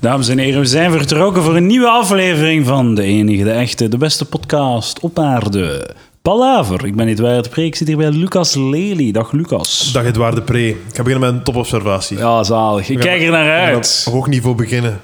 Dames 0.00 0.28
en 0.28 0.38
heren, 0.38 0.60
we 0.60 0.66
zijn 0.66 0.92
vertrokken 0.92 1.42
voor 1.42 1.56
een 1.56 1.66
nieuwe 1.66 1.88
aflevering 1.88 2.66
van 2.66 2.94
de 2.94 3.02
enige, 3.02 3.44
de 3.44 3.50
echte, 3.50 3.88
de 3.88 3.96
beste 3.96 4.24
podcast 4.24 5.00
op 5.00 5.18
aarde. 5.18 5.90
Palaver. 6.22 6.84
Ik 6.84 6.94
ben 6.94 7.08
waar 7.20 7.36
het 7.36 7.56
Ik 7.56 7.74
zit 7.74 7.86
hier 7.88 7.96
bij 7.96 8.10
Lucas 8.10 8.54
Lely. 8.54 9.12
Dag 9.12 9.32
Lucas. 9.32 9.92
Dag 9.92 10.04
Edouard 10.04 10.34
de 10.34 10.42
Pre. 10.42 10.68
Ik 10.68 10.76
ga 10.92 11.02
beginnen 11.02 11.20
met 11.20 11.38
een 11.38 11.44
topobservatie. 11.44 12.18
Ja, 12.18 12.42
zalig. 12.42 12.88
Ik 12.88 12.98
kijk 12.98 13.22
er 13.22 13.30
naar 13.30 13.60
uit. 13.60 14.04
op 14.06 14.12
hoog 14.12 14.26
niveau 14.26 14.56
beginnen. 14.56 15.00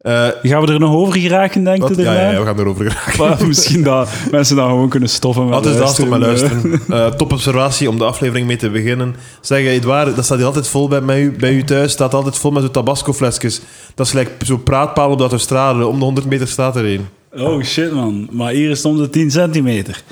Eh, 0.00 0.28
Gaan 0.42 0.66
we 0.66 0.72
er 0.72 0.78
nog 0.78 0.94
over 0.94 1.20
geraken, 1.20 1.64
denk 1.64 1.88
je? 1.88 2.02
Ja, 2.02 2.12
ja, 2.12 2.30
ja, 2.30 2.38
we 2.40 2.46
gaan 2.46 2.58
erover 2.58 2.90
geraken. 2.90 3.18
Maar 3.18 3.46
misschien 3.46 3.82
dat 3.82 4.08
mensen 4.30 4.56
dan 4.56 4.68
gewoon 4.68 4.88
kunnen 4.88 5.08
stoppen 5.08 5.44
met 5.44 5.54
Wat 5.54 5.66
is 5.66 5.76
dat? 5.76 5.88
Stop 5.92 6.08
met 6.08 6.20
luisteren. 6.20 6.60
luisteren. 6.70 7.06
Eh 7.06 7.12
topobservatie 7.12 7.88
om 7.88 7.98
de 7.98 8.04
aflevering 8.04 8.46
mee 8.46 8.56
te 8.56 8.70
beginnen. 8.70 9.14
Zeg, 9.40 9.64
Edouard, 9.64 10.16
dat 10.16 10.24
staat 10.24 10.36
hier 10.36 10.46
altijd 10.46 10.68
vol 10.68 10.88
bij, 10.88 11.20
u, 11.22 11.32
bij 11.32 11.52
u 11.52 11.64
thuis. 11.64 11.92
staat 11.92 12.14
altijd 12.14 12.38
vol 12.38 12.50
met 12.50 12.62
zo'n 12.62 12.72
tabasco-flesjes. 12.72 13.60
Dat 13.94 14.06
is 14.06 14.12
gelijk 14.12 14.30
zo'n 14.38 14.62
praatpaal 14.62 15.10
op 15.10 15.16
de 15.16 15.22
autostrade. 15.22 15.86
Om 15.86 15.98
de 15.98 16.04
100 16.04 16.26
meter 16.26 16.48
staat 16.48 16.76
er. 16.76 17.00
Oh 17.36 17.62
shit, 17.62 17.92
man. 17.92 18.28
Maar 18.30 18.52
hier 18.52 18.70
is 18.70 18.76
het 18.76 18.86
om 18.86 18.96
de 18.96 19.10
10 19.10 19.30
centimeter. 19.30 20.02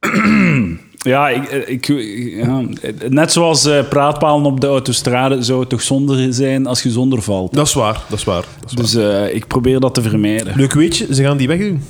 ja, 1.02 1.28
ik, 1.28 1.48
ik, 1.66 1.86
ja, 2.44 2.62
net 3.08 3.32
zoals 3.32 3.64
eh, 3.66 3.88
praatpalen 3.88 4.44
op 4.46 4.60
de 4.60 4.66
autostrade 4.66 5.42
zou 5.42 5.60
het 5.60 5.68
toch 5.68 5.82
zonder 5.82 6.32
zijn 6.34 6.66
als 6.66 6.82
je 6.82 6.90
zonder 6.90 7.22
valt. 7.22 7.54
Dat 7.54 7.66
is 7.66 7.74
waar, 7.74 8.00
dat 8.08 8.18
is 8.18 8.24
waar. 8.24 8.44
Dat 8.60 8.70
is 8.70 8.92
waar. 8.94 9.04
Dus 9.04 9.26
eh, 9.28 9.34
ik 9.34 9.46
probeer 9.46 9.80
dat 9.80 9.94
te 9.94 10.02
vermijden. 10.02 10.52
Leuk 10.56 10.72
weetje, 10.72 11.14
ze 11.14 11.22
gaan 11.22 11.36
die 11.36 11.48
wegdoen. 11.48 11.82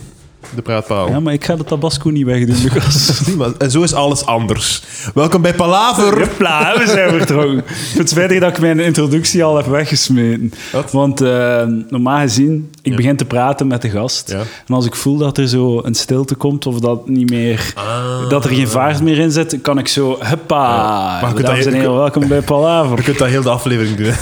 De 0.55 0.63
praatpaal. 0.63 1.09
Ja, 1.09 1.21
maar 1.21 1.33
ik 1.33 1.45
ga 1.45 1.57
de 1.57 1.65
tabasco 1.65 2.09
niet 2.09 2.25
wegdoen, 2.27 2.57
Lucas. 2.63 3.21
Maar- 3.39 3.53
En 3.59 3.71
zo 3.71 3.83
is 3.83 3.95
alles 3.95 4.27
anders. 4.27 4.83
Welkom 5.15 5.43
bij 5.43 5.55
Palaver. 5.55 6.19
Hopla, 6.21 6.79
we 6.79 6.87
zijn 6.87 7.11
vertrokken. 7.11 7.59
Ik 7.59 7.65
vind 7.67 7.99
het 7.99 8.09
spijtig 8.11 8.41
dat 8.41 8.51
ik 8.51 8.61
mijn 8.61 8.81
introductie 8.81 9.45
al 9.45 9.57
heb 9.57 9.67
weggesmeten. 9.67 10.53
Wat? 10.73 10.91
Want 10.93 11.21
eh, 11.21 11.63
normaal 11.89 12.21
gezien, 12.21 12.71
ik 12.83 12.97
begin 12.97 13.17
te 13.17 13.25
praten 13.25 13.67
met 13.67 13.83
de 13.83 13.91
gast. 13.91 14.31
Ja. 14.31 14.39
En 14.67 14.75
als 14.75 14.87
ik 14.87 14.95
voel 14.95 15.17
dat 15.17 15.39
er 15.39 15.49
zo 15.49 15.81
een 15.83 15.95
stilte 15.95 16.35
komt 16.35 16.67
of 16.67 16.79
dat, 16.81 17.09
niet 17.09 17.31
meer, 17.31 17.73
Ah. 17.75 18.29
dat 18.29 18.45
er 18.45 18.51
geen 18.51 18.69
vaart 18.69 19.03
meer 19.03 19.19
in 19.19 19.31
zit, 19.31 19.59
kan 19.63 19.79
ik 19.79 19.89
zo, 19.89 20.17
huppa. 20.21 21.21
Maar 21.23 21.37
je 21.37 21.43
Dames 21.43 21.65
dat- 21.65 21.73
en 21.73 21.79
heren, 21.81 21.95
welkom 21.97 22.29
bij 22.29 22.37
Je 22.37 22.43
Palaver. 22.43 23.03
kunt 23.03 23.19
dat 23.19 23.29
heel 23.29 23.43
de 23.43 23.51
aflevering 23.51 23.97
doen. 23.97 24.13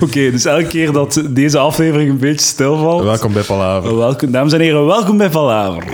Oké, 0.08 0.30
dus 0.30 0.44
elke 0.44 0.66
keer 0.66 0.92
dat 0.92 1.22
deze 1.30 1.58
aflevering 1.58 2.10
een 2.10 2.18
beetje 2.18 2.46
stilvalt... 2.46 3.02
Welkom 3.02 3.32
bij 3.32 3.42
Palaver. 3.42 3.96
Welkom, 3.96 4.30
dames 4.30 4.52
en 4.52 4.60
heren, 4.60 4.86
welkom 4.86 5.16
bij 5.16 5.28
Palaver. 5.30 5.84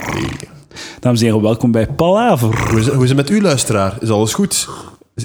Dames 1.01 1.21
en 1.21 1.27
heren, 1.27 1.43
welkom 1.43 1.71
bij 1.73 1.87
Palaver. 1.87 2.69
Hoe 2.71 2.79
is, 2.81 2.89
hoe 2.89 3.03
is 3.03 3.09
het 3.09 3.19
met 3.19 3.31
u, 3.31 3.41
luisteraar? 3.43 3.97
Is 4.01 4.11
alles 4.11 4.35
goed? 4.35 4.69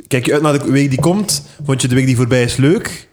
Kijk 0.08 0.26
je 0.26 0.34
uit 0.34 0.42
naar 0.42 0.60
de 0.64 0.72
week 0.72 0.90
die 0.90 1.00
komt? 1.00 1.46
Vond 1.66 1.82
je 1.82 1.88
de 1.88 1.96
week 1.96 2.06
die 2.06 2.16
voorbij 2.16 2.44
is 2.44 2.56
leuk? 2.56 3.10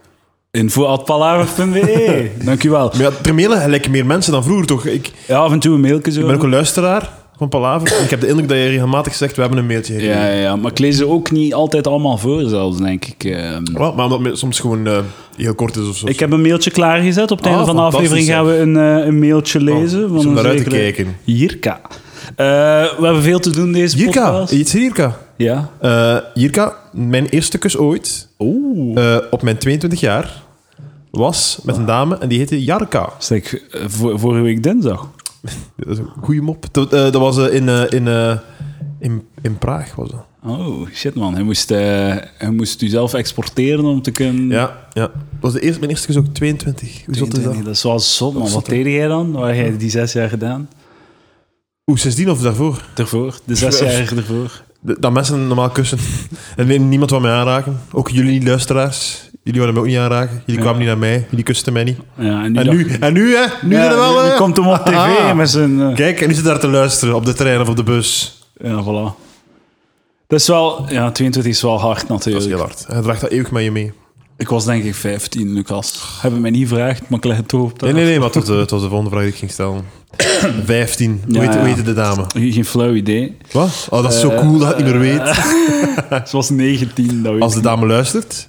Info.palaver.be. 0.51 2.31
Dank 2.45 2.63
u 2.65 2.71
wel. 2.71 2.93
Maar 2.97 3.01
ja, 3.03 3.11
er 3.25 3.35
mailen 3.35 3.61
gelijk 3.61 3.89
meer 3.89 4.07
mensen 4.07 4.33
dan 4.33 4.43
vroeger, 4.45 4.67
toch? 4.67 4.85
Ik, 4.87 4.93
ik 5.07 5.13
Ja, 5.27 5.37
af 5.39 5.53
en 5.53 5.59
toe 5.59 5.75
een 5.75 5.81
mailje 5.81 6.11
zo. 6.13 6.27
ben 6.27 6.35
ook 6.35 6.43
een 6.43 6.51
luisteraar 6.51 7.11
van 7.39 7.49
Palaver. 7.49 8.03
Ik 8.03 8.11
heb 8.11 8.21
de 8.21 8.27
indruk 8.29 8.49
dat 8.49 8.57
je 8.57 8.69
regelmatig 8.69 9.15
zegt, 9.15 9.35
we 9.35 9.41
hebben 9.41 9.59
een 9.59 9.67
mailtje 9.67 9.93
gekregen. 9.93 10.17
Ja, 10.21 10.31
ja, 10.33 10.57
maar 10.57 10.71
ik 10.71 10.79
lees 10.79 10.97
ze 10.97 11.07
ook 11.09 11.31
niet 11.31 11.55
altijd 11.55 11.87
allemaal 11.87 12.19
voor, 12.19 12.43
zelfs, 12.49 12.79
denk 12.79 13.05
ik. 13.05 13.25
Ehm, 13.25 13.63
Wel, 13.73 13.95
maar 13.95 14.05
omdat 14.05 14.25
het 14.25 14.39
soms 14.39 14.61
gewoon 14.61 14.87
eh, 14.87 14.99
heel 15.37 15.55
kort 15.55 15.77
is 15.77 15.89
of 15.89 15.97
zo. 15.97 16.07
Ik 16.07 16.19
heb 16.21 16.33
een 16.33 16.43
mailtje 16.43 16.71
klaargezet. 16.71 17.31
Op 17.31 17.37
het 17.39 17.47
Ah, 17.47 17.53
einde 17.53 17.67
van 17.67 17.77
de 17.77 17.83
aflevering 17.83 18.27
gaan 18.27 18.47
we 18.47 18.57
een, 18.59 18.77
eh, 18.77 19.07
een 19.07 19.19
mailtje 19.19 19.61
lezen. 19.61 20.01
iets 20.01 20.09
van 20.09 20.19
om 20.19 20.27
een 20.27 20.33
naar 20.35 20.47
uit 20.47 20.63
te 20.65 20.71
kijken. 20.71 21.17
Jirka. 21.25 21.81
Eh, 22.37 22.45
we 22.99 23.05
hebben 23.05 23.23
veel 23.23 23.39
te 23.39 23.51
doen 23.51 23.73
deze 23.73 23.97
Jirka, 23.97 24.31
podcast. 24.31 24.53
iets 24.53 24.73
Jirka. 24.73 25.19
Ja. 25.37 25.71
Eh 25.81 26.17
Jirka, 26.35 26.77
mijn 26.93 27.27
eerste 27.27 27.59
kus 27.59 27.77
ooit, 27.77 28.29
Oeh. 28.39 29.15
eh, 29.15 29.23
op 29.31 29.43
mijn 29.43 29.59
22 29.59 30.01
jaar, 30.01 30.43
was 31.11 31.59
met 31.63 31.77
een 31.77 31.87
dame 31.87 32.19
en 32.19 32.29
die 32.29 32.39
heette 32.39 32.65
Jarka. 32.65 33.13
Zeg, 33.19 33.55
eh, 33.55 33.83
voor, 33.87 34.19
vorige 34.19 34.43
week 34.43 34.63
dinsdag. 34.63 35.09
Dat 35.77 35.89
is 35.89 35.99
een 35.99 36.09
goede 36.23 36.41
mop. 36.41 36.67
Dat, 36.73 36.93
eh, 36.93 37.01
dat 37.03 37.15
was 37.15 37.39
eh, 37.39 37.55
in, 37.55 37.69
eh, 37.69 37.83
in, 37.89 38.09
eh, 38.09 38.33
in, 38.99 39.23
in 39.43 39.59
Praag, 39.59 39.95
was 39.95 40.11
dat. 40.11 40.25
Oh, 40.45 40.89
shit 40.95 41.15
man. 41.15 41.35
Hij 41.35 41.43
moest, 41.43 41.71
eh, 41.71 41.79
hij 42.39 42.51
moest 42.51 42.83
u 42.83 42.89
zelf 42.89 43.15
exporteren 43.15 43.85
om 43.85 44.03
te 44.03 44.11
kunnen... 44.11 44.49
Ja, 44.49 44.77
ja. 44.93 45.03
Dat 45.03 45.11
was 45.41 45.53
de 45.53 45.61
eerste, 45.61 45.79
mijn 45.79 45.91
eerste 45.91 46.07
kus 46.07 46.17
ook 46.17 46.27
22. 46.33 47.03
Hoe 47.07 47.15
zot 47.17 47.37
is 47.37 47.45
dat? 47.45 47.55
Dat 47.65 47.75
is 47.75 47.83
wel 47.83 47.99
zot, 48.01 48.33
man. 48.33 48.39
Dat 48.43 48.49
is 48.49 48.55
Wat 48.55 48.67
deed 48.67 48.87
jij 48.87 49.07
dan? 49.09 49.33
Waar 49.33 49.55
heb 49.55 49.67
jij 49.69 49.77
die 49.77 49.91
zes 49.91 50.13
jaar 50.13 50.29
gedaan? 50.29 50.69
Hoe, 51.89 51.99
sindsdien 51.99 52.31
of 52.31 52.41
daarvoor? 52.41 52.83
Daarvoor? 52.95 53.39
De 53.45 53.55
zes 53.55 53.79
jaar 53.79 54.17
ervoor? 54.17 54.63
De- 54.81 54.97
Dat 55.01 55.13
mensen 55.13 55.47
normaal 55.47 55.71
kussen. 55.71 55.99
En 56.57 56.89
niemand 56.89 57.11
wou 57.11 57.23
mij 57.23 57.33
aanraken. 57.33 57.81
Ook 57.93 58.09
jullie 58.11 58.45
luisteraars. 58.45 59.31
Jullie 59.43 59.61
wouden 59.61 59.75
me 59.75 59.81
ook 59.81 59.87
niet 59.95 59.97
aanraken. 60.03 60.43
Jullie 60.47 60.61
kwamen 60.61 60.79
niet 60.79 60.89
naar 60.89 60.99
mij. 60.99 61.27
Jullie 61.31 61.45
kusten 61.45 61.73
mij 61.73 61.85
niet. 61.85 61.99
Ja, 62.15 62.43
en 62.45 62.53
nu, 62.53 62.59
En 62.61 62.69
nu, 62.77 62.87
en 63.01 63.13
nu 63.13 63.35
hè? 63.35 63.47
Nu 63.63 63.75
Ja, 63.77 63.91
er 63.91 63.97
wel, 63.97 64.13
nu, 64.13 64.19
hè? 64.27 64.31
nu 64.33 64.37
komt 64.37 64.57
hem 64.57 64.67
op 64.67 64.77
tv 64.85 64.95
Ah. 64.95 65.35
met 65.35 65.51
zijn... 65.51 65.81
eh, 65.81 65.95
Kijk, 65.95 66.21
en 66.21 66.29
nu 66.29 66.35
zit 66.35 66.45
daar 66.45 66.59
te 66.61 66.69
luisteren 66.69 67.15
op 67.15 67.25
de 67.25 67.33
trein 67.33 67.61
of 67.61 67.69
op 67.69 67.77
de 67.77 67.83
bus. 67.83 68.39
Ja, 68.63 68.83
voilà. 68.83 69.15
Dat 70.27 70.41
is 70.41 70.47
wel... 70.47 70.85
Ja, 70.89 71.11
22 71.11 71.53
is 71.53 71.63
wel 71.63 71.81
hard 71.81 72.01
Dat 72.01 72.09
natuurlijk. 72.09 72.45
is 72.45 72.51
heel 72.51 72.61
hard. 72.61 72.85
Hij 72.87 73.01
draagt 73.03 73.21
dat 73.21 73.31
eeuwig 73.31 73.51
met 73.51 73.63
je 73.65 73.71
mee. 73.71 73.93
Ik 74.39 74.49
was 74.49 74.65
denk 74.65 74.85
ik 74.85 74.95
15, 74.95 75.53
Lucas. 75.53 76.19
Hebben 76.21 76.41
mij 76.41 76.51
niet 76.51 76.69
gevraagd, 76.69 77.09
maar 77.09 77.19
ik 77.19 77.25
leg 77.25 77.37
het 77.37 77.49
toch 77.49 77.61
op 77.71 77.81
Nee, 77.81 77.93
nee, 77.93 78.05
nee, 78.05 78.17
maar 78.19 78.27
het 78.27 78.35
was, 78.35 78.45
de, 78.45 78.53
het 78.53 78.71
was 78.71 78.81
de 78.83 78.89
volgende 78.89 79.11
vraag 79.11 79.23
die 79.23 79.33
ik 79.33 79.39
ging 79.39 79.51
stellen. 79.51 79.85
15. 80.65 81.23
Hoe 81.25 81.35
Ja, 81.35 81.41
heet, 81.41 81.51
hoe 81.51 81.59
ja. 81.59 81.65
heette 81.65 81.83
de 81.83 81.93
dame? 81.95 82.25
Geen 82.35 82.65
flauw 82.65 82.95
idee. 82.95 83.37
Wat? 83.53 83.87
Oh, 83.91 84.03
dat 84.03 84.13
is 84.13 84.21
zo 84.21 84.29
cool 84.29 84.59
dat 84.59 84.69
je 84.69 84.75
het 84.75 84.85
niet 84.85 84.95
meer 84.95 84.99
weet. 84.99 85.35
Ze 86.29 86.37
was 86.37 86.51
19, 86.51 87.23
dat 87.23 87.33
weet 87.33 87.43
Als 87.43 87.55
de 87.55 87.61
dame 87.61 87.87
luistert, 87.87 88.49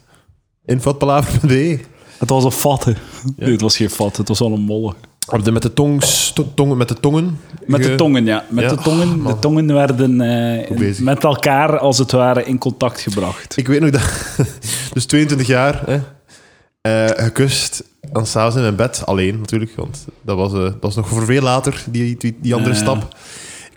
info.palaver.be. 0.65 1.79
Het 2.17 2.29
was 2.29 2.43
een 2.43 2.51
fatte. 2.51 2.95
Nee, 3.35 3.51
het 3.51 3.61
was 3.61 3.75
geen 3.77 3.89
fat, 3.89 4.17
het 4.17 4.27
was 4.27 4.41
al 4.41 4.53
een 4.53 4.61
molle. 4.61 4.93
Op 5.31 5.43
de, 5.45 5.51
met 5.51 5.61
de 5.61 5.73
tongs, 5.73 6.31
to- 6.33 6.51
tongen, 6.55 6.77
met 6.77 6.87
de 6.87 6.93
tongen. 6.99 7.39
Met 7.65 7.83
de 7.83 7.89
ge- 7.89 7.95
tongen, 7.95 8.25
ja. 8.25 8.45
Met 8.49 8.63
Ja. 8.63 8.69
de 8.69 8.75
tongen. 8.81 9.23
De 9.23 9.39
tongen 9.39 9.73
werden 9.73 10.21
eh, 10.21 10.99
met 10.99 11.23
elkaar, 11.23 11.79
als 11.79 11.97
het 11.97 12.11
ware, 12.11 12.43
in 12.45 12.57
contact 12.57 13.01
gebracht. 13.01 13.57
Ik 13.57 13.67
weet 13.67 13.79
nog 13.79 13.89
dat... 13.89 14.01
Dus 14.93 15.05
22 15.05 15.47
jaar, 15.47 15.81
hè, 15.85 15.99
eh, 16.81 17.23
gekust. 17.23 17.83
En 18.13 18.25
s'avonds 18.25 18.55
in 18.55 18.61
mijn 18.61 18.75
bed, 18.75 19.01
alleen 19.05 19.39
natuurlijk. 19.39 19.71
Want 19.75 20.05
dat 20.21 20.37
was, 20.37 20.53
eh, 20.53 20.59
dat 20.59 20.75
was 20.79 20.95
nog 20.95 21.07
voor 21.07 21.25
veel 21.25 21.41
later, 21.41 21.83
die, 21.89 22.17
die, 22.17 22.37
die 22.41 22.55
andere 22.55 22.75
stap. 22.75 23.15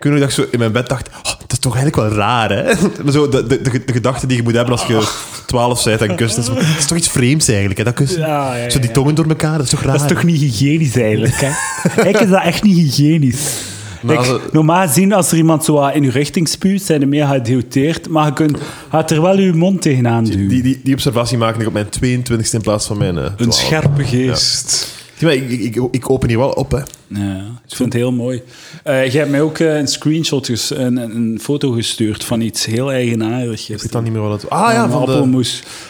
Ik 0.03 0.09
weet 0.09 0.19
nog 0.19 0.29
dat 0.29 0.37
ik 0.37 0.43
zo 0.45 0.51
in 0.51 0.59
mijn 0.59 0.71
bed 0.71 0.87
dacht... 0.89 1.07
Oh, 1.07 1.23
dat 1.23 1.51
is 1.51 1.59
toch 1.59 1.75
eigenlijk 1.75 2.09
wel 2.09 2.17
raar, 2.19 2.49
hè? 2.49 2.73
Zo, 3.11 3.29
de, 3.29 3.47
de, 3.47 3.61
de, 3.61 3.83
de 3.85 3.93
gedachte 3.93 4.27
die 4.27 4.37
je 4.37 4.43
moet 4.43 4.53
hebben 4.53 4.71
als 4.73 4.85
je 4.87 5.07
12 5.45 5.83
bent 5.83 6.01
en 6.01 6.15
kust. 6.15 6.35
Dat 6.35 6.47
is, 6.49 6.53
dat 6.53 6.77
is 6.77 6.85
toch 6.85 6.97
iets 6.97 7.07
vreemds 7.09 7.47
eigenlijk, 7.47 7.77
hè, 7.77 7.83
dat 7.83 7.93
kussen. 7.93 8.19
Ja, 8.19 8.55
ja, 8.55 8.69
Zo 8.69 8.79
die 8.79 8.91
tongen 8.91 9.15
door 9.15 9.27
elkaar, 9.27 9.57
dat 9.57 9.65
is 9.65 9.69
toch 9.69 9.81
raar? 9.81 9.91
Dat 9.97 10.01
is 10.01 10.07
toch 10.15 10.23
niet 10.23 10.39
hygiënisch 10.41 10.95
eigenlijk, 10.95 11.35
hè? 11.35 11.49
ik 12.09 12.19
is 12.19 12.29
dat 12.29 12.41
echt 12.43 12.63
niet 12.63 12.77
hygiënisch. 12.77 13.61
Kijk, 14.07 14.41
normaal 14.51 14.87
gezien, 14.87 15.13
als 15.13 15.31
er 15.31 15.37
iemand 15.37 15.63
zo 15.65 15.73
wat 15.73 15.93
in 15.95 16.03
je 16.03 16.11
richting 16.11 16.47
spuwt, 16.47 16.81
zijn 16.81 17.01
er 17.01 17.07
meer 17.07 17.27
gedegoteerd, 17.27 18.09
maar 18.09 18.25
je 18.25 18.33
kunt, 18.33 18.57
gaat 18.89 19.11
er 19.11 19.21
wel 19.21 19.39
je 19.39 19.53
mond 19.53 19.81
tegenaan 19.81 20.23
duwen. 20.23 20.47
Die, 20.47 20.61
die, 20.61 20.79
die 20.83 20.93
observatie 20.93 21.37
maakte 21.37 21.61
ik 21.61 21.67
op 21.67 21.73
mijn 21.73 21.85
22e 21.85 22.49
in 22.51 22.61
plaats 22.61 22.85
van 22.87 22.97
mijn... 22.97 23.17
eh, 23.17 23.23
Een 23.37 23.45
12e. 23.45 23.49
scherpe 23.49 24.03
geest. 24.03 24.87
Ja, 24.97 25.02
ik, 25.19 25.49
ik, 25.49 25.75
ik, 25.91 26.09
open 26.09 26.29
hier 26.29 26.37
wel 26.37 26.49
op, 26.49 26.71
hè. 26.71 26.77
Ja, 27.07 27.37
ik 27.67 27.75
vind 27.75 27.93
het 27.93 28.01
heel 28.01 28.11
mooi. 28.11 28.41
Eh 28.83 28.93
jij 29.05 29.19
hebt 29.19 29.29
mij 29.29 29.41
ook 29.41 29.57
eh, 29.59 29.77
een 29.77 29.87
screenshot, 29.87 30.69
een, 30.69 30.97
een, 30.97 31.39
foto 31.41 31.71
gestuurd 31.71 32.23
van 32.23 32.41
iets 32.41 32.65
heel 32.65 32.91
eigenaardigs. 32.91 33.69
Ik 33.69 33.81
weet 33.81 33.91
dan 33.91 34.03
niet 34.03 34.13
meer 34.13 34.21
wat 34.21 34.41
het... 34.41 34.49
Ah 34.49 34.73
ja, 34.73 34.89
van 34.89 35.05
de... 35.05 35.45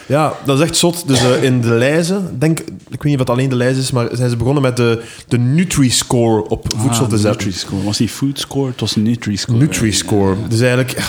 Ja, 0.06 0.32
dat 0.44 0.58
is 0.58 0.64
echt 0.64 0.76
zot. 0.76 1.08
Dus 1.08 1.22
eh, 1.22 1.42
in 1.42 1.60
de 1.60 1.68
lijzen, 1.68 2.38
denk, 2.38 2.60
ik 2.60 2.66
weet 2.88 3.02
niet 3.02 3.14
of 3.14 3.20
het 3.20 3.30
alleen 3.30 3.48
de 3.48 3.56
lijst 3.56 3.78
is, 3.78 3.90
maar 3.90 4.08
zijn 4.12 4.30
ze 4.30 4.36
begonnen 4.36 4.62
met 4.62 4.76
de, 4.76 5.02
de 5.28 5.38
Nutri-score 5.38 6.48
op 6.48 6.66
voedsel 6.76 7.04
Ah, 7.04 7.10
te 7.10 7.18
zetten. 7.18 7.46
Nutri-score. 7.46 7.82
Was 7.84 7.96
die 7.96 8.08
food 8.08 8.38
score? 8.38 8.70
Het 8.70 8.80
was 8.80 8.96
Nutri-score. 8.96 9.58
Nutri-score. 9.58 10.36
Dus 10.48 10.60
eigenlijk, 10.60 10.90
ja, 10.98 11.04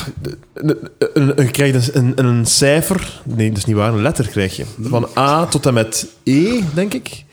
een- 1.14 1.34
je 1.36 1.52
krijgt 1.52 1.96
een, 1.96 2.12
een, 2.16 2.26
een 2.26 2.46
cijfer, 2.46 3.22
nee, 3.24 3.50
dat 3.50 3.58
is 3.58 3.66
niet 3.66 3.76
waar, 3.76 3.94
een 3.94 4.02
letter 4.02 4.28
krijg 4.28 4.56
je. 4.56 4.66
Van 4.82 5.08
A 5.18 5.46
tot 5.46 5.66
en 5.66 5.74
met 5.74 6.08
E, 6.24 6.60
denk 6.74 6.94
ik. 6.94 7.24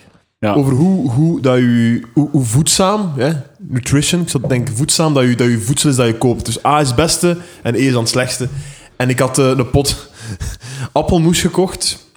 Ja. 0.42 0.52
Over 0.54 0.72
hoe, 0.72 1.10
hoe, 1.10 1.40
dat 1.40 1.56
je, 1.58 2.02
hoe, 2.14 2.28
hoe 2.30 2.44
voedzaam, 2.44 3.12
hè, 3.16 3.30
nutrition, 3.58 4.20
ik 4.20 4.28
zou 4.28 4.46
denken 4.48 4.76
voedzaam, 4.76 5.14
dat 5.14 5.22
je, 5.24 5.34
dat 5.36 5.46
je 5.48 5.58
voedsel 5.58 5.90
is 5.90 5.96
dat 5.96 6.06
je 6.06 6.18
koopt. 6.18 6.44
Dus 6.46 6.64
A 6.64 6.80
is 6.80 6.86
het 6.86 6.96
beste 6.96 7.36
en 7.62 7.74
E 7.74 7.78
is 7.78 7.92
dan 7.92 8.00
het 8.00 8.10
slechtste. 8.10 8.48
En 8.96 9.08
ik 9.08 9.18
had 9.18 9.38
eh, 9.38 9.46
een 9.48 9.70
pot 9.70 10.08
appelmoes 10.92 11.40
gekocht. 11.40 12.10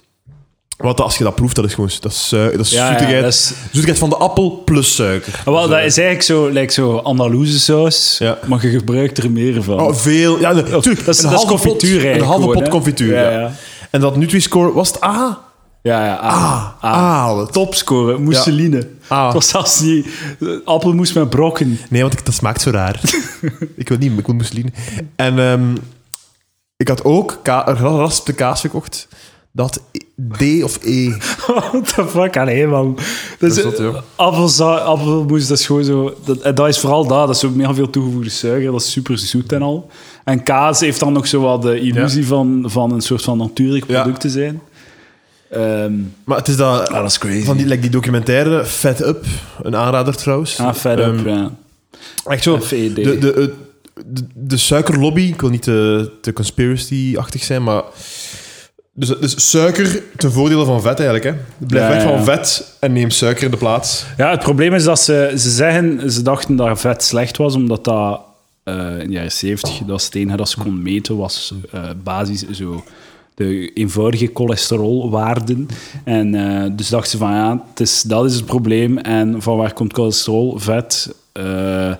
Want 0.76 1.00
als 1.00 1.18
je 1.18 1.24
dat 1.24 1.34
proeft, 1.34 1.56
dat 1.56 1.64
is 1.64 1.74
gewoon 1.74 1.90
dat 2.00 2.12
is, 2.12 2.28
sui- 2.28 2.50
dat 2.56 2.60
is 2.66 2.70
Ja, 2.70 2.84
ja, 2.84 2.88
zoetigheid. 2.90 3.22
dat 3.22 3.32
is- 3.32 3.52
Zoetigheid 3.64 3.98
van 3.98 4.08
de 4.08 4.16
appel 4.16 4.62
plus 4.64 4.94
suiker. 4.94 5.32
Ah, 5.38 5.44
wel, 5.44 5.68
dat 5.68 5.78
is 5.84 5.98
eigenlijk 5.98 6.22
zo, 6.22 6.46
like 6.48 6.72
zo 6.72 6.96
Andalouse 6.96 7.60
saus, 7.60 8.16
Ja. 8.18 8.38
maar 8.46 8.66
je 8.66 8.70
gebruikt 8.78 9.18
er 9.18 9.30
meer 9.30 9.62
van. 9.62 9.80
Oh, 9.80 9.94
veel. 9.94 10.40
Ja, 10.40 10.52
natuurlijk. 10.52 10.84
dat 10.84 10.94
is- 10.96 11.04
dat 11.04 11.16
is 11.16 11.22
halve 11.22 11.46
pot- 11.46 11.48
confituur 11.62 11.90
eigenlijk 11.90 12.20
Een 12.20 12.26
halve 12.26 12.40
gewoon, 12.42 12.56
pot 12.62 12.68
confituur, 12.68 13.14
Ja, 13.14 13.30
ja. 13.30 13.38
ja. 13.40 13.52
En 13.90 14.00
dat 14.00 14.16
Nutri-score 14.16 14.72
was 14.72 14.88
het 14.88 15.02
A. 15.04 15.44
Ja, 15.86 16.04
ja. 16.04 16.14
Ah, 16.14 16.66
ah. 16.80 17.46
Ah, 17.48 18.18
mousseline. 18.18 18.88
Ah. 19.08 19.24
Het 19.24 19.34
was 19.34 19.48
zelfs 19.48 19.80
niet 19.80 20.06
eh, 20.40 20.48
appelmoes 20.64 21.12
met 21.12 21.30
brokken. 21.30 21.78
Nee, 21.90 22.00
want 22.02 22.12
ik, 22.12 22.24
dat 22.24 22.34
smaakt 22.34 22.60
zo 22.60 22.70
raar. 22.70 23.00
ik 23.76 23.88
wil 23.88 23.98
niet, 23.98 24.18
ik 24.18 24.26
wil 24.26 24.34
mousseline. 24.34 24.72
En 25.16 25.38
ehm, 25.38 25.76
ik 26.76 26.88
had 26.88 27.04
ook 27.04 27.38
ka 27.42 27.74
geraspte 27.74 28.32
kaas 28.32 28.60
gekocht. 28.60 29.08
Dat 29.52 29.80
D 30.38 30.62
of 30.62 30.78
E. 30.84 31.10
What 31.46 31.94
the 31.94 32.06
fuck? 32.08 32.36
Allee, 32.36 32.66
man. 32.66 32.98
Dat 33.38 33.50
is, 33.50 33.62
Dat 33.62 33.72
is 33.72 33.78
ja. 33.78 34.02
appelza- 34.16 34.76
appelmoes, 34.76 35.46
dat 35.46 35.58
is 35.58 35.66
gewoon 35.66 35.84
zo... 35.84 36.14
Dat, 36.24 36.38
en 36.38 36.54
dat 36.54 36.68
is 36.68 36.78
vooral 36.78 37.06
dat. 37.06 37.26
Dat 37.26 37.36
is 37.36 37.44
ook 37.44 37.54
mega 37.54 37.74
veel 37.74 37.90
toegevoegde 37.90 38.30
suiker. 38.30 38.72
Dat 38.72 38.80
is 38.80 38.90
super 38.90 39.18
zoet 39.18 39.52
en 39.52 39.62
al. 39.62 39.90
En 40.24 40.42
kaas 40.42 40.80
heeft 40.80 41.00
dan 41.00 41.12
nog 41.12 41.26
zo 41.26 41.40
wat 41.40 41.62
de 41.62 41.80
illusie 41.80 42.26
van, 42.26 42.64
van 42.66 42.92
een 42.92 43.00
soort 43.00 43.22
van 43.22 43.38
natuurlijk 43.38 43.86
Ja. 43.88 44.00
product 44.00 44.20
te 44.20 44.30
zijn. 44.30 44.60
Ehm, 45.56 45.92
Maar 46.24 46.38
het 46.38 46.48
is 46.48 46.56
dat... 46.56 46.88
ah, 46.88 46.94
dat 47.00 47.10
is 47.10 47.18
crazy. 47.18 47.44
Van 47.44 47.56
die, 47.56 47.66
like 47.66 47.80
die 47.80 47.90
documentaire, 47.90 48.64
Fat 48.64 49.06
Up, 49.06 49.24
een 49.62 49.76
aanrader 49.76 50.16
trouwens. 50.16 50.58
ah, 50.58 50.74
vet 50.74 50.98
Ehm, 50.98 51.18
up, 51.18 51.26
ja. 51.26 51.50
Echt 52.26 52.42
zo, 52.42 52.60
FED. 52.60 52.94
de, 52.94 53.02
de, 53.02 53.18
de, 53.18 53.52
de, 54.06 54.26
de 54.34 54.56
suikerlobby, 54.56 55.20
ik 55.20 55.40
wil 55.40 55.50
niet 55.50 55.62
te, 55.62 56.10
te 56.20 56.32
conspiracy-achtig 56.32 57.42
zijn, 57.44 57.62
maar... 57.62 57.82
Dus, 58.98 59.08
dus 59.20 59.50
suiker 59.50 60.02
ten 60.16 60.32
voordele 60.32 60.64
van 60.64 60.82
vet 60.82 61.00
eigenlijk. 61.00 61.24
Hè. 61.24 61.32
Blijf 61.66 61.84
Ja, 61.88 61.90
weg 61.94 62.02
van 62.02 62.12
ja. 62.12 62.24
vet 62.24 62.76
en 62.80 62.92
neem 62.92 63.10
suiker 63.10 63.44
in 63.44 63.50
de 63.50 63.56
plaats. 63.56 64.04
Ja, 64.16 64.30
het 64.30 64.40
probleem 64.40 64.74
is 64.74 64.84
dat 64.84 65.00
ze, 65.00 65.32
ze 65.36 65.50
zeggen, 65.50 66.10
ze 66.12 66.22
dachten 66.22 66.56
dat 66.56 66.80
vet 66.80 67.02
slecht 67.02 67.36
was, 67.36 67.54
omdat 67.54 67.84
dat 67.84 68.20
eh, 68.64 68.98
in 68.98 69.06
de 69.06 69.12
jaren 69.12 69.32
70, 69.32 69.78
dat 69.86 70.08
enige 70.12 70.36
dat 70.36 70.48
ze 70.48 70.58
kon 70.60 70.82
meten, 70.82 71.16
was 71.16 71.54
eh, 71.72 71.80
basis 72.02 72.44
zo 72.50 72.84
de 73.36 73.72
eenvoudige 73.72 74.30
cholesterolwaarden. 74.34 75.68
En 76.04 76.34
eh, 76.34 76.70
dus 76.72 76.88
dachten 76.88 77.10
ze 77.10 77.16
van 77.16 77.32
ja, 77.32 77.64
is, 77.76 78.02
dat 78.02 78.24
is 78.24 78.34
het 78.34 78.44
probleem. 78.44 78.98
En 78.98 79.42
van 79.42 79.56
waar 79.56 79.72
komt 79.72 79.92
cholesterol? 79.92 80.58
Vet. 80.58 81.14
eh, 81.32 81.94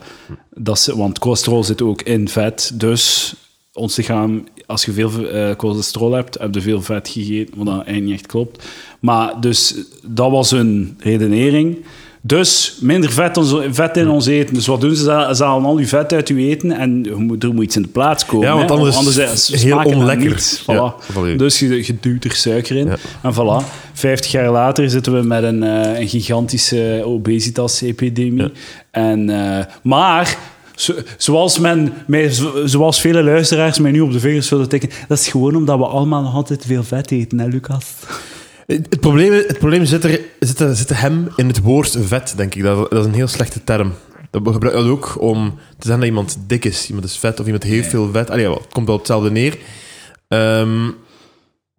dat 0.54 0.76
is, 0.76 0.86
want 0.86 1.18
cholesterol 1.18 1.64
zit 1.64 1.82
ook 1.82 2.02
in 2.02 2.28
vet. 2.28 2.70
Dus 2.74 3.34
ons 3.72 3.96
lichaam, 3.96 4.44
als 4.66 4.84
je 4.84 4.92
veel 4.92 5.28
eh, 5.28 5.50
cholesterol 5.58 6.12
hebt, 6.12 6.38
heb 6.38 6.54
je 6.54 6.60
veel 6.60 6.82
vet 6.82 7.08
gegeten, 7.08 7.56
wat 7.56 7.66
dan 7.66 7.74
eigenlijk 7.74 8.04
niet 8.04 8.14
echt 8.14 8.26
klopt. 8.26 8.64
Maar 9.00 9.40
dus 9.40 9.74
dat 10.02 10.30
was 10.30 10.50
hun 10.50 10.96
redenering. 10.98 11.84
Dus 12.26 12.76
minder 12.80 13.10
vet, 13.12 13.36
ons, 13.36 13.54
vet 13.70 13.96
in 13.96 14.08
ons 14.08 14.26
eten. 14.26 14.54
Dus 14.54 14.66
wat 14.66 14.80
doen 14.80 14.94
ze? 14.96 15.30
Ze 15.34 15.44
halen 15.44 15.64
al 15.64 15.78
je 15.78 15.86
vet 15.86 16.12
uit 16.12 16.28
je 16.28 16.34
eten 16.36 16.72
en 16.72 17.06
er 17.40 17.52
moet 17.54 17.62
iets 17.62 17.76
in 17.76 17.82
de 17.82 17.88
plaats 17.88 18.26
komen. 18.26 18.46
Ja, 18.48 18.56
want 18.56 18.70
anders 18.70 18.90
is 19.00 19.16
het 19.16 19.54
is- 19.54 19.62
heel 19.62 19.76
onlekker. 19.84 20.40
Voilà. 20.62 20.64
Ja. 20.66 20.94
Dus 21.36 21.58
je, 21.58 21.86
je 21.86 21.96
duwt 22.00 22.24
er 22.24 22.32
suiker 22.32 22.76
in. 22.76 22.86
Ja. 22.86 22.96
En 23.22 23.34
voilà, 23.34 23.64
50 23.92 24.30
jaar 24.30 24.50
later 24.50 24.90
zitten 24.90 25.12
we 25.14 25.22
met 25.26 25.42
een, 25.42 25.62
eh, 25.62 26.00
een 26.00 26.08
gigantische 26.08 27.02
obesitas-epidemie. 27.04 28.52
En, 28.90 29.30
eh, 29.30 29.64
maar, 29.82 30.36
zo- 30.74 30.94
zoals, 31.16 31.58
men, 31.58 31.92
mij, 32.06 32.30
zo- 32.32 32.66
zoals 32.66 33.00
vele 33.00 33.22
luisteraars 33.22 33.78
mij 33.78 33.90
nu 33.90 34.00
op 34.00 34.12
de 34.12 34.20
vingers 34.20 34.46
zullen 34.46 34.68
tikken, 34.68 34.90
dat 35.08 35.18
is 35.18 35.28
gewoon 35.28 35.56
omdat 35.56 35.78
we 35.78 35.84
allemaal 35.86 36.22
nog 36.22 36.34
altijd 36.34 36.64
veel 36.66 36.82
vet 36.82 37.10
eten, 37.10 37.38
hè, 37.40 37.46
Lucas? 37.46 37.84
Het, 38.66 39.00
probleem, 39.00 39.32
het 39.32 39.58
probleem 39.58 39.84
zit, 39.84 40.04
er, 40.04 40.20
zit, 40.40 40.60
er, 40.60 40.76
zit 40.76 41.00
hem 41.00 41.28
in 41.36 41.46
het 41.46 41.60
woord 41.60 41.96
vet, 42.00 42.34
denk 42.36 42.54
ik. 42.54 42.62
Dat, 42.62 42.90
dat 42.90 43.00
is 43.00 43.06
een 43.06 43.14
heel 43.14 43.26
slechte 43.26 43.64
term. 43.64 43.92
Dat 44.30 44.42
we 44.42 44.52
gebruiken 44.52 44.84
dat 44.84 44.92
ook 44.92 45.20
om 45.20 45.54
te 45.78 45.86
zeggen 45.86 45.98
dat 45.98 46.08
iemand 46.08 46.38
dik 46.46 46.64
is. 46.64 46.88
Iemand 46.88 47.06
is 47.06 47.18
vet 47.18 47.40
of 47.40 47.46
iemand 47.46 47.62
heeft 47.62 47.88
veel 47.88 48.10
vet. 48.12 48.30
Allee, 48.30 48.50
het 48.50 48.72
komt 48.72 48.86
wel 48.86 48.94
op 48.94 49.00
hetzelfde 49.00 49.30
neer. 49.30 49.58
Ehm, 50.28 50.90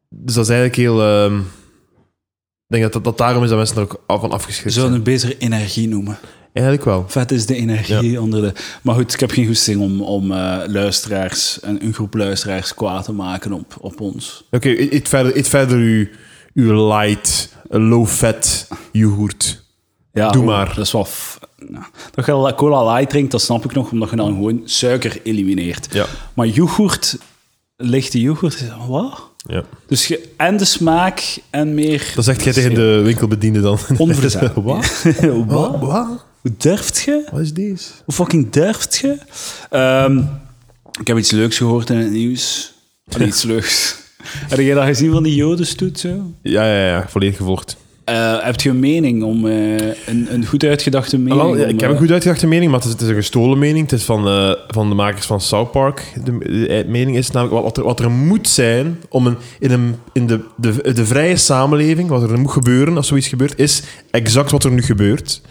dus 0.09 0.33
dat 0.33 0.43
is 0.43 0.49
eigenlijk 0.49 0.75
heel... 0.75 1.01
ehm, 1.01 1.37
ik 2.67 2.73
denk 2.73 2.83
dat, 2.83 2.93
dat 2.93 3.03
dat 3.03 3.17
daarom 3.17 3.43
is 3.43 3.49
dat 3.49 3.57
mensen 3.57 3.77
er 3.77 3.83
ook 3.83 4.03
af 4.05 4.19
van 4.19 4.31
afgeschrikt 4.31 4.73
zijn. 4.73 4.93
het 4.93 5.03
beter 5.03 5.37
energie 5.37 5.87
noemen. 5.87 6.17
Eigenlijk 6.53 6.85
wel. 6.87 7.05
Vet 7.07 7.31
is 7.31 7.45
de 7.45 7.55
energie 7.55 8.21
onder 8.21 8.41
de... 8.41 8.53
Maar 8.81 8.95
goed, 8.95 9.13
ik 9.13 9.19
heb 9.19 9.31
geen 9.31 9.45
goesting 9.45 9.81
om, 9.81 10.01
om 10.01 10.31
eh, 10.31 10.57
luisteraars, 10.65 11.59
een, 11.61 11.83
een 11.83 11.93
groep 11.93 12.13
luisteraars 12.13 12.73
kwaad 12.73 13.05
te 13.05 13.11
maken 13.11 13.53
op, 13.53 13.77
op 13.79 14.01
ons. 14.01 14.43
Oké, 14.51 14.69
eet 14.69 15.07
verder, 15.07 15.45
verder 15.45 15.77
uw, 15.77 16.07
uw 16.57 16.87
light, 16.97 17.55
low-fat 17.69 18.67
yoghurt. 18.91 19.63
Ja, 20.13 20.29
Doe 20.29 20.41
goed, 20.41 20.45
maar. 20.51 20.67
Dat 20.75 20.85
is 20.85 20.91
wel... 20.91 21.07
nou, 21.57 21.83
dat 22.11 22.25
je 22.25 22.33
la- 22.33 22.53
cola 22.53 22.93
light 22.93 23.09
drinkt, 23.09 23.31
dat 23.31 23.41
snap 23.41 23.65
ik 23.65 23.73
nog, 23.73 23.91
omdat 23.91 24.09
je 24.09 24.15
dan 24.15 24.27
gewoon 24.33 24.61
suiker 24.65 25.19
elimineert. 25.23 25.87
Ja. 25.91 26.05
Maar 26.33 26.47
yoghurt, 26.47 27.17
lichte 27.75 28.21
yoghurt, 28.21 28.63
wat? 28.87 29.29
ja. 29.47 29.63
Dus 29.87 30.07
je, 30.07 30.29
en 30.37 30.57
de 30.57 30.65
smaak 30.65 31.37
en 31.49 31.73
meer... 31.73 32.11
Dat 32.15 32.23
zegt 32.23 32.43
jij 32.43 32.53
tegen 32.53 32.73
de 32.73 33.01
winkelbediende 33.03 33.61
dan. 33.61 33.79
Onverzaad. 33.97 34.53
Wat? 34.63 35.03
Wat? 35.45 35.79
Wat? 35.79 36.25
Hoe 36.41 36.51
durft 36.57 37.01
je? 37.01 37.27
Wat 37.31 37.41
is 37.41 37.53
deze? 37.53 37.89
Hoe 38.05 38.13
fucking 38.13 38.49
durft 38.49 38.97
je? 38.97 39.17
Ehm, 39.69 40.17
ik 40.99 41.07
heb 41.07 41.17
iets 41.17 41.31
leuks 41.31 41.57
gehoord 41.57 41.89
in 41.89 41.97
het 41.97 42.11
nieuws. 42.11 42.73
Allee, 43.13 43.27
iets 43.27 43.43
leuks. 43.43 43.95
Heb 44.49 44.59
jij 44.59 44.73
dat 44.73 44.85
gezien 44.85 45.11
van 45.11 45.23
die 45.23 45.35
jodenstoet 45.35 45.99
zo? 45.99 46.09
Ja, 46.41 46.65
ja, 46.65 46.87
ja, 46.87 47.05
volledig 47.07 47.37
gevolgd. 47.37 47.77
Eh, 48.03 48.43
heb 48.43 48.61
je 48.61 48.69
een 48.69 48.79
mening 48.79 49.23
om... 49.23 49.47
eh, 49.47 49.75
een, 50.05 50.27
een 50.29 50.45
goed 50.45 50.63
uitgedachte 50.63 51.17
mening? 51.17 51.41
Wel, 51.41 51.55
ja, 51.57 51.63
om, 51.63 51.69
ik 51.69 51.79
heb 51.79 51.89
eh, 51.89 51.95
een 51.95 52.01
goed 52.01 52.11
uitgedachte 52.11 52.47
mening, 52.47 52.71
maar 52.71 52.79
het 52.79 52.87
is, 52.87 52.93
het 52.93 53.01
is 53.01 53.07
een 53.09 53.15
gestolen 53.15 53.59
mening. 53.59 53.89
Het 53.89 53.99
is 53.99 54.05
van, 54.05 54.27
eh, 54.27 54.51
van 54.67 54.89
de 54.89 54.95
makers 54.95 55.25
van 55.25 55.41
South 55.41 55.71
Park. 55.71 56.13
De, 56.23 56.37
de 56.37 56.85
mening 56.87 57.17
is 57.17 57.31
namelijk 57.31 57.55
wat, 57.55 57.63
wat, 57.63 57.77
er, 57.77 57.83
wat 57.83 57.99
er 57.99 58.11
moet 58.11 58.47
zijn 58.47 58.97
om 59.09 59.27
een, 59.27 59.37
in, 59.59 59.71
een, 59.71 59.95
in 60.13 60.27
de, 60.27 60.39
de, 60.55 60.93
de 60.93 61.05
vrije 61.05 61.35
samenleving, 61.37 62.09
wat 62.09 62.29
er 62.31 62.39
moet 62.39 62.51
gebeuren 62.51 62.97
als 62.97 63.07
zoiets 63.07 63.27
gebeurt, 63.27 63.59
is 63.59 63.83
exact 64.11 64.51
wat 64.51 64.63
er 64.63 64.71
nu 64.71 64.81
gebeurt. 64.81 65.41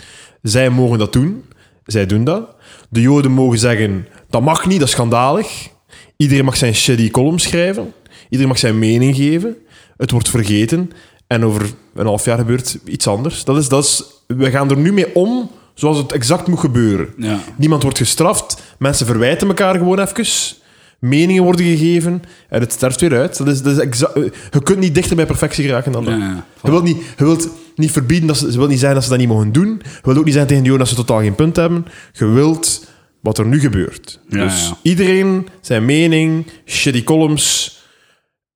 Zij 0.42 0.70
mogen 0.70 0.98
dat 0.98 1.12
doen. 1.12 1.44
Zij 1.84 2.06
doen 2.06 2.24
dat. 2.24 2.54
De 2.88 3.00
Joden 3.00 3.30
mogen 3.32 3.58
zeggen, 3.58 4.06
dat 4.30 4.42
mag 4.42 4.66
niet, 4.66 4.78
dat 4.78 4.88
is 4.88 4.94
schandalig. 4.94 5.68
Iedereen 6.16 6.44
mag 6.44 6.56
zijn 6.56 6.74
shitty 6.74 7.10
column 7.10 7.38
schrijven. 7.38 7.92
Iedereen 8.24 8.48
mag 8.48 8.58
zijn 8.58 8.78
mening 8.78 9.16
geven. 9.16 9.56
Het 9.96 10.10
wordt 10.10 10.28
vergeten. 10.28 10.90
En 11.26 11.44
over 11.44 11.62
een 11.94 12.06
half 12.06 12.24
jaar 12.24 12.38
gebeurt 12.38 12.78
iets 12.84 13.06
anders. 13.06 13.44
Dat 13.44 13.56
is, 13.56 13.68
dat 13.68 13.84
is, 13.84 14.02
we 14.26 14.50
gaan 14.50 14.70
er 14.70 14.76
nu 14.76 14.92
mee 14.92 15.14
om 15.14 15.50
zoals 15.74 15.98
het 15.98 16.12
exact 16.12 16.46
moet 16.46 16.58
gebeuren. 16.60 17.08
Ja. 17.18 17.38
Niemand 17.56 17.82
wordt 17.82 17.98
gestraft. 17.98 18.62
Mensen 18.78 19.06
verwijten 19.06 19.48
elkaar 19.48 19.74
gewoon 19.76 19.98
even. 20.00 20.56
Meningen 20.98 21.42
worden 21.42 21.64
gegeven. 21.66 22.22
En 22.48 22.60
het 22.60 22.72
sterft 22.72 23.00
weer 23.00 23.18
uit. 23.18 23.36
Dat 23.36 23.46
is, 23.46 23.62
dat 23.62 23.72
is 23.72 23.78
exa- 23.78 24.10
je 24.50 24.62
kunt 24.62 24.78
niet 24.78 24.94
dichter 24.94 25.16
bij 25.16 25.26
perfectie 25.26 25.64
geraken 25.64 25.92
dan 25.92 26.04
dat. 26.04 26.14
Ja, 26.14 26.20
ja. 26.20 26.44
Je 26.62 26.70
wilt 26.70 26.82
niet, 26.84 26.96
je 27.16 27.24
wilt 27.24 27.48
niet 27.74 27.90
verbieden, 27.90 28.26
dat 28.26 28.36
ze, 28.36 28.52
ze 28.52 28.56
wilt 28.58 28.70
niet 28.70 28.78
zeggen 28.78 28.94
dat 28.94 29.04
ze 29.04 29.10
dat 29.10 29.18
niet 29.18 29.28
mogen 29.28 29.52
doen. 29.52 29.80
Je 29.82 30.00
wilt 30.02 30.18
ook 30.18 30.24
niet 30.24 30.34
zijn 30.34 30.46
tegen 30.46 30.62
Joden 30.62 30.78
dat 30.78 30.88
ze 30.88 30.94
totaal 30.94 31.20
geen 31.20 31.34
punt 31.34 31.56
hebben. 31.56 31.86
Je 32.12 32.26
wilt 32.26 32.86
wat 33.20 33.38
er 33.38 33.46
nu 33.46 33.60
gebeurt. 33.60 34.20
Dus 34.28 34.72
iedereen 34.82 35.48
zijn 35.60 35.84
mening, 35.84 36.46
shitty 36.66 37.04
columns 37.04 37.75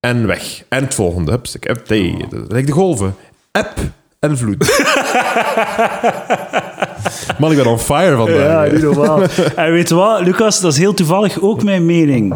en 0.01 0.27
weg. 0.27 0.65
En 0.69 0.85
het 0.85 0.95
volgende. 0.95 1.31
Hups, 1.31 1.55
ik 1.55 1.65
heb 1.65 1.89
hey, 1.89 2.25
dat 2.31 2.53
lijkt 2.53 2.67
de 2.67 2.73
golven. 2.73 3.15
App 3.53 3.75
en 4.19 4.39
vloed. 4.39 4.59
Man, 7.39 7.51
ik 7.51 7.57
ben 7.57 7.67
on 7.67 7.79
fire 7.79 8.17
vandaag. 8.17 8.67
Ja, 8.69 8.73
niet 8.73 8.83
normaal. 8.83 9.23
en 9.57 9.73
weet 9.73 9.89
je 9.89 9.95
wat, 9.95 10.21
Lucas, 10.21 10.61
dat 10.61 10.73
is 10.73 10.79
heel 10.79 10.95
toevallig 10.95 11.41
ook 11.41 11.63
mijn 11.63 11.87
mening. 11.87 12.35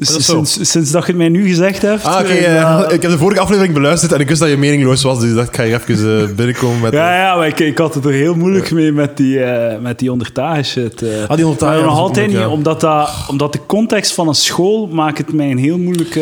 Sinds, 0.00 0.70
sinds 0.70 0.90
dat 0.90 1.02
je 1.02 1.08
het 1.08 1.16
mij 1.16 1.28
nu 1.28 1.48
gezegd 1.48 1.82
hebt. 1.82 2.04
Ah, 2.04 2.20
oké. 2.20 2.32
eh, 2.32 2.84
ik 2.88 3.02
heb 3.02 3.10
de 3.10 3.18
vorige 3.18 3.40
aflevering 3.40 3.74
beluisterd 3.74 4.12
en 4.12 4.20
ik 4.20 4.28
wist 4.28 4.40
dat 4.40 4.48
je 4.48 4.56
meningloos 4.56 5.02
was, 5.02 5.20
dus 5.20 5.30
ik 5.30 5.36
dacht, 5.36 5.56
ga 5.56 5.64
hier 5.64 5.82
even 5.88 6.22
eh, 6.28 6.34
binnenkomen 6.34 6.80
met... 6.80 6.92
Ja, 6.92 7.14
ja, 7.16 7.36
maar 7.36 7.46
ik, 7.46 7.58
ik 7.58 7.78
had 7.78 7.94
het 7.94 8.04
er 8.04 8.12
heel 8.12 8.34
moeilijk 8.34 8.70
mee 8.70 8.92
met 8.92 9.16
die, 9.16 9.44
eh 9.44 9.80
met 9.80 9.98
die 9.98 10.12
ondertage 10.12 10.62
shit. 10.62 11.02
Ah, 11.28 11.36
die 11.36 11.44
ondertage, 11.46 11.82
nog 11.82 11.98
altijd 11.98 12.26
niet, 12.26 12.36
ja. 12.36 12.48
omdat, 12.48 12.80
dat, 12.80 13.10
omdat 13.28 13.52
de 13.52 13.66
context 13.66 14.12
van 14.12 14.28
een 14.28 14.34
school 14.34 14.86
maakt 14.86 15.18
het 15.18 15.32
mij 15.32 15.50
een 15.50 15.58
heel 15.58 15.78
moeilijk, 15.78 16.18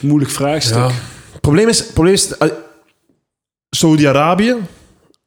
moeilijk 0.00 0.30
vraagstuk. 0.30 0.76
Ja. 0.76 0.90
Probleem 1.40 1.68
is, 1.68 1.86
probleem 1.86 2.14
is 2.14 2.34
Saudi-Arabië 3.70 4.54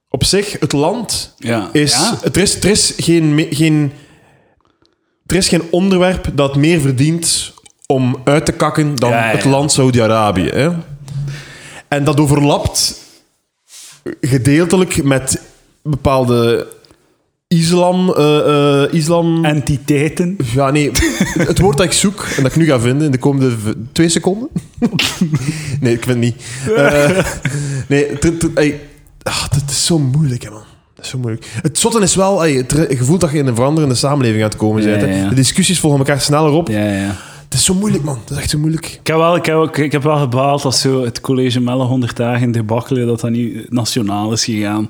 op 0.10 0.24
zich, 0.24 0.56
het 0.60 0.72
land, 0.72 1.34
Ja. 1.38 1.70
is... 1.72 1.94
Ja? 1.94 2.18
Er 2.34 2.42
is, 2.42 2.56
er 2.64 2.70
is 2.70 2.94
geen... 2.98 3.48
geen 3.50 3.92
er 5.26 5.36
is 5.36 5.48
geen 5.48 5.64
onderwerp 5.72 6.30
dat 6.34 6.56
meer 6.56 6.80
verdient 6.82 7.54
om 7.94 8.18
uit 8.24 8.46
te 8.46 8.52
kakken 8.52 8.96
dan 8.96 9.10
Ja, 9.10 9.26
ja, 9.30 9.36
het 9.36 9.46
land 9.46 9.72
Saudi-Arabië. 9.72 10.50
hè. 10.50 10.70
En 11.88 12.04
dat 12.04 12.20
overlapt 12.20 13.02
gedeeltelijk 14.22 15.04
met 15.04 15.42
bepaalde 15.84 16.68
islam... 17.48 18.10
eh, 18.14 18.84
eh, 18.84 18.94
islam 18.94 19.46
Entiteiten. 19.46 20.38
Ja, 20.54 20.72
nee. 20.72 20.92
Het 21.38 21.60
woord 21.60 21.78
dat 21.78 21.86
ik 21.86 21.92
zoek 21.92 22.28
en 22.38 22.44
dat 22.44 22.52
ik 22.52 22.58
nu 22.58 22.66
ga 22.66 22.80
vinden 22.80 23.06
in 23.06 23.12
de 23.12 23.18
komende 23.18 23.52
v- 23.58 23.74
twee 23.92 24.10
seconden. 24.10 24.50
nee, 25.82 25.94
ik 25.94 26.04
vind 26.04 26.06
het 26.06 26.18
niet. 26.18 26.44
Eh, 26.76 27.26
nee, 27.88 28.08
het, 28.10 28.26
ah, 29.24 29.44
het 29.50 29.70
is 29.70 29.86
zo 29.86 30.00
moeilijk, 30.00 30.44
hè, 30.44 30.50
man. 30.50 30.64
Dat 30.96 31.06
is 31.06 31.12
zo 31.12 31.18
moeilijk. 31.18 31.46
Het 31.62 31.80
zotte 31.80 32.00
is 32.02 32.16
wel, 32.16 32.44
ey, 32.46 32.54
het 32.54 32.76
gevoel 32.90 33.18
dat 33.18 33.32
je 33.32 33.38
in 33.38 33.48
een 33.48 33.56
veranderende 33.56 33.96
samenleving 33.96 34.44
aan 34.44 34.50
het 34.50 34.58
komen 34.58 34.82
Ja, 34.84 34.90
bent. 34.90 35.02
hè. 35.02 35.08
ja, 35.08 35.16
ja. 35.24 35.30
De 35.30 35.36
discussies 35.36 35.80
volgen 35.80 36.00
elkaar 36.00 36.22
sneller 36.22 36.52
op. 36.52 36.68
Ja, 36.68 36.92
ja. 36.92 37.16
Het 37.50 37.58
is 37.58 37.66
zo 37.66 37.74
moeilijk, 37.74 38.04
man. 38.04 38.20
Het 38.20 38.30
is 38.30 38.38
echt 38.38 38.50
zo 38.50 38.58
moeilijk. 38.58 38.86
Ik 38.86 39.08
heb, 39.08 39.16
wel, 39.16 39.36
ik, 39.36 39.46
heb, 39.46 39.76
ik 39.78 39.92
heb 39.92 40.04
wel 40.04 40.18
gebaald 40.18 40.66
als 40.66 40.82
zo 40.82 41.04
het 41.04 41.22
college 41.22 41.60
Melle 41.60 41.84
100 41.84 42.16
dagen 42.16 42.52
debakkelen 42.52 43.08
dat 43.08 43.20
dat 43.20 43.32
niet 43.32 43.72
nationaal 43.72 44.32
is 44.32 44.44
gegaan. 44.44 44.90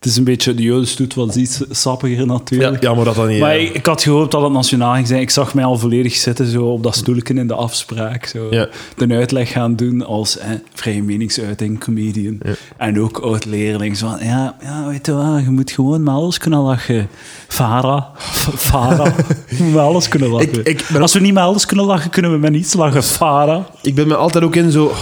Het 0.00 0.08
is 0.08 0.16
een 0.16 0.24
beetje, 0.24 0.54
de 0.54 0.62
Jodenstoet 0.62 1.14
was 1.14 1.36
iets 1.36 1.60
sappiger 1.70 2.18
Ja, 2.18 2.24
natuurlijk. 2.24 2.82
jammer 2.82 3.04
dat 3.04 3.14
dat 3.14 3.28
niet... 3.28 3.40
Maar 3.40 3.58
ik, 3.58 3.74
ik 3.74 3.86
had 3.86 4.02
gehoopt 4.02 4.30
dat 4.30 4.42
het 4.42 4.52
nationaal 4.52 4.94
ging 4.94 5.06
zijn. 5.06 5.20
Ik 5.20 5.30
zag 5.30 5.54
mij 5.54 5.64
al 5.64 5.78
volledig 5.78 6.14
zitten 6.14 6.46
zo 6.46 6.64
op 6.66 6.82
dat 6.82 6.94
stoelje 6.96 7.22
in 7.24 7.46
de 7.46 7.54
afspraak. 7.54 8.26
Zo 8.26 8.46
Ja. 8.50 8.68
de 8.96 9.14
uitleg 9.14 9.50
gaan 9.52 9.76
doen 9.76 10.04
als 10.06 10.38
eh, 10.38 10.48
vrije 10.74 11.02
meningsuiting, 11.02 11.80
comedian. 11.80 12.40
En 12.76 13.00
ook 13.00 13.18
oud-leerling. 13.18 13.96
Zo 13.96 14.08
van, 14.08 14.18
ja, 14.26 14.56
ja, 14.62 14.86
weet 14.88 15.06
je 15.06 15.12
wat, 15.12 15.42
je 15.44 15.50
moet 15.50 15.70
gewoon 15.70 16.02
met 16.02 16.14
alles 16.14 16.38
kunnen 16.38 16.58
lachen. 16.60 17.08
Vara. 17.48 18.10
Vara. 18.54 19.04
Je 19.56 19.62
moet 19.62 19.72
met 19.72 19.82
alles 19.82 20.08
kunnen 20.08 20.28
lachen. 20.28 20.64
Ik- 20.64 20.84
Als 21.00 21.12
we 21.12 21.20
niet 21.20 21.34
met 21.34 21.42
alles 21.42 21.66
kunnen 21.66 21.86
lachen, 21.86 22.10
kunnen 22.10 22.32
we 22.32 22.38
met 22.38 22.52
niets 22.52 22.74
lachen. 22.74 23.02
Vara. 23.04 23.66
Ik 23.82 23.94
ben 23.94 24.08
me 24.08 24.14
altijd 24.16 24.44
ook 24.44 24.56
in 24.56 24.70
zo... 24.70 24.92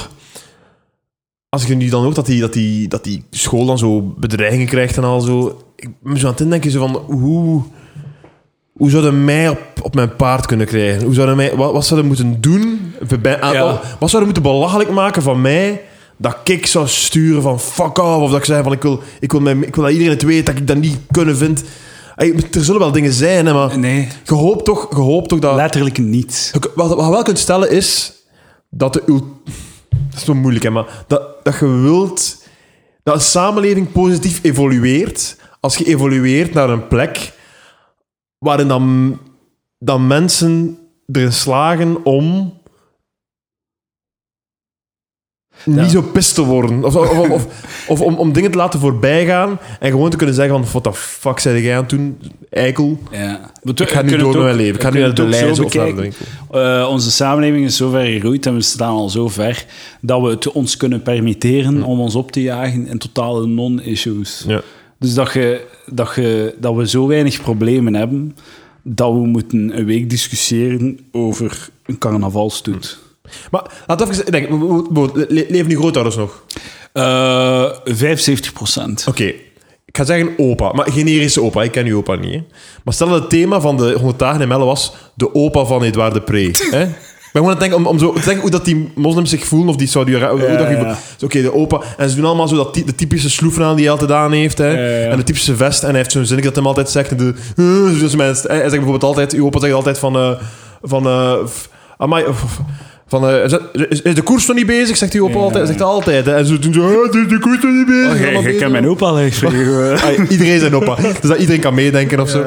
Als 1.49 1.65
je 1.67 1.75
nu 1.75 1.89
dan 1.89 2.05
ook 2.07 2.15
dat 2.15 2.27
die, 2.27 2.41
dat 2.41 2.53
die, 2.53 2.89
dat 2.89 3.05
die 3.05 3.25
school 3.31 3.67
dan 3.67 3.79
zo 3.79 4.01
bedreigingen 4.03 4.67
krijgt 4.67 4.97
en 4.97 5.05
al 5.05 5.21
zo... 5.21 5.63
Ik 5.77 5.89
ben 6.03 6.17
zo 6.19 6.27
aan 6.29 6.35
het 6.37 6.51
denken 6.51 6.71
zo 6.71 6.79
van... 6.87 6.97
Hoe, 7.19 7.63
hoe 8.73 8.91
zouden 8.91 9.25
mij 9.25 9.49
op, 9.49 9.59
op 9.83 9.95
mijn 9.95 10.17
paard 10.17 10.47
kunnen 10.47 10.67
krijgen? 10.67 11.05
Hoe 11.05 11.15
zouden 11.15 11.37
mij, 11.37 11.57
wat, 11.57 11.73
wat 11.73 11.87
zouden 11.87 12.09
moeten 12.09 12.41
doen? 12.41 12.93
Aan- 13.41 13.53
Ja. 13.53 13.65
oh, 13.65 13.81
Wat 13.99 14.11
zouden 14.11 14.33
moeten 14.33 14.53
belachelijk 14.53 14.91
maken 14.91 15.23
van 15.23 15.41
mij... 15.41 15.81
Dat 16.21 16.37
ik 16.45 16.67
zou 16.67 16.89
sturen 16.89 17.43
van 17.43 17.61
fuck 17.61 17.99
off. 17.99 18.23
Of 18.23 18.31
dat 18.31 18.39
ik 18.39 18.45
zei 18.45 18.63
van 18.63 18.73
ik 18.73 18.83
wil, 18.83 19.01
ik 19.21 19.33
wil, 19.33 19.41
mijn, 19.41 19.67
ik 19.67 19.75
wil 19.75 19.85
dat 19.85 19.93
iedereen 19.93 20.13
het 20.15 20.23
weet. 20.23 20.47
Dat 20.47 20.57
ik 20.57 20.67
dat 20.67 20.77
niet 20.77 20.99
kunnen 21.11 21.37
vind. 21.37 21.65
Er 22.17 22.65
zullen 22.65 22.81
wel 22.81 22.93
dingen 22.93 23.13
zijn, 23.13 23.47
hè, 23.47 23.53
maar... 23.53 23.79
Nee, 23.79 24.09
Je 24.25 24.35
hoopt 24.35 24.65
toch, 24.65 24.87
je 24.91 24.97
hoopt 24.97 25.29
toch 25.29 25.39
dat... 25.39 25.55
letterlijk 25.55 25.99
niets. 25.99 26.51
Je- 26.53 26.71
Wat, 26.75 26.89
wat 26.95 27.05
je 27.05 27.11
wel 27.11 27.23
kunt 27.23 27.39
stellen 27.39 27.71
is 27.71 28.13
dat 28.71 28.93
de 28.93 29.03
dat 30.11 30.19
is 30.19 30.25
zo 30.25 30.35
moeilijk, 30.35 30.65
hè, 30.65 30.71
maar 30.71 31.05
dat, 31.07 31.45
dat 31.45 31.59
je 31.59 31.67
wilt 31.67 32.47
dat 33.03 33.15
een 33.15 33.21
samenleving 33.21 33.93
positief 33.93 34.41
evolueert 34.43 35.37
als 35.61 35.77
je 35.77 35.85
evolueert 35.85 36.55
naar 36.55 36.71
een 36.71 36.89
plek 36.89 37.33
waarin 38.39 38.69
dan, 38.69 39.19
dan 39.79 40.07
mensen 40.07 40.79
erin 41.07 41.33
slagen 41.33 42.05
om 42.05 42.58
niet 45.65 45.91
zo 45.91 46.03
pist 46.03 46.35
te 46.35 46.45
worden. 46.45 46.85
Of, 46.85 46.97
of, 46.97 47.19
of, 47.19 47.31
of, 47.31 47.47
of 47.89 48.01
om, 48.01 48.15
om 48.15 48.33
dingen 48.33 48.51
te 48.51 48.59
laten 48.59 48.81
voorbijgaan 48.81 49.59
en 49.81 49.91
gewoon 49.91 50.11
te 50.11 50.17
kunnen 50.17 50.35
zeggen 50.35 50.55
van, 50.55 50.71
what 50.71 50.83
the 50.83 51.01
fuck 51.01 51.39
zei 51.39 51.63
jij 51.63 51.75
aan 51.75 51.81
het 51.81 51.91
doen, 51.91 52.19
eikel? 52.51 52.99
Ja. 53.11 53.51
Ik 53.75 53.89
ga 53.89 54.03
nu 54.03 54.17
door 54.17 54.33
met 54.33 54.43
mijn 54.43 54.57
leven. 54.57 54.75
Ik 54.75 54.83
ga 54.83 54.91
nu 54.91 55.01
naar 55.01 55.15
de 55.15 55.27
lijst 55.27 55.61
of 55.61 55.75
naar 55.75 55.87
de 55.87 55.95
winkel. 55.95 56.27
Eh, 56.51 56.89
onze 56.91 57.11
samenleving 57.11 57.65
is 57.65 57.77
zo 57.77 57.91
ver 57.91 58.07
gegroeid 58.07 58.47
en 58.47 58.55
we 58.55 58.63
staan 58.63 58.95
al 58.95 59.09
zo 59.09 59.29
ver 59.29 59.67
dat 60.01 60.23
we 60.23 60.29
het 60.29 60.53
ons 60.53 60.77
kunnen 60.77 61.03
permitteren 61.03 61.83
om 61.83 62.01
ons 62.01 62.15
op 62.15 62.33
te 62.33 62.43
jagen 62.43 62.87
in 62.87 62.99
totale 62.99 63.47
non-issues. 63.47 64.45
Ja. 64.47 64.61
Dus 64.99 65.15
dat, 65.15 65.33
je, 65.33 65.67
dat, 65.87 66.13
je, 66.15 66.55
dat 66.61 66.75
we 66.75 66.89
zo 66.89 67.07
weinig 67.07 67.43
problemen 67.43 67.95
hebben 67.95 68.37
dat 68.83 69.13
we 69.13 69.27
moeten 69.27 69.79
een 69.79 69.85
week 69.85 70.11
discussiëren 70.11 70.99
over 71.13 71.69
een 71.87 71.99
carnavalstoet. 71.99 72.99
Maar 73.51 73.63
laat 73.87 74.01
even 74.09 74.25
leven 75.49 75.71
uw 75.71 75.79
grootouders 75.79 76.17
nog? 76.17 76.43
Eh 76.93 77.65
75 77.85 78.53
procent. 78.53 79.05
Oké, 79.09 79.25
ik 79.85 79.97
ga 79.97 80.05
zeggen 80.05 80.31
opa, 80.37 80.73
maar 80.73 80.91
generische 80.93 81.43
opa. 81.43 81.63
Ik 81.63 81.73
ken 81.73 81.87
uw 81.87 81.97
opa 81.97 82.15
niet. 82.15 82.33
Hè. 82.35 82.43
Maar 82.85 82.95
stel 82.95 83.09
dat 83.09 83.21
het 83.21 83.31
thema 83.31 83.61
van 83.61 83.77
de 83.77 83.93
100 83.93 84.19
dagen 84.19 84.41
in 84.41 84.49
Melle 84.49 84.65
was 84.65 84.93
de 85.15 85.35
opa 85.35 85.65
van 85.65 85.83
Edouard 85.83 86.15
de 86.15 86.21
Pre. 86.21 86.51
hè? 86.71 86.83
Ik 86.83 87.35
ben 87.35 87.43
gewoon 87.43 87.57
aan 87.57 87.63
het 87.63 87.71
denken 87.71 87.79
om, 87.79 87.87
om 87.87 87.99
zo 87.99 88.13
te 88.13 88.25
denken 88.25 88.41
hoe 88.41 88.51
dat 88.51 88.65
die 88.65 88.93
moslims 88.95 89.31
zich 89.31 89.45
voelen 89.45 89.69
of 89.69 89.77
die 89.77 89.87
saudi 89.87 90.17
ja. 90.17 90.33
Oké, 91.25 91.43
de 91.43 91.55
opa. 91.55 91.81
En 91.97 92.11
ze 92.11 92.17
doen 92.17 92.25
allemaal 92.25 92.49
zo 92.49 92.57
dat 92.57 92.73
ty- 92.75 92.85
de 92.85 92.95
typische 92.95 93.31
sloeven 93.31 93.65
aan 93.65 93.75
die 93.75 93.85
hij 93.85 93.93
altijd 93.93 94.11
aan 94.13 94.33
heeft. 94.33 94.59
Hè? 94.59 94.73
En 95.09 95.17
de 95.17 95.23
typische 95.23 95.57
vest. 95.57 95.83
En 95.83 95.89
hij 95.89 95.99
heeft 95.99 96.13
zo'n 96.13 96.25
zin 96.25 96.41
dat 96.41 96.55
hem 96.57 96.67
altijd 96.67 96.91
zegt. 96.91 97.11
En 97.11 97.17
de, 97.17 97.35
uh, 97.57 98.01
dus 98.03 98.17
mensen, 98.17 98.51
hij 98.51 98.59
zegt 98.59 98.71
bijvoorbeeld 98.71 99.03
altijd, 99.05 99.33
uw 99.33 99.45
opa 99.47 99.61
zegt 99.61 99.73
altijd 99.75 99.99
van... 99.99 100.17
eh 100.17 100.31
van 100.83 101.03
f- 101.49 101.69
amai, 101.97 102.25
van, 103.09 103.29
eh, 103.29 103.45
is, 103.45 103.53
is- 103.89 104.03
is 104.03 104.15
de 104.15 104.23
koers 104.23 104.47
nog 104.47 104.57
niet 104.57 104.67
bezig? 104.67 104.97
Zegt 104.97 105.21
opa 105.21 105.33
Ja. 105.33 105.39
altijd. 105.39 105.67
Zegt 105.67 105.79
hij 105.79 105.89
altijd. 105.89 106.27
hè. 106.27 106.35
En 106.37 106.47
ze 106.47 106.59
doen 106.59 106.73
zo, 106.73 106.81
ah, 107.05 107.13
de, 107.13 107.27
de 107.27 107.39
koers 107.39 107.63
nog 107.63 107.73
niet 107.73 107.87
bezig. 107.87 108.13
Oh, 108.37 108.43
je 108.43 108.43
bezig. 108.43 108.69
mijn 108.71 108.89
opa 108.89 109.17
echt 109.21 109.43
Ah, 110.05 110.31
iedereen 110.31 110.61
zijn 110.61 110.75
opa. 110.75 110.95
Dus 110.97 111.13
dat 111.21 111.39
iedereen 111.39 111.61
kan 111.61 111.75
meedenken 111.75 112.21
of 112.21 112.31
zo. 112.31 112.45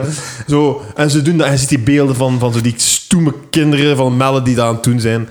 zo. 0.47 0.81
En 0.95 1.09
ze 1.11 1.21
doen 1.21 1.37
dat. 1.37 1.45
En 1.47 1.51
je 1.51 1.57
ziet 1.59 1.69
die 1.69 1.79
beelden 1.79 2.15
van, 2.15 2.39
van 2.39 2.53
zo 2.53 2.61
die 2.61 2.73
stoeme 2.77 3.33
kinderen 3.49 3.95
van 3.97 4.17
Melle 4.17 4.41
die 4.41 4.55
dat 4.55 4.65
aan 4.65 4.73
het 4.73 4.83
doen 4.83 4.99
zijn. 4.99 5.29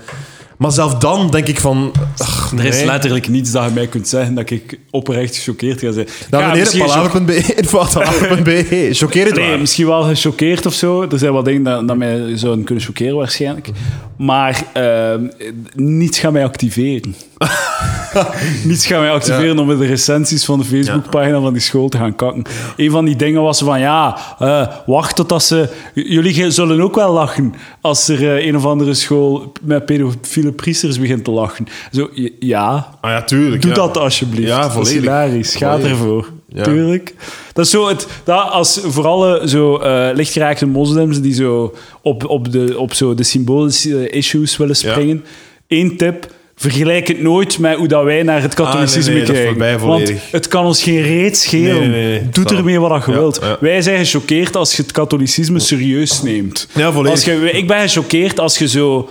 Maar 0.61 0.71
zelf 0.71 0.93
dan 0.93 1.29
denk 1.29 1.47
ik 1.47 1.59
van... 1.59 1.91
ach, 2.17 2.51
Er 2.57 2.65
is 2.65 2.75
nee. 2.75 2.85
letterlijk 2.85 3.27
niets 3.27 3.51
dat 3.51 3.65
je 3.65 3.71
mij 3.73 3.87
kunt 3.87 4.07
zeggen 4.07 4.35
dat 4.35 4.49
ik 4.49 4.79
oprecht 4.89 5.35
gechoqueerd 5.35 5.79
ga 5.79 5.91
zijn. 5.91 6.07
Dames 6.29 6.71
en 6.71 6.77
Ja, 6.77 6.85
heren, 6.85 6.93
palaver.be, 6.93 7.53
info.palaver.be. 7.55 8.89
Choqueer 8.91 9.25
het 9.25 9.35
Nee, 9.35 9.57
misschien 9.57 9.85
wel 9.85 10.03
gechoqueerd 10.03 10.65
of 10.65 10.73
zo. 10.73 11.01
Er 11.01 11.19
zijn 11.19 11.33
wat 11.33 11.45
dingen 11.45 11.63
dat, 11.63 11.87
dat 11.87 11.97
mij 11.97 12.37
zouden 12.37 12.65
kunnen 12.65 12.83
choqueren 12.83 13.15
waarschijnlijk. 13.15 13.69
Maar 14.17 14.63
ehm, 14.73 15.27
niets 15.75 16.19
gaat 16.19 16.31
mij 16.31 16.43
activeren. 16.43 17.15
niets 18.63 18.85
gaat 18.85 18.99
mij 18.99 19.11
activeren 19.11 19.59
om 19.59 19.71
in 19.71 19.77
de 19.77 19.85
recensies 19.85 20.45
van 20.45 20.59
de 20.59 20.65
Facebookpagina 20.65 21.39
van 21.39 21.53
die 21.53 21.61
school 21.61 21.89
te 21.89 21.97
gaan 21.97 22.15
kakken. 22.15 22.43
Een 22.77 22.91
van 22.91 23.05
die 23.05 23.15
dingen 23.15 23.41
was 23.41 23.59
van, 23.59 23.79
ja, 23.79 24.17
eh, 24.39 24.67
wacht 24.85 25.15
totdat 25.15 25.43
ze... 25.43 25.69
Jullie 25.93 26.51
zullen 26.51 26.81
ook 26.81 26.95
wel 26.95 27.13
lachen 27.13 27.53
als 27.81 28.07
er 28.07 28.37
eh, 28.37 28.45
een 28.45 28.55
of 28.55 28.65
andere 28.65 28.93
school 28.93 29.51
met 29.61 29.85
pedofiele 29.85 30.50
priesters 30.51 30.99
begint 30.99 31.23
te 31.23 31.31
lachen. 31.31 31.67
Zo, 31.91 32.09
ja, 32.39 32.97
Ah 33.01 33.11
ja, 33.11 33.23
tuurlijk. 33.23 33.61
Doe 33.61 33.71
ja. 33.71 33.75
dat 33.77 33.97
alsjeblieft. 33.97 34.47
Ja, 34.47 34.57
Dat 34.61 34.67
is 34.69 34.73
volledig. 34.73 34.99
hilarisch. 34.99 35.55
Ga 35.55 35.71
Volledig. 35.71 35.91
ervoor. 35.91 36.29
Ja. 36.53 36.63
Tuurlijk. 36.63 37.13
Dat 37.53 37.65
is 37.65 37.71
zo 37.71 37.87
het, 37.87 38.07
dat 38.23 38.49
als 38.49 38.79
voor 38.83 39.07
alle 39.07 39.47
zo 39.49 39.77
eh 39.77 40.09
lichtgeraakte 40.15 40.65
moslims 40.65 41.21
die 41.21 41.33
zo 41.33 41.73
op, 42.01 42.25
op, 42.29 42.51
de, 42.51 42.73
op 42.77 42.93
zo 42.93 43.15
de 43.15 43.23
symbolische 43.23 44.09
issues 44.09 44.57
willen 44.57 44.75
springen. 44.75 45.23
Eén 45.67 45.97
tip. 45.97 46.27
Vergelijk 46.55 47.07
het 47.07 47.21
nooit 47.21 47.59
met 47.59 47.75
hoe 47.77 47.87
dat 47.87 48.03
wij 48.03 48.23
naar 48.23 48.41
het 48.41 48.53
katholicisme 48.53 48.99
Ah, 48.99 49.05
nee, 49.07 49.15
nee, 49.15 49.25
dat 49.25 49.35
is 49.35 49.57
kijken. 49.57 49.87
Want 49.87 50.13
het 50.31 50.47
kan 50.47 50.65
ons 50.65 50.83
geen 50.83 51.01
reet 51.01 51.37
schelen. 51.37 51.89
Nee. 51.89 52.29
Doe 52.29 52.45
ermee 52.45 52.79
wat 52.79 53.05
je 53.05 53.11
Ja, 53.11 53.17
wilt. 53.17 53.39
ja. 53.41 53.57
Wij 53.59 53.81
zijn 53.81 53.97
gechoqueerd 54.05 54.55
als 54.55 54.75
je 54.75 54.81
het 54.81 54.91
katholicisme 54.91 55.59
serieus 55.59 56.21
neemt. 56.21 56.67
Ja, 56.73 56.91
volledig. 56.91 57.11
Als 57.11 57.25
je, 57.25 57.51
ik 57.51 57.67
ben 57.67 57.79
gechoqueerd 57.81 58.39
als 58.39 58.57
je 58.57 58.67
zo, 58.67 59.09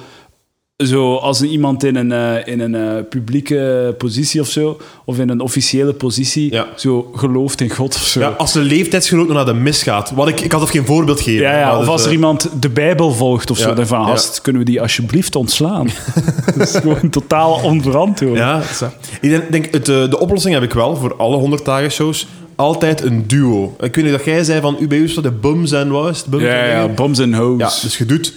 zo 0.86 1.16
als 1.16 1.40
een, 1.40 1.48
iemand 1.48 1.84
in 1.84 1.96
een, 1.96 2.12
eh, 2.12 2.52
in 2.52 2.60
een 2.60 2.74
eh, 2.74 3.04
publieke 3.08 3.94
positie 3.98 4.40
of 4.40 4.48
zo, 4.48 4.80
of 5.04 5.18
in 5.18 5.28
een 5.28 5.40
officiële 5.40 5.92
positie, 5.92 6.52
Ja. 6.52 6.66
zo 6.76 7.10
gelooft 7.14 7.60
in 7.60 7.70
God 7.70 7.94
of 7.94 8.06
zo. 8.06 8.20
Ja, 8.20 8.28
als 8.28 8.52
de 8.52 8.60
leeftijdsgenoot 8.60 9.28
naar 9.28 9.44
de 9.44 9.54
mis 9.54 9.82
gaat. 9.82 10.10
Wat 10.10 10.28
ik, 10.28 10.40
ik 10.40 10.52
had 10.52 10.60
even 10.60 10.72
geen 10.72 10.86
voorbeeld 10.86 11.20
geven. 11.20 11.42
Ja, 11.42 11.58
ja, 11.58 11.72
of 11.72 11.78
dus, 11.78 11.88
als 11.88 12.00
er 12.02 12.08
eh, 12.08 12.14
iemand 12.14 12.48
de 12.60 12.68
Bijbel 12.68 13.12
volgt 13.12 13.50
of 13.50 13.58
Ja, 13.58 13.64
zo, 13.64 13.74
dan 13.74 13.86
van, 13.86 14.06
ja. 14.06 14.18
kunnen 14.42 14.62
we 14.62 14.70
die 14.70 14.80
alsjeblieft 14.80 15.36
ontslaan? 15.36 15.88
dat 16.56 16.68
is 16.68 16.76
gewoon 16.76 17.10
totaal 17.10 17.60
onverantwoord. 17.62 18.38
Ja, 18.38 18.62
ik 19.20 19.52
denk, 19.52 19.72
het, 19.72 19.86
de 19.86 20.18
oplossing 20.18 20.54
heb 20.54 20.62
ik 20.62 20.72
wel 20.72 20.96
voor 20.96 21.16
alle 21.16 21.36
100 21.36 21.64
dagen 21.64 21.90
shows. 21.90 22.26
Altijd 22.56 23.02
een 23.02 23.24
duo. 23.26 23.74
Ik 23.80 23.94
weet 23.94 24.04
niet 24.04 24.12
dat 24.12 24.24
jij 24.24 24.44
zei 24.44 24.60
van 24.60 24.76
u 24.80 24.88
bij 24.88 24.98
u 24.98 25.12
de 25.22 25.30
bums 25.30 25.72
en 25.72 25.92
is 25.92 26.18
het? 26.18 26.26
Bums 26.26 26.42
ja, 26.42 26.48
en 27.22 27.30
ja, 27.30 27.38
hoes. 27.38 27.58
Ja, 27.58 27.70
dus 27.82 27.98
je 27.98 28.06
doet... 28.06 28.34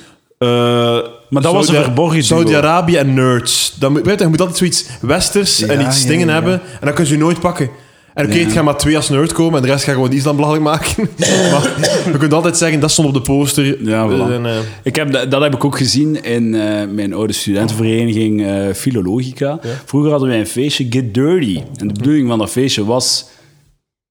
Maar 1.34 1.42
dat 1.42 1.54
was 1.54 1.68
een 1.68 1.84
verborgen. 1.84 2.24
Saudi-Arabië 2.24 2.96
en 2.96 3.14
nerds. 3.14 3.76
Dan, 3.80 3.92
moet- 3.92 4.06
weet 4.06 4.18
je, 4.18 4.24
je 4.24 4.30
moet 4.30 4.40
altijd 4.40 4.58
zoiets 4.58 4.86
westers 5.02 5.62
en 5.62 5.80
Ja, 5.80 5.88
iets 5.88 6.02
ja, 6.04 6.08
dingen 6.10 6.28
ja. 6.28 6.34
hebben. 6.34 6.54
En 6.54 6.86
dan 6.86 6.94
kun 6.94 7.08
je 7.08 7.18
nooit 7.18 7.40
pakken. 7.40 7.70
En 8.14 8.26
oké, 8.26 8.36
Ja. 8.36 8.46
het 8.46 8.64
maar 8.64 8.78
twee 8.78 8.96
als 8.96 9.10
nerd 9.10 9.32
komen 9.34 9.56
en 9.56 9.62
de 9.66 9.72
rest 9.72 9.84
gaat 9.84 9.94
gewoon 9.94 10.12
Islam 10.12 10.36
belachelijk 10.36 10.64
maken. 10.66 11.10
maar 11.52 11.70
je 12.12 12.18
kunt 12.18 12.34
altijd 12.34 12.58
zeggen, 12.58 12.80
dat 12.80 12.92
stond 12.92 13.08
op 13.08 13.14
de 13.14 13.22
poster. 13.22 13.84
Ja, 13.84 14.10
voilà. 14.10 14.32
En, 14.32 14.46
eh, 14.46 14.52
Ik 14.84 14.96
heb, 14.96 15.12
dat 15.12 15.32
dat 15.32 15.42
heb 15.42 15.54
ik 15.54 15.66
ook 15.66 15.78
gezien 15.78 16.24
in 16.24 16.56
eh, 16.56 16.88
mijn 16.90 17.14
oude 17.14 17.34
studentenvereniging 17.34 18.46
eh, 18.46 18.74
Filologica. 18.76 19.60
Vroeger 19.86 20.12
hadden 20.12 20.30
wij 20.30 20.40
een 20.40 20.48
feestje 20.48 20.86
Get 20.90 21.14
Dirty. 21.14 21.62
En 21.78 21.88
de 21.88 21.94
bedoeling 21.94 22.28
van 22.28 22.40
dat 22.40 22.50
feestje 22.50 22.86
was... 22.86 23.26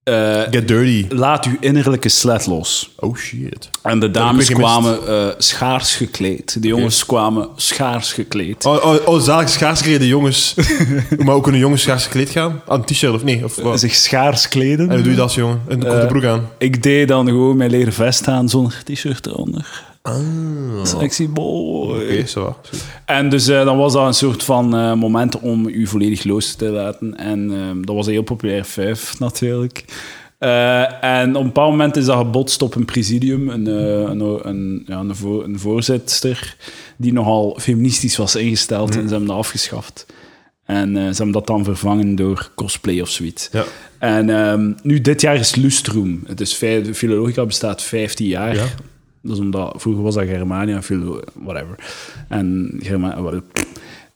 eh, 0.04 0.40
get 0.50 0.68
dirty. 0.68 1.06
laat 1.09 1.44
uw 1.47 1.56
innerlijke 1.61 2.09
slet 2.09 2.47
los. 2.47 2.90
Oh 2.97 3.16
shit. 3.16 3.71
En 3.82 3.99
de 3.99 4.11
dames 4.11 4.49
kwamen 4.50 5.06
eh, 5.09 5.26
schaars 5.38 5.94
gekleed. 5.97 6.62
De 6.62 6.68
jongens 6.68 7.06
kwamen 7.06 7.49
schaars 7.56 8.12
gekleed. 8.12 8.64
Oh, 8.64 8.85
oh, 8.85 8.94
oh 9.04 9.21
zalig 9.21 9.49
schaars 9.49 9.78
geklede 9.80 10.06
jongens. 10.06 10.54
maar 11.25 11.35
ook 11.35 11.42
kunnen 11.42 11.61
jongens 11.61 11.82
schaars 11.82 12.04
gekleed 12.04 12.30
gaan? 12.30 12.62
Aan 12.66 12.78
een 12.78 12.85
t-shirt 12.85 13.14
of 13.14 13.25
nee? 13.25 13.44
Of 13.44 13.54
wat? 13.56 13.80
Zich 13.80 13.94
schaars 13.94 14.49
kleden. 14.49 14.88
En 14.88 14.94
hoe 14.94 15.02
doe 15.02 15.11
je 15.12 15.18
dat 15.18 15.35
jongen? 15.35 15.62
Een 15.68 15.78
korte 15.80 15.97
Eh, 15.97 16.06
broek 16.06 16.25
aan. 16.25 16.49
Ik 16.59 16.82
deed 16.82 17.09
dan 17.09 17.26
gewoon 17.26 17.56
mijn 17.56 17.71
leren 17.71 17.92
vest 17.92 18.28
aan 18.28 18.49
zonder 18.49 18.82
t-shirt 18.85 19.26
eronder. 19.26 19.90
Sexy 20.82 21.28
boy. 21.28 21.94
Ah. 21.94 22.02
Oké, 22.02 22.26
zo. 22.26 22.56
En 23.04 23.28
dus 23.28 23.49
eh, 23.49 23.64
dan 23.64 23.76
was 23.76 23.92
dat 23.92 24.06
een 24.06 24.14
soort 24.14 24.42
van 24.42 24.76
eh, 24.76 24.94
moment 24.94 25.40
om 25.40 25.66
u 25.68 25.87
volledig 25.87 26.25
los 26.25 26.54
te 26.54 26.64
laten. 26.64 27.16
En 27.16 27.52
eh, 27.52 27.85
dat 27.87 27.94
was 27.94 28.06
een 28.06 28.12
heel 28.12 28.23
populair 28.23 28.64
vijf 28.64 29.18
natuurlijk. 29.18 29.85
Eh, 30.42 31.04
en 31.04 31.37
op 31.37 31.40
een 31.40 31.47
bepaald 31.47 31.71
moment 31.71 31.97
is 31.97 32.04
dat 32.04 32.16
gebotst 32.16 32.62
op 32.62 32.75
een 32.75 32.85
presidium, 32.85 33.49
een, 33.49 33.66
eh, 33.66 34.11
een, 34.11 34.49
een, 34.49 34.82
ja, 34.87 34.99
een, 34.99 35.16
voor, 35.16 35.44
een 35.44 35.59
voorzitter 35.59 36.56
die 36.97 37.12
nogal 37.12 37.56
feministisch 37.61 38.16
was 38.16 38.37
ingesteld 38.37 38.88
en 38.97 39.02
ze 39.02 39.09
hebben 39.09 39.26
dat 39.26 39.37
afgeschaft. 39.37 40.06
En 40.64 40.97
eh, 40.97 41.02
ze 41.02 41.16
hebben 41.16 41.32
dat 41.32 41.47
dan 41.47 41.64
vervangen 41.64 42.14
door 42.14 42.50
cosplay 42.54 43.00
of 43.00 43.09
zoiets. 43.09 43.49
Ja. 43.52 43.64
En 43.99 44.30
ehm, 44.30 44.73
nu, 44.82 45.00
dit 45.00 45.21
jaar 45.21 45.37
is 45.37 45.54
Lustrum. 45.54 46.23
Het 46.26 46.40
is 46.40 46.54
vijf, 46.54 46.97
Philologica 46.97 47.47
bestaat 47.47 47.82
15 47.82 48.26
jaar. 48.26 48.54
Ja. 48.54 48.66
Dat 49.23 49.33
is 49.37 49.38
omdat, 49.43 49.75
vroeger 49.76 50.02
was 50.02 50.14
dat 50.14 50.25
Germania, 50.25 50.83
Philo, 50.83 51.21
whatever. 51.33 51.75
En, 52.29 52.71
Germa, 52.83 53.23
wel- 53.23 53.41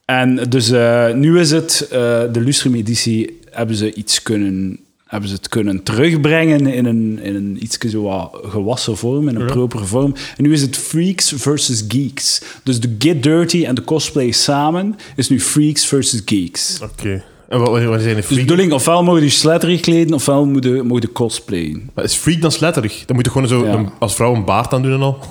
en 0.04 0.36
dus 0.48 0.70
eh, 0.70 1.12
nu 1.14 1.38
is 1.40 1.50
het, 1.50 1.88
eh, 1.90 1.98
de 2.32 2.40
Lustrum-editie, 2.40 3.38
hebben 3.50 3.76
ze 3.76 3.94
iets 3.94 4.22
kunnen... 4.22 4.78
Hebben 5.06 5.28
ze 5.28 5.34
het 5.34 5.48
kunnen 5.48 5.82
terugbrengen 5.82 6.66
in 6.66 6.84
een, 6.84 7.18
in 7.22 7.34
een 7.34 7.58
iets 7.62 7.78
zo 7.88 8.02
wat 8.02 8.38
gewassen 8.42 8.96
vorm, 8.96 9.28
in 9.28 9.34
een 9.34 9.46
Ja. 9.46 9.52
propere 9.52 9.84
vorm. 9.84 10.14
En 10.36 10.42
nu 10.44 10.52
is 10.52 10.62
het 10.62 10.76
Freaks 10.76 11.32
versus 11.36 11.84
Geeks. 11.88 12.42
Dus 12.62 12.80
de 12.80 12.94
Get 12.98 13.22
Dirty 13.22 13.64
en 13.64 13.74
de 13.74 13.84
cosplay 13.84 14.30
samen 14.30 14.96
is 15.16 15.28
nu 15.28 15.40
Freaks 15.40 15.86
versus 15.86 16.22
Geeks. 16.24 16.80
Oké. 16.82 17.24
En 17.48 17.58
wat, 17.58 17.68
wat 17.68 17.78
zijn 17.80 17.98
de 17.98 18.04
Dus 18.04 18.14
de 18.14 18.22
freak? 18.22 18.40
bedoeling, 18.40 18.72
ofwel 18.72 19.02
mogen 19.02 19.22
je 19.22 19.28
sletterig 19.30 19.80
kleden, 19.80 20.14
ofwel 20.14 20.44
mogen 20.84 21.12
cosplayen. 21.12 21.90
Maar 21.94 22.04
Is 22.04 22.14
freak 22.14 22.40
dan 22.40 22.52
sletterig? 22.52 23.02
Dan 23.06 23.16
moet 23.16 23.24
je 23.24 23.30
gewoon 23.30 23.48
zo 23.48 23.64
Ja. 23.66 23.72
een- 23.72 23.90
als 23.98 24.14
vrouw 24.14 24.34
een 24.34 24.44
baard 24.44 24.72
aan 24.72 24.82
doen 24.82 24.92
en 24.92 25.00
al. 25.00 25.18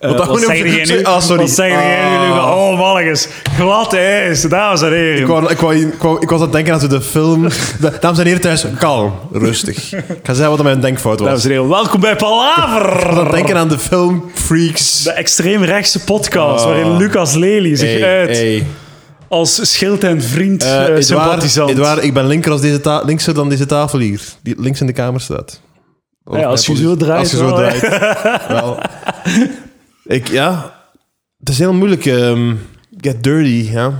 Eh, 0.00 0.16
dat 0.16 0.26
wat 0.26 0.40
zeg 0.40 0.56
ik- 0.56 0.74
jij 0.86 0.96
nu? 0.96 1.04
Ah, 1.04 1.20
sorry. 1.20 1.42
Wat 1.42 1.50
zeg 1.50 1.68
jij 1.70 2.00
nu? 2.18 2.32
Ah. 2.32 2.56
Oh, 2.56 2.78
mannetjes. 2.78 3.28
Glad 3.56 3.92
ijs, 3.94 4.42
dames 4.42 4.82
en 4.82 4.92
heren. 4.92 5.20
Ik, 5.20 5.26
wou, 5.26 5.50
ik, 5.50 5.58
wou, 5.58 5.74
ik, 5.76 5.94
wou- 6.02 6.20
ik 6.20 6.28
was 6.28 6.38
aan 6.38 6.44
het 6.44 6.52
denken 6.52 6.72
aan 6.74 6.80
zo 6.80 6.86
de 6.86 7.00
film. 7.00 7.48
Da- 7.80 7.92
Dames 8.00 8.18
en 8.18 8.24
heren 8.26 8.40
thuis, 8.40 8.64
kalm, 8.78 9.12
rustig. 9.32 9.92
Ik 9.92 10.04
ga 10.22 10.34
zeggen 10.34 10.50
wat 10.56 10.62
mijn 10.62 10.80
denkfout 10.80 11.18
was. 11.18 11.28
Dames 11.28 11.44
en 11.44 11.50
heren, 11.50 11.68
welkom 11.68 12.00
bij 12.00 12.12
Ik 12.12 12.18
was 12.20 12.30
aan 12.56 12.72
het 12.72 13.02
Palaver. 13.02 13.32
denken 13.32 13.56
aan 13.56 13.68
de 13.68 13.78
film 13.78 14.24
Freaks. 14.34 15.02
De 15.02 15.10
extreemrechtse 15.12 16.04
podcast, 16.04 16.64
Ah. 16.64 16.70
waarin 16.70 16.96
Lucas 16.96 17.34
Lely 17.34 17.76
zich 17.76 17.98
Hey, 17.98 18.18
uit 18.18 18.36
hey. 18.36 18.66
Als 19.30 19.72
schild 19.72 20.04
en 20.04 20.22
vriend 20.22 20.62
Eh, 20.62 20.68
eh, 20.74 20.80
Edouard, 20.82 21.04
sympathisant. 21.04 21.70
Edouard, 21.70 22.04
ik 22.04 22.14
ben 22.14 22.26
linker 22.26 22.52
als 22.52 22.60
deze 22.60 22.80
ta- 22.80 23.02
linkser 23.02 23.34
dan 23.34 23.48
deze 23.48 23.66
tafel 23.66 23.98
hier. 23.98 24.22
Die 24.42 24.60
links 24.60 24.80
in 24.80 24.86
de 24.86 24.92
kamer 24.92 25.20
staat. 25.20 25.60
Ja, 26.32 26.44
als 26.44 26.66
je 26.66 26.76
zo 26.76 26.96
draait 26.96 27.20
Als 27.20 27.30
je 27.30 27.36
zo 27.36 27.54
draait. 27.54 27.80
wel. 28.60 28.78
Ik, 30.04 30.28
ja... 30.28 30.78
Het 31.38 31.48
is 31.48 31.58
heel 31.58 31.72
moeilijk. 31.72 32.06
ehm, 32.06 32.54
get 33.00 33.22
dirty, 33.22 33.68
ja. 33.72 33.92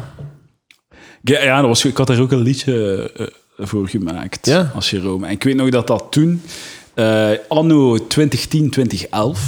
Ja, 1.22 1.42
ja 1.42 1.56
dat 1.60 1.66
was, 1.66 1.84
ik 1.84 1.96
had 1.96 2.06
daar 2.06 2.20
ook 2.20 2.32
een 2.32 2.42
liedje 2.42 3.02
eh, 3.16 3.26
voor 3.66 3.88
gemaakt 3.88 4.46
Ja? 4.46 4.70
als 4.75 4.90
Jerome. 4.90 5.26
En 5.26 5.32
ik 5.32 5.42
weet 5.42 5.56
nog 5.56 5.68
dat 5.70 5.87
dat 5.87 6.06
toen, 6.10 6.42
eh, 6.94 7.30
anno 7.49 8.06
2010, 8.06 8.70
2011, 8.70 9.40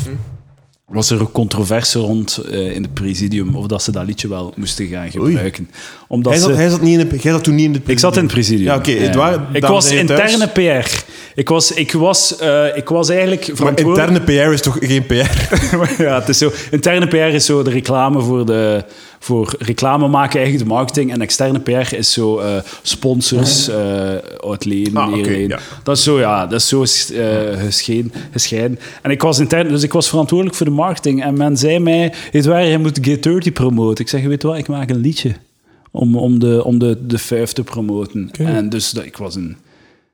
was 0.92 1.11
er 1.11 1.20
een 1.20 1.32
controverse 1.32 1.99
rond 1.99 2.37
eh, 2.50 2.75
in 2.75 2.82
het 2.82 2.94
presidium 2.94 3.54
of 3.54 3.66
dat 3.66 3.82
ze 3.82 3.92
dat 3.92 4.04
liedje 4.04 4.28
wel 4.28 4.52
moesten 4.56 4.87
gaan 4.87 5.11
gebruiken. 5.11 5.70
Omdat 6.08 6.32
Hij 6.32 6.40
zat, 6.40 6.50
ze, 6.50 6.56
hij, 6.56 6.68
zat 6.68 6.80
niet 6.80 6.99
in 6.99 7.08
de, 7.08 7.16
jij 7.16 7.32
zat 7.32 7.44
toen 7.44 7.54
niet 7.54 7.64
in 7.64 7.72
de... 7.72 7.80
ik 7.87 7.99
zat 7.99 8.16
in 8.16 8.22
het 8.22 8.32
presidium. 8.32 8.66
Ja, 8.66 8.76
oké. 8.76 8.90
Ik 9.52 9.66
was 9.66 9.88
thuis. 9.88 10.00
interne 10.00 10.49
PR. 10.49 11.04
Ik 11.34 11.49
was, 11.49 11.72
ik 11.72 11.92
was, 11.92 12.37
eh, 12.37 12.76
ik 12.76 12.88
was 12.88 13.08
eigenlijk 13.08 13.46
Maar 13.46 13.56
verantwoordelijk... 13.56 14.18
interne 14.18 14.46
PR 14.46 14.52
is 14.52 14.61
toch 14.61 14.76
geen 14.80 15.06
PR? 15.06 15.14
ja, 16.02 16.18
het 16.18 16.28
is 16.28 16.38
zo. 16.38 16.52
Interne 16.70 17.06
PR 17.06 17.16
is 17.16 17.44
zo 17.44 17.62
de 17.62 17.70
reclame 17.70 18.20
voor 18.20 18.46
de 18.46 18.84
voor 19.23 19.55
reclame 19.59 20.09
maken, 20.09 20.41
eigenlijk 20.41 20.69
de 20.69 20.75
marketing. 20.75 21.12
En 21.12 21.21
externe 21.21 21.61
PR 21.61 21.95
is 21.95 22.12
zo 22.12 22.38
eh, 22.38 22.57
sponsors, 22.83 23.69
Ah, 25.50 25.59
ja. 25.59 25.59
Dat 25.83 25.97
is 25.97 26.02
zo, 26.02 26.19
ja, 26.19 26.47
dat 26.47 26.61
is 26.61 26.69
zo 26.69 26.81
eh, 26.81 27.61
gescheiden, 27.61 28.12
gescheiden. 28.33 28.79
En 29.02 29.11
ik 29.11 29.23
was 29.23 29.38
intern, 29.38 29.69
dus 29.69 29.83
ik 29.83 29.93
was 29.93 30.09
verantwoordelijk 30.09 30.57
voor 30.57 30.67
de 30.67 30.73
marketing. 30.73 31.23
En 31.23 31.37
men 31.37 31.57
zei 31.57 31.79
mij, 31.79 32.12
waar, 32.33 32.64
je 32.64 32.79
moet 32.79 32.99
Get 33.02 33.23
Dirty 33.23 33.52
promoten. 33.52 34.05
Ik 34.05 34.11
zeg, 34.11 34.25
weet 34.25 34.43
je 34.43 34.49
wat, 34.49 34.59
ik 34.59 34.69
maak 34.69 34.91
een 34.91 35.00
liedje 35.00 35.35
om, 35.91 36.17
om, 36.17 36.38
de, 36.38 36.64
om 36.64 36.79
de, 36.79 36.99
de 37.07 37.19
vijf 37.19 37.52
te 37.52 37.62
promoten. 37.62 38.31
En 38.38 38.69
dus 38.69 38.91
dat, 38.91 39.05
ik 39.05 39.17
was 39.17 39.35
een... 39.35 39.57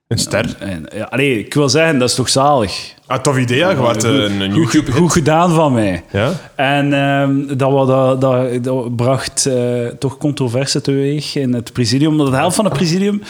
Een 0.08 0.18
ster. 0.18 0.56
En, 0.58 0.86
ja, 0.94 1.04
allee, 1.04 1.38
ik 1.38 1.54
wil 1.54 1.68
zeggen, 1.68 1.98
dat 1.98 2.08
is 2.08 2.14
toch 2.14 2.28
zalig. 2.28 2.94
Ah, 3.06 3.18
tof 3.22 3.38
idee, 3.38 3.58
ja. 3.58 3.70
Eh, 3.70 4.12
een, 4.40 4.52
Goed, 4.92 5.12
gedaan 5.12 5.50
van 5.54 5.72
mij. 5.72 6.04
Ja? 6.12 6.32
En 6.54 6.92
ehm, 6.92 7.56
dat, 7.56 7.72
wa- 7.72 7.84
dat, 7.84 8.20
dat, 8.20 8.64
dat 8.64 8.96
bracht 8.96 9.46
eh, 9.46 9.86
toch 9.98 10.16
controverse 10.18 10.80
teweeg 10.80 11.34
in 11.36 11.52
het 11.54 11.72
presidium. 11.72 12.10
Omdat 12.10 12.26
de 12.30 12.36
helft 12.36 12.56
van 12.56 12.64
het 12.64 12.74
presidium 12.74 13.22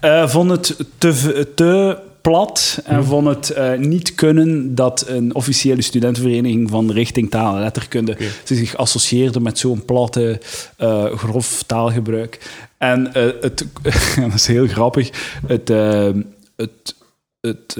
eh, 0.00 0.28
vond 0.28 0.50
het 0.50 0.76
te, 0.98 1.46
te 1.54 1.98
plat 2.26 2.80
en 2.84 3.04
vond 3.04 3.26
het 3.26 3.50
eh, 3.50 3.78
niet 3.78 4.14
kunnen 4.14 4.74
dat 4.74 5.04
een 5.08 5.34
officiële 5.34 5.82
studentenvereniging 5.82 6.70
van 6.70 6.86
de 6.86 6.92
richting 6.92 7.30
taal 7.30 7.54
en 7.54 7.60
letterkunde 7.60 8.16
zich 8.44 8.76
associeerde 8.76 9.40
met 9.40 9.58
zo'n 9.58 9.84
platte, 9.84 10.40
eh, 10.76 11.04
grof 11.04 11.62
taalgebruik. 11.62 12.50
En 12.78 13.14
eh, 13.14 13.22
het, 13.40 13.66
dat 14.20 14.34
is 14.34 14.46
heel 14.46 14.66
grappig, 14.66 15.10
het, 15.46 15.68
het, 16.56 16.94
het, 17.40 17.76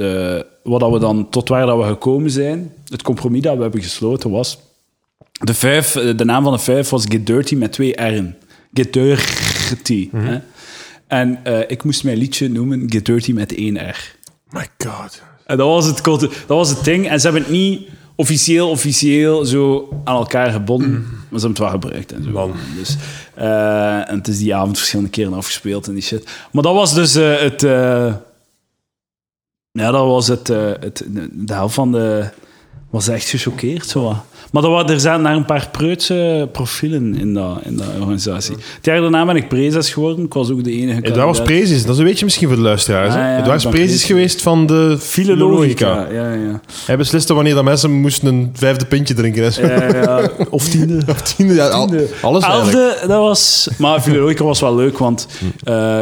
wat 0.62 0.80
dat 0.80 0.92
we 0.92 0.98
dan, 0.98 1.28
tot 1.28 1.48
waar 1.48 1.66
dat 1.66 1.78
we 1.78 1.84
gekomen 1.84 2.30
zijn, 2.30 2.72
het 2.88 3.02
compromis 3.02 3.42
dat 3.42 3.56
we 3.56 3.62
hebben 3.62 3.82
gesloten 3.82 4.30
was... 4.30 4.58
De, 5.32 5.54
vijf, 5.54 5.92
de 5.92 6.24
naam 6.24 6.42
van 6.42 6.52
de 6.52 6.58
vijf 6.58 6.88
was 6.88 7.04
Get 7.08 7.26
Dirty 7.26 7.54
met 7.54 7.72
twee 7.72 7.96
R'en. 7.96 8.36
Get 8.74 8.92
Dirty. 8.92 10.08
hè. 10.12 10.38
En 11.06 11.40
ik 11.68 11.84
moest 11.84 12.04
mijn 12.04 12.18
liedje 12.18 12.48
noemen 12.48 12.90
Get 12.90 13.04
Dirty 13.04 13.32
met 13.32 13.54
één 13.54 13.88
R. 13.90 14.15
My 14.50 14.68
god. 14.78 15.22
En 15.44 15.56
dat 15.56 15.66
was 15.66 15.86
het, 15.86 16.04
dat 16.04 16.46
was 16.46 16.70
het 16.70 16.84
ding. 16.84 17.08
En 17.08 17.20
ze 17.20 17.26
hebben 17.26 17.42
het 17.42 17.52
niet 17.52 17.88
officieel, 18.14 18.70
officieel 18.70 19.44
zo 19.44 19.88
aan 20.04 20.16
elkaar 20.16 20.50
gebonden. 20.50 21.00
Maar 21.28 21.40
ze 21.40 21.46
hebben 21.46 21.48
het 21.48 21.58
wel 21.58 21.68
gebruikt 21.70 22.12
en 22.12 22.22
zo. 22.22 22.30
Man. 22.30 22.52
Dus, 22.76 22.96
eh, 23.34 24.10
en 24.10 24.16
het 24.16 24.28
is 24.28 24.38
die 24.38 24.54
avond 24.54 24.76
verschillende 24.76 25.10
keren 25.10 25.32
afgespeeld 25.32 25.86
en 25.86 25.92
die 25.92 26.02
shit. 26.02 26.28
Maar 26.52 26.62
dat 26.62 26.74
was 26.74 26.94
dus 26.94 27.14
eh, 27.14 27.38
het... 27.38 27.62
eh, 27.62 28.14
ja, 29.70 29.90
dat 29.90 30.06
was 30.06 30.28
het... 30.28 30.48
het 30.48 31.04
de 31.32 31.52
helft 31.54 31.74
van 31.74 31.92
de... 31.92 32.28
Was 32.90 33.08
echt 33.08 33.28
gechoqueerd, 33.28 33.86
zo. 33.86 34.22
Maar 34.52 34.62
dat, 34.62 34.90
er 34.90 35.00
zijn 35.00 35.22
naar 35.22 35.36
een 35.36 35.44
paar 35.44 35.68
preutse 35.72 36.48
profielen 36.52 37.14
in 37.18 37.34
dat, 37.34 37.58
in 37.64 37.76
dat 37.76 37.86
organisatie. 38.00 38.54
Het 38.76 38.84
jaar 38.84 39.00
daarna 39.00 39.26
ben 39.26 39.36
ik 39.36 39.48
prezes 39.48 39.92
geworden. 39.92 40.24
Ik 40.24 40.32
was 40.32 40.50
ook 40.50 40.64
de 40.64 40.70
enige 40.72 40.98
Edouard 40.98 41.04
was 41.26 41.36
kandidaat. 41.36 41.44
prezes. 41.44 41.82
Dat 41.84 41.92
is 41.94 41.98
een 42.00 42.04
beetje 42.06 42.24
misschien 42.24 42.46
voor 42.48 42.56
de 42.56 42.62
luisteraars. 42.62 43.14
hè? 43.14 43.20
Ah, 43.20 43.26
ja, 43.26 43.38
Edouard 43.38 43.58
is 43.60 43.64
ik 43.64 43.70
ben 43.70 43.80
prezes 43.80 44.04
geweest 44.04 44.42
van 44.42 44.66
de 44.66 44.96
Filologica. 45.00 46.06
Ja, 46.12 46.32
ja. 46.32 46.60
Hij 46.86 46.96
besliste 46.96 47.34
wanneer 47.34 47.54
dat 47.54 47.64
mensen 47.64 47.92
moesten 47.92 48.28
een 48.28 48.50
vijfde 48.52 48.86
pintje 48.86 49.14
drinken. 49.14 49.52
Ja, 49.62 49.84
ja. 50.02 50.30
Of 50.50 50.68
tiende. 50.68 51.00
Of 51.10 51.22
tiende, 51.22 51.54
ja, 51.54 51.68
al- 51.68 51.90
alles 52.22 52.44
eigenlijk. 52.44 52.76
Elfde, 52.76 53.06
dat 53.08 53.20
was... 53.20 53.68
Maar 53.78 54.00
filologica 54.00 54.44
was 54.44 54.60
wel 54.60 54.74
leuk, 54.76 54.98
want 54.98 55.26
eh, 55.64 56.00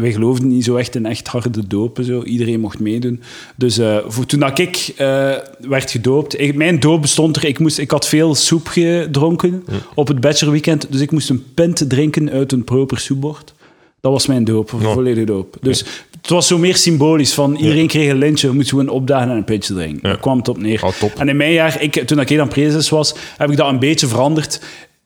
wij 0.00 0.12
geloofden 0.12 0.48
niet 0.48 0.64
zo 0.64 0.76
echt 0.76 0.94
in 0.94 1.06
echt 1.06 1.28
harde 1.28 1.66
dopen. 1.66 2.04
Zo. 2.04 2.22
Iedereen 2.22 2.60
mocht 2.60 2.78
meedoen. 2.78 3.22
Dus 3.56 3.78
eh, 3.78 3.96
voor, 4.06 4.26
toen 4.26 4.40
dat 4.40 4.58
ik 4.58 4.92
eh, 4.96 5.30
werd 5.60 5.90
gedoopt... 5.90 6.40
Ik, 6.40 6.54
mijn 6.54 6.80
doop 6.80 7.00
bestond 7.00 7.36
er... 7.36 7.44
Ik, 7.44 7.58
moest, 7.58 7.69
ik 7.78 7.90
had 7.90 8.08
veel 8.08 8.34
soep 8.34 8.66
gedronken 8.68 9.64
op 9.94 10.08
het 10.08 10.20
bachelorweekend. 10.20 10.86
Dus 10.92 11.00
ik 11.00 11.10
moest 11.10 11.30
een 11.30 11.44
pint 11.54 11.84
drinken 11.88 12.30
uit 12.30 12.52
een 12.52 12.64
proper 12.64 12.98
soepbord. 12.98 13.54
Dat 14.00 14.12
was 14.12 14.26
mijn 14.26 14.44
doop, 14.44 14.72
een 14.72 14.80
Ja. 14.80 14.92
volledige 14.92 15.26
doop. 15.26 15.56
Dus 15.60 15.84
het 16.20 16.30
was 16.30 16.46
zo 16.46 16.58
meer 16.58 16.76
symbolisch 16.76 17.34
van 17.34 17.56
iedereen 17.56 17.86
kreeg 17.86 18.10
een 18.10 18.18
lintje, 18.18 18.46
we 18.48 18.52
moeten 18.54 18.70
gewoon 18.70 18.88
opdagen 18.88 19.30
en 19.30 19.36
een 19.36 19.44
pintje 19.44 19.74
drinken. 19.74 20.02
Daar 20.02 20.18
kwam 20.20 20.38
het 20.38 20.48
op 20.48 20.58
neer. 20.58 20.84
Oh, 20.84 20.90
top. 20.98 21.12
En 21.18 21.28
in 21.28 21.36
mijn 21.36 21.52
jaar, 21.52 21.82
ik, 21.82 21.92
toen 22.06 22.20
ik 22.20 22.36
dan 22.36 22.48
prezes 22.48 22.88
was, 22.88 23.14
heb 23.36 23.50
ik 23.50 23.56
dat 23.56 23.68
een 23.68 23.78
beetje 23.78 24.06
veranderd. 24.06 24.60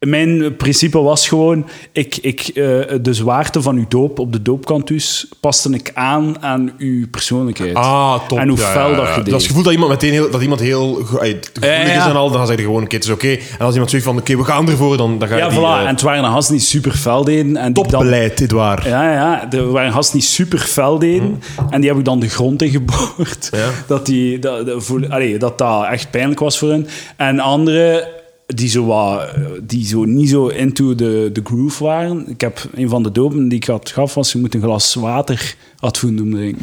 Mijn 0.07 0.57
principe 0.57 0.99
was 0.99 1.29
gewoon, 1.29 1.67
ik, 1.93 2.17
ik, 2.17 2.40
eh, 2.40 2.55
de 3.01 3.12
zwaarte 3.14 3.62
van 3.62 3.77
uw 3.77 3.85
doop 3.88 4.19
op 4.19 4.33
de 4.33 4.43
doopkantus 4.43 5.29
paste 5.40 5.71
ik 5.71 5.90
aan 5.95 6.43
aan 6.43 6.73
uw 6.79 7.09
persoonlijkheid. 7.11 7.75
Ah, 7.75 8.27
top. 8.29 8.38
En 8.38 8.49
hoe 8.49 8.59
fel 8.59 8.90
ja, 8.90 8.97
dat 8.97 9.09
je 9.09 9.14
deed. 9.14 9.25
Dat 9.25 9.27
is 9.27 9.33
het 9.33 9.47
gevoel 9.47 9.62
dat 9.62 9.73
iemand 9.73 9.90
meteen 9.90 10.12
heel, 10.12 10.31
dat 10.31 10.43
iemand 10.43 10.61
heel 10.61 10.95
gevoelig 10.95 11.97
is 11.97 12.05
en 12.05 12.17
al, 12.17 12.31
dan 12.31 12.47
zeg 12.47 12.57
je 12.57 12.62
gewoon, 12.62 12.83
oké, 12.83 12.95
het 12.95 13.05
is 13.05 13.11
oké. 13.11 13.29
En 13.31 13.59
als 13.59 13.73
iemand 13.73 13.90
zoiets 13.90 14.09
van, 14.09 14.19
oké, 14.19 14.37
we 14.37 14.45
gaan 14.45 14.69
ervoor, 14.69 14.97
dan, 14.97 15.19
dan 15.19 15.29
ga 15.29 15.35
je 15.37 15.40
ja, 15.40 15.49
die... 15.49 15.59
voilà. 15.59 15.62
eh, 15.62 15.81
en 15.81 15.87
het 15.87 16.03
waren 16.03 16.25
gasten 16.25 16.55
die 16.55 16.64
super 16.64 16.93
fel 16.93 17.25
deden. 17.25 17.57
En 17.57 17.73
Topbeleid, 17.73 18.40
Edouard. 18.40 18.85
Ja, 18.85 19.12
ja, 19.12 19.51
er 19.53 19.71
waren 19.71 19.93
gasten 19.93 20.19
die 20.19 20.29
super 20.29 20.59
fel 20.59 20.99
deden. 20.99 21.43
En 21.71 21.81
die 21.81 21.90
heb 21.90 21.99
ik 21.99 22.05
dan 22.05 22.21
de 22.21 22.29
grond 22.29 22.62
ingeboord. 22.62 23.49
Ja. 23.51 23.69
Dat, 23.87 24.07
die, 24.07 24.38
dat, 24.38 24.67
dat, 24.67 24.85
voel- 24.85 25.09
allee, 25.09 25.38
dat 25.38 25.59
dat 25.59 25.85
echt 25.85 26.11
pijnlijk 26.11 26.40
was 26.40 26.59
voor 26.59 26.69
hen. 26.71 26.87
En 27.17 27.40
anderen 27.40 28.09
die 28.46 28.68
zo, 28.68 28.85
wat, 28.85 29.28
die 29.62 29.87
zo 29.87 30.04
niet 30.04 30.28
zo 30.28 30.46
into 30.46 30.94
the, 30.94 31.30
the 31.33 31.40
groove 31.44 31.85
waren. 31.85 32.28
Ik 32.28 32.40
heb 32.40 32.68
een 32.74 32.88
van 32.88 33.02
de 33.02 33.12
dopen 33.12 33.48
die 33.48 33.59
ik 33.59 33.64
had 33.66 33.90
gaf, 33.90 34.14
was 34.14 34.33
je 34.33 34.38
moet 34.38 34.54
een 34.54 34.62
glas 34.62 34.94
water 34.94 35.54
doen 36.00 36.30
drinken. 36.30 36.62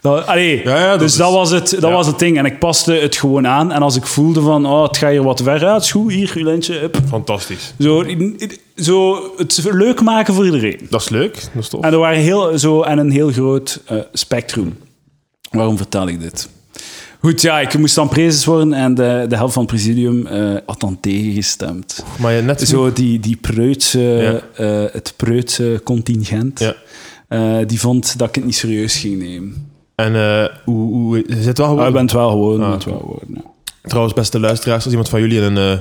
Dat, 0.00 0.26
allee, 0.26 0.62
Ja, 0.64 0.78
ja, 0.78 0.90
dat 0.90 0.98
dus 0.98 1.10
is- 1.12 1.16
dat, 1.18 1.32
was 1.32 1.50
het, 1.50 1.70
dat 1.70 1.80
ja. 1.82 1.90
was 1.90 2.06
het 2.06 2.18
ding. 2.18 2.38
En 2.38 2.44
ik 2.44 2.58
paste 2.58 2.92
het 2.92 3.16
gewoon 3.16 3.46
aan. 3.46 3.72
En 3.72 3.82
als 3.82 3.96
ik 3.96 4.06
voelde 4.06 4.40
van, 4.40 4.66
oh, 4.66 4.82
het 4.82 4.96
gaat 4.96 5.10
hier 5.10 5.22
wat 5.22 5.42
ver 5.42 5.66
uit, 5.66 5.90
goed, 5.90 6.12
hier, 6.12 6.32
uw 6.36 6.44
lintje. 6.44 6.90
Fantastisch. 7.08 7.74
Zo, 7.78 8.04
zo 8.76 9.22
het 9.36 9.68
leuk 9.70 10.00
maken 10.02 10.34
voor 10.34 10.44
iedereen. 10.44 10.86
Dat 10.90 11.00
is 11.00 11.08
leuk. 11.08 11.34
Dat 11.34 11.62
is 11.62 11.68
tof. 11.68 11.84
En 11.84 11.92
er 11.92 11.98
waren 11.98 12.20
heel, 12.20 12.58
zo, 12.58 12.82
en 12.82 12.98
een 12.98 13.10
heel 13.10 13.30
groot 13.32 13.80
eh, 13.86 13.96
spectrum. 14.12 14.78
Waarom 15.50 15.76
vertel 15.76 16.08
ik 16.08 16.20
dit? 16.20 16.48
Goed, 17.22 17.40
ja, 17.40 17.60
ik 17.60 17.78
moest 17.78 17.94
dan 17.94 18.08
prezes 18.08 18.44
worden 18.44 18.72
en 18.72 18.94
de, 18.94 19.24
de 19.28 19.36
helft 19.36 19.52
van 19.52 19.62
het 19.62 19.72
presidium 19.72 20.26
eh, 20.26 20.54
had 20.66 20.80
dan 20.80 21.00
tegengestemd. 21.00 22.04
Maar 22.18 22.32
je 22.32 22.42
net 22.42 22.60
Zo 22.60 22.92
die, 22.92 23.20
die 23.20 23.36
preutse, 23.36 24.00
Ja. 24.00 24.40
eh, 24.64 24.92
het 24.92 25.14
preutse 25.16 25.80
contingent, 25.84 26.58
Ja. 26.60 26.74
eh, 27.28 27.66
die 27.66 27.80
vond 27.80 28.18
dat 28.18 28.28
ik 28.28 28.34
het 28.34 28.44
niet 28.44 28.54
serieus 28.54 28.96
ging 28.96 29.18
nemen. 29.18 29.70
En 29.94 30.12
hoe, 30.64 30.92
hoe, 30.92 31.16
je 31.26 31.42
zit 31.42 31.58
wel 31.58 31.66
gewoon... 31.68 31.86
ik 31.86 31.92
ben 31.92 32.02
het 32.02 32.12
wel 32.12 32.30
gewoon. 32.30 32.60
Ah, 32.60 32.66
ben 32.68 32.70
het 32.78 32.82
oké. 32.86 32.90
wel 32.90 33.00
gewoon 33.00 33.42
ja. 33.44 33.50
Trouwens, 33.88 34.14
beste 34.14 34.40
luisteraars, 34.40 34.82
als 34.82 34.90
iemand 34.92 35.08
van 35.08 35.20
jullie 35.20 35.40
in 35.40 35.56
een 35.56 35.80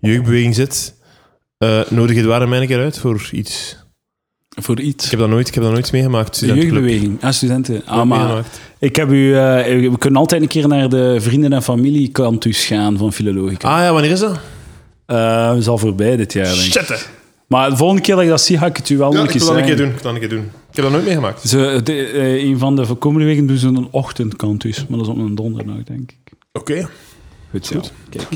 jeugdbeweging 0.00 0.54
zit, 0.54 0.94
nodig 1.88 2.10
je 2.10 2.20
het 2.20 2.24
waar 2.26 2.48
mij 2.48 2.60
een 2.60 2.66
keer 2.66 2.78
uit 2.82 2.98
voor 2.98 3.28
iets. 3.32 3.76
Voor 4.56 4.80
iets. 4.80 5.04
Ik 5.04 5.10
heb 5.10 5.20
dat 5.20 5.28
nooit, 5.28 5.48
ik 5.48 5.54
heb 5.54 5.62
dat 5.62 5.72
nooit 5.72 5.92
meegemaakt. 5.92 6.40
de 6.40 6.46
jeugdbeweging. 6.46 7.22
Ah, 7.22 7.32
studenten. 7.32 7.82
Ah, 7.86 8.04
maar 8.04 8.44
ik 8.78 8.96
heb 8.96 9.10
u... 9.10 9.34
eh, 9.36 9.40
we 9.90 9.98
kunnen 9.98 10.20
altijd 10.20 10.42
een 10.42 10.48
keer 10.48 10.68
naar 10.68 10.88
de 10.88 11.16
vrienden- 11.20 11.52
en 11.52 11.62
familiekantus 11.62 12.64
gaan 12.66 12.98
van 12.98 13.12
Filologica. 13.12 13.68
Ah 13.76 13.82
ja, 13.82 13.92
wanneer 13.92 14.10
is 14.10 14.20
dat? 14.20 14.38
Eh, 15.06 15.48
dat 15.48 15.56
is 15.56 15.68
al 15.68 15.78
voorbij 15.78 16.16
dit 16.16 16.32
jaar, 16.32 16.44
denk 16.44 16.56
ik. 16.58 16.72
Shit. 16.72 17.08
Maar 17.46 17.70
de 17.70 17.76
volgende 17.76 18.02
keer 18.02 18.14
dat 18.14 18.24
ik 18.24 18.30
dat 18.30 18.40
zie, 18.40 18.58
ga 18.58 18.66
ik 18.66 18.76
het 18.76 18.88
u 18.88 18.96
wel 18.96 19.12
Ja, 19.12 19.16
nog 19.18 19.24
ik 19.24 19.30
wil 19.32 19.40
eens 19.40 19.48
dat 19.50 19.56
een 19.58 19.64
keer 19.64 19.76
zeggen. 19.76 19.86
doen. 19.86 19.96
Ik 19.96 20.02
dat 20.02 20.12
een 20.14 20.20
keer 20.20 20.28
doen. 20.28 20.44
Ik 20.70 20.74
heb 20.76 20.84
dat 20.84 20.92
nooit 20.92 21.04
meegemaakt. 21.04 21.48
Ze, 21.48 21.80
de, 21.84 22.06
eh, 22.06 22.44
een 22.44 22.58
van 22.58 22.76
de 22.76 22.94
komende 22.94 23.26
weken 23.26 23.46
doen 23.46 23.56
ze 23.56 23.66
een 23.66 23.88
ochtendkantus, 23.90 24.86
maar 24.88 24.98
dat 24.98 25.06
is 25.06 25.12
op 25.12 25.18
een 25.18 25.34
donderdag, 25.34 25.74
denk 25.84 26.10
ik. 26.10 26.32
Oké. 26.52 26.88
Goed. 27.62 27.92
Kijk. 28.08 28.26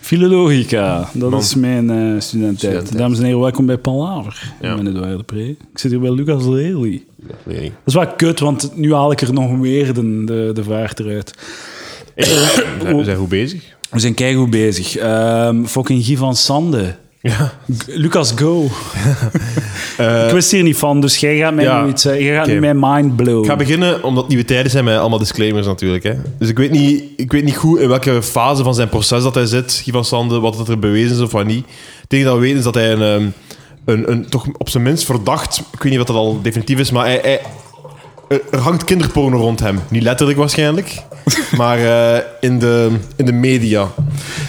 Filologica, 0.00 1.08
dat 1.14 1.30
Man. 1.30 1.40
is 1.40 1.54
mijn 1.54 1.90
eh 1.90 2.20
studententijd. 2.20 2.98
Dames 2.98 3.18
en 3.18 3.24
heren, 3.24 3.40
welkom 3.40 3.66
bij 3.66 3.78
Palaver. 3.78 4.52
Ja. 4.60 4.70
Ik 4.74 4.82
ben 4.82 4.86
Edouard 4.86 5.26
Pre. 5.26 5.48
Ik 5.48 5.56
zit 5.78 5.90
hier 5.90 6.00
bij 6.00 6.10
Lucas 6.10 6.44
Lely. 6.44 7.04
Nee. 7.44 7.60
Dat 7.62 7.70
is 7.84 7.94
wel 7.94 8.06
kut, 8.06 8.40
want 8.40 8.76
nu 8.76 8.94
haal 8.94 9.12
ik 9.12 9.20
er 9.20 9.32
nog 9.32 9.50
meer 9.56 9.94
de, 9.94 10.24
de, 10.24 10.50
de 10.54 10.64
vaart 10.64 11.00
eruit. 11.00 11.34
We 12.14 12.24
zijn- 12.24 12.96
we 12.96 13.04
zijn 13.04 13.16
goed 13.16 13.28
bezig. 13.28 13.62
We 13.90 13.98
zijn 13.98 14.14
keigoed 14.14 14.50
bezig. 14.50 14.96
Ehm 14.96 15.64
fucking 15.64 16.04
Guy 16.04 16.16
van 16.16 16.36
Sande. 16.36 16.96
Ja. 17.20 17.52
Lucas, 17.86 18.32
go. 18.36 18.66
Eh, 19.98 20.26
ik 20.26 20.32
wist 20.32 20.50
hier 20.50 20.62
niet 20.62 20.76
van, 20.76 21.00
dus 21.00 21.16
jij 21.16 21.36
gaat 21.36 21.54
mij 21.54 21.64
ja. 21.64 21.82
nu 21.82 21.90
iets 21.90 22.02
zeggen. 22.02 22.24
Jij 22.24 22.36
gaat 22.36 22.46
nu 22.46 22.60
mijn 22.60 22.78
mind 22.80 23.16
blowen. 23.16 23.42
Ik 23.42 23.48
ga 23.48 23.56
beginnen, 23.56 24.02
omdat 24.02 24.28
nieuwe 24.28 24.44
tijden 24.44 24.70
zijn 24.70 24.84
met 24.84 24.98
allemaal 24.98 25.18
disclaimers 25.18 25.66
natuurlijk. 25.66 26.02
Hè. 26.02 26.14
Dus 26.38 26.48
ik 26.48 26.58
weet, 26.58 26.70
niet, 26.70 27.04
ik 27.16 27.32
weet 27.32 27.44
niet 27.44 27.56
goed 27.56 27.78
in 27.78 27.88
welke 27.88 28.22
fase 28.22 28.62
van 28.62 28.74
zijn 28.74 28.88
proces 28.88 29.22
dat 29.22 29.34
hij 29.34 29.46
zit, 29.46 29.80
Guy 29.84 29.92
van 29.92 30.04
Sande, 30.04 30.40
wat 30.40 30.58
het 30.58 30.68
er 30.68 30.78
bewezen 30.78 31.16
is 31.16 31.22
of 31.22 31.32
wat 31.32 31.46
niet. 31.46 31.66
Enige 32.08 32.26
dat 32.28 32.34
we 32.34 32.40
weten 32.40 32.58
is 32.58 32.64
dat 32.64 32.74
hij 32.74 32.92
een, 32.92 33.02
ehm, 33.02 33.28
een, 33.84 34.10
een, 34.10 34.28
toch 34.28 34.46
op 34.58 34.68
zijn 34.68 34.82
minst 34.82 35.04
verdacht, 35.04 35.58
ik 35.72 35.82
weet 35.82 35.90
niet 35.92 35.98
wat 35.98 36.06
dat 36.06 36.16
al 36.16 36.42
definitief 36.42 36.78
is, 36.78 36.90
maar 36.90 37.04
hij, 37.04 37.18
hij, 37.22 37.40
er 38.28 38.40
er 38.50 38.58
hangt 38.58 38.84
kinderporno 38.84 39.36
rond 39.36 39.60
hem. 39.60 39.80
Niet 39.88 40.02
letterlijk 40.02 40.38
waarschijnlijk, 40.38 40.94
maar 41.56 41.78
eh, 41.78 42.22
in, 42.40 42.58
de, 42.58 42.90
in 43.16 43.24
de 43.24 43.32
media. 43.32 43.88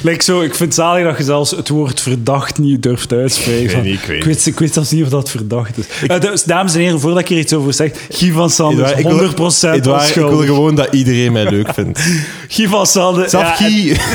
Like 0.02 0.24
zo, 0.24 0.42
ik 0.42 0.56
vind 0.56 0.60
het 0.60 0.74
zalig 0.74 1.04
dat 1.04 1.18
je 1.18 1.24
zelfs 1.24 1.52
het 1.52 1.70
woord 1.70 2.02
verdacht 2.02 2.58
niet 2.58 2.84
durft 2.84 3.14
uitspreken. 3.14 3.64
Ik 3.64 3.72
weet 3.72 3.84
niet, 3.84 3.94
ik 3.94 4.06
weet 4.08 4.18
ik, 4.18 4.24
weet, 4.24 4.46
ik 4.46 4.60
weet 4.60 4.74
zelfs 4.74 4.92
niet 4.92 5.04
of 5.04 5.10
dat 5.10 5.30
verdacht 5.30 5.78
is. 5.78 5.86
Eh, 6.08 6.20
dus, 6.20 6.44
dames 6.44 6.74
en 6.74 6.80
heren, 6.80 7.00
voordat 7.00 7.20
ik 7.20 7.30
er 7.30 7.38
iets 7.38 7.54
over 7.54 7.74
zeg, 7.74 7.92
Guy 8.10 8.32
van 8.32 8.50
Sande 8.50 8.84
is 8.84 8.92
100% 8.92 8.96
Edouard, 8.98 9.76
ik 9.76 9.84
wil 9.84 9.94
onschuldig. 9.94 10.46
gewoon 10.46 10.76
dat 10.76 10.94
iedereen 10.94 11.32
mij 11.32 11.50
leuk 11.50 11.74
vindt. 11.74 12.00
Guy 12.52 12.68
van 12.68 12.88
Sande... 12.88 13.28
Ja, 13.30 13.56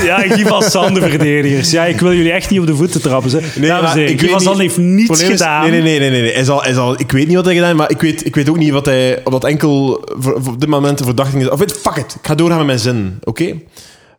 Ja, 0.03 0.17
Guy 0.19 0.45
van 0.45 0.63
Sande 0.63 1.01
verdedigers. 1.01 1.71
Ja, 1.71 1.85
ik 1.85 1.99
wil 1.99 2.13
jullie 2.13 2.31
echt 2.31 2.49
niet 2.49 2.59
op 2.59 2.67
de 2.67 2.75
voeten 2.75 3.01
trappen. 3.01 3.31
Hè. 3.31 3.39
Nee, 3.59 3.69
dames 3.69 3.91
en 3.91 3.97
heren, 3.97 4.13
ik 4.13 4.19
Guy 4.19 4.29
van 4.29 4.41
Sande 4.41 4.61
heeft 4.61 4.77
niets 4.77 5.23
gedaan. 5.23 5.61
Nee, 5.61 5.81
nee, 5.81 5.99
nee. 5.99 6.09
nee, 6.09 6.21
nee. 6.21 6.33
Hij 6.33 6.43
zal, 6.43 6.63
hij 6.63 6.73
zal, 6.73 6.99
ik 6.99 7.11
weet 7.11 7.27
niet 7.27 7.35
wat 7.35 7.45
hij 7.45 7.53
gedaan 7.53 7.69
heeft, 7.69 7.81
maar 7.81 7.91
ik 7.91 8.01
weet, 8.01 8.25
ik 8.25 8.35
weet 8.35 8.49
ook 8.49 8.57
niet 8.57 8.71
wat 8.71 8.85
hij 8.85 9.21
op 9.23 9.31
dat 9.31 9.43
enkel 9.43 10.03
voor, 10.19 10.59
dit 10.59 10.69
moment 10.69 10.99
een 10.99 11.05
verdachting 11.05 11.41
is. 11.41 11.49
Of 11.49 11.59
weet, 11.59 11.71
fuck 11.71 11.95
it. 11.95 12.15
Ik 12.19 12.27
ga 12.27 12.35
doorgaan 12.35 12.57
met 12.57 12.65
mijn 12.67 12.79
zin, 12.79 13.19
oké? 13.23 13.53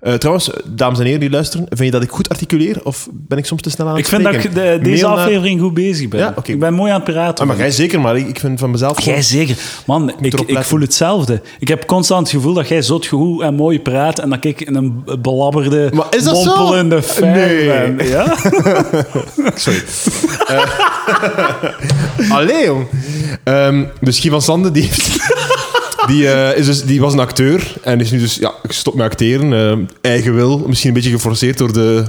Eh, 0.06 0.14
trouwens, 0.14 0.50
dames 0.64 0.98
en 0.98 1.04
heren 1.04 1.20
die 1.20 1.30
luisteren, 1.30 1.66
vind 1.68 1.80
je 1.84 1.90
dat 1.90 2.02
ik 2.02 2.10
goed 2.10 2.28
articuleer? 2.28 2.80
Of 2.84 3.08
ben 3.12 3.38
ik 3.38 3.44
soms 3.46 3.62
te 3.62 3.70
snel 3.70 3.86
aan 3.86 3.92
het 3.92 4.00
Ik 4.02 4.08
vind 4.08 4.22
dat 4.22 4.34
ik 4.34 4.42
de- 4.42 4.78
deze 4.82 5.02
Mail 5.04 5.14
naar- 5.16 5.24
aflevering 5.24 5.60
goed 5.60 5.74
bezig 5.74 6.08
ben. 6.08 6.20
Ja. 6.20 6.34
Ik 6.42 6.58
ben 6.60 6.74
mooi 6.74 6.90
aan 6.92 7.00
het 7.00 7.12
praten. 7.12 7.42
Ah, 7.44 7.46
maar 7.50 7.56
jij 7.58 7.70
zeker, 7.70 8.00
maar 8.00 8.16
ik, 8.16 8.28
ik 8.28 8.38
vind 8.40 8.58
van 8.58 8.70
mezelf... 8.70 9.00
Jij 9.00 9.22
zeker. 9.22 9.56
Man, 9.86 10.12
ik, 10.20 10.40
ik 10.40 10.58
voel 10.62 10.80
hetzelfde. 10.80 11.42
Ik 11.58 11.68
heb 11.68 11.84
constant 11.86 12.20
het 12.26 12.36
gevoel 12.36 12.52
dat 12.54 12.68
jij 12.68 12.82
zot 12.82 13.06
goed 13.06 13.40
en 13.42 13.54
mooi 13.54 13.80
praat 13.80 14.18
en 14.18 14.30
dat 14.30 14.44
ik 14.44 14.60
in 14.60 14.74
een 14.74 15.04
belabberde, 15.20 15.90
Maar 15.94 16.06
is 16.10 16.22
dat 16.24 16.36
zo? 16.38 16.56
mompelende 16.56 17.02
fan 17.02 17.30
Nee. 17.30 17.66
ben. 17.66 17.98
Ja? 18.08 18.36
Sorry. 19.54 19.82
Eh, 20.46 20.62
Allee, 22.36 22.64
jong. 22.64 22.86
Ehm, 23.44 23.84
dus 24.00 24.18
Guy 24.20 24.30
van 24.30 24.42
Sande, 24.42 24.70
die, 24.70 24.82
heeft- 24.82 25.34
die, 26.06 26.28
eh, 26.30 26.58
is 26.58 26.66
dus, 26.66 26.84
die 26.84 27.00
was 27.00 27.12
een 27.12 27.18
acteur 27.18 27.74
en 27.82 28.00
is 28.00 28.10
nu 28.10 28.18
dus 28.18 28.34
ja, 28.36 28.52
gestopt 28.66 28.96
met 28.96 29.06
acteren. 29.06 29.52
eh, 29.52 30.10
eigen 30.10 30.34
wil, 30.34 30.58
misschien 30.66 30.88
een 30.88 30.94
beetje 30.94 31.10
geforceerd 31.10 31.58
door 31.58 31.72
de, 31.72 32.04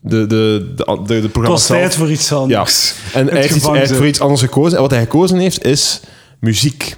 de, 0.00 0.26
de, 0.26 0.66
de, 0.76 1.20
de, 1.20 1.28
programma's 1.28 1.48
was 1.48 1.66
tijd 1.66 1.80
zelf. 1.92 1.94
voor 1.94 2.10
iets 2.10 2.28
Ja. 2.28 2.36
anders. 2.36 2.94
En 3.12 3.26
hij 3.26 3.34
heeft, 3.36 3.44
iets, 3.44 3.54
gevangen 3.54 3.78
hij 3.78 3.86
heeft 3.86 3.98
voor 3.98 4.08
iets 4.08 4.20
anders 4.20 4.40
gekozen. 4.40 4.76
En 4.76 4.82
wat 4.82 4.90
hij 4.90 5.00
gekozen 5.00 5.38
heeft, 5.38 5.64
is 5.64 6.00
muziek. 6.40 6.94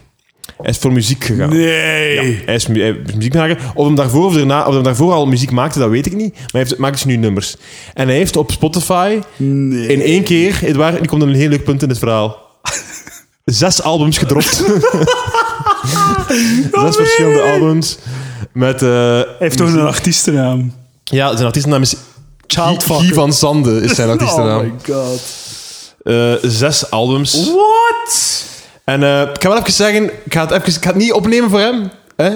Hij 0.57 0.71
is 0.71 0.79
voor 0.79 0.93
muziek 0.93 1.25
gegaan. 1.25 1.49
Nee. 1.49 2.43
Hij 2.47 2.55
is, 2.55 2.67
mu- 2.67 2.81
hij 2.81 2.97
is 3.07 3.15
muziek 3.15 3.35
maken. 3.35 3.59
Of 3.75 3.87
hem, 3.87 3.95
daarvoor 3.95 4.25
of, 4.27 4.35
daarna, 4.35 4.67
of 4.67 4.75
hem 4.75 4.83
daarvoor 4.83 5.13
al 5.13 5.27
muziek 5.27 5.51
maakte, 5.51 5.79
dat 5.79 5.89
weet 5.91 6.07
ik 6.07 6.13
niet. 6.15 6.33
Maar 6.35 6.43
hij 6.51 6.61
heeft, 6.61 6.77
maakt 6.79 6.95
dus 6.95 7.05
nu 7.05 7.17
nummers. 7.17 7.57
En 7.95 8.09
hij 8.09 8.17
heeft 8.17 8.37
op 8.37 8.51
Spotify 8.51 9.19
Nee. 9.37 9.87
in 9.87 10.01
één 10.01 10.23
keer, 10.23 10.59
Edouard, 10.63 11.01
nu 11.01 11.07
komt 11.07 11.23
een 11.23 11.35
heel 11.35 11.49
leuk 11.49 11.65
punt 11.65 11.83
in 11.83 11.89
het 11.89 11.99
verhaal. 11.99 12.39
Zes 13.45 13.83
albums 13.83 14.19
gedropt. 14.19 14.63
Zes 16.85 16.97
verschillende 16.97 17.41
albums. 17.43 17.99
Met, 18.53 18.83
eh, 18.83 18.89
Hij 18.89 19.25
heeft 19.39 19.57
toch 19.57 19.69
een 19.73 19.81
artiestennaam? 19.81 20.73
ja, 21.05 21.33
zijn 21.33 21.45
artiestennaam 21.47 21.83
is 21.83 21.95
Childfucker. 22.47 23.05
Guy 23.05 23.15
van 23.15 23.33
Sande, 23.33 23.81
is 23.81 23.95
zijn 23.95 24.07
Oh 24.09 24.13
artiestennaam. 24.13 24.63
my 24.63 24.73
god. 24.95 25.21
Eh, 26.03 26.33
zes 26.51 26.91
albums. 26.91 27.45
What? 27.47 28.45
En 28.85 29.03
eh, 29.03 29.21
ik 29.21 29.43
ga 29.43 29.49
wel 29.49 29.59
even 29.59 29.73
zeggen, 29.73 30.05
ik 30.25 30.33
ga 30.33 30.41
het, 30.41 30.51
even, 30.51 30.67
ik 30.69 30.83
ga 30.83 30.89
het 30.89 30.97
niet 30.99 31.13
opnemen 31.13 31.51
voor 31.51 31.59
hem. 31.61 31.91
Hè? 32.17 32.31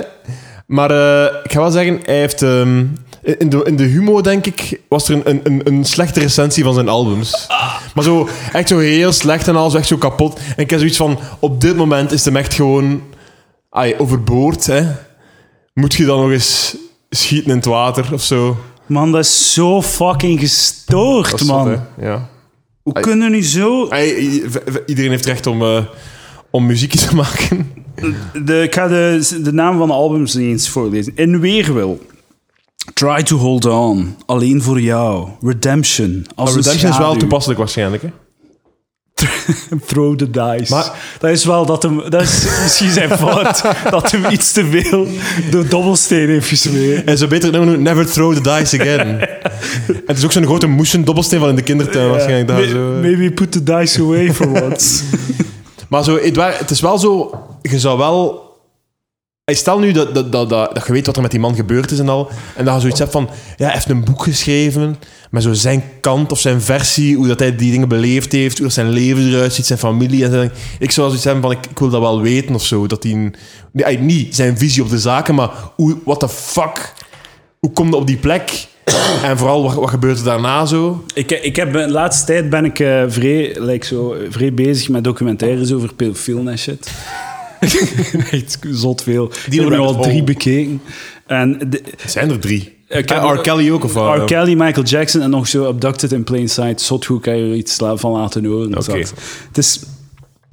Maar 0.66 0.90
eh, 0.90 1.34
ik 1.44 1.52
ga 1.52 1.60
wel 1.60 1.70
zeggen, 1.70 2.00
hij 2.04 2.18
heeft... 2.18 2.42
ehm, 2.42 2.84
in, 3.38 3.48
de, 3.48 3.60
in 3.64 3.76
de 3.76 3.82
humo, 3.84 4.20
denk 4.20 4.46
ik, 4.46 4.80
was 4.88 5.08
er 5.08 5.14
een, 5.14 5.22
een- 5.24 5.40
een, 5.44 5.60
een 5.64 5.84
slechte 5.84 6.20
recensie 6.20 6.64
van 6.64 6.74
zijn 6.74 6.88
albums. 6.88 7.46
Maar 7.94 8.04
zo, 8.04 8.28
echt 8.52 8.68
zo 8.68 8.78
heel 8.78 9.12
slecht 9.12 9.48
en 9.48 9.56
alles, 9.56 9.74
echt 9.74 9.86
zo 9.86 9.96
kapot. 9.96 10.38
En 10.56 10.62
ik 10.62 10.70
heb 10.70 10.78
zoiets 10.78 10.96
van, 10.96 11.18
op 11.38 11.60
dit 11.60 11.76
moment 11.76 12.12
is 12.12 12.24
hem 12.24 12.36
echt 12.36 12.54
gewoon... 12.54 13.02
Ai, 13.70 13.94
overboord, 13.98 14.66
hè. 14.66 14.82
Moet 15.74 15.94
je 15.94 16.04
dan 16.04 16.20
nog 16.20 16.30
eens 16.30 16.76
schieten 17.10 17.50
in 17.50 17.56
het 17.56 17.64
water 17.64 18.12
of 18.12 18.22
zo? 18.22 18.56
Man, 18.86 19.12
dat 19.12 19.24
is 19.24 19.52
zo 19.52 19.82
fucking 19.82 20.40
gestoord, 20.40 21.30
Dat 21.30 21.40
is 21.40 21.46
man. 21.46 21.84
Ja. 22.00 22.28
Hoe 22.82 22.92
kunnen 22.92 23.30
nu 23.30 23.42
zo... 23.42 23.88
Ai, 23.88 24.42
iedereen 24.86 25.10
heeft 25.10 25.26
recht 25.26 25.46
om, 25.46 25.62
eh, 25.62 25.84
om 26.50 26.66
muziek 26.66 26.94
te 26.94 27.14
maken. 27.14 27.72
De, 28.44 28.62
ik 28.62 28.74
ga 28.74 28.88
de, 28.88 29.38
de 29.42 29.52
naam 29.52 29.78
van 29.78 29.88
de 29.88 29.94
albums 29.94 30.34
eens 30.34 30.68
voorlezen. 30.68 31.12
In 31.16 31.40
Weerwil. 31.40 32.06
Try 32.94 33.22
to 33.22 33.36
hold 33.36 33.64
on. 33.64 34.16
Alleen 34.26 34.62
voor 34.62 34.80
jou. 34.80 35.28
Redemption. 35.40 36.26
Als 36.34 36.48
Maar 36.48 36.58
een 36.58 36.62
Redemption 36.62 36.92
is 36.92 36.98
wel 36.98 37.16
toepasselijk 37.16 37.58
waarschijnlijk, 37.58 38.02
hè. 38.02 38.08
Throw 39.86 40.16
the 40.16 40.30
dice. 40.30 40.74
Maar- 40.74 40.92
dat 41.18 41.30
is 41.30 41.44
wel 41.44 41.66
dat 41.66 41.82
hem... 41.82 42.02
Dat 42.10 42.22
is 42.22 42.44
misschien 42.62 42.90
zijn 42.90 43.10
fout. 43.10 43.62
dat 43.90 44.10
hem 44.10 44.24
iets 44.30 44.52
te 44.52 44.66
veel 44.66 45.06
de 45.50 45.68
dobbelsteen 45.68 46.28
heeft 46.28 46.48
gesmeerd. 46.48 47.04
En 47.04 47.18
zo 47.18 47.26
beter 47.26 47.52
noemen, 47.52 47.82
Never 47.82 48.06
Throw 48.06 48.34
the 48.34 48.40
Dice 48.40 48.80
Again. 48.80 49.00
en 49.00 49.28
het 50.06 50.18
is 50.18 50.24
ook 50.24 50.32
zo'n 50.32 50.44
grote 50.46 50.66
moesen 50.66 51.04
dobbelsteen 51.04 51.40
van 51.40 51.48
in 51.48 51.56
de 51.56 51.62
kindertuin 51.62 52.10
waarschijnlijk. 52.10 52.48
Daar 52.48 52.64
zo. 52.68 52.78
Maybe 53.00 53.30
put 53.30 53.52
the 53.52 53.62
dice 53.62 54.00
away 54.00 54.32
for 54.32 54.62
once. 54.62 55.02
Maar 55.88 56.04
zo, 56.04 56.16
Edouard, 56.16 56.58
het 56.58 56.70
is 56.70 56.80
wel 56.80 56.98
zo... 56.98 57.30
Je 57.62 57.78
zou 57.78 57.98
wel... 57.98 58.46
Stel 59.56 59.78
nu 59.78 59.92
dat, 59.92 60.14
dat, 60.14 60.32
dat, 60.32 60.48
dat, 60.48 60.74
dat 60.74 60.86
je 60.86 60.92
weet 60.92 61.06
wat 61.06 61.16
er 61.16 61.22
met 61.22 61.30
die 61.30 61.40
man 61.40 61.54
gebeurd 61.54 61.90
is 61.90 61.98
en 61.98 62.08
al. 62.08 62.30
En 62.56 62.64
dat 62.64 62.74
je 62.74 62.80
zoiets 62.80 62.98
hebt 62.98 63.12
van... 63.12 63.28
Ja, 63.56 63.64
hij 63.64 63.74
heeft 63.74 63.88
een 63.88 64.04
boek 64.04 64.22
geschreven 64.22 64.96
met 65.30 65.42
zo 65.42 65.52
zijn 65.52 65.82
kant 66.00 66.32
of 66.32 66.40
zijn 66.40 66.60
versie. 66.60 67.16
Hoe 67.16 67.26
dat 67.26 67.38
hij 67.38 67.56
die 67.56 67.70
dingen 67.70 67.88
beleefd 67.88 68.32
heeft. 68.32 68.56
Hoe 68.56 68.66
dat 68.66 68.74
zijn 68.74 68.88
leven 68.88 69.28
eruit 69.28 69.52
ziet, 69.52 69.66
zijn 69.66 69.78
familie. 69.78 70.24
En 70.24 70.30
zijn, 70.30 70.52
ik 70.78 70.90
zou 70.90 71.06
zoiets 71.06 71.24
hebben 71.24 71.42
van... 71.42 71.52
Ik, 71.52 71.66
ik 71.70 71.78
wil 71.78 71.88
dat 71.88 72.00
wel 72.00 72.22
weten 72.22 72.54
of 72.54 72.64
zo. 72.64 72.86
Dat 72.86 73.02
hij... 73.02 73.32
Nee, 73.72 73.98
niet 73.98 74.34
zijn 74.34 74.58
visie 74.58 74.82
op 74.82 74.90
de 74.90 74.98
zaken, 74.98 75.34
maar 75.34 75.50
hoe... 75.76 75.96
What 76.04 76.20
the 76.20 76.28
fuck... 76.28 76.92
Hoe 77.60 77.72
kom 77.72 77.88
je 77.88 77.96
op 77.96 78.06
die 78.06 78.16
plek? 78.16 78.66
En 79.22 79.38
vooral, 79.38 79.62
wat, 79.62 79.74
wat 79.74 79.90
gebeurt 79.90 80.18
er 80.18 80.24
daarna 80.24 80.66
zo? 80.66 81.04
ik, 81.14 81.30
ik 81.30 81.56
heb, 81.56 81.72
de 81.72 81.90
laatste 81.90 82.26
tijd 82.26 82.50
ben 82.50 82.64
ik 82.64 82.78
eh, 82.78 83.02
vrij, 83.08 83.56
like 83.58 83.86
zo, 83.86 84.16
vrij 84.28 84.54
bezig 84.54 84.88
met 84.88 85.04
documentaires 85.04 85.72
over 85.72 85.94
pedofielen 85.94 86.48
en 86.48 86.58
shit. 86.58 86.90
Echt 88.30 88.58
zot 88.70 89.02
veel. 89.02 89.30
Die 89.48 89.60
hebben 89.60 89.78
rabbit 89.78 89.96
al 89.96 90.02
drie 90.02 90.22
bekeken. 90.24 90.80
En 91.26 91.58
de, 91.70 91.82
Zijn 92.06 92.30
er 92.30 92.38
drie? 92.38 92.76
Ik 92.88 93.10
Eh, 93.10 93.28
heb- 93.28 93.38
R. 93.38 93.40
Kelly 93.40 93.70
ook, 93.70 93.84
of 93.84 93.92
wat? 93.92 94.16
R. 94.18 94.24
Kelly, 94.24 94.54
Michael 94.54 94.86
Jackson 94.86 95.20
en 95.22 95.30
nog 95.30 95.48
zo 95.48 95.66
Abducted 95.66 96.12
in 96.12 96.24
Plain 96.24 96.48
Sight. 96.48 96.80
Zot 96.80 97.04
goed 97.06 97.22
kan 97.22 97.36
je 97.36 97.42
er 97.50 97.54
iets 97.54 97.76
van 97.94 98.10
laten 98.12 98.44
horen. 98.44 98.78
Oké. 98.78 98.98
Het 99.48 99.58
is... 99.58 99.80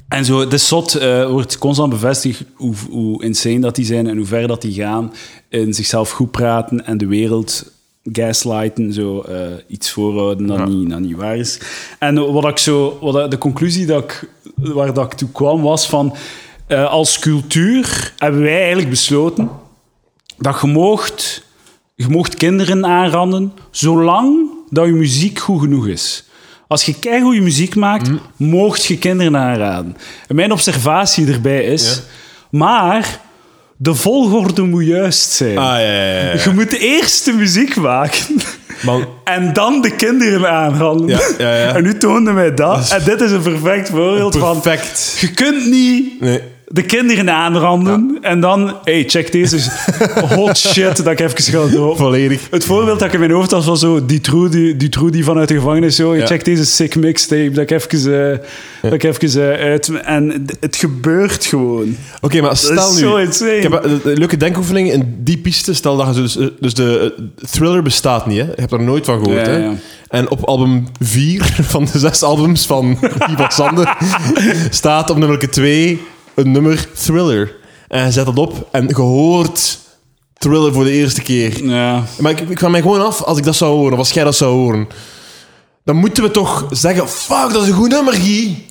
En 0.07 0.25
zo, 0.25 0.47
de 0.47 0.57
SOT 0.57 0.95
eh, 0.95 1.29
wordt 1.29 1.57
constant 1.57 1.89
bevestigd 1.89 2.43
hoe, 2.55 2.73
hoe 2.89 3.23
insane 3.23 3.59
dat 3.59 3.75
die 3.75 3.85
zijn 3.85 4.07
en 4.07 4.17
hoe 4.17 4.25
ver 4.25 4.47
dat 4.47 4.61
die 4.61 4.73
gaan 4.73 5.13
in 5.49 5.73
zichzelf 5.73 6.09
goed 6.11 6.31
praten 6.31 6.85
en 6.85 6.97
de 6.97 7.05
wereld 7.07 7.71
gaslighten, 8.11 8.93
zo 8.93 9.21
eh, 9.21 9.37
iets 9.67 9.91
voorhouden 9.91 10.47
dat, 10.47 10.57
Ja. 10.57 10.65
niet, 10.65 10.89
dat 10.89 10.99
niet 10.99 11.15
waar 11.15 11.37
is. 11.37 11.59
En 11.99 12.31
wat 12.33 12.47
ik 12.47 12.57
zo, 12.57 12.97
wat, 13.01 13.31
de 13.31 13.37
conclusie 13.37 13.85
dat 13.85 14.03
ik, 14.03 14.29
waar 14.55 14.93
dat 14.93 15.05
ik 15.11 15.17
toe 15.17 15.31
kwam 15.31 15.61
was 15.61 15.87
van, 15.89 16.15
eh, 16.67 16.89
als 16.89 17.19
cultuur 17.19 18.13
hebben 18.17 18.41
wij 18.41 18.58
eigenlijk 18.58 18.89
besloten 18.89 19.49
dat 20.38 20.62
je 20.62 20.67
moogt, 20.67 21.43
je 21.95 22.08
moogt 22.10 22.36
kinderen 22.36 22.86
aanranden 22.86 23.54
zolang 23.71 24.49
dat 24.69 24.86
je 24.86 24.91
muziek 24.91 25.39
goed 25.39 25.60
genoeg 25.60 25.88
is. 25.88 26.23
Als 26.67 26.84
je 26.84 27.19
goede 27.21 27.41
muziek 27.41 27.75
maakt, 27.75 28.10
moogt 28.38 28.86
je 28.86 28.97
kinderen 28.97 29.38
aanraden. 29.38 29.97
En 30.28 30.36
mijn 30.36 30.51
observatie 30.51 31.32
erbij 31.32 31.63
is... 31.63 32.01
Maar 32.49 33.19
de 33.78 33.95
volgorde 33.95 34.62
moet 34.62 34.86
juist 34.86 35.32
zijn. 35.32 35.58
Ah, 35.58 35.65
ja, 35.65 35.80
ja, 35.80 36.19
ja. 36.19 36.43
Je 36.43 36.51
moet 36.54 36.71
eerst 36.71 37.25
de 37.25 37.32
muziek 37.32 37.75
maken 37.75 38.25
Man, 38.82 39.08
en 39.23 39.54
dan 39.54 39.82
de 39.82 39.95
kinderen 39.95 40.51
aanranden. 40.51 41.08
Ja, 41.08 41.19
ja, 41.38 41.56
ja. 41.56 41.75
En 41.75 41.84
nu 41.84 41.97
toonde 41.97 42.32
mij 42.32 42.54
dat. 42.54 42.91
En 42.91 43.04
dit 43.04 43.21
is 43.21 43.32
een 43.32 43.41
perfect 43.41 43.89
voorbeeld 43.89 44.38
van... 44.38 44.62
perfect. 44.62 45.17
Je 45.19 45.32
kunt 45.32 45.65
niet 45.65 46.21
Nee. 46.21 46.41
De 46.75 46.83
kinderen 46.83 47.31
aanranden 47.31 48.17
en 48.21 48.39
dan... 48.39 48.75
hey, 48.83 49.03
check 49.07 49.31
deze 49.31 49.57
hot 50.35 50.57
shit 50.57 51.03
dat 51.03 51.07
ik 51.07 51.19
even 51.19 51.43
ga 51.43 51.67
doen. 51.67 51.97
Volledig. 51.97 52.41
Het 52.51 52.65
voorbeeld 52.65 52.99
dat 52.99 53.07
ik 53.07 53.13
in 53.13 53.19
mijn 53.19 53.31
hoofd 53.31 53.51
had 53.51 53.65
was 53.65 53.79
zo... 53.79 54.05
Die 54.05 54.19
true 54.19 55.09
die, 55.11 55.23
vanuit 55.23 55.47
de 55.47 55.53
gevangenis 55.53 55.95
zo... 55.95 56.15
Ja. 56.15 56.25
Check 56.25 56.45
deze 56.45 56.65
sick 56.65 56.95
mixtape 56.95 57.51
dat 57.51 57.69
ik 57.69 57.71
even, 57.71 58.31
eh, 58.31 58.38
dat 58.81 58.93
ik 58.93 59.03
even 59.03 59.57
eh, 59.59 59.65
uit... 59.65 59.91
En 60.01 60.45
het 60.59 60.75
gebeurt 60.75 61.45
gewoon. 61.45 61.95
Oké, 62.21 62.41
maar 62.41 62.57
stel 62.57 62.91
nu... 62.93 62.99
zo 62.99 63.15
insane. 63.15 63.55
Ik 63.55 63.63
heb 63.63 63.83
een, 63.83 63.99
een 64.03 64.17
leuke 64.17 64.38
denkoefening 64.38 64.91
in 64.91 65.15
die 65.19 65.38
piste. 65.38 65.73
Stel 65.73 65.97
dat 65.97 66.15
je 66.15 66.21
dus... 66.21 66.38
eh, 66.38 66.47
Dus 66.59 66.73
de 66.73 67.13
eh, 67.17 67.45
thriller 67.51 67.81
bestaat 67.81 68.25
niet, 68.25 68.38
hè? 68.39 68.45
Je 68.45 68.53
hebt 68.55 68.71
er 68.71 68.81
nooit 68.81 69.05
van 69.05 69.23
gehoord, 69.23 69.45
Ja, 69.45 69.51
hè? 69.51 69.71
En 70.07 70.29
op 70.29 70.43
album 70.43 70.88
4 70.99 71.57
van 71.73 71.88
de 71.91 71.99
zes 71.99 72.23
albums 72.23 72.65
van 72.65 72.97
Ivan 73.31 73.51
Sander 73.51 73.97
staat 74.69 75.09
op 75.09 75.17
nummer 75.17 75.49
2 75.49 75.99
een 76.36 76.52
nummer 76.52 76.88
Thriller. 76.93 77.56
En 77.88 78.06
je 78.06 78.12
zet 78.12 78.26
dat 78.26 78.38
op 78.38 78.67
en 78.71 78.88
je 78.88 78.95
hoort 78.95 79.80
Thriller 80.38 80.74
voor 80.74 80.84
de 80.84 80.91
eerste 80.91 81.21
keer. 81.21 81.65
Ja. 81.65 82.04
Maar 82.19 82.32
ik, 82.32 82.39
ik 82.39 82.60
vraag 82.60 82.71
mij 82.71 82.82
gewoon 82.82 83.06
af, 83.06 83.21
als 83.21 83.38
ik 83.38 83.43
dat 83.43 83.56
zou 83.56 83.76
horen, 83.76 83.93
of 83.93 84.00
als 84.00 84.12
jij 84.12 84.24
dat 84.24 84.36
zou 84.36 84.54
horen, 84.54 84.88
dan 85.84 85.95
moeten 85.95 86.24
we 86.24 86.32
toch 86.32 86.67
zeggen, 86.69 87.10
fuck, 87.10 87.54
dat 87.54 87.62
is 87.62 87.67
een 87.67 87.74
goed 87.74 87.89
nummer, 87.89 88.13
Guy. 88.13 88.63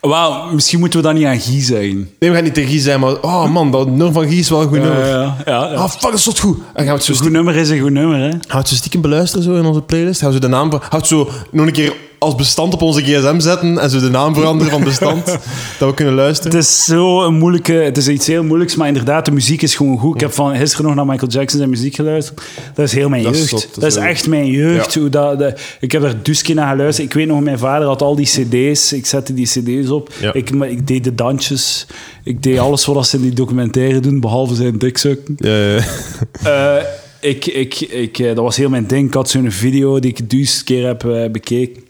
Wauw, 0.00 0.52
misschien 0.52 0.78
moeten 0.78 1.00
we 1.00 1.06
dat 1.06 1.14
niet 1.14 1.24
aan 1.26 1.40
Guy 1.40 1.62
zeggen. 1.62 1.96
Nee, 2.18 2.30
we 2.30 2.34
gaan 2.34 2.44
niet 2.44 2.54
tegen 2.54 2.70
Guy 2.70 2.80
zijn, 2.80 3.00
maar 3.00 3.20
oh 3.20 3.50
man, 3.50 3.70
dat 3.70 3.86
nummer 3.86 4.12
van 4.12 4.28
Guy 4.28 4.38
is 4.38 4.50
wel 4.50 4.62
een 4.62 4.68
goed 4.68 4.78
nummer. 4.78 5.06
ja, 5.06 5.36
ja, 5.46 5.70
ja. 5.70 5.74
Ah, 5.74 5.90
fuck, 5.90 6.00
dat 6.00 6.14
is 6.14 6.22
tot 6.22 6.38
goed. 6.38 6.58
En 6.58 6.84
gaan 6.84 6.84
we 6.84 6.90
het 6.90 7.04
zo 7.04 7.12
Een 7.12 7.18
goed 7.18 7.30
nummer 7.30 7.56
is 7.56 7.68
een 7.68 7.80
goed 7.80 7.90
nummer, 7.92 8.18
hè? 8.18 8.30
Gaan 8.30 8.40
we 8.48 8.56
het 8.56 8.68
zo 8.68 8.74
stiekem 8.74 9.00
beluisteren 9.00 9.44
zo 9.44 9.54
in 9.54 9.64
onze 9.64 9.82
playlist? 9.82 10.20
Gaan 10.20 10.28
we 10.28 10.34
zo 10.34 10.40
de 10.40 10.48
naam... 10.48 10.70
Gaan 10.70 10.80
we 10.90 10.96
het 10.96 11.06
zo 11.06 11.30
nog 11.50 11.66
een 11.66 11.72
keer 11.72 11.94
als 12.18 12.34
bestand 12.34 12.74
op 12.74 12.82
onze 12.82 13.02
gsm 13.02 13.40
zetten 13.40 13.78
en 13.78 13.90
zo 13.90 14.00
de 14.00 14.08
naam 14.10 14.34
veranderen 14.34 14.72
van 14.72 14.84
bestand, 14.84 15.24
dat 15.78 15.88
we 15.88 15.94
kunnen 15.94 16.14
luisteren? 16.14 16.52
Het 16.52 16.62
is 16.64 16.84
zo 16.84 17.22
een 17.24 17.34
moeilijke... 17.34 17.72
Het 17.72 17.96
is 17.96 18.08
iets 18.08 18.26
heel 18.26 18.44
moeilijks, 18.44 18.76
maar 18.76 18.86
inderdaad, 18.88 19.24
de 19.24 19.30
muziek 19.30 19.62
is 19.62 19.74
gewoon 19.74 19.98
goed. 19.98 20.14
Ik 20.14 20.20
heb 20.20 20.32
van 20.32 20.56
gisteren 20.56 20.86
nog 20.86 20.94
naar 20.94 21.06
Michael 21.06 21.30
Jackson 21.30 21.58
zijn 21.58 21.70
muziek 21.70 21.94
geluisterd. 21.94 22.42
Dat 22.74 22.84
is 22.86 22.92
heel 22.92 23.08
mijn 23.08 23.22
Dat 23.22 23.36
jeugd. 23.38 23.50
dat, 23.50 23.68
dat 23.74 23.84
is 23.84 23.96
echt 23.96 24.26
mijn 24.28 24.46
jeugd. 24.46 24.92
Ja. 24.94 25.00
Hoe 25.00 25.08
dat, 25.08 25.38
de- 25.38 25.54
ik 25.80 25.92
heb 25.92 26.02
er 26.02 26.22
dus 26.22 26.42
naar 26.42 26.70
geluisterd. 26.70 27.08
Ik 27.08 27.14
weet 27.14 27.26
nog, 27.26 27.40
mijn 27.40 27.58
vader 27.58 27.86
had 27.88 28.02
al 28.02 28.14
die 28.16 28.26
cd's. 28.26 28.92
Ik 28.92 29.06
zette 29.06 29.34
die 29.34 29.46
cd's 29.46 29.90
op. 29.90 30.12
Ja. 30.20 30.32
Ik, 30.32 30.54
maar 30.54 30.68
ik 30.70 30.86
deed 30.86 31.04
de 31.04 31.14
dansjes. 31.14 31.86
Ik 32.24 32.42
deed 32.42 32.58
alles 32.58 32.84
wat 32.84 33.06
ze 33.06 33.16
in 33.16 33.22
die 33.22 33.32
documentaire 33.32 34.00
doen, 34.00 34.20
behalve 34.20 34.54
zijn 34.54 34.78
dikzukken. 34.78 35.34
Ja, 35.38 35.56
ja. 35.56 35.80
Eh, 36.42 36.84
ik, 37.20 37.46
ik, 37.46 37.80
ik, 37.80 38.18
eh, 38.18 38.26
dat 38.26 38.44
was 38.44 38.56
heel 38.56 38.68
mijn 38.68 38.86
ding. 38.86 39.06
Ik 39.08 39.14
had 39.14 39.30
zo'n 39.30 39.50
video 39.50 39.98
die 40.00 40.10
ik 40.10 40.30
duizend 40.30 40.64
keer 40.64 40.86
heb 40.86 41.04
eh, 41.04 41.30
bekeken. 41.30 41.82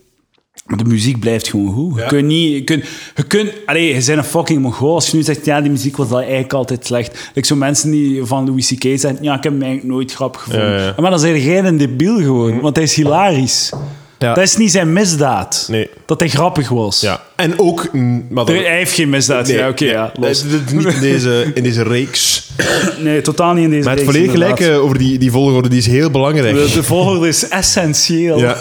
De 0.77 0.85
muziek 0.85 1.21
blijft 1.21 1.49
gewoon 1.49 1.73
goed. 1.73 1.95
Je 1.95 2.07
kunt 2.07 2.27
niet... 2.27 2.53
Je 2.53 2.65
kunt... 2.65 2.85
Je 3.15 3.23
kunt 3.23 3.53
allee, 3.67 3.87
je 3.87 3.93
bent 3.95 4.09
een 4.09 4.25
fucking 4.25 4.63
mongool. 4.63 4.95
Als 4.95 5.11
je 5.11 5.17
nu 5.17 5.23
zegt, 5.23 5.45
ja, 5.45 5.61
die 5.61 5.71
muziek 5.71 5.97
was 5.97 6.13
eigenlijk 6.13 6.53
altijd 6.53 6.87
slecht. 6.87 7.31
Like 7.35 7.47
zo 7.47 7.57
mensen 7.57 7.91
die 7.91 8.25
van 8.25 8.47
Louis 8.47 8.69
C.K. 8.69 8.83
zeggen, 8.83 9.19
ja, 9.23 9.37
ik 9.37 9.43
heb 9.43 9.53
hem 9.53 9.63
eigenlijk 9.63 9.93
nooit 9.93 10.13
grappig 10.13 10.43
gevonden. 10.43 10.73
Ja, 10.73 10.85
ja. 10.85 10.95
Maar 10.97 11.11
dan 11.11 11.21
zijn 11.21 11.41
jij 11.41 11.65
een 11.65 11.77
debiel 11.77 12.17
gewoon. 12.17 12.61
Want 12.61 12.77
hij 12.77 12.85
is 12.85 12.95
hilarisch. 12.95 13.73
Ja. 14.19 14.35
Dat 14.35 14.45
is 14.45 14.57
niet 14.57 14.71
zijn 14.71 14.93
misdaad. 14.93 15.67
Nee. 15.71 15.91
Dat 16.07 16.21
hij 16.21 16.29
grappig 16.29 16.69
was. 16.69 17.01
ja. 17.01 17.23
En 17.37 17.59
ook... 17.59 17.93
Maar 18.29 18.45
dat- 18.45 18.49
Hij 18.49 18.77
heeft 18.77 18.93
geen 18.93 19.09
misdaad. 19.09 19.47
Nee, 19.47 19.57
ja, 19.57 19.69
oké, 19.69 19.85
ja. 19.85 20.13
los. 20.21 20.43
Dit- 20.49 20.73
Niet 20.73 20.87
in 20.95 21.01
deze, 21.01 21.51
in 21.55 21.63
deze 21.63 21.83
reeks. 21.83 22.47
Nee, 23.03 23.21
totaal 23.21 23.55
niet 23.55 23.65
in 23.65 23.71
deze 23.71 23.83
Maar 23.85 23.97
het 23.97 24.03
reeks, 24.03 24.13
volledig 24.13 24.35
inderdaad. 24.35 24.59
gelijk 24.59 24.77
eh, 24.79 24.85
over 24.85 24.99
die, 24.99 25.19
die 25.19 25.31
volgorde, 25.31 25.69
die 25.69 25.79
is 25.79 25.87
heel 25.87 26.11
belangrijk. 26.11 26.55
De, 26.55 26.71
de 26.75 26.83
volgorde 26.83 27.29
is 27.29 27.49
essentieel. 27.49 28.39
Ja. 28.39 28.57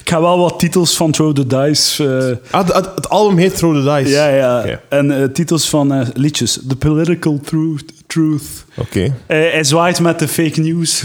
Ik 0.00 0.10
ga 0.10 0.20
wel 0.20 0.38
wat 0.38 0.58
titels 0.58 0.96
van 0.96 1.10
Throw 1.10 1.34
the 1.34 1.46
Dice... 1.46 2.04
eh, 2.50 2.54
Ah, 2.60 2.66
het, 2.66 2.74
het- 2.74 2.88
het 2.94 3.08
album 3.08 3.36
heet 3.38 3.56
Throw 3.56 3.74
the 3.74 3.94
Dice. 4.02 4.14
Ja, 4.16 4.28
ja. 4.28 4.80
En 4.88 5.10
eh, 5.22 5.24
titels 5.32 5.68
van 5.68 6.10
liedjes. 6.14 6.58
The 6.68 6.76
Political 6.76 7.40
Truth. 7.44 7.84
Truth. 8.10 8.64
Oké. 8.76 9.02
Eh, 9.02 9.12
hij 9.26 9.64
zwaait 9.64 10.00
met 10.00 10.18
de 10.18 10.28
fake 10.28 10.60
news. 10.60 11.02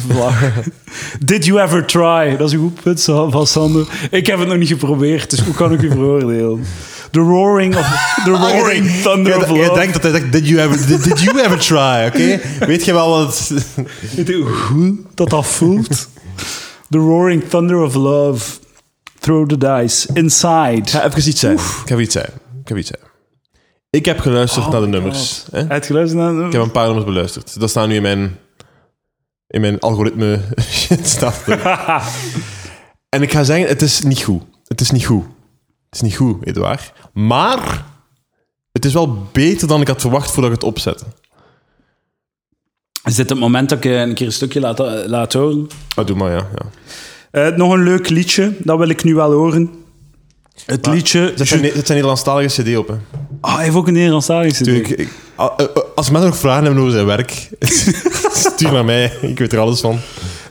Did 1.25 1.45
you 1.45 1.61
ever 1.61 1.85
try? 1.85 2.37
Dat 2.37 2.47
is 2.47 2.53
een 2.53 2.59
goed 2.59 2.81
punt 2.83 3.03
van 3.03 3.47
Sander. 3.47 3.87
Ik 4.11 4.27
heb 4.27 4.39
het 4.39 4.47
nog 4.47 4.57
niet 4.57 4.67
geprobeerd, 4.67 5.29
dus 5.29 5.39
hoe 5.39 5.53
kan 5.53 5.73
ik 5.73 5.81
u 5.81 5.89
veroordelen? 5.89 6.63
The 7.11 7.19
roaring 7.19 7.75
of 7.75 7.87
the 8.23 8.31
roaring 8.31 8.91
thunder 8.91 9.33
Je, 9.33 9.41
of 9.41 9.47
je 9.49 9.55
love. 9.55 9.73
denkt 9.73 9.93
dat 9.93 10.01
hij 10.01 10.11
zegt, 10.11 10.31
did 10.31 10.47
you 10.47 10.61
ever, 10.61 10.87
did, 10.87 11.03
did 11.03 11.21
you 11.21 11.39
ever 11.39 11.59
try, 11.59 12.05
oké? 12.07 12.39
Weet 12.65 12.85
je 12.85 12.93
wel 12.93 13.09
wat... 13.09 13.51
je 14.15 14.65
hoe 14.69 14.95
dat 15.13 15.29
dat 15.29 15.45
voelt? 15.45 16.09
The 16.89 16.97
roaring 16.97 17.43
thunder 17.49 17.81
of 17.81 17.93
love. 17.93 18.59
Throw 19.19 19.49
the 19.49 19.57
dice. 19.57 20.07
Inside. 20.13 20.75
Ik 20.75 20.89
ga 20.89 21.05
even 21.05 21.29
iets 21.29 21.39
zijn. 21.39 21.57
Ik 21.57 21.61
ga 21.85 21.97
iets 21.97 22.13
zijn. 22.13 22.29
Ik 22.63 22.69
ga 22.69 22.75
iets 22.75 22.87
zijn. 22.87 23.14
Ik 23.95 24.05
heb 24.05 24.19
geluisterd 24.19 24.65
Oh 24.65 24.71
naar 24.71 24.81
de 24.81 24.87
nummers. 24.87 25.45
Hè? 25.51 25.57
Hij 25.57 25.67
heeft 25.69 25.85
geluisterd 25.85 26.21
naar... 26.21 26.45
Ik 26.45 26.51
heb 26.51 26.61
een 26.61 26.71
paar 26.71 26.85
nummers 26.85 27.05
beluisterd. 27.05 27.59
Dat 27.59 27.69
staan 27.69 27.89
nu 27.89 27.95
in 27.95 28.01
mijn, 28.01 28.37
in 29.47 29.61
mijn 29.61 29.79
algoritme 29.79 30.39
shit. 30.61 31.07
Staat 31.07 31.47
er. 31.47 31.61
en 33.15 33.21
ik 33.21 33.31
ga 33.31 33.43
zeggen, 33.43 33.67
het 33.67 33.81
is 33.81 34.01
niet 34.01 34.23
goed. 34.23 34.43
Het 34.63 34.81
is 34.81 34.91
niet 34.91 35.05
goed. 35.05 35.23
Het 35.89 35.95
is 35.95 36.01
niet 36.01 36.15
goed, 36.15 36.45
Edouard. 36.45 36.93
Maar 37.13 37.85
het 38.71 38.85
is 38.85 38.93
wel 38.93 39.27
beter 39.31 39.67
dan 39.67 39.81
ik 39.81 39.87
had 39.87 40.01
verwacht 40.01 40.31
voordat 40.31 40.51
ik 40.51 40.57
het 40.57 40.69
opzette. 40.69 41.05
Is 43.03 43.15
dit 43.15 43.29
het 43.29 43.39
moment 43.39 43.69
dat 43.69 43.77
ik 43.77 43.85
eh, 43.85 43.99
een 43.99 44.13
keer 44.13 44.25
een 44.25 44.31
stukje 44.31 44.59
laat, 44.59 44.79
laat 45.07 45.33
horen? 45.33 45.67
Ah, 45.95 46.05
doe 46.05 46.15
maar, 46.15 46.31
ja. 46.31 46.47
ja. 46.55 46.69
Eh, 47.31 47.55
nog 47.55 47.73
een 47.73 47.83
leuk 47.83 48.09
liedje, 48.09 48.53
dat 48.59 48.77
wil 48.77 48.89
ik 48.89 49.03
nu 49.03 49.15
wel 49.15 49.31
horen. 49.31 49.84
Het 50.65 50.85
liedje... 50.85 51.33
Zet 51.35 51.47
zijn, 51.47 51.61
zet 51.63 51.73
zijn 51.73 51.83
Nederlandstalige 51.87 52.61
cd 52.63 52.77
op, 52.77 52.87
hè. 52.87 52.93
Ah, 53.41 53.55
hij 53.55 53.63
heeft 53.63 53.75
ook 53.75 53.87
een 53.87 53.93
Nederlandstalige 53.93 54.53
CD. 54.55 54.63
Tuurlijk, 54.63 54.87
ik- 54.89 55.09
ah, 55.35 55.53
eh, 55.57 55.65
eh, 55.65 55.81
als 55.95 56.09
mensen 56.09 56.29
nog 56.29 56.39
vragen 56.39 56.63
hebben 56.63 56.81
over 56.81 56.93
zijn 56.93 57.05
werk, 57.05 57.49
stuur 58.53 58.71
naar 58.71 58.85
mij. 58.85 59.11
Ik 59.21 59.39
weet 59.39 59.53
er 59.53 59.59
alles 59.59 59.79
van. 59.79 59.99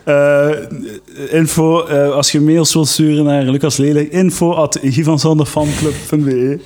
Eh, 0.04 0.48
info, 1.30 1.80
als 2.10 2.32
je 2.32 2.40
mails 2.40 2.72
wilt 2.74 2.88
sturen 2.88 3.24
naar 3.24 3.42
Lucas 3.44 3.76
Lelijk, 3.76 4.12
info 4.12 4.52
at 4.52 4.78
givanzanderfanclub.be. 4.82 6.60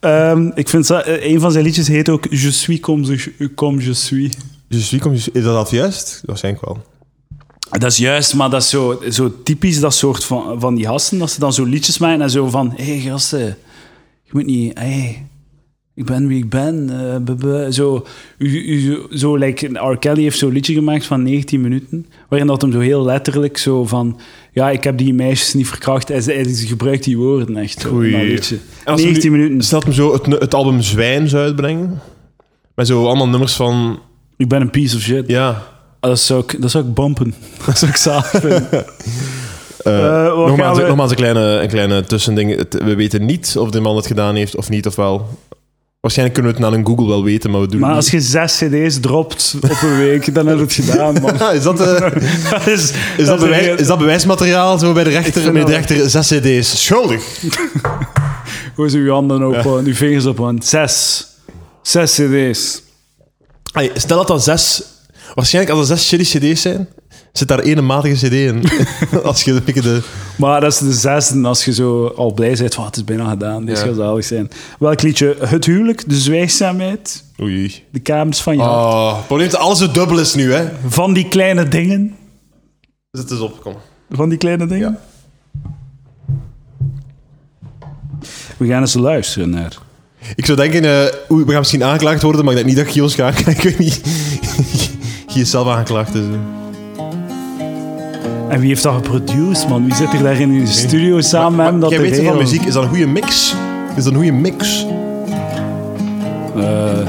Ehm 0.00 0.50
ik 0.54 0.68
vind 0.68 0.86
dat, 0.86 1.02
een 1.06 1.40
van 1.40 1.52
zijn 1.52 1.64
liedjes 1.64 1.88
heet 1.88 2.08
ook 2.08 2.26
Je 2.30 2.50
suis 2.50 2.80
comme 2.80 3.06
je, 3.38 3.54
comme 3.54 3.82
je 3.84 3.94
suis. 3.94 4.32
Dus 4.68 4.90
wie 4.90 5.00
komt, 5.00 5.28
is 5.32 5.42
dat 5.42 5.56
al 5.66 5.74
juist? 5.74 6.22
Waarschijnlijk 6.24 6.64
wel. 6.64 6.82
Dat 7.70 7.90
is 7.90 7.96
juist, 7.96 8.34
maar 8.34 8.50
dat 8.50 8.62
is 8.62 8.68
zo, 8.70 9.02
zo 9.10 9.32
typisch 9.42 9.80
dat 9.80 9.94
soort 9.94 10.24
van, 10.24 10.60
van 10.60 10.74
die 10.74 10.86
gasten, 10.86 11.18
dat 11.18 11.30
ze 11.30 11.40
dan 11.40 11.52
zo 11.52 11.64
liedjes 11.64 11.98
maken 11.98 12.22
en 12.22 12.30
zo 12.30 12.48
van, 12.48 12.72
hé 12.76 12.84
hey, 12.84 12.98
gasten, 12.98 13.40
je 14.22 14.30
moet 14.32 14.46
niet, 14.46 14.78
hey, 14.78 15.26
ik 15.94 16.04
ben 16.04 16.26
wie 16.26 16.38
ik 16.38 16.48
ben. 16.50 16.90
eh, 17.42 17.70
zo, 17.70 18.06
u, 18.38 18.58
u, 18.58 19.02
zo 19.16 19.36
like, 19.36 19.66
R. 19.90 19.98
Kelly 19.98 20.22
heeft 20.22 20.38
zo'n 20.38 20.52
liedje 20.52 20.74
gemaakt 20.74 21.06
van 21.06 21.22
19 21.22 21.60
minuten, 21.60 22.06
waarin 22.28 22.48
dat 22.48 22.62
hem 22.62 22.72
zo 22.72 22.80
heel 22.80 23.04
letterlijk 23.04 23.56
zo 23.58 23.84
van, 23.84 24.20
ja, 24.52 24.70
ik 24.70 24.84
heb 24.84 24.98
die 24.98 25.14
meisjes 25.14 25.54
niet 25.54 25.68
verkracht, 25.68 26.08
hij, 26.08 26.20
hij 26.22 26.44
gebruikt 26.44 27.04
die 27.04 27.16
woorden 27.18 27.56
echt 27.56 27.80
zo, 27.80 28.00
in 28.00 28.12
dat 28.12 28.20
liedje. 28.20 28.56
En 28.84 28.92
als 28.92 29.00
we 29.00 29.06
19 29.06 29.32
nu- 29.32 29.38
minuten. 29.38 29.62
Stel 29.64 29.80
hem 29.80 29.92
zo 29.92 30.12
het, 30.12 30.26
het 30.26 30.54
album 30.54 30.80
Zwijn 30.82 31.28
zou 31.28 31.42
uitbrengen. 31.42 32.00
Met 32.74 32.86
zo 32.86 33.06
allemaal 33.06 33.28
nummers 33.28 33.52
van... 33.54 33.98
Ik 34.36 34.48
ben 34.48 34.60
een 34.60 34.70
piece 34.70 34.96
of 34.96 35.02
shit. 35.02 35.28
Ja. 35.28 35.76
Dat, 36.00 36.18
zou 36.20 36.42
ik, 36.42 36.62
dat 36.62 36.70
zou 36.70 36.84
ik 36.84 36.94
bumpen. 36.94 37.34
Dat 37.66 37.78
zou 37.78 37.90
ik 37.90 37.96
zalig 37.96 38.30
vinden. 38.30 38.68
Eh, 39.84 40.34
wat 40.34 40.46
nogmaals, 40.46 40.78
we- 40.78 40.86
nogmaals 40.86 41.10
een 41.10 41.16
kleine, 41.16 41.40
een 41.40 41.68
kleine 41.68 42.04
tussending. 42.04 42.64
We 42.70 42.94
weten 42.94 43.26
niet 43.26 43.54
of 43.58 43.70
de 43.70 43.80
man 43.80 43.96
het 43.96 44.06
gedaan 44.06 44.34
heeft 44.34 44.56
of 44.56 44.68
niet, 44.68 44.86
of 44.86 44.96
wel. 44.96 45.38
Waarschijnlijk 46.00 46.38
kunnen 46.38 46.54
we 46.56 46.64
het 46.64 46.72
na 46.72 46.78
een 46.78 46.86
Google 46.86 47.06
wel 47.06 47.24
weten, 47.24 47.50
maar 47.50 47.60
we 47.60 47.66
doen 47.66 47.80
Maar 47.80 47.88
het 47.88 47.98
als 47.98 48.10
je 48.10 48.20
zes 48.20 48.56
cd's 48.58 49.00
dropt 49.00 49.54
op 49.62 49.82
een 49.82 49.96
week, 49.98 50.34
dan 50.34 50.46
heb 50.46 50.56
je 50.56 50.62
het 50.82 50.90
gedaan, 50.90 51.20
man. 51.20 51.52
is, 51.54 51.62
dat, 51.62 51.76
Dat 51.78 52.66
is, 52.66 52.92
is, 53.16 53.26
dat 53.26 53.38
bewijs, 53.40 53.80
is 53.80 53.86
dat 53.86 53.98
bewijsmateriaal 53.98 54.78
zo 54.78 54.92
bij 54.92 55.04
de 55.04 55.10
rechter? 55.10 55.52
Bij 55.52 55.64
de 55.64 55.72
rechter 55.72 56.10
zes 56.10 56.28
cd's. 56.28 56.84
Schuldig. 56.84 57.22
Hoe 58.74 58.88
ze 58.90 58.98
uw 58.98 59.12
handen 59.12 59.46
op, 59.46 59.54
eh, 59.54 59.72
uw 59.72 59.94
vingers 59.94 60.26
op 60.26 60.44
aan. 60.44 60.62
Zes. 60.62 61.26
Zes 61.82 62.12
cd's. 62.14 62.82
Stel 63.94 64.16
dat 64.16 64.26
dat 64.28 64.44
zes... 64.44 64.82
Waarschijnlijk 65.34 65.76
als 65.76 65.90
er 65.90 65.96
zes 65.96 66.06
shitty 66.08 66.38
cd's 66.52 66.62
zijn, 66.62 66.88
zit 67.32 67.48
daar 67.48 67.58
één 67.58 67.86
matige 67.86 68.26
cd 68.26 68.32
in. 68.32 68.64
als 69.24 69.42
je 69.42 69.62
beetje 69.64 69.80
de... 69.80 70.02
Maar 70.36 70.60
dat 70.60 70.72
is 70.72 70.78
de 70.78 70.92
zesde 70.92 71.46
als 71.46 71.64
je 71.64 71.72
zo 71.72 72.06
al 72.06 72.32
blij 72.32 72.54
bent 72.58 72.74
van 72.74 72.82
"Ah, 72.84 72.88
het 72.90 72.96
is 72.98 73.04
bijna 73.04 73.28
gedaan. 73.30 73.64
Dit 73.64 73.78
Ja. 73.78 73.84
gaat 73.84 73.96
zalig 73.96 74.24
zijn. 74.24 74.50
Welk 74.78 75.02
liedje? 75.02 75.36
Het 75.40 75.64
huwelijk, 75.66 76.08
de 76.08 76.16
zwijgzaamheid, 76.18 77.24
Oei. 77.40 77.84
de 77.90 78.00
kamers 78.00 78.40
van 78.40 78.56
je 78.56 78.62
hart. 78.62 78.74
Oh, 78.94 79.16
het 79.16 79.26
probleem 79.26 79.46
is 79.46 79.52
dat 79.52 79.60
alles 79.62 79.78
zo 79.78 79.90
dubbel 79.90 80.18
is 80.18 80.34
nu, 80.34 80.52
hè. 80.52 80.68
Van 80.86 81.12
die 81.12 81.28
kleine 81.28 81.68
dingen. 81.68 82.14
Zet 83.10 83.30
eens 83.30 83.40
op, 83.40 83.60
kom. 83.60 83.74
Van 84.10 84.28
die 84.28 84.38
kleine 84.38 84.66
dingen. 84.66 84.98
We 88.56 88.66
gaan 88.66 88.80
eens 88.80 88.94
luisteren 88.94 89.50
naar. 89.50 89.78
Ik 90.34 90.46
zou 90.46 90.58
denken, 90.58 90.84
eh, 90.84 91.12
we 91.28 91.44
gaan 91.46 91.58
misschien 91.58 91.84
aangeklaagd 91.84 92.22
worden, 92.22 92.44
maar 92.44 92.54
ik 92.54 92.58
denk 92.64 92.74
niet 92.76 92.84
dat 92.84 92.94
Guy 92.94 93.02
ons 93.02 93.14
gaat. 93.14 93.38
Ik 93.46 93.62
weet 93.62 93.78
niet. 93.78 94.00
Guy 95.28 95.40
is 95.40 95.50
zelf 95.50 95.68
aangeklaagd, 95.68 96.12
dus... 96.12 96.24
En 98.48 98.60
wie 98.60 98.68
heeft 98.68 98.82
dat 98.82 98.94
geproduced, 98.94 99.68
man? 99.68 99.84
Wie 99.84 99.94
zit 99.94 100.12
er 100.12 100.22
daar 100.22 100.40
in 100.40 100.58
de 100.64 100.66
studio 100.66 101.20
samen 101.20 101.56
met 101.80 101.90
hem? 101.90 102.02
Jij 102.02 102.10
weet 102.10 102.26
van 102.26 102.36
muziek, 102.36 102.62
is 102.64 102.72
dat 102.72 102.82
een 102.82 102.88
goede 102.88 103.06
mix? 103.06 103.54
Is 103.96 104.04
dat 104.04 104.12
een 104.12 104.18
goede 104.18 104.32
mix? 104.32 104.86
Eh, 106.56 107.00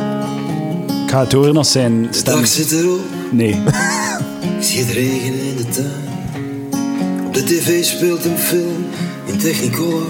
ik 1.03 1.09
ga 1.09 1.19
het 1.19 1.31
horen 1.31 1.57
als 1.57 1.71
zijn 1.71 2.01
De 2.01 2.07
stem. 2.11 2.33
dag 2.33 2.47
zit 2.47 2.71
erop, 2.71 2.99
Nee. 3.31 3.49
ik 4.57 4.63
zie 4.63 4.79
het 4.79 4.89
regenen 4.91 5.39
in 5.39 5.55
de 5.55 5.65
tuin. 5.69 7.27
Op 7.27 7.33
de 7.33 7.43
tv 7.43 7.83
speelt 7.83 8.25
een 8.25 8.37
film 8.37 8.85
in 9.25 9.37
Technicolor. 9.37 10.03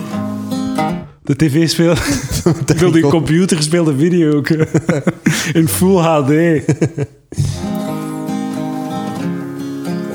De 1.24 1.36
tv 1.36 1.70
speelt. 1.70 2.00
Ik 2.70 2.78
wil 2.80 2.92
die 2.92 3.02
computer 3.02 3.64
speelt 3.64 3.88
een 3.88 3.98
video 3.98 4.38
ook. 4.38 4.50
In 5.54 5.68
full 5.68 5.98
HD. 5.98 6.30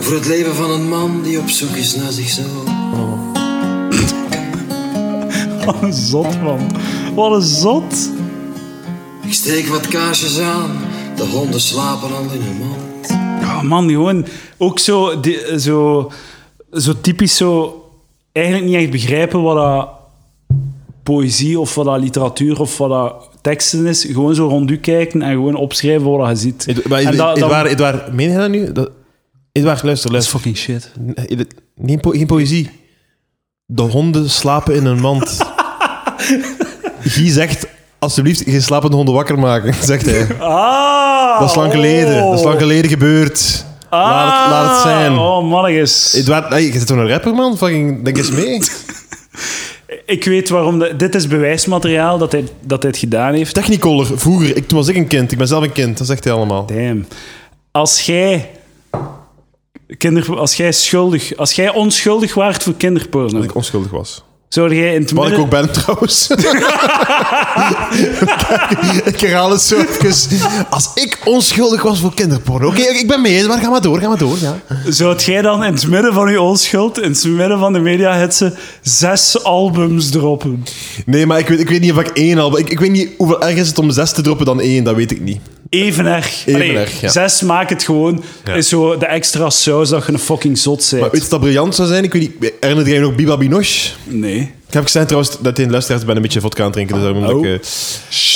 Over 0.04 0.16
het 0.16 0.26
leven 0.26 0.54
van 0.54 0.70
een 0.70 0.88
man 0.88 1.22
die 1.22 1.38
op 1.38 1.48
zoek 1.48 1.76
is 1.76 1.96
naar 1.96 2.12
zichzelf. 2.12 2.64
Wat 5.64 5.82
een 5.82 5.92
zot, 5.92 6.42
man. 6.42 6.70
Wat 7.14 7.32
een 7.32 7.42
zot. 7.42 8.10
Ik 9.26 9.32
steek 9.32 9.66
wat 9.66 9.88
kaarsjes 9.88 10.38
aan, 10.40 10.70
de 11.16 11.22
honden 11.22 11.60
slapen 11.60 12.08
al 12.16 12.22
in 12.32 12.40
hun 12.40 12.56
mand. 12.58 13.10
Oh, 13.42 13.62
man, 13.62 13.88
gewoon 13.88 14.26
ook 14.58 14.78
zo, 14.78 15.20
die- 15.20 15.58
zo, 15.60 16.10
zo 16.72 16.92
typisch 17.00 17.36
zo. 17.36 17.78
Eigenlijk 18.32 18.66
niet 18.66 18.76
echt 18.76 18.90
begrijpen 18.90 19.42
wat 19.42 19.56
dat 19.56 19.88
poëzie 21.02 21.58
of 21.60 21.74
wat 21.74 21.84
dat 21.84 22.00
literatuur 22.00 22.60
of 22.60 22.78
wat 22.78 22.90
dat 22.90 23.14
teksten 23.40 23.86
is. 23.86 24.04
Gewoon 24.04 24.34
zo 24.34 24.46
rond 24.48 24.70
u 24.70 24.76
kijken 24.76 25.22
en 25.22 25.30
gewoon 25.32 25.54
opschrijven 25.54 26.10
wat 26.10 26.28
je 26.28 26.36
ziet. 26.36 26.66
En 26.66 26.74
dat- 27.16 27.66
Edouard, 27.66 28.12
meen 28.12 28.30
je 28.30 28.36
dat 28.36 28.50
nu? 28.50 28.72
Dat, 28.72 28.90
Edouard, 29.58 29.82
luister, 29.82 30.10
Dat 30.12 30.22
is 30.22 30.32
luister. 30.32 30.52
fucking 30.52 30.56
shit. 30.56 30.90
Geen, 31.86 32.00
po- 32.00 32.10
geen 32.10 32.26
poëzie. 32.26 32.70
De 33.66 33.82
honden 33.82 34.30
slapen 34.30 34.74
in 34.74 34.84
een 34.84 35.00
mand. 35.00 35.38
Guy 37.00 37.28
zegt, 37.30 37.66
alsjeblieft, 37.98 38.42
geen 38.42 38.62
slapende 38.62 38.96
honden 38.96 39.14
wakker 39.14 39.38
maken, 39.38 39.74
zegt 39.84 40.06
hij. 40.06 40.26
Ah! 40.38 41.40
Dat 41.40 41.48
is 41.48 41.54
lang 41.54 41.72
geleden. 41.72 42.20
Dat 42.22 42.38
is 42.38 42.44
lang 42.44 42.58
geleden 42.58 42.90
gebeurd. 42.90 43.64
Laat 43.90 44.42
het, 44.42 44.50
laat 44.50 44.70
het 44.72 44.80
zijn. 44.82 45.18
Oh, 45.18 45.48
mannetjes. 45.50 46.14
Edouard, 46.14 46.48
hey, 46.48 46.62
je 46.64 46.72
zit 46.72 46.86
toch 46.86 46.96
een 46.96 47.08
rapper, 47.08 47.34
man? 47.34 47.56
Fucking, 47.56 48.04
denk 48.04 48.16
eens 48.16 48.30
mee. 48.30 48.58
Ik 50.06 50.24
weet 50.24 50.48
waarom... 50.48 50.78
De, 50.78 50.96
dit 50.96 51.14
is 51.14 51.26
bewijsmateriaal 51.28 52.18
dat 52.18 52.32
hij, 52.32 52.44
dat 52.60 52.82
hij 52.82 52.90
het 52.90 53.00
gedaan 53.00 53.34
heeft. 53.34 53.54
Technicolor, 53.54 54.06
vroeger. 54.18 54.56
Ik, 54.56 54.68
toen 54.68 54.78
was 54.78 54.88
ik 54.88 54.96
een 54.96 55.06
kind. 55.06 55.32
Ik 55.32 55.38
ben 55.38 55.46
zelf 55.46 55.64
een 55.64 55.72
kind. 55.72 55.98
Dat 55.98 56.06
zegt 56.06 56.24
hij 56.24 56.32
allemaal. 56.32 56.66
Damn. 56.66 57.06
Als 57.70 58.00
jij... 58.00 58.50
Kinder, 59.98 60.38
als 60.38 60.54
jij 60.54 60.72
schuldig... 60.72 61.36
Als 61.36 61.52
jij 61.52 61.72
onschuldig 61.72 62.34
waart 62.34 62.62
voor 62.62 62.74
kinderporno, 62.74 63.28
Dat 63.28 63.44
ik 63.44 63.54
onschuldig 63.54 63.90
was. 63.90 64.22
zou 64.48 64.74
jij 64.74 64.94
in 64.94 65.00
het 65.00 65.10
Wat 65.10 65.30
ik 65.30 65.38
ook 65.38 65.50
ben, 65.50 65.72
trouwens. 65.72 66.28
ik 69.04 69.20
herhaal 69.20 69.50
het 69.50 69.60
zo 69.60 69.76
even. 69.76 70.66
Als 70.70 70.90
ik 70.94 71.18
onschuldig 71.24 71.82
was 71.82 72.00
voor 72.00 72.14
kinderporno. 72.14 72.68
Oké, 72.68 72.82
ik 72.82 73.06
ben 73.06 73.20
mee, 73.20 73.46
maar 73.46 73.58
ga 73.60 73.70
maar 73.70 73.80
door, 73.80 73.98
ga 74.00 74.08
maar 74.08 74.18
door. 74.18 74.36
Ja. 74.40 74.62
Zou 74.88 75.16
jij 75.18 75.42
dan 75.42 75.64
in 75.64 75.72
het 75.72 75.86
midden 75.86 76.12
van 76.14 76.30
je 76.30 76.40
onschuld, 76.40 77.00
in 77.00 77.10
het 77.10 77.24
midden 77.24 77.58
van 77.58 77.72
de 77.72 77.78
mediahitsen, 77.78 78.54
zes 78.82 79.42
albums 79.42 80.10
droppen? 80.10 80.64
Nee, 81.06 81.26
maar 81.26 81.38
ik 81.38 81.48
weet, 81.48 81.60
ik 81.60 81.68
weet 81.68 81.80
niet 81.80 81.92
of 81.92 81.98
ik 81.98 82.08
één 82.08 82.38
album... 82.38 82.58
Ik, 82.60 82.70
ik 82.70 82.80
weet 82.80 82.90
niet 82.90 83.08
hoeveel 83.18 83.42
erg 83.42 83.56
is 83.56 83.68
het 83.68 83.78
om 83.78 83.90
zes 83.90 84.12
te 84.12 84.22
droppen 84.22 84.46
dan 84.46 84.60
één. 84.60 84.84
Dat 84.84 84.94
weet 84.94 85.10
ik 85.10 85.20
niet. 85.20 85.40
Even 85.82 86.06
erg. 86.06 86.42
Even 86.46 86.54
Allee, 86.60 86.76
erg, 86.78 87.00
ja. 87.00 87.08
Zes 87.10 87.42
maak 87.42 87.68
het 87.68 87.82
gewoon. 87.82 88.24
Is 88.54 88.68
zo 88.68 88.98
de 88.98 89.06
extra 89.06 89.50
saus 89.50 89.88
dat 89.88 90.06
je 90.06 90.12
een 90.12 90.18
fucking 90.18 90.58
zot 90.58 90.86
bent. 90.90 91.02
Maar 91.02 91.10
weet 91.10 91.22
je 91.22 91.28
dat 91.28 91.40
briljant 91.40 91.74
zou 91.74 91.88
zijn? 91.88 92.04
Ik 92.04 92.12
weet 92.12 92.22
niet... 92.22 92.52
Herinner 92.60 92.86
jij 92.86 92.94
je 92.94 93.00
nog 93.00 93.14
Biba 93.14 93.36
Binoche? 93.36 93.90
Nee. 94.04 94.52
Ik 94.68 94.80
heb 94.80 94.82
gezegd 94.82 95.08
trouwens 95.08 95.36
dat 95.40 95.58
in 95.58 95.64
de 95.64 95.70
luisteraars 95.70 96.04
ben 96.04 96.16
een 96.16 96.22
beetje 96.22 96.40
vodka 96.40 96.58
aan 96.58 96.64
het 96.64 96.72
drinken. 96.74 96.94
Dus 96.94 97.04
daarom 97.04 97.22
dat 97.22 97.32
Oh. 97.32 97.46
ik... 97.46 97.60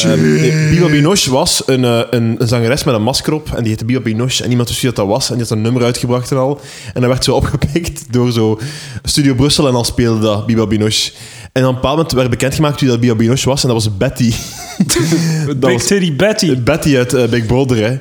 eh, 0.05 0.13
ehm, 0.13 0.35
nee, 0.41 0.69
Biba 0.71 0.87
Binoche 0.89 1.31
was 1.31 1.63
een, 1.67 1.85
eh, 1.85 2.01
een, 2.11 2.37
een 2.39 2.49
zangeres 2.49 2.85
met 2.85 2.95
een 2.95 3.03
masker 3.03 3.33
op. 3.33 3.49
En 3.55 3.59
die 3.61 3.69
heette 3.69 3.85
Biba 3.85 4.01
Binoche. 4.01 4.43
En 4.43 4.49
niemand 4.49 4.69
wist 4.69 4.81
wie 4.81 4.93
dat 4.93 5.07
was. 5.07 5.29
En 5.31 5.35
die 5.35 5.43
had 5.43 5.57
een 5.57 5.63
nummer 5.63 5.83
uitgebracht 5.85 6.31
en 6.31 6.37
al. 6.37 6.61
En 6.95 7.01
dat 7.01 7.11
werd 7.11 7.25
zo 7.25 7.35
opgepikt 7.35 8.13
door 8.13 8.33
zo 8.33 8.61
Studio 9.03 9.35
Brussel. 9.35 9.67
En 9.67 9.73
dan 9.73 9.85
speelde 9.85 10.21
dat 10.21 10.47
Biba 10.47 10.67
Binoche. 10.67 11.11
En 11.59 11.65
op 11.65 11.71
een 11.71 11.75
bepaald 11.75 11.97
moment 11.97 12.13
werd 12.13 12.31
bekendgemaakt 12.31 12.81
wie 12.81 12.89
dat 12.89 13.01
Biba 13.01 13.15
Binoche 13.15 13.49
was. 13.49 13.63
En 13.63 13.69
dat 13.69 13.85
was 13.85 13.97
Betty. 13.97 14.33
dat 15.47 15.61
Big 15.61 15.73
was 15.73 15.87
Titty 15.87 16.17
Betty. 16.17 16.63
Betty 16.63 16.97
uit 16.97 17.15
eh, 17.15 17.29
Big 17.29 17.47
Brother, 17.47 17.91
hè. 17.91 17.99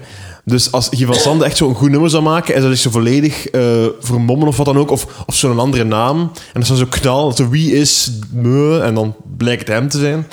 Dus 0.47 0.71
als 0.71 0.87
Guy 0.91 1.05
van 1.05 1.15
Sande 1.15 1.45
echt 1.45 1.57
zo'n 1.57 1.75
goed 1.75 1.89
nummer 1.89 2.09
zou 2.09 2.23
maken 2.23 2.55
en 2.55 2.61
zou 2.61 2.73
zich 2.73 2.81
zo 2.81 2.89
volledig 2.89 3.47
eh, 3.47 3.85
vermommen 3.99 4.47
of 4.47 4.57
wat 4.57 4.65
dan 4.65 4.77
ook, 4.77 4.91
of, 4.91 5.23
of 5.25 5.35
zo'n 5.35 5.59
andere 5.59 5.83
naam, 5.83 6.19
en 6.19 6.53
dat 6.53 6.65
zou 6.65 6.79
zo 6.79 6.85
knal, 6.89 7.31
zo 7.31 7.49
wie 7.49 7.71
is 7.71 8.11
me, 8.31 8.79
en 8.83 8.93
dan 8.93 9.15
blijkt 9.37 9.67
het 9.67 9.77
hem 9.77 9.89
te 9.89 9.99
zijn, 9.99 10.27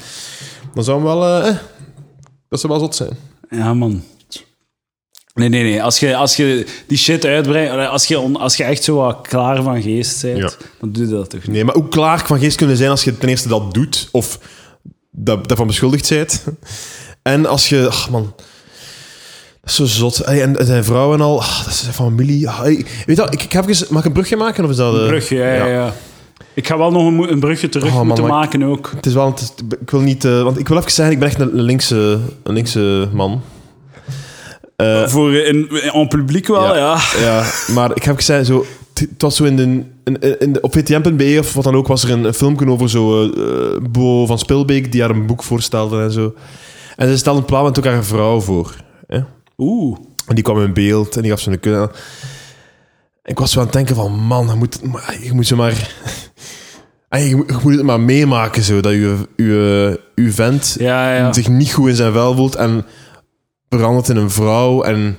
dan 0.75 0.85
zou 0.85 0.97
hem 0.97 1.07
wel, 1.07 1.25
eh, 1.25 1.49
eh, 1.49 1.57
dat 2.49 2.61
zou 2.61 2.73
wel 2.73 2.83
zot 2.83 2.95
zijn. 2.95 3.11
Ja, 3.51 3.75
man. 3.75 4.03
Nee, 5.35 5.49
nee, 5.49 5.63
nee. 5.63 5.83
Als 5.83 5.99
je, 5.99 6.17
als 6.17 6.37
je 6.37 6.67
die 6.87 6.99
shit 6.99 7.25
uitbrengt, 7.25 7.89
als 7.89 8.07
je, 8.07 8.19
on- 8.21 8.37
als 8.37 8.57
je 8.57 8.65
echt 8.65 8.85
zo 8.85 8.97
wat 8.97 9.19
klaar 9.29 9.63
van 9.63 9.83
geest 9.83 10.23
bent, 10.23 10.37
Ja. 10.39 10.51
dan 10.81 10.93
doe 10.93 11.05
je 11.07 11.11
dat 11.11 11.31
toch 11.31 11.41
niet. 11.41 11.51
Nee, 11.51 11.65
maar 11.65 11.75
hoe 11.75 11.89
klaar 11.89 12.27
van 12.27 12.39
geest 12.39 12.57
kunnen 12.57 12.77
zijn 12.77 12.91
als 12.91 13.05
je 13.05 13.19
ten 13.19 13.29
eerste 13.29 13.49
dat 13.49 13.75
doet, 13.75 14.09
of 14.13 14.39
dat, 15.11 15.49
daarvan 15.49 15.67
beschuldigd 15.67 16.09
bent. 16.09 16.45
En 17.23 17.47
als 17.47 17.69
je, 17.69 17.87
ach 17.89 18.11
man, 18.11 18.33
dat 19.61 19.71
is 19.71 19.75
zo 19.75 19.85
zot. 19.85 20.17
Hey, 20.17 20.43
en 20.43 20.67
zijn 20.67 20.85
vrouw 20.85 21.15
en 21.15 21.21
al, 21.21 21.39
ach, 21.41 21.65
dat 21.65 21.73
is 21.73 21.81
zijn 21.81 21.93
familie. 21.95 22.49
hey, 22.51 22.85
weet 23.07 23.19
ik, 23.19 23.43
ik 23.43 23.53
heb 23.53 23.69
even, 23.69 23.87
mag 23.91 24.01
ik 24.01 24.07
een 24.07 24.13
brugje 24.13 24.37
maken? 24.37 24.65
Of 24.65 24.71
is 24.71 24.77
dat... 24.77 24.95
eh, 24.95 25.01
Een 25.01 25.07
brugje, 25.07 25.37
ja, 25.37 25.55
ja. 25.55 25.67
ja. 25.67 25.93
Ik 26.55 26.67
ga 26.67 26.79
wel 26.79 26.91
nog 26.93 27.29
een, 27.29 27.41
brugje 27.41 27.69
terug 27.69 27.89
Oh, 27.89 27.95
man, 27.95 28.07
moeten 28.07 28.27
maken 28.27 28.63
ook. 28.63 28.91
Het 28.97 29.07
is 29.07 29.13
wel, 29.15 29.27
het 29.27 29.41
is- 29.41 29.53
ik 29.81 29.91
wil 29.91 30.01
niet, 30.01 30.25
eh, 30.25 30.43
want 30.43 30.59
ik 30.59 30.69
wil 30.69 30.77
even 30.79 30.91
zeggen, 30.91 31.15
ik 31.15 31.21
ben 31.21 31.29
echt 31.29 31.41
een 31.41 31.61
linkse, 31.61 32.19
een 32.43 32.55
linkse 32.55 33.09
man. 33.13 33.43
Eh, 34.77 35.09
Voor 35.09 35.35
in, 35.35 35.71
in 35.93 36.09
publiek 36.09 36.47
wel, 36.47 36.77
ja. 36.77 36.99
ja, 37.19 37.45
maar 37.75 37.91
ik 37.95 38.03
heb 38.03 38.17
gezegd, 38.17 38.47
zo, 38.47 38.65
het 38.95 39.23
was 39.23 39.37
zo 39.37 39.45
in 39.45 39.57
de, 39.57 39.63
in, 40.05 40.41
in 40.41 40.53
de, 40.53 40.61
op 40.61 40.73
vtm.be 40.73 41.37
of 41.39 41.53
wat 41.55 41.65
dan 41.65 41.75
ook, 41.75 41.87
was 41.87 42.05
er 42.05 42.11
een, 42.11 42.25
een 42.25 42.35
filmpje 42.35 42.67
over 42.71 42.91
zo, 42.91 43.31
eh, 43.31 43.81
Bo 43.91 44.27
van 44.27 44.39
Spilbeek, 44.39 44.93
die 44.93 45.01
haar 45.01 45.11
een 45.11 45.27
boek 45.27 45.43
voorstelde 45.43 46.03
en 46.03 46.13
zo. 46.13 46.35
En 46.97 47.09
ze 47.09 47.17
stelde 47.17 47.39
een 47.39 47.45
plaat 47.45 47.65
met 47.65 47.79
ook 47.79 47.85
haar 47.85 48.05
vrouw 48.05 48.41
voor. 48.41 48.75
Hè? 49.07 49.21
Oeh. 49.59 49.99
En 50.27 50.35
die 50.35 50.45
kwam 50.45 50.61
in 50.61 50.73
beeld 50.73 51.17
en 51.17 51.23
die 51.23 51.31
gaf 51.31 51.41
ze 51.41 51.51
een 51.51 51.61
kus. 51.61 51.87
Ik 53.25 53.39
was 53.39 53.53
zo 53.53 53.59
aan 53.59 53.65
het 53.65 53.75
denken 53.75 53.95
van, 53.95 54.13
man, 54.13 54.47
je 54.47 54.55
moet, 54.55 54.81
je 55.23 55.33
moet 55.33 55.47
zo 55.47 55.57
maar... 55.57 55.73
Je 57.19 57.37
moet, 57.37 57.49
je 57.49 57.57
moet 57.63 57.73
het 57.75 57.83
maar 57.83 58.01
meemaken, 58.01 58.63
zo, 58.63 58.81
dat 58.81 58.93
je, 58.93 59.17
je, 59.37 60.01
je 60.15 60.31
vent 60.31 60.77
Ja, 60.79 61.15
ja. 61.17 61.33
zich 61.33 61.49
niet 61.49 61.73
goed 61.73 61.89
in 61.89 61.95
zijn 61.95 62.13
vel 62.13 62.35
voelt 62.35 62.55
en 62.55 62.85
verandert 63.79 64.09
in 64.09 64.17
een 64.17 64.31
vrouw 64.31 64.83
en 64.83 65.17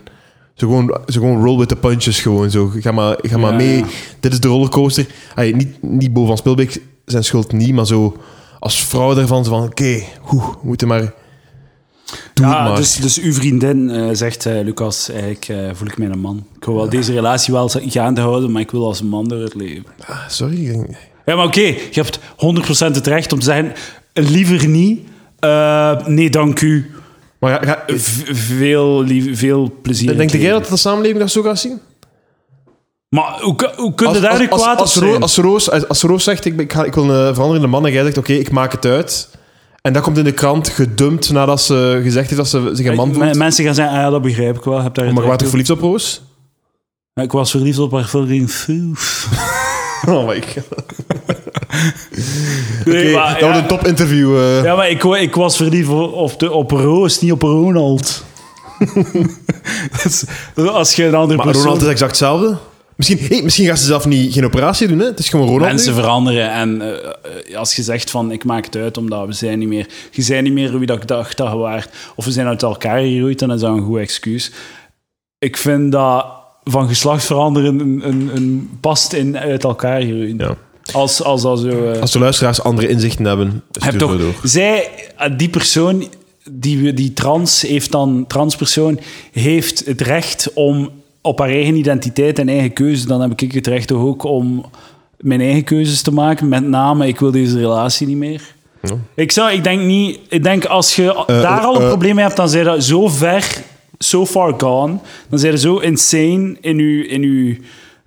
zo 0.54 0.68
gewoon, 0.68 0.98
zo 1.08 1.20
gewoon 1.20 1.44
roll 1.44 1.58
with 1.58 1.68
the 1.68 1.76
punches 1.76 2.20
gewoon 2.20 2.50
zo. 2.50 2.72
Ga 2.80 2.92
maar, 2.92 3.18
ga 3.22 3.38
maar 3.38 3.52
Ja, 3.52 3.58
mee. 3.58 3.86
Dit 4.20 4.34
is 4.34 4.40
de 4.40 4.48
rollercoaster. 4.48 5.06
Ay, 5.36 5.52
niet, 5.52 5.82
niet 5.82 6.14
Bo 6.14 6.26
van 6.26 6.38
Spilbeek 6.38 6.82
zijn 7.06 7.24
schuld 7.24 7.52
niet, 7.52 7.74
maar 7.74 7.86
zo 7.86 8.18
als 8.60 8.86
vrouw 8.86 9.14
daarvan 9.14 9.46
van 9.46 9.64
oké, 9.64 10.04
hoe 10.22 10.42
we 10.42 10.58
moeten 10.62 10.88
maar 10.88 11.14
doe 12.34 12.46
Ja, 12.46 12.64
maar. 12.64 12.76
dus, 12.76 12.96
dus 12.96 13.20
uw 13.20 13.34
vriendin 13.34 13.90
eh, 13.90 14.10
zegt, 14.12 14.46
eh, 14.46 14.64
Lucas, 14.64 15.10
eigenlijk 15.10 15.48
eh, 15.48 15.70
voel 15.74 15.88
ik 15.88 15.98
mij 15.98 16.08
een 16.08 16.20
man. 16.20 16.46
Ik 16.56 16.66
wil 16.66 16.76
wel 16.76 16.90
deze 16.90 17.14
relatie 17.14 17.54
wel 17.54 17.70
gaande 17.70 18.22
houden, 18.22 18.52
maar 18.52 18.62
ik 18.62 18.72
wil 18.72 18.86
als 18.86 19.02
man 19.02 19.28
door 19.28 19.40
het 19.40 19.56
leven. 19.56 19.86
Ah, 20.08 20.28
sorry. 20.28 20.88
Ja, 21.26 21.36
maar 21.36 21.46
oké, 21.46 21.62
je 21.62 21.90
hebt 21.92 22.20
100% 22.20 22.96
het 22.96 23.08
recht 23.08 23.34
om 23.34 23.40
te 23.40 23.46
zeggen, 23.46 23.74
liever 24.14 24.68
niet. 24.68 25.00
Nee, 26.08 26.30
dank 26.30 26.62
u. 26.62 26.92
Maar 27.52 27.84
veel, 27.88 29.06
veel 29.32 29.76
plezier. 29.82 30.18
denk 30.18 30.30
jij 30.30 30.52
dat 30.52 30.68
de 30.68 30.78
samenleving 30.78 31.20
dat 31.20 31.32
zo 31.32 31.42
gaat 31.42 31.60
zien? 31.60 31.80
Maar 33.10 33.40
hoe, 33.42 33.72
hoe 33.76 33.94
kun 33.94 34.14
je 34.14 34.20
daar 34.20 34.40
nu 34.40 34.48
kwaad 34.48 34.80
als? 34.80 34.96
Roos, 34.96 35.20
als, 35.20 35.38
Roos, 35.38 35.72
als, 35.72 35.88
als 35.88 36.02
Roos 36.02 36.24
zegt, 36.24 36.46
ik, 36.46 36.60
ik, 36.60 36.74
ga, 36.74 36.84
ik 36.84 36.94
wil 36.94 37.10
een 37.10 37.34
veranderende 37.34 37.68
man 37.68 37.86
en 37.86 37.92
jij 37.92 38.04
zegt, 38.04 38.18
oké, 38.18 38.34
ik 38.34 38.52
maak 38.52 38.72
het 38.72 38.86
uit. 38.86 39.30
En 39.82 39.94
dat 39.94 40.04
komt 40.04 40.18
in 40.18 40.24
de 40.24 40.32
krant 40.32 40.70
gedumpt 40.70 41.32
nadat 41.32 41.62
ze 41.62 42.00
gezegd 42.04 42.26
heeft 42.26 42.38
dat 42.38 42.48
ze 42.48 42.70
zich 42.74 42.86
een 42.86 42.96
man 42.96 43.14
vond. 43.14 43.36
mensen 43.36 43.66
gaan 43.66 43.76
zeggen, 43.76 43.96
ah, 43.96 44.02
ja, 44.02 44.10
dat 44.10 44.22
begrijp 44.22 44.58
ik 44.58 44.64
wel. 44.64 44.82
Heb 44.82 44.94
daar 44.94 45.14
Maar 45.14 45.24
je 45.26 45.36
toch 45.36 45.48
verliefd 45.48 45.70
op 45.70 45.80
Roos? 45.80 46.22
Ik 47.14 47.32
was 47.32 47.52
verliefd 47.52 47.80
op 47.80 47.92
haar 47.92 48.04
fucking 48.04 48.52
foef. 48.62 49.30
Oh 50.08 50.28
my 50.28 50.42
god. 50.42 51.35
Nee, 52.86 53.14
maar, 53.14 53.32
dat 53.32 53.40
ja, 53.40 53.46
wordt 53.46 53.58
een 53.58 53.68
topinterview. 53.68 54.38
eh. 54.38 54.64
ja, 54.64 54.76
maar 54.76 54.90
ik, 54.90 55.04
ik 55.04 55.36
was 55.36 55.58
verliefd 55.58 55.90
op, 55.90 56.14
op, 56.14 56.40
de, 56.40 56.52
op 56.52 56.72
Roos, 56.72 57.22
niet 57.22 57.32
op 57.32 57.42
Ronald. 57.42 58.24
Dus 60.04 60.26
als 60.56 60.96
je 60.96 61.06
een 61.06 61.16
andere 61.16 61.38
Maar 61.38 61.46
persoon... 61.46 61.64
Ronald 61.64 61.82
is 61.82 61.88
exact 61.90 62.10
hetzelfde. 62.12 62.58
Misschien, 62.96 63.18
hey, 63.22 63.42
misschien 63.44 63.66
gaat 63.66 63.80
ze 63.80 63.86
zelf 63.86 64.06
niet, 64.06 64.34
geen 64.34 64.46
operatie 64.46 64.88
doen, 64.88 65.00
hè? 65.00 65.06
Het 65.06 65.20
is 65.20 65.30
gewoon 65.30 65.48
Ronald 65.48 65.70
Mensen 65.72 65.94
nu. 65.96 66.00
veranderen 66.00 66.52
en 66.52 66.82
eh, 66.82 66.90
eh, 67.52 67.58
als 67.58 67.76
je 67.76 67.84
zegt 67.84 68.10
van 68.12 68.32
ik 68.32 68.44
maak 68.44 68.66
het 68.66 68.76
uit 68.76 68.98
omdat 68.98 69.28
we 69.28 69.34
zijn 69.34 69.60
niet 69.60 69.68
meer, 69.68 69.88
je 70.12 70.22
zijn 70.22 70.44
niet 70.44 70.54
meer 70.54 70.78
wie 70.78 70.88
dat 70.88 70.98
ik 70.98 71.08
dacht 71.08 71.38
dat 71.38 71.52
je 71.52 71.58
waart, 71.58 71.90
of 72.16 72.26
we 72.26 72.32
zijn 72.32 72.48
uit 72.48 72.64
elkaar 72.64 73.00
gegroeid, 73.00 73.40
dan 73.40 73.52
is 73.54 73.60
dat 73.60 73.70
een 73.78 73.84
goed 73.84 74.00
excuus. 74.00 74.52
Ik 75.40 75.58
vind 75.58 75.92
dat 75.92 76.26
van 76.64 76.88
geslacht 76.88 77.24
veranderen 77.26 77.80
een, 77.80 78.02
een, 78.08 78.30
een 78.34 78.78
past 78.82 79.14
in 79.14 79.38
uit 79.38 79.64
elkaar 79.64 80.02
groeien. 80.02 80.38
Ja. 80.38 80.56
Als, 80.94 81.24
als 81.24 81.42
dat 81.42 81.60
zo. 81.60 81.92
eh, 81.92 82.02
Als 82.02 82.12
de 82.12 82.20
luisteraars 82.20 82.62
andere 82.62 82.88
inzichten 82.88 83.26
hebben, 83.26 83.64
heb 83.72 83.82
stuur 83.94 84.00
toch, 84.00 84.18
door. 84.18 84.34
zij, 84.44 84.90
eh, 85.18 85.32
die 85.38 85.50
persoon, 85.50 86.08
die, 86.52 86.94
die 86.94 87.14
trans 87.14 87.62
heeft 87.62 87.92
dan, 87.92 88.26
transpersoon, 88.28 89.00
heeft 89.32 89.86
het 89.86 90.02
recht 90.02 90.52
om 90.54 90.90
op 91.22 91.40
haar 91.40 91.50
eigen 91.50 91.76
identiteit 91.76 92.40
en 92.40 92.50
eigen 92.50 92.74
keuze, 92.74 93.08
dan 93.08 93.22
heb 93.22 93.42
ik 93.42 93.52
het 93.52 93.68
recht 93.68 93.88
toch 93.88 94.02
ook 94.04 94.24
om 94.24 94.66
mijn 95.18 95.42
eigen 95.42 95.64
keuzes 95.64 96.02
te 96.02 96.12
maken. 96.14 96.48
Met 96.48 96.68
name, 96.68 97.08
ik 97.08 97.20
wil 97.20 97.32
deze 97.32 97.58
relatie 97.60 98.08
niet 98.08 98.18
meer. 98.18 98.42
Ja. 98.82 98.98
Ik, 99.16 99.32
zou, 99.32 99.52
ik 99.52 99.64
denk 99.64 99.82
niet, 99.82 100.20
ik 100.30 100.44
denk 100.44 100.66
als 100.66 100.96
je 100.96 101.24
daar 101.28 101.60
al 101.62 101.76
een 101.76 101.82
eh, 101.82 101.88
probleem 101.88 102.16
mee 102.16 102.24
hebt, 102.24 102.38
dan 102.38 102.50
zijn 102.50 102.66
dat 102.66 102.84
zo 102.84 103.08
ver, 103.08 103.64
so 103.98 104.26
far 104.26 104.54
gone. 104.58 104.98
Dan 105.30 105.40
zijn 105.40 105.52
je 105.52 105.58
zo 105.60 105.78
insane 105.78 106.58
in 106.62 106.78
je, 106.78 107.08
in 107.08 107.22
uw 107.22 107.56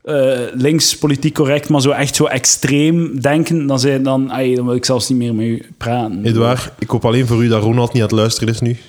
eh, 0.08 0.38
links 0.54 0.98
politiek 0.98 1.34
correct, 1.34 1.68
maar 1.68 1.80
zo 1.80 1.90
echt 1.90 2.14
zo 2.16 2.24
extreem 2.24 3.20
denken. 3.20 3.66
Dan, 3.66 3.80
zijn, 3.80 4.02
dan, 4.02 4.32
ai, 4.32 4.54
dan 4.54 4.64
wil 4.66 4.74
ik 4.74 4.84
zelfs 4.84 5.08
niet 5.08 5.18
meer 5.18 5.34
met 5.34 5.46
u 5.46 5.66
praten. 5.76 6.20
Edouard, 6.24 6.70
ik 6.78 6.90
hoop 6.90 7.04
alleen 7.04 7.26
voor 7.26 7.44
u 7.44 7.48
dat 7.48 7.62
Ronald 7.62 7.92
niet 7.92 8.02
aan 8.02 8.08
het 8.08 8.16
luisteren 8.18 8.54
is 8.54 8.60
nu. 8.60 8.76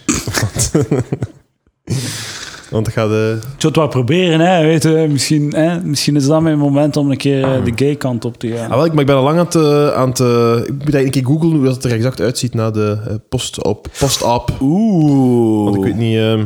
Want- 2.70 2.86
dat 2.86 2.94
gaat... 2.94 3.10
eh, 3.12 3.32
Ik 3.32 3.42
zou 3.42 3.74
het 3.74 3.76
wel 3.76 3.88
proberen, 3.88 4.40
hè. 4.40 4.66
Weet 4.66 4.84
je, 4.84 5.08
misschien, 5.12 5.54
hè. 5.56 5.82
misschien 5.84 6.16
is 6.16 6.26
dat 6.26 6.42
mijn 6.42 6.58
moment 6.58 6.98
om 6.98 7.12
een 7.12 7.18
keer 7.18 7.44
eh, 7.44 7.64
de 7.66 7.72
gay 7.76 7.96
kant 7.96 8.26
op 8.26 8.38
te 8.40 8.48
gaan. 8.48 8.70
Ah, 8.72 8.76
wel, 8.76 8.86
ik, 8.86 8.92
maar 8.92 9.02
ik 9.02 9.06
ben 9.08 9.16
al 9.16 9.24
lang 9.24 9.40
aan 9.40 9.46
het... 9.46 9.56
eh, 9.56 9.94
aan 9.94 10.10
het 10.10 10.20
ik 10.20 10.74
moet 10.74 10.94
eigenlijk 10.94 11.06
een 11.06 11.12
keer 11.12 11.26
googlen 11.26 11.52
hoe 11.56 11.66
dat 11.66 11.76
het 11.76 11.84
er 11.84 11.92
exact 11.92 12.22
uitziet 12.22 12.54
na 12.54 12.72
de 12.72 13.20
post-op. 13.30 13.88
Post-op. 14.00 14.52
Oeh. 14.62 15.64
Want 15.64 15.76
ik 15.76 15.84
weet 15.84 15.96
niet... 15.98 16.18
eh, 16.18 16.40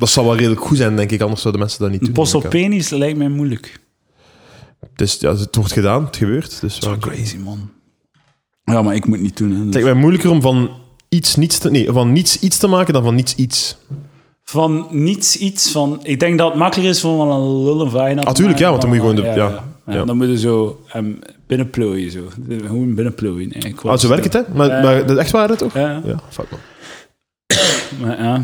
dat 0.00 0.08
zal 0.08 0.24
wel 0.24 0.36
redelijk 0.36 0.60
goed 0.60 0.76
zijn, 0.76 0.96
denk 0.96 1.10
ik. 1.10 1.20
Anders 1.20 1.40
zouden 1.40 1.62
mensen 1.62 1.80
dat 1.80 1.90
niet 1.90 2.00
doen. 2.00 2.12
Post 2.12 2.34
op 2.34 2.46
penis 2.48 2.88
lijkt 2.90 3.18
mij 3.18 3.28
moeilijk. 3.28 3.80
Dus 4.96 5.16
ja, 5.20 5.36
het 5.36 5.56
wordt 5.56 5.72
gedaan, 5.72 6.04
het 6.04 6.16
gebeurt. 6.16 6.60
Dus, 6.60 6.60
Dat 6.60 6.70
is 6.82 6.86
wel 6.88 6.98
crazy, 6.98 7.36
man. 7.36 7.70
Ja, 8.64 8.82
maar 8.82 8.94
ik 8.94 9.06
moet 9.06 9.20
niet 9.20 9.36
doen. 9.36 9.50
Hè. 9.52 9.64
Het 9.64 9.72
lijkt 9.74 9.88
mij 9.88 9.98
moeilijker 9.98 10.30
om 10.30 10.40
van 10.40 10.70
iets 11.08 11.36
niets 11.36 11.58
te... 11.58 11.70
Nee, 11.70 11.90
van 11.92 12.12
niets 12.12 12.38
iets 12.40 12.58
te 12.58 12.66
maken 12.66 12.92
dan 12.92 13.02
van 13.02 13.14
niets 13.14 13.34
iets. 13.34 13.76
Van 14.44 14.86
niets 14.90 15.36
iets 15.36 15.70
van... 15.70 16.00
Ik 16.02 16.20
denk 16.20 16.38
dat 16.38 16.48
het 16.48 16.58
makkelijker 16.58 16.94
is 16.94 17.00
van 17.00 17.16
wel 17.16 17.30
een 17.30 17.64
lullen 17.64 17.90
vagina 17.90 18.22
te 18.22 18.44
Ah, 18.46 18.58
ja, 18.58 18.68
want 18.70 18.80
dan 18.80 18.90
moet 18.90 19.00
je 19.00 19.04
gewoon 19.06 19.24
eh, 19.24 19.34
de- 19.34 19.40
ja, 19.40 19.64
ja, 19.86 19.94
ja. 19.94 20.04
Dan 20.04 20.16
moet 20.16 20.26
je 20.28 20.38
zo 20.38 20.84
um, 20.96 21.18
binnenplooien, 21.46 22.10
zo. 22.10 22.20
Gewoon 22.48 22.94
binnenplooien. 22.94 23.52
eigenlijk. 23.52 23.84
Ah, 23.84 23.98
zo 23.98 24.08
werkt 24.08 24.24
het, 24.24 24.32
hè? 24.32 24.40
Maar, 24.54 24.68
maar 24.68 25.00
dat 25.06 25.10
is 25.10 25.16
echt 25.16 25.30
waar, 25.30 25.48
hè, 25.48 25.56
toch? 25.56 25.74
Ja, 25.74 26.02
Ja, 26.04 26.20
fuck 26.30 26.46
man. 26.50 26.60
maar 28.00 28.22
ja. 28.22 28.42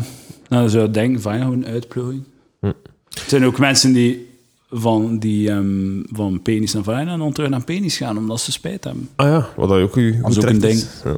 Nou, 0.49 0.61
dan 0.61 0.69
zou 0.71 0.85
ik 0.85 0.93
denken, 0.93 1.21
vagina 1.21 1.43
gewoon 1.43 1.65
uitplooien. 1.65 2.25
Hm. 2.59 2.65
Er 2.65 3.23
zijn 3.27 3.45
ook 3.45 3.59
mensen 3.59 3.93
die 3.93 4.29
van, 4.69 5.19
die, 5.19 5.49
ehm, 5.49 6.01
van 6.11 6.41
penis 6.41 6.73
naar 6.73 6.83
vagina 6.83 7.11
en 7.11 7.19
dan 7.19 7.33
terug 7.33 7.49
naar 7.49 7.63
penis 7.63 7.97
gaan, 7.97 8.17
omdat 8.17 8.39
ze 8.39 8.51
spijt 8.51 8.83
hebben. 8.83 9.09
Ah 9.15 9.27
ja, 9.27 9.49
wat 9.55 9.69
dat 9.69 9.79
ook 9.81 9.95
u 9.95 10.21
Dat 10.21 10.31
is 10.31 10.37
ook 10.37 10.45
een 10.45 10.59
ding. 10.59 10.83
Ja. 11.03 11.15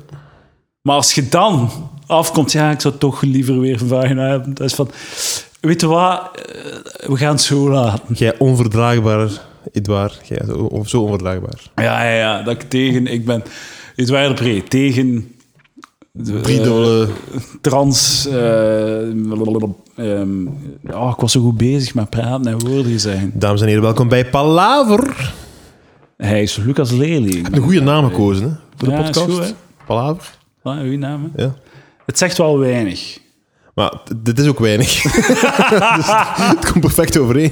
Maar 0.81 0.95
als 0.95 1.15
je 1.15 1.29
dan 1.29 1.69
afkomt, 2.05 2.51
ja, 2.51 2.71
ik 2.71 2.81
zou 2.81 2.97
toch 2.97 3.21
liever 3.21 3.59
weer 3.59 3.77
vagina 3.77 4.27
hebben. 4.27 4.53
Dat 4.53 4.67
is 4.67 4.73
van, 4.73 4.91
weet 5.59 5.81
je 5.81 5.87
wat, 5.87 6.31
Eh, 6.33 7.09
we 7.09 7.17
gaan 7.17 7.31
het 7.31 7.41
zo 7.41 7.69
laten. 7.69 8.15
Jij 8.15 8.37
onverdraagbaar, 8.37 9.29
Edouard. 9.71 10.19
Jij 10.27 10.41
zo, 10.85 10.97
onverdraagbaar. 10.97 11.71
Ja, 11.75 12.03
ja, 12.03 12.15
ja, 12.17 12.43
dat 12.43 12.53
ik 12.53 12.69
tegen, 12.69 13.07
ik 13.07 13.25
ben, 13.25 13.43
waren 13.95 14.35
pre, 14.35 14.63
tegen 14.63 15.35
eh, 16.13 17.07
trans, 17.61 18.27
eh, 18.27 19.01
ehm, 19.01 20.47
oh, 20.91 21.11
ik 21.13 21.19
was 21.21 21.31
zo 21.31 21.41
goed 21.41 21.57
bezig 21.57 21.93
met 21.93 22.09
praten 22.09 22.47
en 22.47 22.67
woorden 22.67 22.99
zeggen. 22.99 23.31
Dames 23.33 23.61
en 23.61 23.67
heren, 23.67 23.83
welkom 23.83 24.07
bij 24.07 24.29
Palaver. 24.29 25.33
Hij 26.17 26.41
is 26.41 26.55
Lucas 26.55 26.91
Lely. 26.91 27.45
Een 27.51 27.61
goede 27.61 27.81
naam 27.81 28.07
gekozen, 28.09 28.43
hè? 28.43 28.49
Voor 28.77 28.87
de 28.87 28.93
Ja, 28.93 28.99
is 28.99 29.05
podcast. 29.09 29.35
goed, 29.37 29.45
hè? 29.45 29.53
Palaver. 29.85 30.37
Ah, 30.63 30.79
uw 30.79 30.97
naam, 30.97 31.31
hè? 31.35 31.43
Ja. 31.43 31.55
Het 32.05 32.17
zegt 32.17 32.37
wel 32.37 32.59
weinig. 32.59 33.17
Maar 33.73 33.93
dit 34.17 34.39
is 34.39 34.47
ook 34.47 34.59
weinig. 34.59 35.01
dus 35.95 36.05
het 36.05 36.71
komt 36.71 36.79
perfect 36.79 37.17
overeen. 37.17 37.51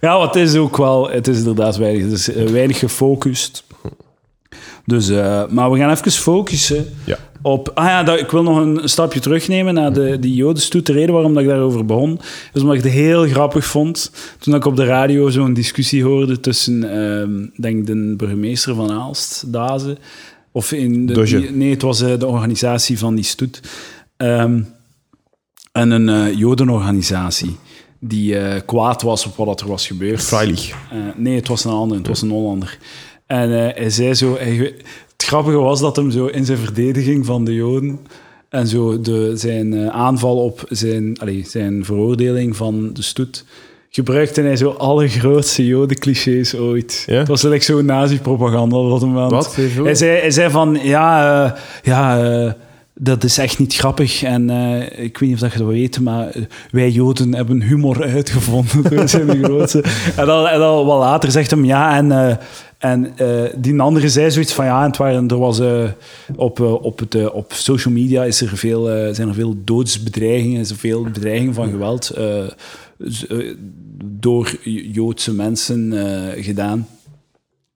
Ja, 0.00 0.18
wat 0.18 0.36
is 0.36 0.54
ook 0.54 0.76
wel, 0.76 1.10
het 1.10 1.28
is 1.28 1.38
inderdaad 1.38 1.76
weinig. 1.76 2.02
Het 2.02 2.12
is 2.12 2.32
eh, 2.32 2.46
weinig 2.46 2.78
gefocust. 2.78 3.64
Dus, 4.86 5.08
eh, 5.08 5.46
maar 5.48 5.70
we 5.70 5.78
gaan 5.78 5.90
even 5.90 6.10
focussen 6.12 6.86
Ja. 7.04 7.18
op... 7.42 7.70
Ah 7.74 7.84
ja, 7.86 8.02
dat, 8.02 8.18
ik 8.18 8.30
wil 8.30 8.42
nog 8.42 8.56
een 8.56 8.88
stapje 8.88 9.20
terugnemen 9.20 9.74
naar 9.74 9.92
de, 9.92 10.18
die 10.18 10.34
jodenstoet. 10.34 10.86
De 10.86 10.92
reden 10.92 11.14
waarom 11.14 11.34
dat 11.34 11.42
ik 11.42 11.48
daarover 11.48 11.84
begon, 11.84 12.20
is 12.52 12.60
omdat 12.60 12.76
ik 12.76 12.82
het 12.82 12.92
heel 12.92 13.26
grappig 13.26 13.64
vond. 13.66 14.10
Toen 14.38 14.54
ik 14.54 14.64
op 14.64 14.76
de 14.76 14.84
radio 14.84 15.28
zo'n 15.30 15.52
discussie 15.54 16.04
hoorde 16.04 16.40
tussen, 16.40 16.90
ehm 16.92 17.62
denk 17.62 17.86
de 17.86 18.14
burgemeester 18.16 18.74
van 18.74 18.90
Aalst, 18.92 19.52
Dazen, 19.52 19.98
of 20.52 20.72
in 20.72 21.06
de... 21.06 21.22
Die- 21.24 21.50
nee, 21.50 21.70
het 21.70 21.82
was 21.82 22.00
eh, 22.00 22.18
de 22.18 22.26
organisatie 22.26 22.98
van 22.98 23.14
die 23.14 23.24
stoet. 23.24 23.60
Ehm, 24.16 24.60
en 25.72 25.90
een 25.90 26.08
eh, 26.08 26.38
jodenorganisatie 26.38 27.56
die 28.00 28.60
kwaad 28.66 29.02
was 29.02 29.26
op 29.26 29.36
wat 29.36 29.60
er 29.60 29.68
was 29.68 29.86
gebeurd. 29.86 30.22
Freilich. 30.22 30.74
Nee, 31.16 31.34
het 31.36 31.48
was 31.48 31.64
een 31.64 31.70
ander, 31.70 31.96
het 31.96 32.06
was 32.06 32.22
een 32.22 32.30
Hollander. 32.30 32.78
En 33.34 33.66
eh, 33.68 33.76
hij 33.76 33.90
zei 33.90 34.14
zo... 34.14 34.36
hij- 34.38 34.74
het 35.16 35.26
grappige 35.26 35.56
was 35.56 35.80
dat 35.80 35.96
hem 35.96 36.10
zo 36.10 36.26
in 36.26 36.44
zijn 36.44 36.58
verdediging 36.58 37.26
van 37.26 37.44
de 37.44 37.54
Joden 37.54 37.98
en 38.48 38.66
zo 38.66 39.00
de, 39.00 39.32
zijn 39.34 39.74
eh, 39.74 39.86
aanval 39.86 40.36
op 40.44 40.64
zijn, 40.68 41.16
allee, 41.20 41.44
zijn 41.48 41.84
veroordeling 41.84 42.56
van 42.56 42.90
de 42.92 43.02
stoet 43.02 43.44
gebruikte 43.90 44.40
hij 44.40 44.56
zo 44.56 44.70
alle 44.70 45.08
grootste 45.08 45.66
Joden-clichés 45.66 46.56
ooit. 46.56 47.02
Ja? 47.06 47.18
Het 47.18 47.28
was 47.28 47.42
like 47.42 47.64
zo'n 47.64 47.84
nazi-propaganda 47.84 48.76
op 48.76 48.90
dat 48.90 49.08
moment. 49.08 49.30
Wat? 49.30 49.56
Hij 49.56 49.94
zei, 49.94 50.18
hij 50.20 50.30
zei 50.30 50.50
van, 50.50 50.78
ja, 50.82 51.44
eh, 51.44 51.52
ja 51.82 52.56
dat 52.94 53.24
is 53.24 53.38
echt 53.38 53.58
niet 53.58 53.74
grappig. 53.74 54.22
En 54.22 54.50
ik 54.96 55.18
weet 55.18 55.20
niet 55.20 55.34
of 55.34 55.38
dat 55.38 55.52
je 55.52 55.58
dat 55.58 55.68
weet, 55.68 56.00
maar 56.00 56.34
wij 56.70 56.90
Joden 56.90 57.34
hebben 57.34 57.62
humor 57.62 58.02
uitgevonden. 58.02 58.82
Dat 58.96 59.10
zijn 59.10 59.26
de 59.26 59.42
grootste. 59.42 59.84
En 60.16 60.26
dan, 60.26 60.46
en 60.46 60.58
dan 60.58 60.86
wat 60.86 60.98
later 60.98 61.30
zegt 61.30 61.50
hem, 61.50 61.64
ja, 61.64 61.96
en... 61.96 62.38
en 62.84 63.16
eh, 63.16 63.42
die 63.56 63.80
andere 63.80 64.08
zei 64.08 64.30
zoiets 64.30 64.52
van 64.52 64.64
ja, 64.64 64.84
en 64.84 65.22
het 65.22 65.30
er 65.30 65.38
was 65.38 65.58
eh, 65.58 65.90
op, 66.36 66.60
eh, 66.60 66.72
op, 66.72 66.98
het, 66.98 67.30
op 67.30 67.52
social 67.52 67.94
media 67.94 68.24
is 68.24 68.40
er 68.40 68.56
veel, 68.56 68.84
zijn 69.14 69.28
er 69.28 69.34
veel 69.34 69.54
doodsbedreigingen, 69.64 70.66
veel 70.66 71.02
bedreigingen 71.02 71.54
van 71.54 71.70
geweld 71.70 72.16
door 74.04 74.56
Joodse 74.92 75.34
mensen 75.34 75.92
gedaan. 76.36 76.86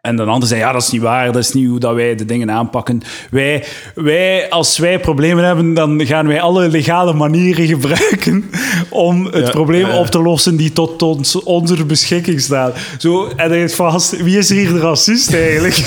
En 0.08 0.16
de 0.16 0.22
ander 0.22 0.48
zei, 0.48 0.60
ja, 0.60 0.72
dat 0.72 0.82
is 0.82 0.90
niet 0.90 1.02
waar, 1.02 1.32
dat 1.32 1.42
is 1.42 1.52
niet 1.52 1.68
hoe 1.68 1.78
dat 1.78 1.94
wij 1.94 2.14
de 2.14 2.24
dingen 2.24 2.50
aanpakken. 2.50 3.02
Wij, 3.30 3.64
wij, 3.94 4.50
als 4.50 4.78
wij 4.78 5.00
problemen 5.00 5.44
hebben, 5.44 5.74
dan 5.74 6.06
gaan 6.06 6.26
wij 6.26 6.40
alle 6.40 6.68
legale 6.68 7.12
manieren 7.12 7.66
gebruiken 7.76 8.50
om 8.88 9.24
het 9.24 9.46
Ja, 9.46 9.50
probleem 9.50 9.86
ja, 9.86 9.92
ja. 9.92 9.98
op 9.98 10.06
te 10.06 10.22
lossen 10.22 10.56
die 10.56 10.72
tot 10.72 11.02
ons, 11.02 11.42
onze 11.42 11.84
beschikking 11.84 12.40
staan. 12.40 12.72
Zo, 12.98 13.28
en 13.36 13.48
hij 13.48 13.58
heeft 13.58 13.74
vast, 13.74 14.22
wie 14.22 14.38
is 14.38 14.48
hier 14.48 14.72
de 14.72 14.78
racist 14.78 15.34
eigenlijk? 15.34 15.76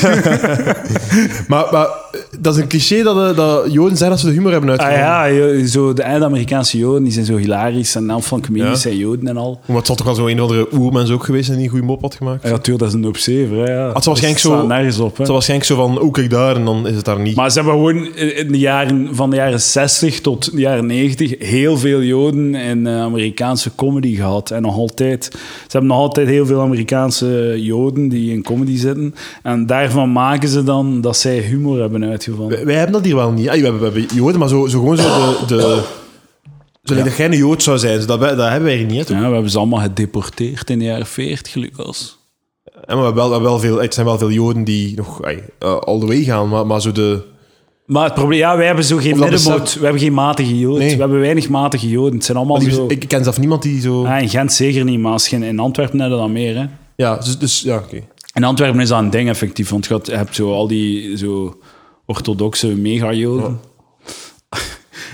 Maar, 1.48 1.66
maar 1.70 1.88
dat 2.40 2.54
is 2.56 2.60
een 2.62 2.68
cliché 2.68 3.02
dat, 3.02 3.16
eh, 3.30 3.36
dat 3.36 3.72
Joden 3.72 3.90
zeggen 3.96 4.08
dat 4.10 4.18
ze 4.20 4.26
de 4.26 4.32
humor 4.32 4.52
hebben 4.52 4.70
ah 4.70 4.76
uitgevonden. 4.78 5.12
ja, 5.14 5.28
jo- 5.58 5.66
zo 5.66 5.92
de 5.92 6.02
Eind-Amerikaanse 6.02 6.78
Joden, 6.78 7.02
die 7.02 7.12
zijn 7.12 7.24
zo 7.24 7.36
hilarisch. 7.36 7.94
En 7.94 8.08
een 8.08 8.22
van 8.22 8.40
comedies 8.40 8.68
Ja. 8.68 8.74
zijn 8.74 8.96
Joden 8.96 9.28
en 9.28 9.36
al. 9.36 9.60
Maar 9.66 9.76
het 9.76 9.86
zal 9.86 9.96
toch 9.96 10.06
wel 10.06 10.14
zo 10.14 10.26
een 10.26 10.40
of 10.40 10.48
andere 10.50 10.66
oermens 10.72 11.10
ook 11.10 11.24
geweest 11.24 11.44
zijn 11.44 11.56
die 11.56 11.66
een 11.66 11.72
goede 11.72 11.86
mop 11.86 12.00
had 12.02 12.14
gemaakt? 12.14 12.42
Ja, 12.42 12.48
natuurlijk, 12.50 12.78
dat 12.78 12.88
is 12.88 12.94
een 12.94 13.06
opzever. 13.06 13.56
hè, 13.56 13.72
Ja. 13.72 13.92
Het 13.92 14.02
zal 14.02 14.12
waarschijnlijk 14.12 14.38
zo- 14.44 14.66
nergens 14.66 14.98
op. 14.98 15.04
Hè. 15.04 15.16
Het 15.16 15.18
was 15.18 15.28
waarschijnlijk 15.28 15.68
zo 15.70 15.76
van, 15.76 16.00
oh 16.00 16.12
kijk 16.12 16.30
daar, 16.30 16.56
en 16.56 16.64
dan 16.64 16.86
is 16.88 16.96
het 16.96 17.04
daar 17.04 17.20
niet. 17.20 17.36
Maar 17.36 17.50
ze 17.50 17.56
hebben 17.60 17.74
gewoon 17.74 18.14
in 18.14 18.52
de 18.52 18.58
jaren, 18.58 19.08
van 19.14 19.30
de 19.30 19.36
jaren 19.36 19.60
60 19.60 20.20
tot 20.20 20.52
de 20.52 20.60
jaren 20.60 20.86
90 20.86 21.34
heel 21.38 21.78
veel 21.78 22.02
Joden 22.02 22.54
in 22.54 22.86
eh, 22.86 23.00
Amerikaanse 23.00 23.70
comedy 23.74 24.16
gehad. 24.16 24.50
En 24.50 24.62
nog 24.62 24.76
altijd. 24.76 25.24
Ze 25.32 25.38
hebben 25.68 25.90
nog 25.90 25.98
altijd 25.98 26.28
heel 26.28 26.46
veel 26.46 26.60
Amerikaanse 26.60 27.54
Joden 27.58 28.08
die 28.08 28.32
in 28.32 28.42
comedy 28.42 28.76
zitten. 28.76 29.14
En 29.42 29.66
daarvan 29.66 30.12
maken 30.12 30.48
ze 30.48 30.62
dan 30.64 31.00
dat 31.00 31.16
zij 31.16 31.38
humor 31.38 31.80
hebben 31.80 31.90
uitgevonden. 32.00 32.20
Gevonden. 32.24 32.56
Wij, 32.56 32.66
wij 32.66 32.74
hebben 32.74 32.92
dat 32.92 33.04
hier 33.04 33.14
wel 33.14 33.30
niet. 33.30 33.48
Ah, 33.48 33.54
we, 33.54 33.62
hebben, 33.62 33.80
we 33.80 33.84
hebben 33.98 34.16
Joden, 34.16 34.38
maar 34.38 34.48
zo, 34.48 34.66
zo 34.66 34.78
gewoon 34.78 34.96
zo 34.96 35.46
de... 35.46 35.56
de 35.56 35.82
zo 36.82 36.94
dat 36.94 37.16
jij 37.16 37.26
een 37.26 37.36
Jood 37.36 37.62
zou 37.62 37.78
zijn, 37.78 38.06
dat, 38.06 38.20
dat 38.20 38.20
hebben 38.38 38.62
wij 38.62 38.76
hier 38.76 38.86
niet. 38.86 39.08
hè? 39.08 39.14
Ja, 39.14 39.26
we 39.26 39.32
hebben 39.32 39.50
ze 39.50 39.58
allemaal 39.58 39.80
gedeporteerd 39.80 40.70
in 40.70 40.78
de 40.78 40.84
jaren 40.84 41.06
40, 41.06 41.54
Lucas. 41.54 42.18
En 42.84 42.98
we 42.98 43.04
hebben 43.04 43.14
wel, 43.14 43.26
we 43.26 43.32
hebben 43.32 43.50
wel 43.50 43.58
veel, 43.58 43.82
er 43.82 43.92
zijn 43.92 44.06
wel 44.06 44.18
veel 44.18 44.30
Joden 44.30 44.64
die 44.64 44.96
nog 44.96 45.22
ay, 45.22 45.42
eh, 45.58 45.76
all 45.78 45.98
the 46.00 46.06
way 46.06 46.22
gaan, 46.22 46.48
maar, 46.48 46.66
maar 46.66 46.80
zo 46.80 46.92
de... 46.92 47.22
Maar 47.86 48.04
het 48.04 48.14
probleem, 48.14 48.38
ja, 48.38 48.56
wij 48.56 48.66
hebben 48.66 48.84
zo 48.84 48.96
geen 48.96 49.18
middenmoot. 49.18 49.74
We 49.74 49.82
hebben 49.82 50.00
geen 50.00 50.14
matige 50.14 50.58
joden. 50.58 50.78
Nee. 50.78 50.94
We 50.94 51.00
hebben 51.00 51.20
weinig 51.20 51.48
matige 51.48 51.88
joden. 51.88 52.14
Het 52.14 52.24
zijn 52.24 52.36
allemaal 52.36 52.58
die- 52.58 52.70
zo... 52.72 52.86
ik, 52.88 53.08
ken 53.08 53.24
zelf 53.24 53.38
niemand 53.38 53.62
die 53.62 53.80
zo... 53.80 54.02
Ja, 54.02 54.18
in 54.18 54.28
Gent 54.28 54.52
zeker 54.52 54.84
niet, 54.84 55.00
maar 55.00 55.12
als 55.12 55.28
je 55.28 55.46
in, 55.46 55.58
Antwerpen 55.58 56.00
hebt, 56.00 56.12
dan 56.12 56.32
meer. 56.32 56.56
Hè. 56.56 56.64
Ja, 56.96 57.16
dus, 57.16 57.38
dus 57.38 57.60
ja, 57.60 57.76
oké. 57.76 58.00
In 58.34 58.44
Antwerpen 58.44 58.80
is 58.80 58.88
dat 58.88 58.98
een 58.98 59.10
ding 59.10 59.28
effectief, 59.28 59.70
want 59.70 59.86
je 59.86 60.00
hebt 60.10 60.34
zo 60.34 60.52
al 60.52 60.66
die 60.66 61.16
zo 61.16 61.58
orthodoxe 62.06 62.66
mega-joden. 62.66 63.58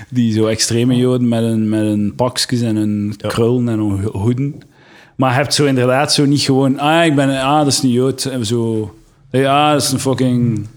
Die 0.09 0.33
zo 0.33 0.45
extreme 0.45 0.95
joden 0.95 1.27
met 1.27 1.43
een, 1.43 1.69
met 1.69 1.81
een 1.81 2.13
pakjes 2.15 2.61
en 2.61 2.75
een 2.75 3.13
krullen 3.17 3.69
en 3.69 3.79
een 3.79 4.01
ho- 4.01 4.19
hoeden. 4.19 4.61
Maar 5.15 5.29
je 5.29 5.35
hebt 5.35 5.53
zo 5.53 5.65
inderdaad 5.65 6.13
zo 6.13 6.25
niet 6.25 6.41
gewoon... 6.41 6.79
Ah, 6.79 7.05
ik 7.05 7.15
ben... 7.15 7.41
Ah, 7.41 7.57
dat 7.57 7.67
is 7.67 7.83
een 7.83 7.89
jood. 7.91 8.25
En 8.25 8.45
zo... 8.45 8.93
Ja, 9.31 9.73
dat 9.73 9.81
is 9.81 9.91
een 9.91 9.99
fucking... 9.99 10.67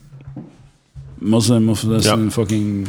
Moslim 1.18 1.68
of 1.68 1.80
dat 1.80 2.00
is 2.00 2.06
Ja. 2.06 2.12
een 2.12 2.32
fucking... 2.32 2.86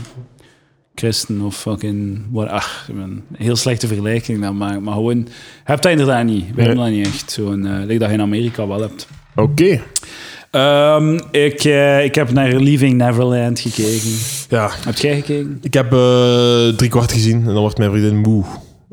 Christen 0.96 1.42
of 1.42 1.56
fucking... 1.58 2.22
Wat, 2.32 2.48
ach, 2.48 2.90
een 2.96 3.24
heel 3.34 3.56
slechte 3.56 3.88
vergelijking 3.88 4.42
dan, 4.42 4.58
maar, 4.58 4.82
maar 4.82 4.94
gewoon... 4.94 5.18
Je 5.18 5.26
hebt 5.64 5.84
dat 5.84 5.92
inderdaad 5.92 6.26
niet. 6.26 6.46
We 6.56 6.62
hebben 6.62 6.80
dat 6.84 6.90
niet 6.94 7.06
echt. 7.08 7.32
Zo'n... 7.32 7.66
eh 7.66 7.80
like 7.80 7.98
dat 8.00 8.08
je 8.10 8.14
in 8.16 8.22
Amerika 8.22 8.68
wel 8.68 8.82
hebt. 8.82 9.08
Oké. 9.36 9.82
Ehm, 10.54 11.20
ik, 11.32 11.64
eh, 11.64 12.04
ik 12.04 12.16
heb 12.16 12.32
naar 12.32 12.52
Leaving 12.54 12.94
Neverland 12.98 13.60
gekeken. 13.60 14.18
Ja, 14.50 14.70
Heb 14.86 14.96
jij 14.98 15.16
gekeken? 15.16 15.58
ik 15.62 15.74
heb 15.74 15.94
eh 15.94 16.68
drie 16.68 16.90
kwart 16.90 17.12
gezien 17.12 17.38
en 17.40 17.46
dan 17.46 17.56
wordt 17.56 17.78
mijn 17.78 17.92
vriendin 17.92 18.18
moe. 18.18 18.44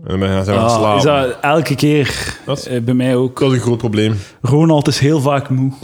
En 0.06 0.20
dan 0.20 0.28
zijn 0.28 0.44
we 0.44 0.52
gaan 0.52 0.58
Ah, 0.64 0.76
slapen. 0.78 0.96
is 0.98 1.02
dat 1.30 1.36
elke 1.40 1.74
keer? 1.74 2.36
Wat? 2.46 2.64
Eh, 2.66 2.80
bij 2.80 2.94
mij 2.94 3.16
ook. 3.16 3.40
Dat 3.40 3.50
is 3.50 3.56
een 3.56 3.62
groot 3.62 3.78
probleem. 3.78 4.18
Ronald 4.42 4.88
is 4.88 4.98
heel 4.98 5.20
vaak 5.20 5.48
moe. 5.48 5.72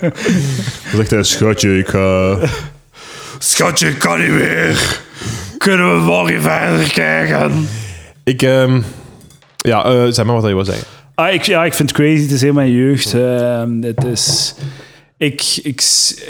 Dan 0.00 0.96
zegt 0.96 1.10
hij, 1.10 1.22
schatje, 1.22 1.78
ik 1.78 1.88
ga... 1.88 2.38
Schatje, 3.38 3.88
ik 3.88 3.98
kan 3.98 4.20
niet 4.20 4.30
meer. 4.30 5.00
Kunnen 5.58 5.94
we 5.94 6.00
morgen 6.04 6.42
verder 6.42 6.92
kijken? 6.92 7.68
Ik, 8.24 8.42
ehm 8.42 8.80
ja, 9.56 9.84
eh 9.84 10.06
zeg 10.08 10.24
maar 10.24 10.34
wat 10.34 10.48
je 10.48 10.54
wil 10.54 10.64
zeggen. 10.64 10.86
Ah, 11.20 11.32
ik, 11.32 11.42
ja, 11.42 11.64
ik 11.64 11.74
vind 11.74 11.88
het 11.88 11.98
crazy. 11.98 12.22
Het 12.22 12.30
is 12.30 12.40
heel 12.40 12.52
mijn 12.52 12.70
jeugd. 12.70 13.14
Ehm, 13.14 13.82
het 13.82 14.04
is... 14.04 14.54
Ik, 15.16 15.60
ik, 15.62 15.82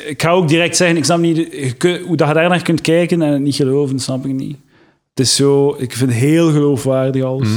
ik 0.06 0.22
ga 0.22 0.30
ook 0.30 0.48
direct 0.48 0.76
zeggen, 0.76 0.96
ik 0.96 1.04
snap 1.04 1.18
niet 1.18 1.36
hoe 2.06 2.16
dat 2.16 2.28
je 2.28 2.34
daar 2.34 2.48
naar 2.48 2.62
kunt 2.62 2.80
kijken 2.80 3.22
en 3.22 3.32
het 3.32 3.42
niet 3.42 3.54
geloven, 3.54 3.96
dat 3.96 4.04
snap 4.04 4.24
ik 4.24 4.32
niet. 4.32 4.56
Het 5.10 5.20
is 5.20 5.36
zo, 5.36 5.74
ik 5.78 5.92
vind 5.92 6.10
het 6.10 6.20
heel 6.20 6.52
geloofwaardig 6.52 7.24
alles. 7.24 7.48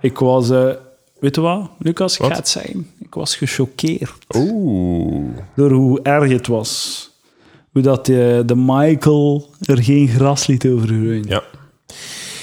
Ik 0.00 0.18
was, 0.18 0.50
eh, 0.50 0.70
weet 1.18 1.34
je 1.34 1.40
wat, 1.40 1.70
Lucas, 1.78 2.18
ik 2.18 2.24
ga 2.24 2.36
het 2.36 2.48
zeggen. 2.48 2.90
Ik 2.98 3.14
was 3.14 3.36
gechoqueerd 3.36 4.12
Oeh. 4.36 5.24
door 5.56 5.70
hoe 5.70 6.00
erg 6.02 6.30
het 6.30 6.46
was. 6.46 7.10
Hoe 7.72 7.82
dat 7.82 8.06
de, 8.06 8.42
de 8.46 8.56
Michael 8.56 9.50
er 9.60 9.82
geen 9.82 10.08
gras 10.08 10.46
liet 10.46 10.66
over 10.66 10.86
groeien. 10.86 11.24
Ja. 11.28 11.42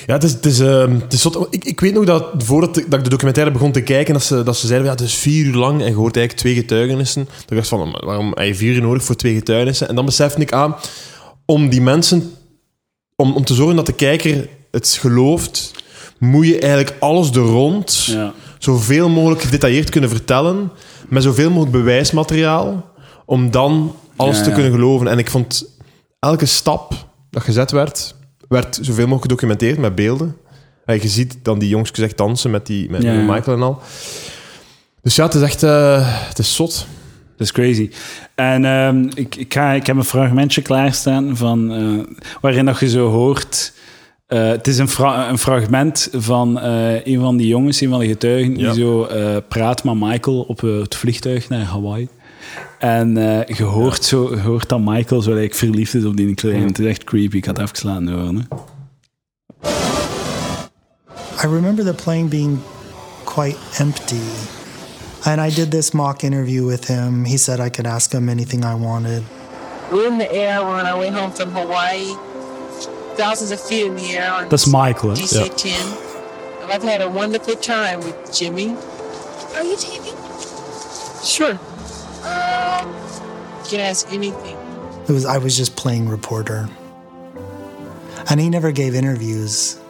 Ja, 0.05 0.13
het 0.13 0.23
is, 0.23 0.31
het 0.31 0.45
is, 0.45 0.59
ehm, 0.59 0.93
het 0.99 1.13
is 1.13 1.21
zot. 1.21 1.47
ik, 1.49 1.63
ik 1.65 1.79
weet 1.79 1.93
nog 1.93 2.05
dat 2.05 2.25
voordat 2.37 2.77
ik- 2.77 2.89
dat 2.89 2.97
ik 2.99 3.03
de 3.03 3.09
documentaire 3.09 3.51
begon 3.51 3.71
te 3.71 3.81
kijken, 3.81 4.13
dat 4.13 4.23
ze, 4.23 4.43
dat 4.43 4.57
ze 4.57 4.67
zeiden, 4.67 4.87
ja, 4.87 4.93
het 4.93 5.03
is 5.03 5.13
vier 5.13 5.45
uur 5.45 5.53
lang 5.55 5.81
en 5.81 5.87
je 5.87 5.93
hoort 5.95 6.15
eigenlijk 6.17 6.37
twee 6.47 6.55
getuigenissen. 6.55 7.23
Dan 7.25 7.57
dacht 7.57 7.71
ik 7.71 7.77
van, 7.79 7.99
waarom 8.03 8.31
heb 8.35 8.47
je 8.47 8.55
vier 8.55 8.73
uur 8.75 8.81
nodig 8.81 9.03
voor 9.03 9.15
twee 9.15 9.33
getuigenissen? 9.33 9.87
En 9.89 9.95
dan 9.95 10.05
besefte 10.05 10.41
ik 10.41 10.53
aan, 10.53 10.75
om 11.45 11.69
die 11.69 11.81
mensen, 11.81 12.31
om, 13.15 13.33
om 13.35 13.45
te 13.45 13.53
zorgen 13.53 13.75
dat 13.75 13.85
de 13.85 13.93
kijker 13.93 14.49
het 14.71 14.97
gelooft, 15.01 15.71
moet 16.19 16.47
je 16.47 16.59
eigenlijk 16.59 16.95
alles 16.99 17.29
er 17.29 17.35
rond 17.41 18.03
Ja. 18.05 18.33
zoveel 18.59 19.09
mogelijk 19.09 19.41
gedetailleerd 19.41 19.89
kunnen 19.89 20.09
vertellen, 20.09 20.71
met 21.09 21.23
zoveel 21.23 21.49
mogelijk 21.49 21.71
bewijsmateriaal, 21.71 22.85
om 23.25 23.51
dan 23.51 23.95
alles 24.15 24.37
Ja, 24.37 24.43
te 24.43 24.51
kunnen 24.51 24.71
geloven. 24.71 25.07
En 25.07 25.17
ik 25.17 25.29
vond 25.29 25.65
elke 26.19 26.45
stap 26.45 26.93
dat 27.29 27.43
gezet 27.43 27.71
werd, 27.71 28.15
werd 28.53 28.75
zoveel 28.81 29.03
mogelijk 29.07 29.21
gedocumenteerd 29.21 29.77
met 29.77 29.95
beelden. 29.95 30.35
En 30.85 30.95
je 31.01 31.07
ziet 31.07 31.37
dan 31.43 31.59
die 31.59 31.69
jongens 31.69 31.91
echt 31.91 32.17
dansen 32.17 32.51
met, 32.51 32.65
die, 32.65 32.89
met 32.89 33.03
Ja. 33.03 33.13
Michael 33.13 33.57
en 33.57 33.63
al. 33.63 33.81
Dus 35.01 35.15
ja, 35.15 35.23
het 35.25 35.33
is 35.33 35.41
echt 35.41 35.63
eh, 35.63 36.27
het 36.27 36.39
is 36.39 36.55
zot. 36.55 36.87
Dat 37.37 37.47
is 37.47 37.51
crazy. 37.51 37.89
En 38.35 38.65
ehm, 38.65 39.09
ik, 39.15 39.35
ik, 39.35 39.53
ga, 39.53 39.71
ik 39.71 39.85
heb 39.87 39.95
een 39.95 40.03
fragmentje 40.03 40.61
klaarstaan 40.61 41.37
van, 41.37 41.73
eh, 41.73 42.15
waarin 42.41 42.65
dat 42.65 42.79
je 42.79 42.89
zo 42.89 43.09
hoort... 43.09 43.73
eh, 44.27 44.47
het 44.47 44.67
is 44.67 44.77
een, 44.77 44.87
fra- 44.87 45.29
een 45.29 45.37
fragment 45.37 46.09
van 46.13 46.59
eh, 46.59 47.05
een 47.05 47.19
van 47.19 47.37
die 47.37 47.47
jongens, 47.47 47.81
een 47.81 47.89
van 47.89 47.99
de 47.99 48.07
getuigen, 48.07 48.57
Ja. 48.57 48.71
die 48.73 48.81
zo 48.83 49.03
eh, 49.05 49.35
praat 49.47 49.83
met 49.83 49.95
Michael 49.99 50.41
op 50.41 50.63
eh, 50.63 50.79
het 50.79 50.95
vliegtuig 50.95 51.49
naar 51.49 51.61
Hawaii. 51.65 52.07
En 52.79 53.17
eh, 53.17 53.55
je 53.57 53.63
hoort, 53.63 54.03
zo, 54.03 54.35
je 54.35 54.41
hoort 54.41 54.69
dat 54.69 54.79
Michael 54.79 55.21
zo 55.21 55.33
like, 55.33 55.55
verliefd 55.55 55.93
is 55.93 56.05
op 56.05 56.17
die 56.17 56.35
kleine. 56.35 56.65
Het 56.65 56.79
is 56.79 56.85
echt 56.85 57.03
creepy. 57.03 57.37
Ik 57.37 57.45
had 57.45 57.57
horen. 57.57 58.35
hè. 58.35 58.57
I 61.43 61.47
remember 61.47 61.83
the 61.83 61.93
plane 61.93 62.27
being 62.27 62.59
quite 63.25 63.57
empty. 63.79 64.21
And 65.25 65.39
I 65.39 65.49
did 65.49 65.71
this 65.71 65.91
mock 65.91 66.23
interview 66.23 66.65
with 66.67 66.87
him. 66.87 67.25
He 67.25 67.37
said 67.37 67.59
I 67.59 67.69
could 67.69 67.87
ask 67.87 68.11
him 68.11 68.29
anything 68.29 68.63
I 68.63 68.75
wanted. 68.75 69.23
We're 69.91 70.07
in 70.07 70.17
the 70.17 70.31
air 70.31 70.61
on 70.61 70.85
our 70.85 70.97
way 70.97 71.09
home 71.09 71.31
from 71.31 71.51
Hawaii. 71.51 72.15
Thousands 73.15 73.51
of 73.51 73.59
feet 73.61 73.85
in 73.85 73.95
the 73.95 74.17
air 74.17 74.33
on 74.33 74.49
Dat 74.49 74.59
is 74.59 74.65
Michael, 74.65 75.09
hè? 75.09 75.15
DC-10. 75.15 75.67
And 76.61 76.71
I've 76.71 76.83
had 76.91 77.01
a 77.01 77.09
wonderful 77.09 77.55
time 77.55 77.97
with 77.97 78.37
Jimmy. 78.39 78.75
Are 79.55 79.63
you 79.63 79.77
taping? 79.77 80.17
Sure. 81.23 81.57
Can 83.73 83.79
ask 83.79 84.05
anything. 84.13 84.55
It 85.07 85.11
was 85.11 85.25
I 85.25 85.39
was 85.39 85.57
just 85.57 85.75
playing 85.75 86.07
reporter. 86.07 86.69
And 88.29 88.39
he 88.39 88.47
never 88.47 88.71
gave 88.71 88.93
interviews. 88.93 89.81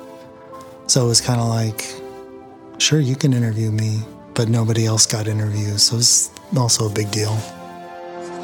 So 0.87 1.03
it 1.03 1.07
was 1.09 1.19
kind 1.19 1.41
of 1.41 1.49
like, 1.49 1.93
sure, 2.77 3.01
you 3.01 3.17
can 3.17 3.33
interview 3.33 3.71
me, 3.71 3.99
but 4.35 4.47
nobody 4.47 4.85
else 4.85 5.05
got 5.05 5.27
interviews. 5.27 5.83
So 5.83 5.95
it 5.95 5.97
was 5.97 6.31
also 6.55 6.87
a 6.87 6.89
big 6.89 7.11
deal. 7.11 7.35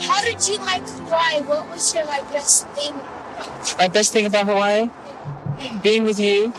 How 0.01 0.21
did 0.21 0.45
you 0.45 0.57
like 0.57 0.85
Hawaii? 0.85 1.41
What 1.43 1.69
was 1.69 1.95
your 1.95 2.03
like 2.03 2.29
best 2.33 2.67
thing? 2.75 2.93
My 3.77 3.87
best 3.87 4.11
thing 4.11 4.25
about 4.25 4.45
Hawaii? 4.45 4.89
Being 5.81 6.03
with 6.03 6.19
you. 6.19 6.51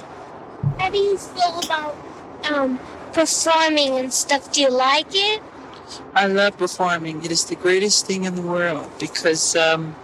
How 0.78 0.88
do 0.88 0.96
you 0.96 1.18
feel 1.18 1.60
about 1.62 1.94
um, 2.50 2.80
performing 3.12 3.98
and 3.98 4.10
stuff? 4.10 4.50
Do 4.50 4.62
you 4.62 4.70
like 4.70 5.08
it? 5.10 5.42
I 6.14 6.26
love 6.26 6.58
performing. 6.58 7.24
It 7.24 7.30
is 7.30 7.44
the 7.44 7.56
greatest 7.56 8.06
thing 8.06 8.24
in 8.24 8.34
the 8.34 8.42
world 8.42 8.90
because 8.98 9.56
um, 9.56 9.94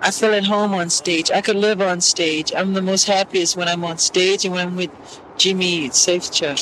I 0.00 0.10
feel 0.10 0.34
at 0.34 0.44
home 0.44 0.74
on 0.74 0.90
stage. 0.90 1.30
I 1.30 1.40
could 1.40 1.56
live 1.56 1.80
on 1.80 2.00
stage. 2.00 2.52
I'm 2.54 2.74
the 2.74 2.82
most 2.82 3.06
happiest 3.06 3.56
when 3.56 3.68
I'm 3.68 3.84
on 3.84 3.98
stage 3.98 4.44
and 4.44 4.54
when 4.54 4.68
I'm 4.68 4.76
with 4.76 4.90
Jimmy 5.36 5.90
Safe 5.90 6.30
Chuck. 6.30 6.58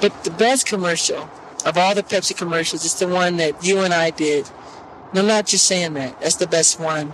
But 0.00 0.24
the 0.24 0.30
best 0.30 0.66
commercial 0.66 1.28
of 1.64 1.78
all 1.78 1.94
the 1.94 2.02
Pepsi 2.02 2.36
commercials 2.36 2.84
is 2.84 2.94
the 2.94 3.06
one 3.06 3.36
that 3.36 3.64
you 3.64 3.80
and 3.80 3.94
I 3.94 4.10
did. 4.10 4.50
I'm 5.14 5.26
not 5.26 5.46
just 5.46 5.66
saying 5.66 5.94
that. 5.94 6.20
That's 6.20 6.36
the 6.36 6.46
best 6.46 6.80
one. 6.80 7.12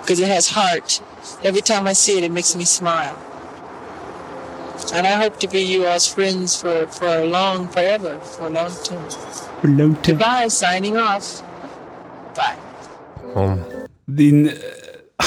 Because 0.00 0.20
it 0.20 0.28
has 0.28 0.48
heart. 0.48 1.02
Every 1.42 1.60
time 1.60 1.86
I 1.86 1.92
see 1.92 2.16
it, 2.16 2.24
it 2.24 2.30
makes 2.30 2.56
me 2.56 2.64
smile. 2.64 3.18
And 4.92 5.06
I 5.06 5.22
hope 5.22 5.36
to 5.38 5.48
be 5.48 5.58
you 5.58 5.86
all's 5.86 6.08
friends 6.08 6.56
for, 6.56 6.86
for 6.88 7.06
a 7.06 7.24
long, 7.24 7.68
forever, 7.70 8.16
for 8.22 8.46
a 8.46 8.50
long 8.50 8.70
time. 8.82 9.96
Goodbye, 10.02 10.48
signing 10.48 10.96
off. 10.96 11.42
Bye. 12.34 13.56
Die, 14.06 14.50
eh, 14.50 14.56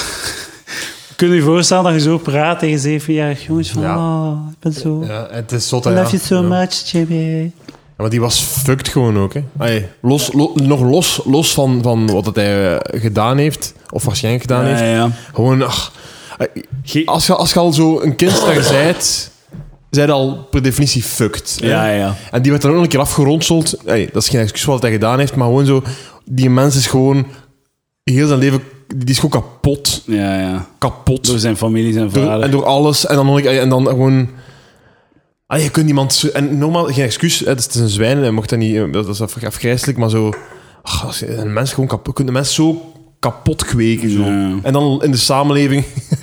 Kun 1.15 1.29
je 1.29 1.35
je 1.35 1.41
voorstellen 1.41 1.83
dat 1.83 1.93
je 1.93 1.99
zo 1.99 2.17
praat 2.17 2.59
tegen 2.59 2.79
zevenjarig 2.79 3.45
jongens 3.45 3.69
van... 3.69 3.81
Ja. 3.81 3.97
Oh, 3.97 4.47
ik 4.51 4.59
ben 4.59 4.73
zo... 4.73 5.03
ja, 5.07 5.27
het 5.31 5.51
is 5.51 5.67
zot. 5.67 5.85
I 5.85 5.89
love 5.89 6.01
ja. 6.01 6.07
you 6.09 6.17
so 6.21 6.35
Ja. 6.35 6.41
much, 6.41 6.91
Jimmy. 6.91 7.41
Ja, 7.65 7.69
maar 7.97 8.09
die 8.09 8.21
was 8.21 8.41
fucked 8.41 8.87
gewoon 8.87 9.17
ook. 9.17 9.33
Hè. 9.33 9.43
Allee, 9.57 9.87
los, 10.01 10.33
lo- 10.33 10.51
nog 10.55 10.81
los, 10.81 11.21
los 11.25 11.53
van, 11.53 11.79
van 11.83 12.11
wat 12.11 12.25
het 12.25 12.35
hij 12.35 12.77
eh, 12.77 13.01
gedaan 13.01 13.37
heeft, 13.37 13.73
of 13.89 14.03
waarschijnlijk 14.05 14.43
gedaan 14.43 14.65
Ja, 14.67 14.75
heeft. 14.75 14.91
ja. 14.91 15.09
Gewoon, 15.33 15.61
ach, 15.63 15.91
eh, 16.37 16.47
als 17.05 17.25
je, 17.27 17.35
als 17.35 17.53
je 17.53 17.59
al 17.59 17.73
zo 17.73 18.01
een 18.01 18.15
kindster 18.15 18.63
zijt, 18.73 19.31
zij 19.95 20.11
al 20.11 20.47
per 20.51 20.61
definitie 20.61 21.03
fucked. 21.03 21.57
hè. 21.61 21.67
Ja, 21.67 21.87
ja. 21.89 22.15
En 22.31 22.41
die 22.41 22.51
werd 22.51 22.61
dan 22.63 22.71
ook 22.71 22.77
nog 22.77 22.85
een 22.85 22.91
keer 22.91 22.99
afgeronseld. 22.99 23.75
Hey, 23.85 24.09
dat 24.13 24.21
is 24.23 24.29
geen 24.29 24.39
excuus 24.41 24.63
wat 24.63 24.81
hij 24.81 24.91
gedaan 24.91 25.19
heeft, 25.19 25.35
maar 25.35 25.47
gewoon 25.47 25.65
zo... 25.65 25.83
Die 26.25 26.49
mens 26.49 26.75
is 26.75 26.87
gewoon... 26.87 27.25
Heel 28.03 28.27
zijn 28.27 28.39
leven... 28.39 28.61
Die 28.95 29.09
is 29.09 29.19
gewoon 29.19 29.41
kapot. 29.41 30.01
Ja, 30.05 30.39
ja. 30.39 30.67
Kapot. 30.77 31.25
Door 31.25 31.39
zijn 31.39 31.57
familie, 31.57 31.93
zijn 31.93 32.09
Door- 32.09 32.23
vader. 32.25 32.43
en 32.45 32.51
door 32.51 32.65
alles. 32.65 33.05
En 33.05 33.15
dan, 33.15 33.25
nog- 33.25 33.39
en 33.41 33.69
dan 33.69 33.87
gewoon... 33.87 34.29
Ah, 35.47 35.61
je 35.61 35.69
kunt 35.69 35.87
iemand... 35.87 36.29
En 36.33 36.57
normaal, 36.57 36.85
geen 36.85 37.03
excuus. 37.03 37.39
hè, 37.39 37.45
Het 37.49 37.67
is 37.69 37.75
een 37.81 37.89
zwijn. 37.89 38.17
Hij 38.17 38.31
mocht 38.31 38.49
dat 38.49 38.59
niet... 38.59 38.93
Dat 38.93 39.07
is 39.07 39.21
af- 39.21 39.43
afgrijselijk. 39.43 39.97
Maar 39.97 40.09
zo... 40.09 40.33
ach, 40.81 41.19
je 41.19 41.35
een 41.35 41.53
mens 41.53 41.69
gewoon 41.73 41.87
kapot, 41.89 42.13
kunt 42.15 42.27
de 42.27 42.33
mens 42.33 42.53
zo 42.53 42.92
kapot 43.23 43.65
kweken. 43.65 44.09
Zo. 44.09 44.21
Ja. 44.21 44.55
En 44.61 44.73
dan 44.73 45.01
in 45.03 45.11
de 45.11 45.17
samenleving. 45.17 45.83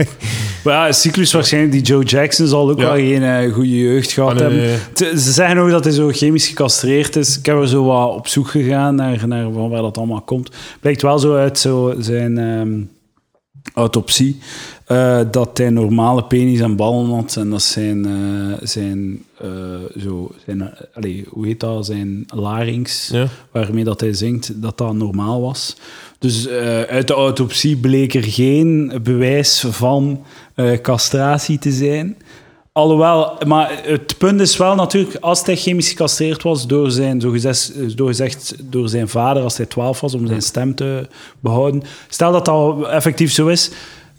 Maar 0.64 0.86
ja, 0.86 0.92
cyclus 0.92 1.32
waarschijnlijk, 1.32 1.72
die 1.72 1.82
Joe 1.82 2.04
Jackson 2.04 2.46
zal 2.46 2.70
ook 2.70 2.78
Ja. 2.80 2.84
wel 2.84 2.94
geen 2.94 3.22
eh, 3.22 3.52
goede 3.52 3.78
jeugd 3.78 4.12
gehad 4.12 4.30
Ah, 4.30 4.36
nee, 4.36 4.58
hebben. 4.60 4.80
nee. 5.00 5.18
Ze 5.20 5.32
zeggen 5.32 5.58
ook 5.58 5.70
dat 5.70 5.84
hij 5.84 5.92
zo 5.92 6.08
chemisch 6.12 6.46
gecastreerd 6.48 7.16
is. 7.16 7.38
Ik 7.38 7.46
heb 7.46 7.56
er 7.56 7.68
zo 7.68 7.84
wat 7.84 8.14
op 8.14 8.28
zoek 8.28 8.48
gegaan 8.48 8.94
naar, 8.94 9.28
naar 9.28 9.52
van 9.52 9.68
waar 9.70 9.82
dat 9.82 9.96
allemaal 9.98 10.20
komt. 10.20 10.50
Blijkt 10.80 11.02
wel 11.02 11.18
zo 11.18 11.36
uit 11.36 11.58
zo 11.58 11.94
zijn 11.98 12.38
ehm, 12.38 12.70
autopsie 13.74 14.38
eh, 14.90 15.20
dat 15.30 15.58
hij 15.58 15.70
normale 15.70 16.24
penis 16.24 16.60
en 16.60 16.76
ballen 16.76 17.10
had. 17.10 17.36
En 17.36 17.50
dat 17.50 17.62
zijn, 17.62 18.06
eh, 18.06 18.66
zijn, 18.68 19.22
eh, 19.38 19.48
zo, 20.02 20.30
zijn 20.46 20.74
hoe 21.28 21.46
heet 21.46 21.60
dat, 21.60 21.86
zijn 21.86 22.24
larynx, 22.34 23.08
Ja. 23.12 23.26
waarmee 23.50 23.84
dat 23.84 24.00
hij 24.00 24.12
zingt, 24.12 24.62
dat 24.62 24.78
dat 24.78 24.94
normaal 24.94 25.40
was. 25.40 25.76
Dus 26.18 26.48
uit 26.88 27.06
de 27.06 27.14
autopsie 27.14 27.76
bleek 27.76 28.14
er 28.14 28.24
geen 28.24 28.92
bewijs 29.02 29.64
van 29.68 30.24
castratie 30.82 31.58
te 31.58 31.72
zijn. 31.72 32.16
Alhoewel, 32.80 33.38
maar 33.46 33.80
het 33.82 34.18
punt 34.18 34.40
is 34.40 34.56
wel 34.56 34.74
natuurlijk, 34.74 35.16
als 35.20 35.44
hij 35.44 35.56
chemisch 35.56 35.88
gecastreerd 35.88 36.42
was 36.42 36.66
door 36.66 36.90
zijn, 36.90 37.20
zo 37.20 37.30
gezegd, 37.30 37.96
door, 37.96 38.08
gezegd, 38.08 38.54
door 38.60 38.88
zijn 38.88 39.08
vader 39.08 39.42
als 39.42 39.56
hij 39.56 39.66
12 39.66 40.00
was, 40.00 40.14
om 40.14 40.26
zijn 40.26 40.42
stem 40.42 40.74
te 40.74 41.08
behouden. 41.40 41.82
Stel 42.08 42.32
dat 42.32 42.44
dat 42.44 42.86
effectief 42.86 43.32
zo 43.32 43.46
is, 43.46 43.70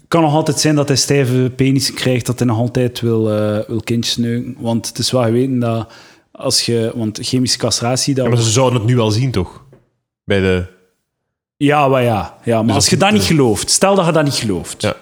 kan 0.07 0.21
nog 0.21 0.33
altijd 0.33 0.59
zijn 0.59 0.75
dat 0.75 0.87
hij 0.87 0.97
stijve 0.97 1.51
penis 1.55 1.93
krijgt, 1.93 2.25
dat 2.25 2.39
hij 2.39 2.47
nog 2.47 2.57
altijd 2.57 2.99
wil, 2.99 3.31
eh, 3.31 3.59
wil 3.67 3.81
kindjes 3.83 4.17
neuken. 4.17 4.55
Want 4.59 4.87
het 4.87 4.97
is 4.97 5.11
wel 5.11 5.23
geweten 5.23 5.59
dat 5.59 5.91
als 6.31 6.65
je, 6.65 6.91
want 6.95 7.19
chemische 7.21 7.57
castratie, 7.57 8.13
dat 8.13 8.23
Ja, 8.23 8.31
maar 8.31 8.41
ze 8.41 8.51
zouden 8.51 8.79
het 8.79 8.87
nu 8.87 8.95
wel 8.95 9.11
zien, 9.11 9.31
toch? 9.31 9.63
Bij 10.23 10.39
de... 10.39 10.65
ja, 11.57 11.87
maar 11.87 12.03
ja. 12.03 12.37
ja 12.43 12.55
maar 12.57 12.65
Dus 12.65 12.75
als 12.75 12.89
je 12.89 12.97
dat 12.97 13.11
niet 13.11 13.21
eh, 13.21 13.27
gelooft, 13.27 13.69
stel 13.69 13.95
dat 13.95 14.05
je 14.05 14.11
dat 14.11 14.23
niet 14.23 14.33
gelooft. 14.33 14.81
Ja. 14.81 14.95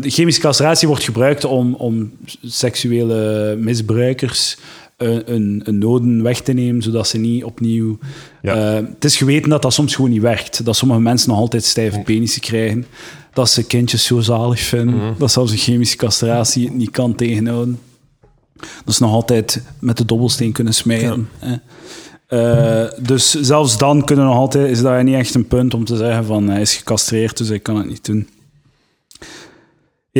De 0.00 0.10
chemische 0.10 0.40
castratie 0.40 0.88
wordt 0.88 1.04
gebruikt 1.04 1.44
om, 1.44 1.74
om 1.74 2.12
seksuele 2.42 3.56
misbruikers 3.58 4.56
een, 4.96 5.34
een, 5.34 5.60
een 5.64 5.78
noden 5.78 6.22
weg 6.22 6.40
te 6.40 6.52
nemen, 6.52 6.82
zodat 6.82 7.08
ze 7.08 7.18
niet 7.18 7.44
opnieuw... 7.44 7.98
Ja. 8.42 8.54
Eh, 8.54 8.84
het 8.94 9.04
is 9.04 9.16
geweten 9.16 9.50
dat 9.50 9.62
dat 9.62 9.72
soms 9.72 9.94
gewoon 9.94 10.10
niet 10.10 10.22
werkt. 10.22 10.64
Dat 10.64 10.76
sommige 10.76 11.00
mensen 11.00 11.28
nog 11.28 11.38
altijd 11.38 11.64
stijve 11.64 12.00
penissen 12.00 12.40
krijgen. 12.40 12.86
Dat 13.32 13.50
ze 13.50 13.66
kindjes 13.66 14.04
zo 14.04 14.20
zalig 14.20 14.60
vinden. 14.60 14.96
Mhm. 14.96 15.12
Dat 15.18 15.32
zelfs 15.32 15.52
een 15.52 15.58
chemische 15.58 15.96
castratie 15.96 16.64
het 16.64 16.74
niet 16.74 16.90
kan 16.90 17.14
tegenhouden. 17.14 17.78
Dat 18.84 18.94
ze 18.94 19.02
nog 19.02 19.12
altijd 19.12 19.62
met 19.78 19.96
de 19.96 20.04
dobbelsteen 20.04 20.52
kunnen 20.52 20.74
smijten. 20.74 21.28
hè. 21.38 21.56
Eh, 22.26 22.90
dus 23.02 23.30
zelfs 23.30 23.78
dan 23.78 24.04
kunnen 24.04 24.24
nog 24.24 24.36
altijd, 24.36 24.70
is 24.70 24.82
dat 24.82 25.02
niet 25.02 25.14
echt 25.14 25.34
een 25.34 25.46
punt 25.46 25.74
om 25.74 25.84
te 25.84 25.96
zeggen 25.96 26.24
van 26.24 26.48
hij 26.48 26.60
is 26.60 26.76
gecastreerd, 26.76 27.36
dus 27.36 27.48
hij 27.48 27.58
kan 27.58 27.76
het 27.76 27.86
niet 27.86 28.04
doen. 28.04 28.28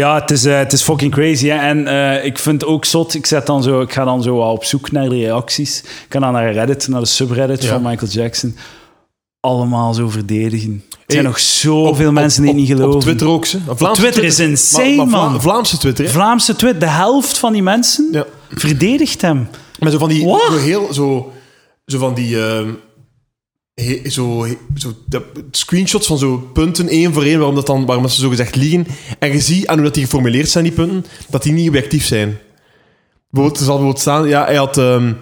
Ja, 0.01 0.15
het 0.21 0.31
is, 0.31 0.45
eh, 0.45 0.57
het 0.59 0.73
is 0.73 0.83
fucking 0.83 1.13
crazy. 1.13 1.49
Hè? 1.49 1.57
En 1.57 1.87
eh, 1.87 2.25
ik 2.25 2.39
vind 2.39 2.61
het 2.61 2.71
ook 2.71 2.85
zot. 2.85 3.15
Ik, 3.15 3.27
zet 3.27 3.47
dan 3.47 3.63
zo, 3.63 3.81
ik 3.81 3.93
ga 3.93 4.05
dan 4.05 4.23
zo 4.23 4.37
op 4.37 4.65
zoek 4.65 4.93
naar 4.93 5.09
de 5.09 5.15
reacties. 5.15 5.81
Ik 5.81 6.07
ga 6.09 6.19
dan 6.19 6.33
naar 6.33 6.53
Reddit, 6.53 6.89
naar 6.89 7.01
de 7.01 7.07
subreddit 7.07 7.63
Ja. 7.63 7.69
van 7.69 7.83
Michael 7.83 8.11
Jackson. 8.11 8.57
Allemaal 9.41 9.95
zo 9.95 10.09
verdedigen. 10.09 10.85
Er 10.91 10.99
zijn 11.07 11.19
Hey, 11.23 11.31
nog 11.31 11.39
zoveel 11.41 12.13
mensen 12.13 12.43
die 12.43 12.51
op, 12.51 12.57
het 12.57 12.67
niet 12.69 12.77
geloven. 12.77 12.97
Op 12.97 13.03
Twitter 13.03 13.29
ook, 13.29 13.45
ze. 13.47 13.59
Op 13.69 13.79
Twitter 13.79 14.25
is 14.25 14.39
insane, 14.39 14.95
maar, 14.97 15.07
man. 15.07 15.41
Vlaamse 15.41 15.79
Twitter, 15.79 16.05
hè? 16.05 16.11
Vlaamse 16.11 16.57
Twitter, 16.57 16.81
de 16.81 16.87
helft 16.89 17.39
van 17.39 17.53
die 17.53 17.63
mensen 17.63 18.09
Ja. 18.13 18.25
verdedigt 18.51 19.21
hem. 19.23 19.49
Maar 19.79 19.91
zo 19.91 19.99
van 19.99 20.09
die... 20.09 20.21
Zo 20.21 20.57
heel... 20.57 20.93
Zo, 20.93 21.33
zo 21.87 21.99
van 21.99 22.15
die... 22.15 22.43
ehm, 22.45 22.69
he- 23.81 24.11
zo, 24.11 24.47
zo 24.75 24.93
de 25.07 25.23
screenshots 25.51 26.07
van 26.07 26.19
zo 26.19 26.37
punten, 26.53 26.89
één 26.89 27.13
voor 27.13 27.23
één, 27.25 27.37
waarom, 27.39 27.55
dat 27.55 27.67
dan, 27.67 27.87
waarom 27.87 28.05
dat 28.05 28.13
ze 28.15 28.21
zo 28.21 28.29
gezegd 28.29 28.57
liegen. 28.57 28.87
En 29.19 29.33
je 29.33 29.41
ziet 29.41 29.67
aan 29.67 29.75
hoe 29.75 29.85
dat 29.85 29.95
die 29.95 30.05
geformuleerd 30.05 30.49
zijn, 30.49 30.65
die 30.65 30.73
punten, 30.73 31.05
dat 31.29 31.43
die 31.43 31.53
niet 31.53 31.69
objectief 31.69 32.05
zijn. 32.07 32.39
Bijvoorbeeld, 33.31 33.59
er 33.61 33.67
zal 33.67 33.75
bijvoorbeeld 33.75 34.01
staan... 34.03 34.29
Ja, 34.29 34.45
hij 34.45 34.57
had... 34.57 34.79
ehm, 34.79 35.13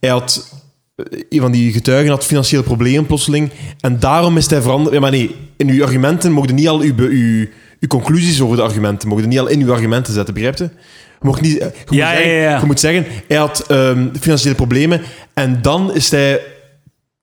hij 0.00 0.10
had 0.10 0.56
eh, 0.96 1.04
een 1.28 1.40
van 1.40 1.52
die 1.52 1.72
getuigen 1.72 2.10
had 2.10 2.24
financieel 2.24 2.62
probleem 2.62 3.06
plotseling. 3.06 3.50
En 3.80 3.98
daarom 4.00 4.36
is 4.36 4.46
hij 4.50 4.62
veranderd. 4.62 4.94
Ja, 4.94 5.00
maar 5.00 5.10
nee, 5.10 5.34
in 5.56 5.68
uw 5.70 5.82
argumenten 5.82 6.32
mogen 6.32 6.54
niet 6.54 6.68
al 6.68 6.80
uw, 6.80 6.94
uw, 6.96 7.46
uw 7.80 7.88
conclusies 7.88 8.40
over 8.40 8.56
de 8.56 8.62
argumenten, 8.62 9.08
mogen 9.08 9.28
niet 9.28 9.38
al 9.38 9.46
in 9.46 9.62
uw 9.62 9.72
argumenten 9.72 10.12
zetten, 10.14 10.34
begrijp 10.34 10.58
je? 10.58 10.64
Je, 10.64 11.26
mag 11.26 11.40
niet, 11.40 11.52
je, 11.52 11.72
moet 11.86 11.94
Ja, 11.96 12.10
zeggen, 12.10 12.32
ja, 12.32 12.58
je 12.60 12.66
moet 12.66 12.80
zeggen, 12.80 13.06
hij 13.28 13.36
had 13.36 13.64
ehm, 13.68 14.08
financiële 14.20 14.54
problemen 14.54 15.00
en 15.34 15.58
dan 15.62 15.94
is 15.94 16.10
hij, 16.10 16.40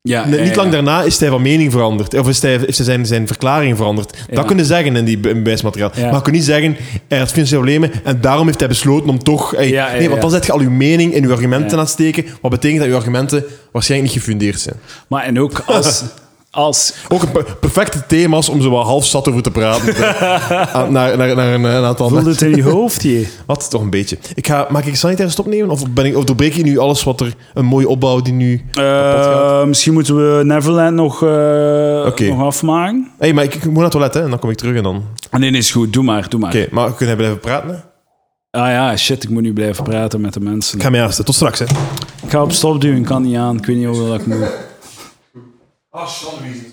Ja, 0.08 0.26
niet 0.26 0.56
lang 0.56 0.72
daarna, 0.72 1.02
is 1.04 1.20
hij 1.20 1.30
van 1.30 1.42
mening 1.42 1.72
veranderd. 1.72 2.14
Of 2.14 2.28
is 2.28 2.42
hij, 2.42 2.52
hij 2.58 2.72
zijn, 2.72 3.06
zijn 3.06 3.28
verklaring 3.28 3.78
veranderd. 3.78 4.18
Dat 4.32 4.46
kun 4.46 4.58
je 4.58 4.66
zeggen 4.66 4.96
in 4.96 5.06
die 5.06 5.18
be- 5.18 5.34
bewijsmateriaal. 5.36 5.92
Maar 5.96 6.14
je 6.14 6.22
kunt 6.22 6.36
niet 6.36 6.44
zeggen, 6.46 6.78
hij 7.08 7.18
had 7.20 7.32
financiële 7.32 7.62
problemen 7.62 7.92
en 8.04 8.22
daarom 8.22 8.46
heeft 8.46 8.60
hij 8.60 8.68
besloten 8.68 9.10
om 9.10 9.20
toch... 9.24 9.56
Nee, 9.98 10.10
want 10.10 10.22
dan 10.22 10.30
zet 10.32 10.46
je 10.46 10.52
al 10.52 10.60
uw 10.60 10.70
mening 10.70 11.14
in 11.14 11.24
uw 11.24 11.32
argumenten 11.32 11.72
aan 11.72 11.84
het 11.84 11.90
steken, 11.90 12.26
wat 12.42 12.52
betekent 12.52 12.80
dat 12.80 12.90
uw 12.90 12.96
argumenten 12.96 13.44
waarschijnlijk 13.72 14.14
niet 14.14 14.22
gefundeerd 14.24 14.60
zijn. 14.60 14.76
Maar 15.08 15.24
en 15.24 15.40
ook 15.40 15.64
als... 15.66 16.04
als 16.56 16.94
Ook 17.10 17.22
een 17.22 17.32
per- 17.32 17.56
perfecte 17.60 18.04
thema's 18.08 18.50
om 18.50 18.62
zo 18.62 18.70
wat 18.70 18.86
half 18.86 19.06
zat 19.06 19.30
over 19.30 19.42
te 19.42 19.52
praten. 19.52 19.94
Ah, 20.74 20.90
naar, 20.90 21.18
naar, 21.18 21.36
naar 21.36 21.54
een, 21.54 21.64
een 21.64 21.84
aantal 21.84 22.10
voelde 22.10 22.30
het 22.30 22.42
in 22.42 22.56
je 22.56 22.64
hoofd, 22.64 23.04
je. 23.04 23.28
Wat? 23.46 23.70
Toch 23.70 23.82
een 23.82 23.90
beetje. 23.90 24.18
Ik 24.36 24.48
ga, 24.48 24.68
mag 24.70 24.86
ik 24.86 24.96
sanitaire 24.96 25.34
stop 25.34 25.46
nemen? 25.46 25.70
Of, 25.70 25.90
ben 25.92 26.06
ik, 26.06 26.18
of 26.18 26.24
doorbreek 26.24 26.54
je 26.54 26.64
nu 26.64 26.78
alles 26.78 27.04
wat 27.04 27.22
er... 27.22 27.34
Een 27.54 27.66
mooie 27.66 27.88
opbouw 27.88 28.22
die 28.22 28.34
nu? 28.34 28.66
Eh, 28.72 29.64
misschien 29.64 29.94
moeten 29.94 30.16
we 30.38 30.44
Neverland 30.44 30.96
nog, 30.96 31.24
eh, 31.24 31.30
Oké. 32.08 32.24
nog 32.28 32.42
afmaken. 32.42 33.12
hey, 33.20 33.34
maar 33.34 33.44
ik, 33.44 33.54
ik 33.56 33.64
moet 33.64 33.74
naar 33.74 33.84
het 33.84 33.92
toilet, 33.92 34.14
hè. 34.14 34.22
En 34.24 34.30
dan 34.30 34.40
kom 34.40 34.50
ik 34.50 34.58
terug 34.58 34.76
en 34.76 34.84
dan... 34.84 34.96
Oké, 34.96 35.38
Nee, 35.38 35.50
nee, 35.52 35.60
is 35.60 35.72
goed. 35.72 35.94
Doe 35.94 36.04
maar, 36.04 36.30
doe 36.30 36.40
maar. 36.40 36.68
maar 36.72 36.88
we 36.90 36.96
kunnen 36.96 37.16
blijven 37.18 37.40
praten, 37.40 37.70
hè? 37.70 37.76
Ah 38.62 38.68
ja, 38.68 38.98
shit, 38.98 39.24
ik 39.24 39.30
moet 39.30 39.42
nu 39.42 39.54
blijven 39.54 39.84
praten 39.84 40.22
met 40.22 40.34
de 40.34 40.40
mensen. 40.40 40.78
Ik 40.78 40.84
ga 40.84 40.90
mij 40.90 41.02
aanstaan. 41.04 41.26
Tot 41.26 41.36
straks, 41.36 41.60
hè. 41.60 41.66
Ik 42.24 42.30
ga 42.32 42.42
op 42.42 42.52
stop 42.52 42.82
duwen, 42.82 42.98
ik 42.98 43.06
kan 43.06 43.22
niet 43.22 43.36
aan. 43.38 43.58
Ik 43.58 43.66
weet 43.66 43.76
niet 43.78 43.86
hoe 43.86 44.08
dat 44.08 44.20
ik 44.20 44.26
moet. 44.26 44.38
Ah, 45.96 46.08
Sandwich. 46.08 46.64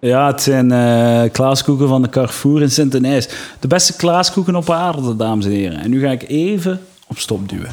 Ja, 0.00 0.26
het 0.26 0.42
zijn 0.42 0.72
eh 0.72 1.32
klaaskoeken 1.32 1.88
van 1.88 2.02
de 2.02 2.08
Carrefour 2.08 2.62
in 2.62 2.70
Sint-Denijs. 2.70 3.28
De 3.60 3.68
beste 3.68 3.96
klaaskoeken 3.96 4.56
op 4.56 4.70
aarde, 4.70 5.16
dames 5.16 5.44
en 5.44 5.50
heren. 5.50 5.78
En 5.78 5.90
nu 5.90 6.00
ga 6.00 6.10
ik 6.10 6.28
even 6.28 6.80
op 7.06 7.18
stop 7.18 7.48
duwen. 7.48 7.72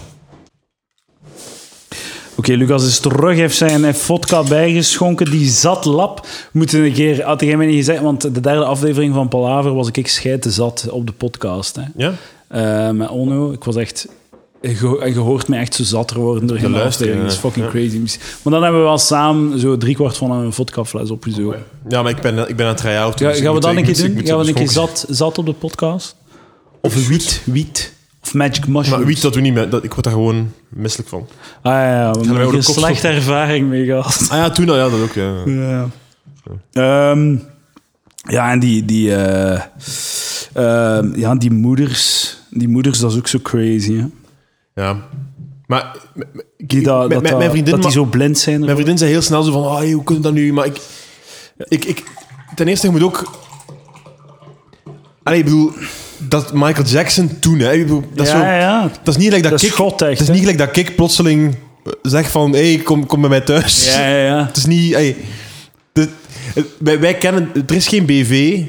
Oké, 2.35 2.53
Lucas 2.53 2.85
is 2.85 2.99
terug. 2.99 3.35
Heeft 3.35 3.57
zijn 3.57 3.95
vodka 3.95 4.43
bijgeschonken. 4.43 5.31
Die 5.31 5.49
zat 5.49 5.85
lap. 5.85 6.27
Moeten 6.51 6.83
een 6.83 6.93
keer... 6.93 7.23
Had 7.23 7.41
jij 7.41 7.57
mij 7.57 7.65
niet 7.65 7.75
gezegd... 7.75 8.01
Want 8.01 8.21
de 8.21 8.41
derde 8.41 8.65
aflevering 8.65 9.13
van 9.13 9.27
Palaver 9.27 9.73
was 9.73 9.89
ik 9.91 10.07
scheiden 10.07 10.51
zat 10.51 10.87
op 10.89 11.07
de 11.07 11.13
podcast. 11.13 11.75
Hè. 11.75 11.83
Ja? 11.95 12.13
Eh, 12.47 12.89
met 12.91 13.09
Onno. 13.09 13.51
Ik 13.51 13.63
was 13.63 13.75
echt... 13.75 14.07
Je, 14.69 14.99
en 15.01 15.13
je 15.13 15.19
hoort 15.19 15.47
me 15.47 15.57
echt 15.57 15.73
zo 15.73 15.83
zatter 15.83 16.19
worden 16.19 16.47
door 16.47 16.59
de 16.59 16.69
luisteren, 16.69 16.87
aflevering. 16.87 17.21
Dat 17.21 17.31
is 17.31 17.41
ja. 17.41 17.49
fucking 17.49 17.69
crazy. 17.69 18.19
Maar 18.41 18.53
dan 18.53 18.63
hebben 18.63 18.81
we 18.81 18.87
wel 18.87 18.97
samen 18.97 19.59
zo 19.59 19.77
driekwart 19.77 20.17
van 20.17 20.31
een 20.31 20.53
vodkafles 20.53 21.11
opgezogen. 21.11 21.63
Ja, 21.87 22.01
maar 22.01 22.11
ik 22.11 22.21
ben, 22.21 22.49
ik 22.49 22.55
ben 22.55 22.65
aan 22.65 22.71
het 22.71 22.81
try-out. 22.81 23.17
Dus 23.17 23.39
gaan 23.39 23.53
we 23.53 23.59
dan 23.59 23.77
een 23.77 23.83
keer 23.83 23.97
doen? 23.97 24.25
Gaan 24.25 24.39
we 24.39 24.47
een 24.47 24.53
keer 24.53 24.69
zat, 24.69 25.05
zat 25.09 25.37
op 25.37 25.45
de 25.45 25.53
podcast? 25.53 26.15
Of 26.81 27.07
wiet, 27.07 27.41
wiet. 27.45 27.93
Of 28.23 28.33
magic 28.33 28.67
mushrooms. 28.67 28.89
Maar 28.89 29.05
wiet, 29.05 29.21
dat 29.21 29.33
doe 29.33 29.41
niet 29.41 29.53
meer. 29.53 29.69
Dat, 29.69 29.83
ik 29.83 29.91
word 29.91 30.03
daar 30.03 30.13
gewoon 30.13 30.51
misselijk 30.69 31.09
van. 31.09 31.27
Ah 31.61 31.73
ja, 31.73 32.11
we 32.11 32.27
hebben 32.27 32.55
een 32.55 32.63
slechte 32.63 33.07
ervaring 33.07 33.69
mee 33.69 33.85
gehad. 33.85 34.27
Ah 34.29 34.37
ja, 34.37 34.49
toen 34.49 34.69
al. 34.69 34.77
Ja, 34.77 34.89
dat 34.89 34.99
ook, 35.01 35.13
ja. 35.13 35.33
Ja. 35.45 35.89
Ehm, 36.71 37.35
ja, 38.27 38.51
en 38.51 38.59
die, 38.59 38.85
die, 38.85 39.15
eh, 39.15 39.61
ehm, 40.53 41.19
ja, 41.19 41.35
die 41.35 41.51
moeders, 41.51 42.37
die 42.49 42.67
moeders, 42.67 42.99
dat 42.99 43.11
is 43.11 43.17
ook 43.17 43.27
zo 43.27 43.39
crazy, 43.43 43.97
hè? 43.97 44.05
Ja. 44.75 45.07
Maar... 45.65 45.95
Die 46.57 46.81
dat, 46.83 47.09
dat, 47.09 47.21
mijn- 47.21 47.49
vriendin... 47.51 47.73
dat 47.73 47.81
die 47.81 47.91
zo 47.91 48.05
blind 48.05 48.37
zijn. 48.37 48.59
Mijn 48.59 48.75
vriendin 48.75 48.97
zei 48.97 49.11
heel 49.11 49.21
snel 49.21 49.43
zo 49.43 49.51
van, 49.51 49.77
hey, 49.77 49.91
hoe 49.91 50.03
kun 50.03 50.15
je 50.15 50.21
dat 50.21 50.33
nu? 50.33 50.53
Maar 50.53 50.65
ik, 50.65 50.81
ik, 51.57 51.85
ik... 51.85 52.03
Ten 52.55 52.67
eerste, 52.67 52.87
je 52.87 52.91
moet 52.91 53.03
ook... 53.03 53.43
Allee, 55.23 55.39
ik 55.39 55.45
bedoel, 55.45 55.71
dat 56.17 56.53
Michael 56.53 56.87
Jackson 56.87 57.39
toen, 57.39 57.59
hè. 57.59 57.77
Bedoel, 57.77 58.03
dat, 58.13 58.25
is 58.25 58.31
ja, 58.31 58.39
zo, 58.39 58.45
ja. 58.45 58.81
dat 59.03 59.07
is 59.07 59.15
niet 59.15 59.25
gelijk 59.25 59.43
dat, 59.43 59.51
Dat 59.51 60.01
echt, 60.01 60.17
Dat 60.17 60.19
is 60.19 60.29
niet 60.29 60.39
gelijk 60.39 60.57
dat 60.57 60.75
ik 60.75 60.95
plotseling 60.95 61.55
zeg 62.01 62.31
van, 62.31 62.51
hé, 62.51 62.73
hey, 62.73 62.83
kom, 62.83 63.05
kom 63.05 63.21
bij 63.21 63.29
mij 63.29 63.41
thuis. 63.41 63.93
Ja, 63.93 64.07
ja, 64.07 64.25
ja. 64.25 64.45
Het 64.47 64.57
is 64.57 64.65
niet... 64.65 64.93
Hey, 64.93 65.15
de, 65.91 66.09
wij, 66.77 66.99
wij 66.99 67.15
kennen... 67.15 67.51
Er 67.67 67.75
is 67.75 67.87
geen 67.87 68.05
BV. 68.05 68.61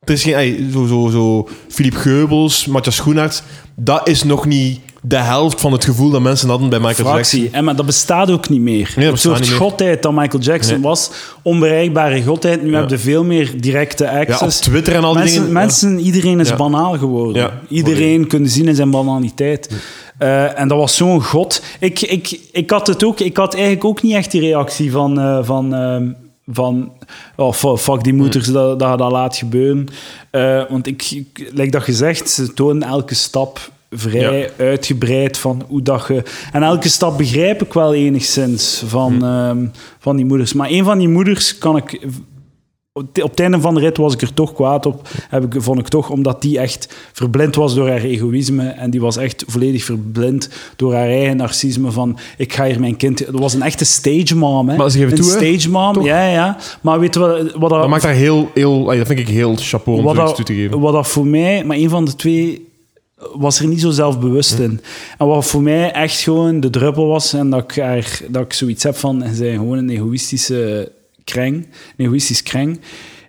Er 0.00 0.12
is 0.12 0.22
geen... 0.22 0.34
Hey, 0.34 0.66
zo, 0.72 0.86
zo, 0.86 1.08
zo... 1.08 1.48
Philippe 1.68 1.98
Geubels, 1.98 2.66
Matthias 2.66 2.96
Schoenaerts. 2.96 3.42
Dat 3.74 4.08
is 4.08 4.22
nog 4.22 4.46
niet 4.46 4.80
de 5.08 5.16
helft 5.16 5.60
van 5.60 5.72
het 5.72 5.84
gevoel 5.84 6.10
dat 6.10 6.20
mensen 6.20 6.48
hadden 6.48 6.68
bij 6.68 6.78
Michael 6.78 7.08
Fractie. 7.08 7.38
Jackson. 7.40 7.58
En 7.58 7.64
maar 7.64 7.76
dat 7.76 7.86
bestaat 7.86 8.30
ook 8.30 8.48
niet 8.48 8.60
meer. 8.60 8.92
dat 8.94 9.04
Een 9.04 9.18
soort 9.18 9.40
niet 9.40 9.48
meer. 9.48 9.58
godheid 9.58 10.02
dat 10.02 10.12
Michael 10.12 10.42
Jackson 10.42 10.74
Nee. 10.74 10.82
was. 10.82 11.10
Onbereikbare 11.42 12.22
godheid. 12.22 12.62
Nu 12.62 12.74
heb 12.74 12.90
je 12.90 12.98
veel 12.98 13.24
meer 13.24 13.60
directe 13.60 14.04
Ja, 14.04 14.20
op 14.20 14.28
access. 14.28 14.60
Twitter 14.60 14.94
en 14.94 15.04
al 15.04 15.12
die 15.12 15.18
mensen, 15.22 15.38
dingen. 15.38 15.52
mensen, 15.52 15.98
iedereen 16.00 16.40
is 16.40 16.56
banaal 16.56 16.98
geworden. 16.98 17.50
Iedereen 17.68 18.26
kunnen 18.26 18.48
zien 18.48 18.68
in 18.68 18.74
zijn 18.74 18.90
banaliteit. 18.90 19.70
Eh, 20.18 20.58
en 20.60 20.68
dat 20.68 20.78
was 20.78 20.96
zo'n 20.96 21.22
god. 21.22 21.62
Ik, 21.80 22.00
ik, 22.00 22.40
ik 22.52 22.70
had 22.70 22.86
het 22.86 23.04
ook. 23.04 23.20
Ik 23.20 23.36
had 23.36 23.54
eigenlijk 23.54 23.84
ook 23.84 24.02
niet 24.02 24.14
echt 24.14 24.30
die 24.30 24.40
reactie 24.40 24.90
van, 24.90 25.20
eh, 25.20 25.38
van, 25.42 25.74
ehm, 25.74 26.08
van 26.46 26.92
oh, 27.36 27.52
fu- 27.52 27.76
fuck 27.76 28.04
die 28.04 28.14
moeders, 28.14 28.46
dat, 28.46 28.78
dat 28.78 28.90
je 28.90 28.96
dat 28.96 29.10
laat 29.12 29.36
gebeuren. 29.36 29.86
Eh, 30.30 30.62
want 30.68 30.86
ik, 30.86 31.10
ik, 31.10 31.50
like 31.54 31.70
dat 31.70 31.82
gezegd, 31.82 32.30
ze 32.30 32.54
tonen 32.54 32.88
elke 32.88 33.14
stap 33.14 33.70
vrij 33.90 34.50
uitgebreid 34.56 35.38
van 35.38 35.62
hoe 35.68 35.82
dat 35.82 36.04
je... 36.08 36.22
En 36.52 36.62
elke 36.62 36.88
stap 36.88 37.18
begrijp 37.18 37.62
ik 37.62 37.72
wel 37.72 37.94
enigszins 37.94 38.82
van, 38.86 39.24
ehm, 39.24 39.66
van 39.98 40.16
die 40.16 40.24
moeders. 40.24 40.52
Maar 40.52 40.70
een 40.70 40.84
van 40.84 40.98
die 40.98 41.08
moeders 41.08 41.58
kan 41.58 41.76
ik... 41.76 42.06
Op 42.92 43.30
het 43.30 43.40
einde 43.40 43.60
van 43.60 43.74
de 43.74 43.80
rit 43.80 43.96
was 43.96 44.14
ik 44.14 44.22
er 44.22 44.34
toch 44.34 44.52
kwaad 44.52 44.86
op. 44.86 45.08
Heb 45.28 45.54
ik, 45.54 45.62
vond 45.62 45.78
ik 45.78 45.88
toch, 45.88 46.10
omdat 46.10 46.42
die 46.42 46.58
echt 46.58 46.94
verblind 47.12 47.54
was 47.54 47.74
door 47.74 47.88
haar 47.88 48.02
egoïsme. 48.02 48.68
En 48.68 48.90
die 48.90 49.00
was 49.00 49.16
echt 49.16 49.44
volledig 49.46 49.84
verblind 49.84 50.50
door 50.76 50.94
haar 50.94 51.08
eigen 51.08 51.36
narcisme. 51.36 51.90
Van, 51.90 52.18
ik 52.36 52.52
ga 52.52 52.64
hier 52.64 52.80
mijn 52.80 52.96
kind... 52.96 53.26
Dat 53.26 53.40
was 53.40 53.54
een 53.54 53.62
echte 53.62 53.84
stage 53.84 54.36
mom, 54.36 54.68
hè. 54.68 54.76
Maar 54.76 54.90
ze 54.90 54.98
geven 54.98 55.12
een 55.12 55.22
toe, 55.22 55.30
stage 55.30 55.70
mom, 55.70 55.92
Toch? 55.92 56.04
ja, 56.04 56.28
ja. 56.28 56.56
Maar 56.80 57.00
weet 57.00 57.14
je 57.14 57.20
wat... 57.20 57.52
wat 57.52 57.70
Dat 57.70 57.88
maakt 57.88 58.02
daar 58.02 58.12
heel, 58.12 58.50
heel... 58.54 58.84
Dat 58.84 59.06
vind 59.06 59.18
ik 59.18 59.28
heel 59.28 59.56
chapeau 59.56 59.98
om 59.98 60.04
wat 60.04 60.14
zoiets 60.14 60.36
dat, 60.36 60.46
toe 60.46 60.54
te 60.56 60.62
geven. 60.62 60.80
wat 60.80 60.92
dat 60.92 61.08
voor 61.08 61.26
mij, 61.26 61.64
maar 61.64 61.76
een 61.76 61.90
van 61.90 62.04
de 62.04 62.16
twee 62.16 62.65
was 63.16 63.60
er 63.60 63.66
niet 63.66 63.80
zo 63.80 63.90
zelfbewust 63.90 64.58
in. 64.58 64.80
En 65.18 65.26
wat 65.26 65.46
voor 65.46 65.62
mij 65.62 65.92
echt 65.92 66.20
gewoon 66.20 66.60
de 66.60 66.70
druppel 66.70 67.06
was, 67.06 67.32
en 67.32 67.50
dat 67.50 67.62
ik, 67.62 67.76
er, 67.76 68.20
dat 68.28 68.44
ik 68.44 68.52
zoiets 68.52 68.82
heb 68.82 68.96
van, 68.96 69.22
en 69.22 69.34
zij 69.34 69.52
gewoon 69.52 69.78
een 69.78 69.90
egoïstische 69.90 70.92
kreng, 71.24 71.54
een 71.96 72.04
egoïstisch 72.06 72.42
kreng, 72.42 72.80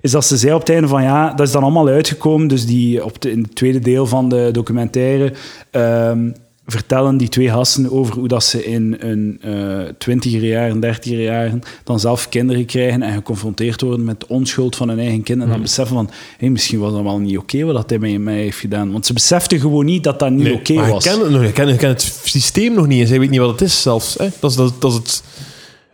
is 0.01 0.11
dat 0.11 0.25
ze 0.25 0.37
zei 0.37 0.53
op 0.53 0.59
het 0.59 0.69
einde 0.69 0.87
van, 0.87 1.03
ja, 1.03 1.33
dat 1.33 1.47
is 1.47 1.53
dan 1.53 1.63
allemaal 1.63 1.87
uitgekomen, 1.87 2.47
dus 2.47 2.65
die, 2.65 3.05
op 3.05 3.21
de, 3.21 3.31
in 3.31 3.41
het 3.41 3.55
tweede 3.55 3.79
deel 3.79 4.05
van 4.05 4.29
de 4.29 4.49
documentaire 4.51 5.33
ehm, 5.71 6.29
vertellen 6.69 7.17
die 7.17 7.29
twee 7.29 7.49
gasten 7.49 7.91
over 7.91 8.15
hoe 8.15 8.27
dat 8.27 8.43
ze 8.43 8.65
in 8.65 8.95
hun 8.99 9.37
eh 9.41 9.93
twintiger 9.97 10.43
jaren, 10.43 10.79
dertiger 10.79 11.21
jaren 11.21 11.61
dan 11.83 11.99
zelf 11.99 12.29
kinderen 12.29 12.65
krijgen 12.65 13.01
en 13.01 13.13
geconfronteerd 13.13 13.81
worden 13.81 14.05
met 14.05 14.19
de 14.19 14.27
onschuld 14.27 14.75
van 14.75 14.89
hun 14.89 14.99
eigen 14.99 15.23
kind 15.23 15.41
en 15.41 15.49
dan 15.49 15.61
beseffen 15.61 15.95
van, 15.95 16.09
hé, 16.37 16.49
misschien 16.49 16.79
was 16.79 16.93
dat 16.93 17.01
wel 17.01 17.19
niet 17.19 17.37
oké 17.37 17.63
wat 17.63 17.75
dat 17.75 17.89
hij 17.89 17.99
met 17.99 18.17
mij 18.21 18.37
heeft 18.37 18.59
gedaan. 18.59 18.91
Want 18.91 19.05
ze 19.05 19.13
beseften 19.13 19.59
gewoon 19.59 19.85
niet 19.85 20.03
dat 20.03 20.19
dat 20.19 20.29
niet 20.29 20.43
Nee, 20.43 20.53
oké 20.53 20.73
je 20.73 20.79
was. 20.91 21.03
kent 21.03 21.21
het 21.21 21.31
nog. 21.31 21.41
Je 21.41 21.51
kent, 21.51 21.69
je 21.69 21.75
kent 21.75 22.01
het 22.03 22.19
systeem 22.23 22.73
nog 22.73 22.87
niet 22.87 23.01
en 23.01 23.07
zij 23.07 23.19
weet 23.19 23.29
niet 23.29 23.39
wat 23.39 23.51
het 23.51 23.61
is 23.61 23.81
zelfs. 23.81 24.15
Hè? 24.17 24.27
Dat 24.39 24.51
is, 24.51 24.57
dat, 24.57 24.81
dat 24.81 24.91
is 24.91 24.97
het, 24.97 25.23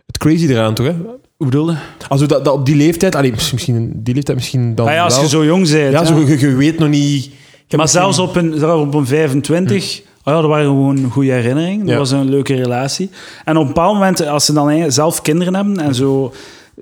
het 0.06 0.18
crazy 0.18 0.46
eraan, 0.46 0.74
toch? 0.74 0.86
Hè? 0.86 0.92
Hoe 1.36 1.46
bedoel 1.46 1.70
je? 1.70 1.76
Also, 2.08 2.26
dat, 2.26 2.44
dat 2.44 2.54
op 2.54 2.66
die 2.66 2.76
leeftijd... 2.76 3.14
Allee, 3.14 3.30
misschien 3.30 3.92
die 3.94 4.14
leeftijd 4.14 4.36
misschien 4.36 4.74
dan 4.74 4.86
Ah 4.86 4.92
ja, 4.92 5.04
als 5.04 5.14
wel. 5.14 5.22
je 5.22 5.28
zo 5.28 5.44
jong 5.44 5.70
bent. 5.70 5.92
Ja, 5.92 6.04
zo, 6.04 6.18
je, 6.18 6.38
je 6.38 6.54
weet 6.54 6.78
nog 6.78 6.88
niet... 6.88 7.30
Ik 7.68 7.76
Maar 7.76 7.88
zelfs 7.88 8.18
op 8.18 8.36
een, 8.36 8.54
zelfs 8.58 8.82
op 8.82 8.94
een 8.94 9.06
25, 9.06 10.02
oh 10.24 10.34
ja, 10.34 10.40
dat 10.40 10.50
waren 10.50 10.64
gewoon 10.66 11.10
goede 11.10 11.32
herinneringen. 11.32 11.80
Dat 11.86 11.88
Ja. 11.94 11.98
was 11.98 12.10
een 12.10 12.28
leuke 12.28 12.54
relatie. 12.54 13.10
En 13.44 13.56
op 13.56 13.62
een 13.62 13.66
bepaald 13.68 13.94
moment, 13.94 14.26
als 14.26 14.44
ze 14.44 14.52
dan 14.52 14.92
zelf 14.92 15.22
kinderen 15.22 15.54
hebben 15.54 15.78
en 15.78 15.94
zo, 15.94 16.32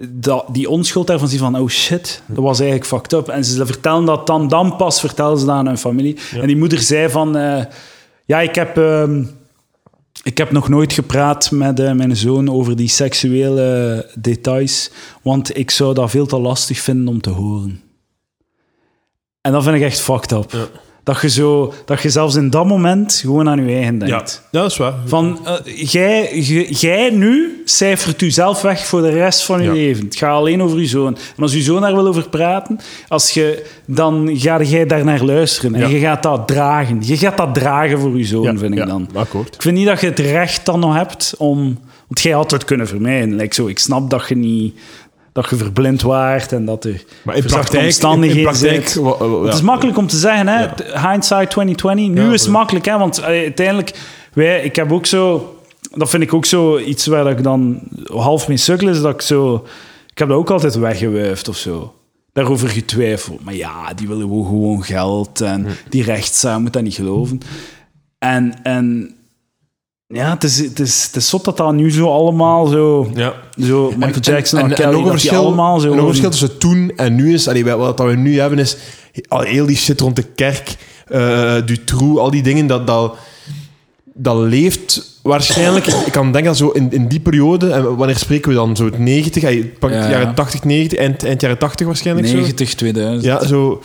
dat, 0.08 0.44
die 0.52 0.70
onschuld 0.70 1.06
daarvan 1.06 1.28
zien 1.28 1.38
van, 1.38 1.58
oh 1.58 1.68
shit, 1.68 2.22
dat 2.26 2.44
was 2.44 2.58
eigenlijk 2.60 2.88
fucked 2.88 3.12
up. 3.12 3.28
En 3.28 3.44
ze 3.44 3.66
vertellen 3.66 4.04
dat 4.04 4.26
dan, 4.26 4.48
dan 4.48 4.76
pas 4.76 5.00
vertellen 5.00 5.38
ze 5.38 5.46
dat 5.46 5.54
aan 5.54 5.66
hun 5.66 5.78
familie. 5.78 6.16
En 6.40 6.46
die 6.46 6.56
moeder 6.56 6.78
zei 6.80 7.08
van, 7.08 7.36
eh, 7.36 7.64
ja, 8.24 8.40
ik 8.40 8.54
heb... 8.54 8.78
ehm, 8.78 9.22
ik 10.24 10.38
heb 10.38 10.50
nog 10.50 10.68
nooit 10.68 10.92
gepraat 10.92 11.50
met 11.50 11.80
eh, 11.80 11.92
mijn 11.92 12.16
zoon 12.16 12.50
over 12.50 12.76
die 12.76 12.88
seksuele 12.88 14.06
details, 14.14 14.90
want 15.22 15.56
ik 15.56 15.70
zou 15.70 15.94
dat 15.94 16.10
veel 16.10 16.26
te 16.26 16.38
lastig 16.38 16.78
vinden 16.78 17.08
om 17.08 17.20
te 17.20 17.30
horen. 17.30 17.80
En 19.40 19.52
dat 19.52 19.62
vind 19.62 19.76
ik 19.76 19.82
echt 19.82 20.00
fucked 20.00 20.32
up. 20.32 20.68
Dat, 21.04 21.20
je 21.20 21.28
zo, 21.30 21.72
dat 21.84 22.02
je 22.02 22.10
zelfs 22.10 22.34
in 22.34 22.50
dat 22.50 22.66
moment 22.66 23.14
gewoon 23.14 23.48
aan 23.48 23.66
je 23.68 23.74
eigen 23.74 23.98
denkt. 23.98 24.42
ja, 24.50 24.58
dat 24.60 24.70
is 24.70 24.76
waar. 24.76 24.92
Van, 25.06 25.38
eh, 25.44 25.90
jij, 25.90 26.38
jij- 26.68 27.10
nu 27.10 27.62
cijfert 27.64 28.20
jezelf 28.20 28.62
weg 28.62 28.86
voor 28.86 29.00
de 29.02 29.10
rest 29.10 29.42
van 29.44 29.58
je 29.62 29.66
Ja. 29.66 29.72
leven. 29.72 30.04
Het 30.04 30.16
gaat 30.16 30.34
alleen 30.36 30.62
over 30.62 30.78
je 30.80 30.86
zoon. 30.86 31.16
En 31.36 31.42
als 31.42 31.52
je 31.52 31.62
zoon 31.62 31.80
daar 31.80 31.94
wil 31.94 32.06
over 32.06 32.28
praten, 32.28 32.78
als 33.08 33.30
je, 33.30 33.66
dan 33.86 34.30
ga 34.34 34.62
jij 34.62 34.86
daar 34.86 35.04
naar 35.04 35.22
luisteren. 35.24 35.74
En 35.74 35.80
Ja. 35.80 35.86
je 35.86 35.98
gaat 35.98 36.22
dat 36.22 36.48
dragen. 36.48 36.98
Je 37.00 37.16
gaat 37.16 37.36
dat 37.36 37.54
dragen 37.54 37.98
voor 37.98 38.18
je 38.18 38.24
zoon, 38.24 38.42
Ja, 38.42 38.56
vind 38.56 38.72
ik 38.72 38.78
ja, 38.78 38.86
dan. 38.86 39.08
akkoord. 39.14 39.54
Ik 39.54 39.62
vind 39.62 39.76
niet 39.76 39.86
dat 39.86 40.00
je 40.00 40.06
het 40.06 40.18
recht 40.18 40.66
dan 40.66 40.80
nog 40.80 40.94
hebt 40.94 41.34
om... 41.38 41.78
Want 42.06 42.24
jij 42.24 42.32
had 42.32 42.50
het 42.50 42.64
kunnen 42.64 42.88
vermijden. 42.88 43.34
Like 43.36 43.54
zo, 43.54 43.66
ik 43.66 43.78
snap 43.78 44.10
dat 44.10 44.28
je 44.28 44.36
niet... 44.36 44.74
Dat 45.32 45.50
je 45.50 45.56
verblind 45.56 46.02
waart 46.02 46.52
en 46.52 46.64
dat 46.64 46.84
er 46.84 47.04
Maar 47.22 47.36
in 47.36 47.44
praktijk... 47.44 47.72
In, 47.72 47.78
in 47.78 47.84
omstandigheden 47.84 48.42
praktijk 48.42 48.94
wa- 48.94 49.16
ja. 49.26 49.44
Het 49.44 49.54
is 49.54 49.62
makkelijk 49.62 49.96
om 49.98 50.06
te 50.06 50.16
zeggen, 50.16 50.48
hè? 50.48 50.58
hindsight 51.10 51.50
2020. 51.50 52.08
Nu 52.08 52.20
Ja, 52.22 52.26
is 52.32 52.40
het 52.40 52.44
ja. 52.44 52.50
makkelijk, 52.56 52.84
hè? 52.84 52.98
want 52.98 53.22
allee, 53.22 53.42
uiteindelijk, 53.42 53.92
wij, 54.32 54.62
ik 54.62 54.76
heb 54.76 54.92
ook 54.92 55.06
zo, 55.06 55.56
dat 55.94 56.10
vind 56.10 56.22
ik 56.22 56.34
ook 56.34 56.44
zo 56.44 56.78
iets 56.78 57.06
waar 57.06 57.26
ik 57.30 57.42
dan 57.42 57.80
half 58.06 58.48
mee 58.48 58.56
sukkel 58.56 58.88
is, 58.88 59.00
dat 59.00 59.14
ik 59.14 59.20
zo, 59.22 59.64
ik 60.12 60.18
heb 60.18 60.28
dat 60.28 60.36
ook 60.36 60.50
altijd 60.50 60.74
weggewuifd 60.74 61.48
of 61.48 61.56
zo. 61.56 61.94
Daarover 62.32 62.68
getwijfeld. 62.68 63.44
Maar 63.44 63.54
ja, 63.54 63.94
die 63.94 64.08
willen 64.08 64.28
gewoon 64.28 64.82
geld 64.84 65.40
en 65.40 65.66
die 65.88 66.02
rechtszaak 66.02 66.58
moet 66.60 66.72
dat 66.72 66.82
niet 66.82 66.94
geloven. 66.94 67.40
En, 68.18 68.62
en 68.62 69.14
ja, 70.12 70.30
het 70.30 70.44
is, 70.44 70.58
het, 70.58 70.80
is, 70.80 71.04
het 71.06 71.16
is 71.16 71.28
zot 71.28 71.44
dat 71.44 71.56
dat 71.56 71.72
nu 71.72 71.92
zo 71.92 72.10
allemaal 72.10 72.66
zo, 72.66 73.10
Ja. 73.14 73.34
zo 73.58 73.92
Michael 73.96 74.20
Jackson 74.20 74.60
en, 74.60 74.74
Kelly, 74.74 74.92
nog 74.92 75.04
een 75.04 75.10
verschil, 75.10 75.44
allemaal 75.44 75.80
zo... 75.80 75.90
en 75.90 75.96
nog 75.96 76.00
een 76.00 76.06
verschil 76.06 76.30
tussen 76.30 76.58
toen 76.58 76.92
en 76.96 77.14
nu 77.14 77.32
is... 77.32 77.48
Allee, 77.48 77.64
wat 77.64 77.98
we 77.98 78.16
nu 78.16 78.40
hebben 78.40 78.58
is... 78.58 78.76
Al 79.28 79.40
heel 79.40 79.66
die 79.66 79.76
shit 79.76 80.00
rond 80.00 80.16
de 80.16 80.22
kerk, 80.22 80.76
eh 81.06 81.56
Dutroux, 81.66 82.20
al 82.20 82.30
die 82.30 82.42
dingen, 82.42 82.66
dat, 82.66 82.86
dat, 82.86 83.16
dat 84.14 84.36
leeft 84.36 85.18
waarschijnlijk... 85.22 85.86
ik 85.86 86.12
kan 86.12 86.32
denken 86.32 86.44
dat 86.50 86.56
zo 86.56 86.68
in, 86.68 86.92
in 86.92 87.08
die 87.08 87.20
periode... 87.20 87.70
En 87.70 87.96
wanneer 87.96 88.16
spreken 88.16 88.48
we 88.48 88.54
dan? 88.54 88.76
Zo 88.76 88.84
het 88.84 88.98
90? 88.98 89.42
Hey, 89.42 89.72
pak 89.78 89.90
Ja, 89.90 90.10
jaren 90.10 90.34
80, 90.34 90.64
90, 90.64 90.98
eind, 90.98 91.24
eind 91.24 91.40
jaren 91.40 91.58
80 91.58 91.86
waarschijnlijk 91.86 92.28
zo. 92.28 92.34
90, 92.34 92.74
2000. 92.74 93.24
Ja, 93.24 93.46
zo... 93.46 93.82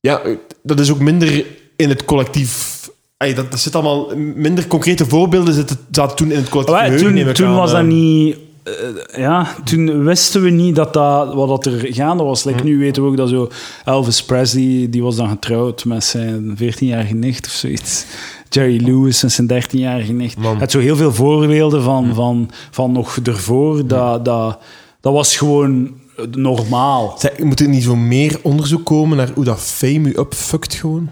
Ja, 0.00 0.20
dat 0.62 0.80
is 0.80 0.90
ook 0.90 1.00
minder 1.00 1.44
in 1.76 1.88
het 1.88 2.04
collectief... 2.04 2.82
Ey, 3.16 3.34
dat, 3.34 3.50
dat 3.50 3.60
zit 3.60 3.74
allemaal... 3.74 4.16
Minder 4.16 4.66
concrete 4.66 5.06
voorbeelden 5.06 5.54
zitten, 5.54 5.78
zaten 5.90 6.16
toen 6.16 6.30
in 6.30 6.36
het 6.36 6.48
collectief 6.48 6.76
geheugen, 6.76 7.24
toen, 7.24 7.32
toen 7.32 7.46
aan, 7.46 7.54
was 7.54 7.70
eh. 7.70 7.76
dat 7.76 7.86
niet... 7.86 8.36
eh, 8.62 9.18
ja, 9.18 9.54
toen 9.64 10.04
wisten 10.04 10.42
we 10.42 10.50
niet 10.50 10.74
dat 10.76 10.92
dat, 10.92 11.34
wat 11.34 11.48
dat 11.48 11.66
er 11.66 11.86
gaande 11.94 12.22
was. 12.22 12.44
Like, 12.44 12.64
Nu 12.64 12.78
weten 12.78 13.02
we 13.02 13.08
ook 13.08 13.16
dat 13.16 13.28
zo 13.28 13.48
Elvis 13.84 14.24
Presley, 14.24 14.86
die 14.90 15.02
was 15.02 15.16
dan 15.16 15.28
getrouwd 15.28 15.84
met 15.84 16.04
zijn 16.04 16.56
14-jarige 16.62 17.14
nicht 17.14 17.46
of 17.46 17.52
zoiets. 17.52 18.04
Jerry 18.48 18.84
Lewis 18.84 19.22
en 19.22 19.30
zijn 19.30 19.50
13-jarige 19.62 20.12
nicht. 20.12 20.38
Man. 20.38 20.58
Het 20.58 20.70
zo 20.70 20.78
heel 20.78 20.96
veel 20.96 21.12
voorbeelden 21.12 21.82
van, 21.82 22.14
van, 22.14 22.50
van 22.70 22.92
nog 22.92 23.16
ervoor. 23.22 23.86
Dat, 23.86 24.24
dat, 24.24 24.58
dat 25.00 25.12
was 25.12 25.36
gewoon 25.36 25.94
normaal. 26.30 27.14
Zeg, 27.18 27.38
moet 27.38 27.60
er 27.60 27.68
niet 27.68 27.82
zo 27.82 27.96
meer 27.96 28.38
onderzoek 28.42 28.84
komen 28.84 29.16
naar 29.16 29.30
hoe 29.34 29.44
dat 29.44 29.60
fame 29.60 30.08
u 30.08 30.18
upfuckt 30.18 30.74
gewoon? 30.74 31.08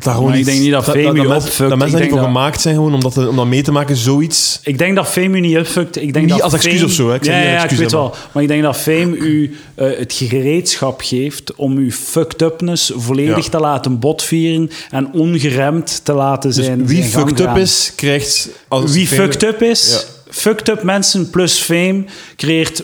Dat 0.00 0.14
gewoon 0.14 0.28
Maar 0.28 0.38
ik 0.38 0.44
denk 0.44 0.60
niet 0.60 0.70
dat 0.70 0.84
fame 0.84 1.02
dat, 1.02 1.14
u 1.14 1.18
mensen- 1.18 1.36
upfuckt. 1.48 1.58
Dat 1.70 1.78
mensen 1.78 1.90
daar 1.90 2.00
niet 2.00 2.10
voor 2.10 2.18
dat- 2.18 2.26
gemaakt 2.26 2.60
zijn 2.60 2.74
gewoon 2.74 2.94
om 2.94 3.00
dat, 3.00 3.16
om 3.28 3.36
dat 3.36 3.46
mee 3.46 3.62
te 3.62 3.72
maken, 3.72 3.96
zoiets. 3.96 4.60
Ik 4.62 4.78
denk 4.78 4.96
dat 4.96 5.06
fame 5.08 5.36
u 5.36 5.40
niet 5.40 5.54
upfuckt. 5.56 5.96
Ik 5.96 6.12
denk 6.12 6.24
Niet 6.26 6.34
dat 6.34 6.42
als 6.42 6.52
excuus 6.52 6.82
of 6.82 6.90
zo, 6.92 7.08
hè. 7.08 7.14
Ik 7.14 7.24
ja, 7.24 7.38
ja, 7.40 7.64
ik 7.64 7.70
weet 7.70 7.92
wel. 7.92 8.14
Maar 8.32 8.42
ik 8.42 8.48
denk 8.48 8.62
dat 8.62 8.76
fame 8.76 9.16
u 9.16 9.56
eh, 9.74 9.98
het 9.98 10.12
gereedschap 10.12 11.00
geeft 11.00 11.54
om 11.54 11.76
uw 11.76 11.90
fucked 11.90 12.42
upness 12.42 12.92
volledig 12.94 13.44
Ja. 13.44 13.50
te 13.50 13.58
laten 13.58 13.98
botvieren 13.98 14.70
en 14.90 15.12
ongeremd 15.12 16.00
te 16.04 16.12
laten 16.12 16.50
Dus 16.54 16.64
zijn. 16.64 16.86
wie 16.86 17.02
zijn 17.04 17.10
fucked 17.26 17.40
up 17.40 17.56
is, 17.56 17.92
krijgt... 17.96 18.48
Als 18.68 18.92
Wie 18.92 19.06
fame- 19.06 19.22
fucked 19.22 19.42
up 19.42 19.62
is, 19.62 20.06
fucked 20.30 20.68
up 20.68 20.82
mensen 20.82 21.30
plus 21.30 21.60
fame 21.60 22.04
creëert 22.36 22.82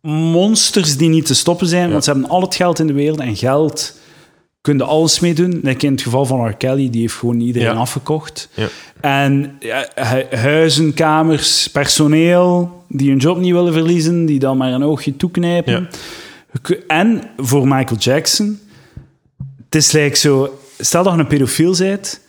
monsters 0.00 0.96
die 0.96 1.08
niet 1.08 1.26
te 1.26 1.34
stoppen 1.34 1.66
zijn, 1.66 1.90
want 1.90 2.04
ze 2.04 2.10
hebben 2.10 2.28
al 2.30 2.40
het 2.40 2.54
geld 2.54 2.78
in 2.78 2.86
de 2.86 2.92
wereld 2.92 3.20
en 3.20 3.36
geld 3.36 4.00
kunnen 4.62 4.86
alles 4.86 5.20
mee 5.20 5.34
doen. 5.34 5.60
Like 5.62 5.86
in 5.86 5.92
het 5.92 6.02
geval 6.02 6.24
van 6.26 6.46
R. 6.48 6.54
Kelly, 6.56 6.90
die 6.90 7.00
heeft 7.00 7.14
gewoon 7.14 7.40
iedereen 7.40 7.68
Ja. 7.68 7.74
afgekocht. 7.74 8.48
Ja. 8.54 8.68
En 9.00 9.58
huizen, 10.30 10.94
kamers, 10.94 11.66
personeel 11.68 12.84
die 12.88 13.08
hun 13.10 13.18
job 13.18 13.38
niet 13.38 13.52
willen 13.52 13.72
verliezen, 13.72 14.26
die 14.26 14.38
dan 14.38 14.56
maar 14.56 14.72
een 14.72 14.84
oogje 14.84 15.16
toeknijpen. 15.16 15.88
En 16.86 17.22
voor 17.36 17.68
Michael 17.68 17.98
Jackson, 18.00 18.60
het 19.64 19.74
is 19.74 19.92
like 19.92 20.16
zo, 20.16 20.58
stel 20.78 21.02
dat 21.02 21.14
je 21.14 21.18
een 21.18 21.26
pedofiel 21.26 21.76
bent 21.78 22.20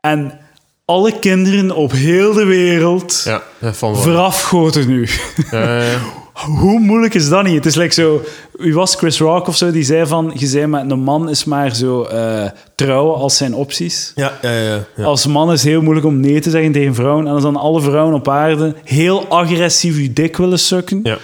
en 0.00 0.38
alle 0.84 1.18
kinderen 1.18 1.70
op 1.76 1.92
heel 1.92 2.32
de 2.32 2.44
wereld 2.44 3.22
Ja, 3.24 3.42
verafgoten 3.80 4.88
nu. 4.88 5.08
Ja. 5.50 5.88
Hoe 6.42 6.80
moeilijk 6.80 7.14
is 7.14 7.28
dat 7.28 7.44
niet? 7.44 7.54
Het 7.54 7.66
is 7.66 7.74
like 7.74 7.92
zo, 7.94 8.22
wie 8.52 8.74
was 8.74 8.94
Chris 8.94 9.18
Rock 9.18 9.46
of 9.48 9.56
zo, 9.56 9.70
die 9.70 9.82
zei 9.82 10.06
van, 10.06 10.32
je 10.34 10.46
zei 10.46 10.66
met 10.66 10.90
een 10.90 11.00
man 11.00 11.28
is 11.28 11.44
maar 11.44 11.74
zo 11.74 12.02
eh, 12.02 12.50
trouwen 12.74 13.16
als 13.16 13.36
zijn 13.36 13.54
opties. 13.54 14.12
Ja, 14.14 14.38
ja, 14.42 14.50
ja, 14.58 14.84
ja. 14.96 15.04
Als 15.04 15.26
man 15.26 15.52
is 15.52 15.62
het 15.62 15.70
heel 15.70 15.82
moeilijk 15.82 16.06
om 16.06 16.20
nee 16.20 16.40
te 16.40 16.50
zeggen 16.50 16.72
tegen 16.72 16.94
vrouwen. 16.94 17.26
En 17.26 17.32
als 17.32 17.42
dan 17.42 17.56
alle 17.56 17.80
vrouwen 17.80 18.14
op 18.14 18.28
aarde 18.28 18.74
heel 18.84 19.26
agressief 19.28 19.98
je 19.98 20.12
dik 20.12 20.36
willen 20.36 20.58
sukken, 20.58 21.00
Ja, 21.02 21.18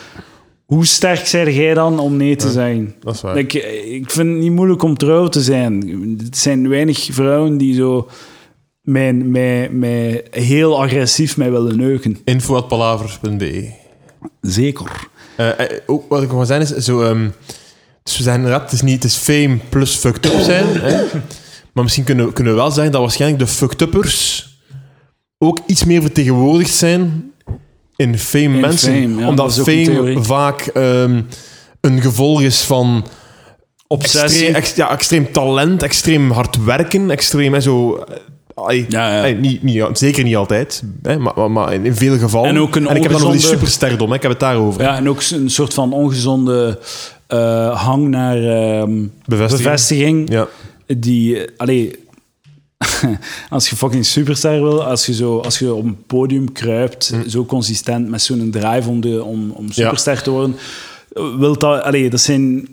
hoe 0.64 0.86
sterk 0.86 1.26
zijn 1.26 1.52
jij 1.52 1.74
dan 1.74 1.98
om 1.98 2.16
nee 2.16 2.36
te 2.36 2.50
zeggen? 2.50 2.94
dat 3.00 3.14
is 3.14 3.20
waar. 3.20 3.34
Like, 3.34 3.62
eh, 3.62 3.92
ik 3.94 4.10
vind 4.10 4.28
het 4.28 4.38
niet 4.38 4.52
moeilijk 4.52 4.82
om 4.82 4.96
trouw 4.96 5.28
te 5.28 5.40
zijn. 5.40 5.90
Er 6.20 6.26
zijn 6.30 6.68
weinig 6.68 7.08
vrouwen 7.10 7.56
die 7.58 7.74
zo 7.74 8.08
mij, 8.82 9.12
mij, 9.12 9.68
mij 9.70 10.24
heel 10.30 10.82
agressief 10.82 11.36
mij 11.36 11.50
willen 11.50 11.76
neuken. 11.76 12.18
Info.palaver.be 12.24 13.79
Zeker. 14.40 15.08
Eh, 15.36 15.48
eh, 15.60 15.78
ook 15.86 16.04
wat 16.08 16.22
ik 16.22 16.30
wil 16.30 16.44
zeggen 16.46 16.76
is, 16.76 16.84
zo, 16.84 17.02
ehm, 17.02 17.28
dus 18.02 18.16
we 18.16 18.22
zijn 18.22 18.36
inderdaad, 18.36 18.62
het 18.62 18.72
is 18.72 18.82
niet, 18.82 19.02
het 19.02 19.04
is 19.12 19.16
fame 19.16 19.58
plus 19.68 19.94
fucked 19.96 20.26
up 20.26 20.40
zijn, 20.40 20.66
hè? 20.80 21.02
maar 21.72 21.84
misschien 21.84 22.04
kunnen, 22.04 22.26
we- 22.26 22.32
kunnen 22.32 22.52
we 22.52 22.58
wel 22.58 22.70
zeggen 22.70 22.92
dat 22.92 23.00
waarschijnlijk 23.00 23.40
de 23.42 23.46
fucked 23.46 23.80
uppers 23.80 24.48
ook 25.38 25.58
iets 25.66 25.84
meer 25.84 26.00
vertegenwoordigd 26.00 26.74
zijn 26.74 27.32
in 27.96 28.18
fame 28.18 28.44
In 28.44 28.60
mensen, 28.60 28.92
fame, 28.92 29.08
ja, 29.08 29.20
dat 29.20 29.28
omdat 29.28 29.54
fame 29.60 30.22
vaak 30.22 30.60
ehm, 30.60 31.22
een 31.80 32.00
gevolg 32.00 32.42
is 32.42 32.60
van 32.60 33.06
Obsessie. 33.86 34.22
extreem, 34.22 34.54
ex- 34.54 34.74
ja, 34.74 34.90
extreem 34.90 35.32
talent, 35.32 35.82
extreem 35.82 36.30
hard 36.30 36.64
werken, 36.64 37.10
extreem 37.10 37.54
en 37.54 37.62
zo. 37.62 38.04
Eh, 38.68 38.88
Ja, 38.88 39.26
ja. 39.26 39.34
niet, 39.38 39.62
niet, 39.62 39.84
zeker 39.92 40.24
niet 40.24 40.36
altijd, 40.36 40.82
hè, 41.02 41.18
maar, 41.18 41.50
maar, 41.50 41.74
in, 41.74 41.94
veel 41.94 42.18
gevallen. 42.18 42.48
En 42.48 42.58
ook 42.58 42.76
een 42.76 42.82
ik 42.82 42.88
heb 42.88 42.96
dan 43.02 43.20
die 43.20 43.26
ongezonde- 43.28 43.56
supersterdom, 43.56 44.08
hè, 44.08 44.14
ik 44.16 44.22
heb 44.22 44.30
het 44.30 44.40
daarover. 44.40 44.82
Ja, 44.82 44.96
en 44.96 45.08
ook 45.08 45.22
een 45.30 45.50
soort 45.50 45.74
van 45.74 45.92
ongezonde 45.92 46.78
eh, 47.26 47.82
hang 47.84 48.08
naar 48.08 48.36
ehm, 48.36 49.06
Bevestiging. 49.24 49.62
bevestiging. 49.64 50.30
Ja. 50.32 50.46
Die, 50.96 51.44
eh, 51.44 51.48
allee, 51.56 51.98
als 53.50 53.70
je 53.70 53.76
fucking 53.76 54.06
superster 54.06 54.62
wil, 54.62 54.84
als 54.84 55.06
je, 55.06 55.14
zo, 55.14 55.38
als 55.38 55.58
je 55.58 55.74
op 55.74 55.84
een 55.84 56.02
podium 56.06 56.52
kruipt, 56.52 57.14
zo 57.28 57.44
consistent 57.44 58.08
met 58.08 58.22
zo'n 58.22 58.50
drive 58.50 58.88
om, 58.88 59.00
de, 59.00 59.24
om, 59.24 59.50
om 59.50 59.72
superster 59.72 60.22
te 60.22 60.30
worden, 60.30 60.56
wil 61.38 61.58
dat, 61.58 61.82
allee, 61.82 62.10
dat 62.10 62.20
zijn, 62.20 62.68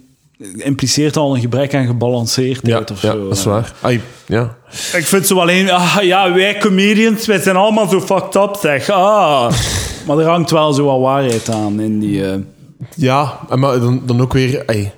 impliceert 0.57 1.17
al 1.17 1.35
een 1.35 1.41
gebrek 1.41 1.75
aan 1.75 1.85
gebalanceerdheid 1.85 2.89
Ja, 2.89 2.95
of 2.95 3.01
ja 3.01 3.11
zo. 3.11 3.27
dat 3.27 3.38
is 3.38 3.43
waar. 3.43 3.73
Ai, 3.81 4.01
ja. 4.25 4.57
Ik 4.93 5.05
vind 5.05 5.27
zo 5.27 5.39
alleen, 5.39 5.71
ah, 5.71 5.97
ja, 6.01 6.33
wij 6.33 6.57
comedians, 6.57 7.25
wij 7.25 7.39
zijn 7.39 7.55
allemaal 7.55 7.88
zo 7.88 8.01
fucked 8.01 8.35
up, 8.35 8.57
zeg. 8.61 8.89
Ah. 8.89 9.51
maar 10.07 10.17
er 10.17 10.25
hangt 10.27 10.51
wel 10.51 10.73
zo 10.73 10.85
wat 10.85 10.99
waarheid 10.99 11.49
aan 11.49 11.79
in 11.79 11.99
die... 11.99 12.25
eh, 12.31 12.39
ja, 12.95 13.39
en 13.49 13.59
maar 13.59 13.79
dan, 13.79 14.01
dan 14.05 14.21
ook 14.21 14.33
weer... 14.33 14.63
ai, 14.65 14.91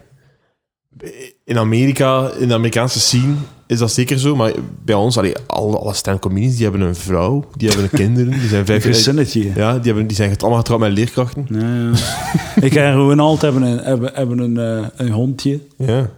in 1.45 1.57
Amerika, 1.57 2.29
in 2.39 2.47
de 2.47 2.53
Amerikaanse 2.53 2.99
scene, 2.99 3.33
is 3.69 3.79
dat 3.79 3.91
zeker 3.91 4.19
zo. 4.19 4.35
Maar 4.35 4.51
bij 4.85 4.95
ons, 4.95 5.17
allee, 5.17 5.33
alle, 5.45 5.77
alle 5.77 6.19
comedians, 6.19 6.55
die 6.55 6.63
hebben 6.63 6.81
een 6.81 6.95
vrouw, 6.95 7.45
die 7.57 7.69
hebben 7.69 7.89
kinderen, 7.89 8.39
die 8.39 8.47
zijn 8.49 8.65
vijf 8.71 8.83
gezinnetje. 8.83 9.51
Ja, 9.55 9.73
die, 9.73 9.85
hebben, 9.85 10.07
die 10.07 10.15
zijn 10.15 10.37
allemaal 10.37 10.57
getrouwd 10.57 10.79
met 10.79 10.91
leerkrachten. 10.91 11.47
Ja, 11.49 11.59
ja. 11.59 11.97
ik 12.67 12.75
en 12.75 12.93
Ronald 12.93 13.41
hebben 13.41 13.61
een, 13.61 13.77
hebben, 13.77 14.11
hebben 14.13 14.39
een, 14.39 14.57
eh, 14.57 14.87
een 14.95 15.11
hondje. 15.11 15.59
Ja. 15.77 16.09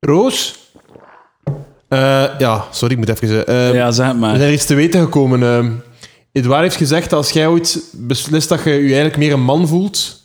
Roos? 0.00 0.58
Eh, 1.88 2.24
ja, 2.38 2.64
sorry, 2.70 2.92
ik 2.94 2.98
moet 2.98 3.08
even... 3.22 3.46
eh, 3.46 3.74
ja, 3.74 3.90
zeg 3.90 4.12
We 4.12 4.18
maar. 4.18 4.36
zijn 4.36 4.48
er 4.48 4.54
iets 4.54 4.66
te 4.66 4.74
weten 4.74 5.00
gekomen. 5.00 5.42
eh 5.42 5.66
Edouard 6.32 6.62
heeft 6.62 6.76
gezegd 6.76 7.10
dat 7.10 7.18
als 7.18 7.30
jij 7.30 7.46
ooit 7.46 7.84
beslist 7.92 8.48
dat 8.48 8.62
je 8.64 8.70
je 8.70 8.76
eigenlijk 8.80 9.16
meer 9.16 9.32
een 9.32 9.42
man 9.44 9.68
voelt 9.68 10.22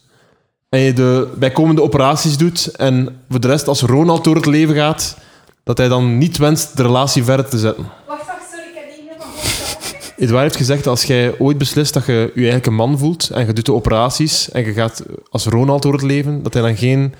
en 0.69 0.79
je 0.79 0.93
de 0.93 1.27
bijkomende 1.37 1.81
operaties 1.81 2.37
doet 2.37 2.65
en 2.75 3.09
voor 3.29 3.39
de 3.39 3.47
rest 3.47 3.67
als 3.67 3.81
Ronald 3.81 4.23
door 4.23 4.35
het 4.35 4.45
leven 4.45 4.75
gaat, 4.75 5.17
dat 5.63 5.77
hij 5.77 5.87
dan 5.87 6.17
niet 6.17 6.37
wenst 6.37 6.77
de 6.77 6.83
relatie 6.83 7.23
verder 7.23 7.49
te 7.49 7.57
zetten. 7.57 7.85
Wacht, 8.07 8.25
wacht, 8.25 8.49
sorry, 8.51 8.65
ik 8.67 8.75
heb 8.75 8.85
niet 8.85 9.09
helemaal 9.09 9.27
gehoord. 9.35 10.13
Edouard 10.17 10.43
heeft 10.43 10.55
gezegd 10.55 10.83
dat 10.83 10.93
als 10.93 11.03
jij 11.03 11.39
ooit 11.39 11.57
beslist 11.57 11.93
dat 11.93 12.05
je 12.05 12.13
je 12.13 12.31
eigenlijk 12.33 12.65
een 12.65 12.75
man 12.75 12.97
voelt 12.97 13.29
en 13.29 13.45
je 13.45 13.53
doet 13.53 13.65
de 13.65 13.73
operaties 13.73 14.51
en 14.51 14.65
je 14.65 14.73
gaat 14.73 15.03
als 15.29 15.45
Ronald 15.45 15.81
door 15.81 15.93
het 15.93 16.01
leven, 16.01 16.43
dat 16.43 16.53
hij 16.53 16.61
dan 16.61 16.77
geen 16.77 17.13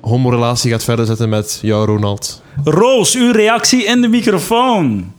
homorelatie 0.00 0.70
gaat 0.70 0.84
verder 0.84 1.06
zetten 1.06 1.28
met 1.28 1.58
jou, 1.62 1.86
Ronald. 1.86 2.42
Roos, 2.64 3.14
uw 3.14 3.32
reactie 3.32 3.84
in 3.84 4.00
de 4.00 4.08
microfoon. 4.08 5.12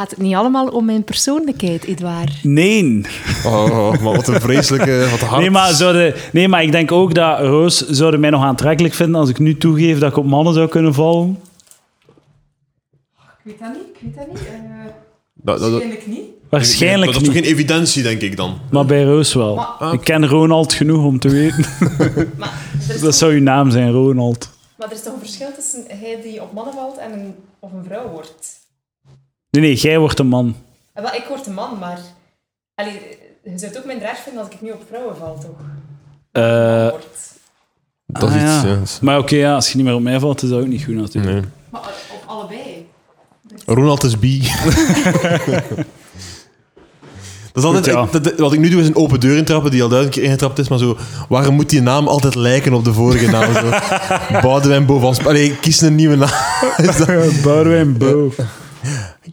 Gaat 0.00 0.10
het 0.10 0.20
niet 0.20 0.34
allemaal 0.34 0.66
om 0.66 0.84
mijn 0.84 1.04
persoonlijkheid, 1.04 1.84
Edouard? 1.84 2.44
Nee. 2.44 3.00
Oh, 3.46 3.90
maar 3.90 4.16
wat 4.16 4.28
een 4.28 4.40
vreselijke... 4.40 5.06
Wat 5.10 5.20
hard. 5.20 5.40
Nee 5.40 5.50
maar, 5.50 5.72
zouden, 5.72 6.14
nee, 6.32 6.48
maar 6.48 6.62
ik 6.62 6.72
denk 6.72 6.92
ook 6.92 7.14
dat 7.14 7.38
Roos 7.40 7.86
zouden 7.88 8.20
mij 8.20 8.30
nog 8.30 8.42
aantrekkelijk 8.42 8.94
vinden 8.94 9.20
als 9.20 9.28
ik 9.28 9.38
nu 9.38 9.56
toegeef 9.56 9.98
dat 9.98 10.10
ik 10.10 10.16
op 10.16 10.24
mannen 10.26 10.54
zou 10.54 10.68
kunnen 10.68 10.94
vallen. 10.94 11.38
Ik 13.18 13.24
weet 13.44 13.58
dat 13.58 13.68
niet, 13.72 13.82
ik 13.82 13.96
weet 14.00 14.14
dat 14.16 14.26
niet. 14.28 14.40
Dat- 15.34 15.58
dat- 15.60 15.72
dat- 15.72 15.82
niet. 16.06 16.20
Waarschijnlijk 16.50 17.12
dat 17.12 17.20
is 17.20 17.26
toch 17.26 17.36
niet, 17.36 17.44
geen 17.44 17.52
evidentie, 17.54 18.02
denk 18.02 18.20
ik 18.20 18.36
dan? 18.36 18.58
maar 18.70 18.86
bij 18.86 19.02
Roos 19.04 19.34
wel. 19.34 19.54
Maar- 19.54 19.92
Ik 19.92 20.00
ken 20.00 20.26
Ronald 20.26 20.72
genoeg 20.72 21.04
om 21.04 21.18
te 21.18 21.28
weten. 21.28 21.64
Maar 22.38 22.52
dat 23.00 23.14
zou 23.16 23.32
uw 23.32 23.42
naam 23.42 23.70
zijn, 23.70 23.90
Ronald. 23.90 24.50
maar 24.78 24.88
er 24.88 24.94
is 24.94 25.02
toch 25.02 25.12
een 25.12 25.18
verschil 25.18 25.48
tussen 25.54 25.84
hij 25.88 26.18
die 26.22 26.42
op 26.42 26.52
mannen 26.52 26.74
valt 26.74 26.98
en 26.98 27.12
een, 27.12 27.34
of 27.58 27.72
een 27.72 27.84
vrouw 27.84 28.08
wordt? 28.10 28.58
Nee, 29.50 29.62
nee, 29.62 29.74
jij 29.74 29.98
wordt 29.98 30.18
een 30.18 30.26
man. 30.26 30.56
En 30.94 31.02
wel, 31.02 31.12
ik 31.14 31.24
word 31.28 31.46
een 31.46 31.54
man, 31.54 31.78
maar... 31.78 31.98
Allee, 32.74 32.92
je 33.44 33.50
zou 33.58 33.70
het 33.70 33.78
ook 33.78 33.84
minder 33.86 34.08
erg 34.08 34.18
vinden 34.18 34.42
als 34.42 34.52
ik 34.52 34.60
nu 34.60 34.70
op 34.70 34.82
vrouwen 34.88 35.16
val, 35.16 35.38
toch? 35.40 35.60
Eh. 36.32 36.88
Dat 38.06 38.28
is 38.30 38.34
Ah, 38.36 38.42
iets, 38.42 38.62
ja. 38.62 38.68
ja. 38.68 38.78
Maar 39.00 39.18
oké, 39.18 39.36
ja, 39.36 39.54
als 39.54 39.68
je 39.70 39.76
niet 39.76 39.84
meer 39.86 39.94
op 39.94 40.00
mij 40.02 40.20
valt, 40.20 40.42
is 40.42 40.48
dat 40.48 40.60
ook 40.60 40.66
niet 40.66 40.84
goed 40.84 40.94
natuurlijk. 40.94 41.34
Nee. 41.34 41.44
Maar 41.70 41.80
op 42.12 42.22
allebei. 42.26 42.86
Ronald 43.66 44.04
is 44.04 44.18
bi. 44.18 44.42
Dat 47.52 47.62
is 47.62 47.64
altijd, 47.64 47.84
Goed, 47.96 48.12
ja. 48.12 48.18
ik- 48.18 48.24
dat- 48.24 48.38
wat 48.38 48.52
ik 48.52 48.58
nu 48.58 48.68
doe 48.68 48.80
is 48.80 48.86
een 48.86 48.96
open 48.96 49.20
deur 49.20 49.36
intrappen 49.36 49.70
die 49.70 49.82
al 49.82 49.88
duizend 49.88 50.14
keer 50.14 50.22
ingetrapt 50.24 50.58
is, 50.58 50.68
maar 50.68 50.78
zo, 50.78 50.96
waarom 51.28 51.54
moet 51.54 51.70
die 51.70 51.80
naam 51.80 52.08
altijd 52.08 52.34
lijken 52.34 52.72
op 52.72 52.84
de 52.84 52.92
vorige 52.92 53.30
naam? 53.30 53.54
Zo. 53.54 53.70
Boudewijn 54.48 54.86
Bo 54.86 54.98
van 54.98 55.14
Sp- 55.14 55.26
Allee, 55.26 55.56
kies 55.56 55.80
een 55.80 55.94
nieuwe 55.94 56.16
naam. 56.16 56.30
Is 56.88 56.96
dat- 56.96 57.42
Boudewijn 57.42 57.98
Bo. 57.98 58.32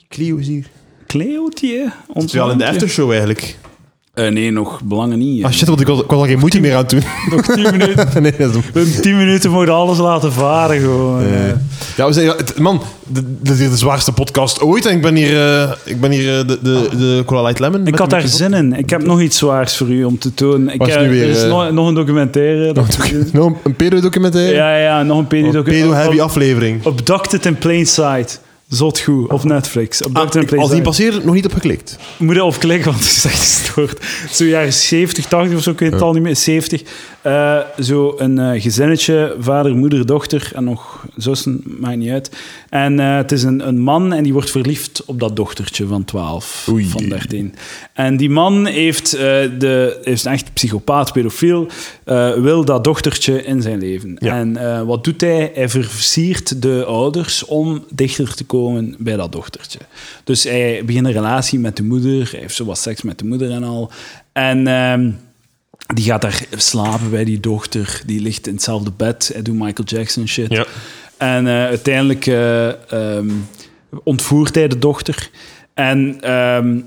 Clio 0.09 0.35
is 0.37 0.47
hier. 0.47 0.67
Cleootje? 1.07 1.91
Het 2.13 2.23
is 2.23 2.33
wel 2.33 2.51
in 2.51 2.57
de 2.57 2.67
aftershow 2.67 3.09
eigenlijk. 3.09 3.57
Eh, 4.13 4.27
nee, 4.31 4.51
nog 4.51 4.81
belangen 4.83 5.17
niet. 5.17 5.43
Ah 5.43 5.51
shit, 5.51 5.67
want 5.67 5.81
ik 5.81 5.87
was, 5.87 5.99
ik 6.01 6.09
was 6.09 6.19
al 6.19 6.25
geen 6.25 6.39
moeite 6.39 6.59
meer 6.59 6.71
aan 6.73 6.77
het 6.81 6.89
doen. 6.89 7.03
Nog 7.31 7.41
tien 7.45 7.61
minuten. 7.77 8.07
nee, 8.23 8.33
dat 8.37 8.49
is 8.49 8.55
We 8.55 8.79
hebben 8.79 9.01
tien 9.01 9.17
minuten 9.17 9.51
mogen 9.51 9.73
alles 9.73 9.97
laten 9.97 10.33
varen 10.33 10.79
gewoon. 10.79 11.21
Eh, 11.23 11.29
ja, 11.97 12.07
we 12.07 12.13
zijn, 12.13 12.27
het- 12.27 12.59
man, 12.59 12.81
dit 13.07 13.23
dit 13.41 13.59
is 13.59 13.69
de 13.69 13.77
zwaarste 13.77 14.11
podcast 14.11 14.61
ooit. 14.61 14.85
En 14.85 14.95
ik 14.95 15.01
ben 15.01 15.15
hier, 15.15 15.61
eh, 15.61 15.71
ik 15.85 16.01
ben 16.01 16.11
hier 16.11 16.39
eh, 16.39 16.47
de, 16.47 16.59
de, 16.61 16.87
de 16.97 17.23
Cola 17.25 17.41
Light 17.41 17.59
Lemon. 17.59 17.79
met 17.79 17.87
ik 17.87 17.99
had 17.99 18.09
de 18.09 18.15
daar 18.15 18.27
zin 18.27 18.53
in. 18.53 18.73
Ik 18.73 18.89
heb 18.89 19.03
nog 19.05 19.21
iets 19.21 19.37
zwaars 19.37 19.77
voor 19.77 19.87
u 19.89 20.03
om 20.03 20.17
te 20.19 20.33
tonen. 20.33 20.73
Ik, 20.73 20.79
Wat 20.79 20.87
is 20.87 20.95
eh, 20.95 21.01
nu 21.01 21.09
weer, 21.09 21.23
er 21.23 21.29
is 21.29 21.43
eh, 21.43 21.49
nog, 21.49 21.71
nog 21.71 21.87
een 21.87 21.93
documentaire. 21.93 22.73
Nog 23.33 23.53
een 23.63 23.75
pedo-documentaire? 23.75 24.55
ja, 24.55 24.77
ja, 24.77 25.03
nog 25.03 25.17
een 25.17 25.21
Een 25.23 25.27
pedo-documentaire. 25.27 25.87
pedo-heavy 25.89 26.21
aflevering. 26.21 26.85
Abducted 26.85 27.45
in 27.45 27.57
Plain 27.57 27.85
Sight. 27.87 28.39
Zot 28.67 28.99
goed. 28.99 29.29
Op 29.31 29.43
Netflix. 29.43 30.03
Ah, 30.13 30.27
ik- 30.33 30.53
als 30.53 30.71
die 30.71 30.81
passeert, 30.81 31.23
nog 31.23 31.33
niet 31.33 31.45
op 31.45 31.53
geklikt. 31.53 31.97
Moet 32.17 32.35
je 32.35 32.43
op 32.43 32.59
klikken, 32.59 32.91
want 32.91 33.03
het 33.03 33.11
is 33.15 33.25
echt 33.25 33.39
gestoord. 33.39 34.05
Zo 34.31 34.45
jaren 34.45 34.73
70, 34.73 35.25
80 35.25 35.57
of 35.57 35.63
zo, 35.63 35.71
ik 35.71 35.79
weet 35.79 35.91
het 35.91 36.01
al 36.01 36.13
niet 36.13 36.21
meer, 36.21 36.35
70. 36.35 36.81
Eh, 37.21 37.57
zo 37.79 38.15
een 38.17 38.39
eh, 38.39 38.61
gezinnetje, 38.61 39.35
vader, 39.39 39.75
moeder, 39.75 40.05
dochter 40.05 40.51
en 40.55 40.63
nog 40.63 41.05
zussen, 41.15 41.61
maakt 41.65 41.97
niet 41.97 42.09
uit. 42.09 42.31
En 42.69 42.99
eh, 42.99 43.15
het 43.15 43.31
is 43.31 43.43
een, 43.43 43.67
een 43.67 43.79
man 43.79 44.13
en 44.13 44.23
die 44.23 44.33
wordt 44.33 44.51
verliefd 44.51 45.03
op 45.05 45.19
dat 45.19 45.35
dochtertje 45.35 45.87
van 45.87 46.05
12, 46.05 46.67
Oei. 46.71 46.85
van 46.85 47.09
13. 47.09 47.55
En 47.93 48.17
die 48.17 48.29
man 48.29 48.65
heeft, 48.65 49.11
de, 49.11 49.99
is 50.03 50.25
een 50.25 50.31
echt 50.31 50.53
psychopaat, 50.53 51.13
pedofiel, 51.13 51.67
wil 52.35 52.65
dat 52.65 52.83
dochtertje 52.83 53.43
in 53.43 53.61
zijn 53.61 53.79
leven. 53.79 54.17
Ja. 54.19 54.35
En 54.35 54.85
wat 54.85 55.03
doet 55.03 55.21
hij? 55.21 55.51
Hij 55.53 55.69
versiert 55.69 56.61
de 56.61 56.85
ouders 56.85 57.45
om 57.45 57.83
dichter 57.89 58.33
te 58.35 58.43
komen 58.43 58.56
bij 58.97 59.15
dat 59.15 59.31
dochtertje. 59.31 59.79
Dus 60.23 60.43
hij 60.43 60.81
begint 60.85 61.05
een 61.05 61.11
relatie 61.11 61.59
met 61.59 61.77
de 61.77 61.83
moeder, 61.83 62.29
hij 62.31 62.39
heeft 62.39 62.55
zo 62.55 62.65
wat 62.65 62.77
seks 62.77 63.01
met 63.01 63.19
de 63.19 63.25
moeder 63.25 63.51
en 63.51 63.63
al. 63.63 63.91
En 64.31 64.67
ehm, 64.67 65.11
die 65.93 66.05
gaat 66.05 66.21
daar 66.21 66.45
slapen 66.55 67.09
bij 67.09 67.23
die 67.23 67.39
dochter, 67.39 68.01
die 68.05 68.21
ligt 68.21 68.47
in 68.47 68.53
hetzelfde 68.53 68.91
bed, 68.97 69.29
hij 69.33 69.41
doet 69.41 69.55
Michael 69.55 69.87
Jackson 69.87 70.27
shit. 70.27 70.51
Ja. 70.51 70.65
En 71.17 71.47
eh, 71.47 71.53
uiteindelijk 71.53 72.27
eh, 72.27 72.91
ehm, 72.91 73.29
ontvoert 74.03 74.55
hij 74.55 74.67
de 74.67 74.79
dochter. 74.79 75.29
En 75.73 76.17
ehm, 76.21 76.79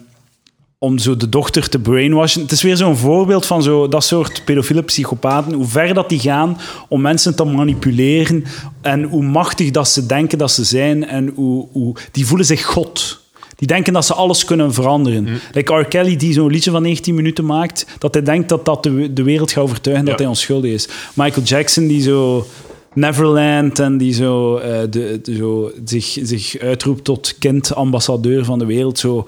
om 0.83 0.99
zo 0.99 1.17
de 1.17 1.29
dochter 1.29 1.69
te 1.69 1.79
brainwashen. 1.79 2.43
Het 2.43 2.53
is 2.53 2.63
weer 2.63 2.77
zo'n 2.77 2.97
voorbeeld 2.97 3.47
van 3.47 3.63
zo, 3.63 3.89
dat 3.89 4.05
soort 4.05 4.43
pedofiele 4.45 4.83
psychopaten. 4.83 5.53
Hoe 5.53 5.67
ver 5.67 5.95
dat 5.95 6.09
die 6.09 6.19
gaan 6.19 6.59
om 6.89 7.01
mensen 7.01 7.37
te 7.37 7.45
manipuleren. 7.45 8.45
En 8.81 9.03
hoe 9.03 9.23
machtig 9.23 9.71
dat 9.71 9.89
ze 9.89 10.07
denken 10.07 10.39
dat 10.39 10.51
ze 10.51 10.65
zijn. 10.65 11.07
En 11.07 11.33
hoe, 11.35 11.67
hoe, 11.73 11.95
die 12.13 12.27
voelen 12.27 12.47
zich 12.47 12.65
God. 12.65 13.21
Die 13.57 13.67
denken 13.69 13.93
dat 13.93 14.05
ze 14.07 14.15
alles 14.15 14.45
kunnen 14.45 14.75
veranderen. 14.75 15.29
Like 15.53 15.75
R. 15.75 15.85
Kelly, 15.85 16.17
die 16.17 16.33
zo'n 16.33 16.51
liedje 16.51 16.71
van 16.71 16.83
19 16.83 17.15
minuten 17.15 17.45
maakt, 17.47 17.87
dat 17.99 18.15
hij 18.15 18.23
denkt 18.23 18.49
dat 18.49 18.65
dat 18.65 18.83
de, 18.83 19.13
de 19.13 19.23
wereld 19.23 19.53
gaat 19.53 19.63
overtuigen 19.65 20.05
dat 20.07 20.19
hij 20.19 20.29
onschuldig 20.29 20.71
is. 20.73 20.89
Michael 21.15 21.47
Jackson, 21.47 21.87
die 21.87 22.03
zo 22.03 22.47
Neverland 22.95 23.79
en 23.79 23.99
die 23.99 24.13
zo, 24.13 24.57
eh, 24.57 24.81
de, 24.91 25.21
de- 25.23 25.35
zo 25.37 25.71
zich, 25.85 26.19
zich 26.23 26.59
uitroept 26.59 27.05
tot 27.05 27.35
kind-ambassadeur 27.39 28.45
van 28.45 28.59
de 28.59 28.65
wereld. 28.67 28.99
Zo 28.99 29.27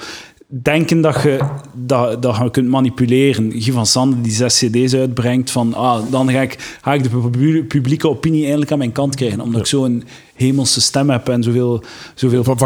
denken 0.61 1.01
dat 1.01 1.23
je, 1.23 1.39
dat, 1.73 2.23
dat 2.23 2.37
je 2.37 2.51
kunt 2.51 2.69
manipuleren. 2.69 3.53
Guy 3.53 3.73
van 3.73 3.87
Sande 3.87 4.21
die 4.21 4.33
zes 4.33 4.59
cd's 4.59 4.95
uitbrengt 4.95 5.51
van 5.51 5.75
ah, 5.75 6.11
dan 6.11 6.31
ga 6.31 6.41
ik, 6.41 6.79
ga 6.83 6.95
ik 6.95 7.03
de 7.03 7.09
pub- 7.09 7.69
publieke 7.69 8.09
opinie 8.09 8.41
eigenlijk 8.41 8.73
aan 8.73 8.79
mijn 8.79 8.93
kant 8.93 9.15
krijgen. 9.15 9.41
Omdat 9.41 9.61
ik 9.61 9.67
zo'n 9.67 10.05
hemelse 10.35 10.81
stem 10.81 11.11
heb 11.11 11.29
en 11.29 11.43
zoveel... 11.43 11.85
zoveel 12.15 12.45
Van, 12.45 12.59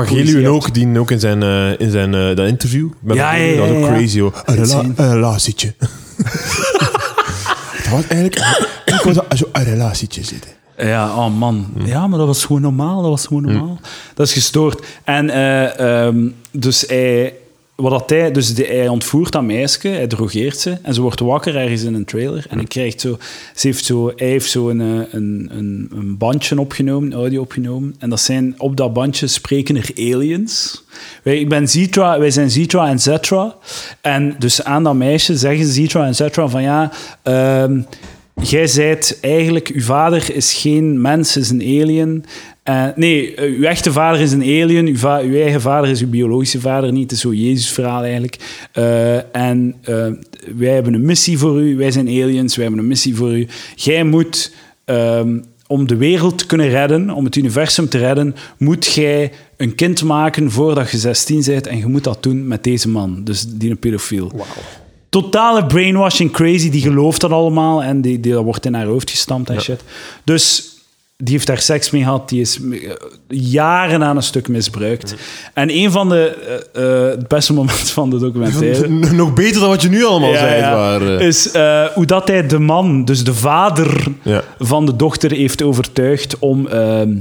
ook, 0.46 0.74
die 0.74 0.98
ook 0.98 1.10
in 1.10 1.20
zijn, 1.20 1.42
eh, 1.42 1.80
in 1.80 1.90
zijn 1.90 2.14
eh, 2.14 2.36
dat 2.36 2.46
interview. 2.46 2.88
Met 3.00 3.16
Ja, 3.16 3.32
dat 3.32 3.40
ja, 3.40 3.60
ook 3.60 3.84
crazy, 3.84 4.20
hoor. 4.20 4.42
Een, 4.44 4.94
relatietje. 4.96 5.74
Dat 7.76 7.94
was 7.94 8.06
eigenlijk... 8.06 8.36
Ik 8.84 9.00
was 9.04 9.38
zo 9.38 9.48
een 9.52 9.64
relatietje 9.64 10.24
zitten. 10.24 10.50
Ja, 10.78 11.16
oh 11.16 11.38
man. 11.38 11.66
Ja, 11.84 12.06
maar 12.06 12.18
dat 12.18 12.26
was 12.26 12.44
gewoon 12.44 12.62
normaal. 12.62 13.00
Dat 13.02 13.10
was 13.10 13.26
gewoon 13.26 13.42
normaal. 13.42 13.80
Dat 14.14 14.26
is 14.26 14.32
gestoord. 14.32 14.86
En 15.04 15.30
eh, 15.30 16.06
ehm, 16.06 16.28
dus 16.50 16.84
hij... 16.86 17.32
Wat 17.76 17.90
dat 17.90 18.10
hij, 18.10 18.30
dus 18.30 18.54
de, 18.54 18.64
hij 18.64 18.88
ontvoert 18.88 19.32
dat 19.32 19.42
meisje, 19.42 19.88
hij 19.88 20.06
drogeert 20.06 20.58
ze 20.58 20.78
en 20.82 20.94
ze 20.94 21.00
wordt 21.00 21.20
wakker 21.20 21.56
ergens 21.56 21.82
in 21.82 21.94
een 21.94 22.04
trailer 22.04 22.46
en 22.48 22.58
hij 22.58 22.66
krijgt 22.66 23.00
zo, 23.00 23.18
ze 23.54 23.66
heeft 23.66 23.84
zo, 23.84 24.12
hij 24.16 24.28
heeft 24.28 24.50
zo 24.50 24.68
een, 24.68 24.80
eh, 24.80 25.12
een, 25.12 25.50
een, 25.92 26.16
bandje 26.18 26.60
opgenomen, 26.60 27.12
audio 27.12 27.40
opgenomen 27.40 27.94
en 27.98 28.10
dat 28.10 28.20
zijn, 28.20 28.54
op 28.58 28.76
dat 28.76 28.92
bandje 28.92 29.26
spreken 29.26 29.76
er 29.76 29.90
aliens. 29.96 30.84
Wij, 31.22 31.38
ik 31.38 31.48
ben 31.48 31.68
Zitra, 31.68 32.18
wij 32.18 32.30
zijn 32.30 32.50
Zitra 32.50 32.88
en 32.88 32.98
Zetra 32.98 33.56
en 34.00 34.36
dus 34.38 34.64
aan 34.64 34.82
dat 34.82 34.94
meisje 34.94 35.36
zeggen 35.36 35.66
Zitra 35.66 36.06
en 36.06 36.14
Zetra 36.14 36.48
van 36.48 36.62
ja, 36.62 36.92
ehm, 37.22 37.80
Jij 38.42 38.66
zijt 38.66 39.18
eigenlijk, 39.20 39.68
uw 39.68 39.82
vader 39.82 40.34
is 40.34 40.54
geen 40.54 41.00
mens, 41.00 41.36
is 41.36 41.50
een 41.50 41.60
alien. 41.60 42.24
Eh, 42.66 42.84
nee, 42.94 43.34
eh, 43.34 43.58
uw 43.58 43.62
echte 43.64 43.92
vader 43.92 44.20
is 44.20 44.32
een 44.32 44.42
alien, 44.42 44.86
uw, 44.86 44.96
va- 44.96 45.20
uw 45.20 45.34
eigen 45.34 45.60
vader 45.60 45.90
is 45.90 46.00
uw 46.00 46.08
biologische 46.08 46.60
vader 46.60 46.92
niet. 46.92 47.02
Het 47.02 47.12
is 47.12 47.20
zo 47.20 47.32
Jezus-verhaal 47.34 48.02
eigenlijk. 48.02 48.36
Eh, 48.72 49.36
en 49.36 49.74
wij 50.56 50.74
hebben 50.74 50.94
een 50.94 51.04
missie 51.04 51.38
voor 51.38 51.60
u, 51.62 51.76
wij 51.76 51.90
zijn 51.90 52.06
aliens, 52.06 52.54
wij 52.56 52.64
hebben 52.64 52.82
een 52.82 52.88
missie 52.88 53.16
voor 53.16 53.36
u. 53.36 53.46
Jij 53.74 54.04
moet, 54.04 54.52
ehm, 54.84 55.38
om 55.66 55.86
de 55.86 55.96
wereld 55.96 56.38
te 56.38 56.46
kunnen 56.46 56.68
redden, 56.68 57.10
om 57.10 57.24
het 57.24 57.36
universum 57.36 57.88
te 57.88 57.98
redden, 57.98 58.34
moet 58.58 58.86
jij 58.86 59.32
een 59.56 59.74
kind 59.74 60.02
maken 60.02 60.50
voordat 60.50 60.90
je 60.90 60.96
16 60.98 61.42
bent. 61.46 61.66
En 61.66 61.78
je 61.78 61.86
moet 61.86 62.04
dat 62.04 62.22
doen 62.22 62.46
met 62.48 62.64
deze 62.64 62.88
man, 62.88 63.20
dus 63.24 63.44
die 63.48 63.70
een 63.70 63.78
pedofiel 63.78 64.32
totale 65.08 65.66
brainwashing 65.66 66.30
crazy. 66.32 66.70
Die 66.70 66.82
gelooft 66.82 67.20
dat 67.20 67.30
allemaal 67.30 67.82
en 67.82 68.00
die, 68.00 68.20
die, 68.20 68.32
dat 68.32 68.44
wordt 68.44 68.66
in 68.66 68.74
haar 68.74 68.86
hoofd 68.86 69.10
gestampt 69.10 69.50
en 69.50 69.60
shit. 69.60 69.80
Dus 70.24 70.74
die 71.16 71.34
heeft 71.34 71.46
daar 71.46 71.60
seks 71.60 71.90
mee 71.90 72.02
gehad. 72.02 72.28
Die 72.28 72.40
is 72.40 72.60
eh, 72.62 72.90
jaren 73.28 74.04
aan 74.04 74.16
een 74.16 74.22
stuk 74.22 74.48
misbruikt. 74.48 75.14
En 75.54 75.70
een 75.70 75.90
van 75.90 76.08
de 76.08 76.28
eh, 76.74 77.02
eh, 77.04 77.10
het 77.10 77.28
beste 77.28 77.52
momenten 77.52 77.86
van 77.86 78.10
de 78.10 78.18
documentaire... 78.18 78.88
Nog 79.14 79.34
beter 79.34 79.60
dan 79.60 79.68
wat 79.68 79.82
je 79.82 79.88
nu 79.88 80.04
allemaal 80.04 80.30
Ja, 80.32 80.38
zei. 80.38 80.60
Maar, 80.60 81.16
eh, 81.18 81.26
Is 81.26 81.50
eh, 81.50 81.84
hoe 81.86 82.06
dat 82.06 82.28
hij 82.28 82.46
de 82.46 82.58
man, 82.58 83.04
dus 83.04 83.24
de 83.24 83.34
vader 83.34 84.04
Ja. 84.22 84.42
van 84.58 84.86
de 84.86 84.96
dochter, 84.96 85.30
heeft 85.30 85.62
overtuigd 85.62 86.38
om, 86.38 86.66
ehm, 86.66 87.16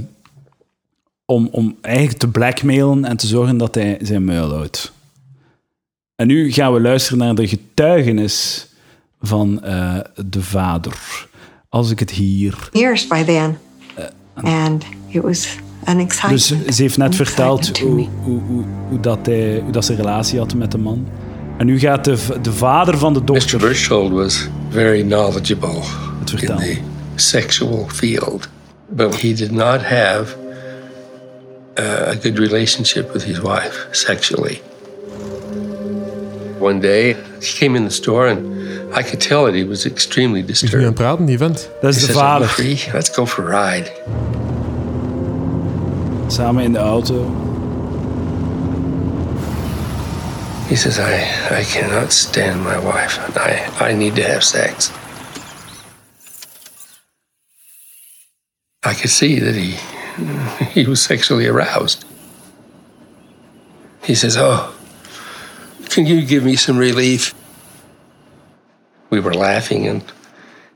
om, 1.26 1.48
om 1.52 1.76
eigenlijk 1.82 2.18
te 2.20 2.28
blackmailen 2.28 3.06
en 3.06 3.18
te 3.18 3.28
zorgen 3.28 3.58
dat 3.58 3.76
hij 3.76 3.98
zijn 4.02 4.24
muil 4.26 4.50
houdt. 4.54 4.94
En 6.16 6.28
nu 6.28 6.52
gaan 6.52 6.74
we 6.74 6.82
luisteren 6.82 7.18
naar 7.18 7.36
de 7.36 7.48
getuigenis 7.48 8.68
van 9.22 9.64
eh, 9.64 9.96
de 10.26 10.42
vader. 10.42 11.28
Als 11.70 11.92
ik 11.92 12.00
het 12.00 12.12
hier. 12.12 12.70
years 12.72 13.08
by 13.08 13.24
then. 13.24 13.58
And 14.36 14.84
it 15.08 15.22
was 15.22 15.58
an 15.84 16.00
excitement. 16.00 16.48
Dus 16.66 16.76
ze 16.76 16.82
heeft 16.82 16.98
net 16.98 17.08
an 17.08 17.14
verteld 17.14 17.60
excitement 17.60 17.76
to 17.76 17.86
hoe, 17.86 17.96
me. 17.96 18.08
hoe, 18.32 18.42
hoe, 18.56 18.64
hoe, 18.90 19.00
dat 19.00 19.26
hij, 19.26 19.60
hoe 19.64 19.72
dat 19.72 19.86
ze 19.86 19.92
een 19.92 19.98
relatie 19.98 20.40
had 20.40 20.54
met 20.54 20.72
de 20.72 20.78
man. 20.78 21.08
En 21.58 21.66
nu 21.66 21.80
gaat 21.80 22.04
de, 22.04 22.18
v- 22.18 22.30
de 22.42 22.52
vader 22.52 22.98
van 22.98 23.14
de 23.14 23.20
Mr. 23.20 23.26
dochter 23.26 24.14
was 24.14 24.48
very 24.70 25.02
knowledgeable 25.02 25.82
het 26.20 26.32
in 26.42 26.56
the 26.56 26.78
sexual 27.16 27.88
field, 27.94 28.48
but 28.90 29.22
he 29.22 29.34
did 29.34 29.52
not 29.52 29.82
have 29.82 30.36
a 31.78 32.14
good 32.22 32.38
relationship 32.40 33.14
with 33.14 33.24
his 33.24 33.40
wife 33.40 33.88
sexually. 33.92 34.62
One 36.60 36.80
day, 36.80 37.16
he 37.42 37.54
came 37.58 37.78
in 37.78 37.88
the 37.88 37.94
store 37.94 38.30
and 38.30 38.40
I 38.98 39.04
could 39.04 39.20
tell 39.20 39.44
that 39.46 39.54
he 39.56 39.66
was 39.68 39.86
extremely 39.86 40.40
is 40.48 40.62
nu 40.62 40.68
aan 40.68 40.72
disturbed. 40.72 40.86
het 40.86 40.94
praten, 40.94 41.26
die 41.26 41.38
vent. 41.38 41.70
Dat 41.82 41.82
He 41.82 41.88
is 41.90 41.96
de 41.96 42.06
says, 42.06 42.16
"Are 42.16 42.40
you 42.40 42.48
vader. 42.50 42.78
free? 42.78 42.94
Let's 42.94 43.10
go 43.16 43.26
for 43.26 43.54
a 43.54 43.72
ride. 43.72 43.92
Samen 46.28 46.64
in 46.64 46.72
de 46.74 46.80
auto. 46.80 47.44
He 50.68 50.76
says, 50.76 50.98
I, 50.98 51.60
I 51.60 51.64
cannot 51.64 52.12
stand 52.12 52.64
my 52.64 52.78
wife 52.80 53.20
and 53.26 53.38
I, 53.38 53.90
I 53.90 53.94
need 53.94 54.16
to 54.16 54.24
have 54.24 54.42
sex. 54.44 54.92
I 58.84 58.94
could 58.94 59.12
see 59.12 59.40
that 59.40 59.56
he 59.56 59.76
he 60.74 60.86
was 60.88 61.02
sexually 61.04 61.48
aroused. 61.48 62.06
He 64.04 64.16
says, 64.16 64.38
Oh, 64.38 64.74
can 65.90 66.06
you 66.06 66.26
give 66.26 66.44
me 66.44 66.56
some 66.56 66.78
relief? 66.80 67.34
We 69.16 69.22
were 69.22 69.34
laughing 69.34 69.88
and 69.88 70.04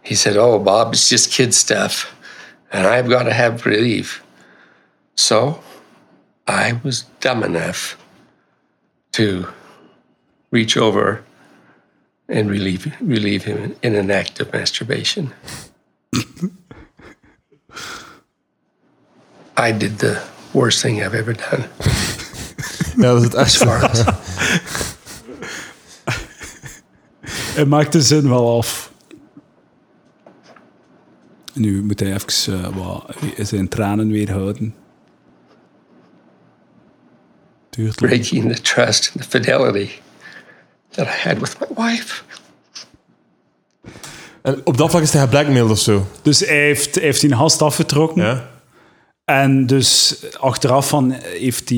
he 0.02 0.16
said, 0.16 0.38
Oh, 0.38 0.60
Bob, 0.60 0.94
it's 0.94 1.10
just 1.10 1.30
kid 1.30 1.54
stuff. 1.54 2.16
And 2.72 2.88
I've 2.88 3.10
got 3.10 3.24
to 3.24 3.34
have 3.34 3.66
relief. 3.66 4.24
So 5.16 5.62
I 6.48 6.80
was 6.82 7.02
dumb 7.20 7.44
enough 7.44 7.98
to 9.12 9.50
reach 10.52 10.78
over 10.78 11.22
and 12.30 12.50
relieve, 12.50 12.96
relieve 13.02 13.44
him 13.44 13.76
in 13.84 13.96
an 13.96 14.10
act 14.10 14.40
of 14.40 14.54
masturbation. 14.54 15.34
I 19.58 19.74
did 19.74 19.98
the 20.00 20.24
worst 20.54 20.82
thing 20.82 21.04
I've 21.04 21.14
ever 21.14 21.34
done. 21.34 21.68
Is 23.00 23.24
het. 23.24 23.36
As 23.36 23.58
far 23.58 23.84
as 23.84 24.06
Hij 27.56 27.66
maakt 27.66 27.92
de 27.92 28.02
zin 28.02 28.30
wel 28.30 28.58
af. 28.58 28.92
Nu 31.54 31.84
moet 31.84 32.00
hij 32.00 32.14
even 32.14 32.64
eh, 32.64 32.78
wat, 32.78 33.16
zijn 33.38 33.68
tranen 33.68 34.12
weerhouden. 34.12 34.76
Duurt 37.70 38.02
lang. 38.02 38.14
breaking 38.14 38.56
the 38.56 38.62
trust 38.62 39.12
and 39.14 39.24
the 39.24 39.30
fidelity 39.30 39.90
that 40.90 41.08
I 41.08 41.30
had 41.30 41.40
with 41.40 41.58
my 41.60 41.86
wife. 41.86 42.22
En 44.42 44.62
op 44.64 44.78
dat 44.78 44.90
vlak 44.90 45.02
is 45.02 45.14
hij 45.14 45.22
geblackmailed 45.22 45.72
of 45.72 45.80
zo. 45.80 46.08
Dus 46.22 46.40
hij 46.40 46.64
heeft, 46.64 46.96
hij 46.96 47.04
heeft 47.04 47.22
die 47.22 47.36
gast 47.36 47.62
afgetrokken. 47.62 48.24
Ja. 48.24 48.50
En 49.26 49.66
dus 49.66 50.24
achteraf 50.40 50.88
van 50.88 51.12
heeft 51.12 51.70
hij, 51.70 51.78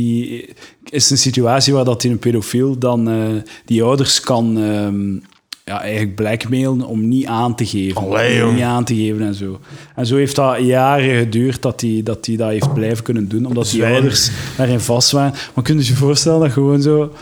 is 0.89 1.03
het 1.03 1.11
een 1.11 1.17
situatie 1.17 1.73
waar 1.73 1.85
dat 1.85 2.01
hij 2.01 2.11
een 2.11 2.19
pedofiel 2.19 2.77
dan 2.77 3.09
eh, 3.09 3.51
die 3.65 3.83
ouders 3.83 4.19
kan 4.19 4.57
ehm, 4.57 5.17
ja, 5.65 5.81
eigenlijk 5.81 6.15
blackmailen 6.15 6.85
om 6.85 7.07
niet 7.07 7.25
aan 7.25 7.55
te 7.55 7.65
geven. 7.65 8.01
Allee, 8.01 8.45
Om 8.45 8.53
niet 8.53 8.63
aan 8.63 8.83
te 8.83 8.95
geven 8.95 9.21
en 9.25 9.33
zo. 9.35 9.59
En 9.95 10.05
zo 10.05 10.15
heeft 10.15 10.35
dat 10.35 10.57
jaren 10.59 11.17
geduurd 11.17 11.61
dat 11.61 11.81
hij 11.81 12.01
dat, 12.03 12.25
dat 12.25 12.49
heeft 12.49 12.73
blijven 12.73 13.03
kunnen 13.03 13.27
doen, 13.27 13.45
omdat 13.45 13.69
die 13.69 13.85
ouders 13.85 14.29
daarin 14.57 14.79
vast 14.79 15.11
waren. 15.11 15.33
Maar 15.53 15.63
kun 15.63 15.77
je 15.77 15.85
je 15.85 15.95
voorstellen 15.95 16.39
dat 16.39 16.51
gewoon 16.51 16.81
zo... 16.81 17.13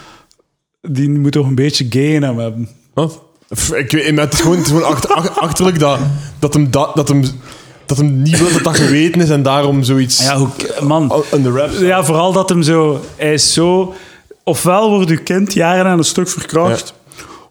Die 0.82 1.10
moet 1.10 1.32
toch 1.32 1.48
een 1.48 1.56
beetje 1.56 1.86
gay 1.90 2.14
in 2.14 2.24
hem 2.24 2.38
hebben. 2.40 2.70
Ik 3.76 3.92
weet, 3.92 4.16
maar 4.16 4.24
het 4.24 4.34
is 4.34 4.40
gewoon, 4.40 4.58
het 4.58 4.66
is 4.66 4.72
gewoon 4.72 4.88
achter, 4.88 5.10
ach- 5.10 5.40
achterlijk 5.40 5.80
dat, 5.80 6.00
dat, 6.40 6.54
hem 6.54 6.72
dat, 6.72 6.96
dat, 6.96 7.08
hem, 7.08 7.24
dat 7.86 7.98
hem 7.98 8.22
niet 8.22 8.40
wil 8.40 8.52
dat 8.54 8.64
dat 8.64 8.76
geweten 8.78 9.22
is 9.22 9.30
en 9.30 9.44
daarom 9.44 9.84
zoiets 9.84 10.24
Ja, 10.24 10.38
hoe, 10.38 10.48
man... 10.82 11.24
Ja, 11.80 12.04
vooral 12.04 12.32
dat 12.34 12.50
hem 12.50 12.62
zo... 12.64 13.02
Hij 13.16 13.34
is 13.34 13.54
zo... 13.54 13.94
Ofwel 14.44 14.90
wordt 14.90 15.10
uw 15.10 15.24
kind 15.24 15.54
jaren 15.54 15.86
aan 15.92 15.98
een 15.98 16.04
stuk 16.04 16.30
verkracht, 16.30 16.94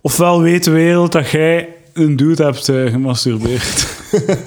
ofwel 0.09 0.43
weet 0.43 0.65
de 0.65 0.71
wereld 0.71 1.13
dat 1.13 1.31
jij 1.31 1.69
een 1.93 2.17
dude 2.17 2.45
hebt 2.45 2.69
eh, 2.69 2.91
gemasturbeerd. 2.91 3.87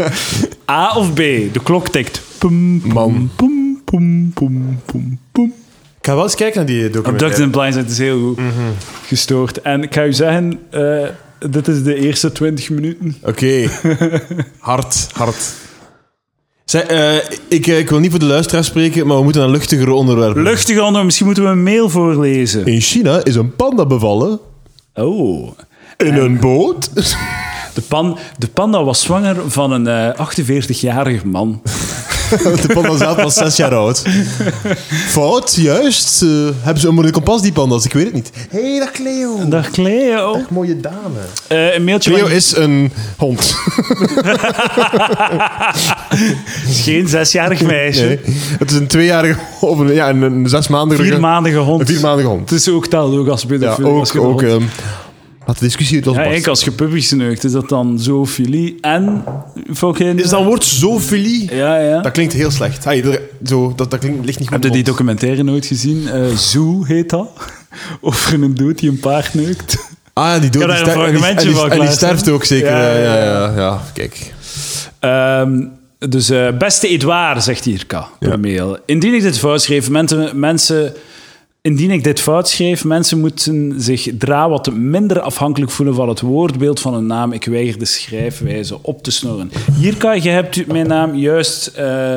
A 0.71 0.95
of 0.95 1.13
B? 1.13 1.17
De 1.17 1.59
klok 1.63 1.87
tikt. 1.87 2.21
Pum, 2.37 2.81
pum, 2.81 2.93
Man. 2.93 3.29
pum, 3.35 3.81
pum, 3.85 4.31
pum, 4.33 4.79
pum, 4.85 5.19
pum. 5.31 5.53
Ik 5.97 6.07
ga 6.07 6.15
wel 6.15 6.23
eens 6.23 6.35
kijken 6.35 6.57
naar 6.57 6.65
die 6.65 6.83
Abducted 6.83 7.03
documentaire. 7.03 7.43
and 7.43 7.51
Blindside 7.51 7.91
is 7.91 7.97
heel 7.97 8.19
goed 8.19 8.39
gestoord. 9.07 9.61
En 9.61 9.83
ik 9.83 9.93
ga 9.93 10.05
u 10.05 10.13
zeggen, 10.13 10.59
eh, 10.69 11.07
dit 11.49 11.67
is 11.67 11.83
de 11.83 11.95
eerste 11.95 12.31
20 12.31 12.69
minuten. 12.69 13.15
Oké. 13.23 13.67
hard, 14.59 15.07
hard. 15.13 15.53
Zij, 16.65 16.87
eh, 16.87 17.37
ik, 17.47 17.67
eh, 17.67 17.79
ik 17.79 17.89
wil 17.89 17.99
niet 17.99 18.11
voor 18.11 18.19
de 18.19 18.25
luisteraar 18.25 18.63
spreken, 18.63 19.07
maar 19.07 19.17
we 19.17 19.23
moeten 19.23 19.41
naar 19.41 19.51
luchtigere 19.51 19.93
onderwerpen. 19.93 20.43
Luchtig 20.43 20.81
onder, 20.81 21.05
misschien 21.05 21.25
moeten 21.25 21.43
we 21.43 21.49
een 21.49 21.63
mail 21.63 21.89
voorlezen. 21.89 22.65
In 22.65 22.81
China 22.81 23.23
is 23.23 23.35
een 23.35 23.55
panda 23.55 23.85
bevallen 23.85 24.39
Oh. 24.93 25.51
in 25.97 26.15
een 26.15 26.39
boot. 26.39 26.95
De, 27.73 27.81
pan, 27.81 28.17
de 28.37 28.47
panda 28.47 28.83
was 28.83 29.01
zwanger 29.01 29.51
van 29.51 29.71
een 29.71 29.87
eh 29.87 30.29
48-jarige 30.29 31.27
man. 31.27 31.61
De 32.67 32.69
panda 32.73 32.97
zelf 32.97 33.15
was 33.21 33.33
zes 33.33 33.55
jaar 33.55 33.75
oud. 33.75 34.03
Fout, 34.89 35.55
juist. 35.55 36.21
Eh, 36.21 36.29
hebben 36.61 36.81
ze 36.81 36.87
een 36.87 36.93
moeilijk 36.93 37.15
kompas, 37.15 37.41
die 37.41 37.51
panda's? 37.51 37.85
Ik 37.85 37.93
weet 37.93 38.05
het 38.05 38.13
niet. 38.13 38.31
Hé, 38.49 38.69
hey, 38.69 38.79
dag 38.79 38.91
Cleo. 38.91 39.47
Dag 39.47 39.69
Cleo. 39.71 40.33
Dag, 40.33 40.49
mooie 40.49 40.79
dame. 40.79 41.19
Eh, 41.47 41.75
een 41.75 41.83
mailtje 41.83 42.11
Cleo 42.11 42.23
van- 42.25 42.31
is 42.35 42.55
een 42.55 42.91
hond. 43.17 43.55
is 46.67 46.81
geen 46.83 47.07
zesjarig 47.07 47.61
meisje. 47.61 48.05
Nee. 48.05 48.19
Het 48.59 48.71
is 48.71 48.77
een 48.77 48.87
tweejarige, 48.87 49.39
of 49.61 49.79
een, 49.79 49.93
ja, 49.93 50.09
een, 50.09 50.21
een 50.21 50.49
zesmaandige... 50.49 51.03
Viermaandige 51.03 51.57
hond. 51.57 51.81
Een 51.81 51.87
viermaandige 51.87 52.27
hond. 52.27 52.49
Het 52.49 52.59
is 52.59 52.69
ook 52.69 52.87
telt 52.87 53.17
ook 53.17 53.27
als 53.27 53.41
Ja, 53.41 53.47
pedofiel. 53.47 53.85
ook, 53.85 54.15
ook 54.15 54.15
hond- 54.15 54.41
ehm, 54.43 54.61
Had 55.51 55.59
de 55.59 55.65
discussie 55.65 55.97
het 55.97 56.05
was 56.05 56.15
Ja, 56.15 56.23
ik 56.23 56.47
als 56.47 56.63
je 56.63 56.71
puppies 56.71 57.11
neukt, 57.11 57.43
is 57.43 57.51
dat 57.51 57.69
dan 57.69 57.99
zoofilie 57.99 58.77
en 58.81 59.23
fucking... 59.73 60.19
Is 60.19 60.29
dat 60.29 60.43
woord 60.43 60.63
zoofilie? 60.63 61.55
Ja, 61.55 61.77
ja. 61.79 62.01
Dat 62.01 62.11
klinkt 62.11 62.33
heel 62.33 62.51
slecht. 62.51 62.83
Hey, 62.83 63.03
er- 63.03 63.21
zo, 63.45 63.73
dat, 63.75 63.91
dat 63.91 63.99
klinkt, 63.99 64.25
ligt 64.25 64.39
niet 64.39 64.47
goed 64.47 64.57
Heb 64.57 64.65
je 64.65 64.71
die 64.71 64.83
documentaire 64.83 65.43
nooit 65.43 65.65
gezien? 65.65 66.07
Eh 66.07 66.25
Zoo 66.35 66.83
heet 66.83 67.09
dat. 67.09 67.29
Over 68.01 68.33
een 68.33 68.55
dood 68.55 68.77
die 68.77 68.89
een 68.89 68.99
paard 68.99 69.33
neukt. 69.33 69.77
Ah, 70.13 70.41
die 70.41 70.49
dood. 70.49 70.61
Ik 70.63 70.69
heb 70.69 70.85
daar 70.85 70.95
een 70.97 71.03
en 71.05 71.11
die- 71.11 71.19
fragmentje 71.19 71.39
en 71.47 71.51
die- 71.53 71.55
van 71.55 71.63
En 71.63 71.69
die 71.69 71.79
klaarstaan. 71.79 72.09
sterft 72.17 72.29
ook 72.29 72.43
zeker. 72.43 72.69
Ja, 72.71 72.97
Ja, 72.97 73.23
ja, 73.23 73.53
ja, 73.55 73.81
kijk. 73.93 74.33
Ehm, 74.99 75.63
dus 76.09 76.29
eh, 76.29 76.57
beste 76.57 76.87
Edouard, 76.87 77.43
zegt 77.43 77.65
Jirka 77.65 78.07
per 78.19 78.29
Ja. 78.29 78.37
mail. 78.37 78.77
Indien 78.85 79.13
ik 79.13 79.21
dit 79.21 79.37
fout 79.39 79.61
schreef, 79.61 79.89
mensen, 80.33 80.93
indien 81.61 81.91
ik 81.91 82.03
dit 82.03 82.19
fout 82.19 82.49
schreef, 82.49 82.83
mensen 82.85 83.19
moeten 83.19 83.73
zich 83.77 84.09
dra 84.17 84.49
wat 84.49 84.73
minder 84.73 85.19
afhankelijk 85.19 85.71
voelen 85.71 85.95
van 85.95 86.09
het 86.09 86.21
woordbeeld 86.21 86.79
van 86.79 86.93
een 86.93 87.05
naam. 87.05 87.31
Ik 87.31 87.45
weiger 87.45 87.79
de 87.79 87.85
schrijfwijze 87.85 88.83
op 88.83 89.03
te 89.03 89.11
snorren. 89.11 89.51
Jirka, 89.79 90.11
je 90.13 90.29
hebt 90.29 90.67
mijn 90.67 90.87
naam 90.87 91.15
juist 91.15 91.67
eh, 91.67 92.15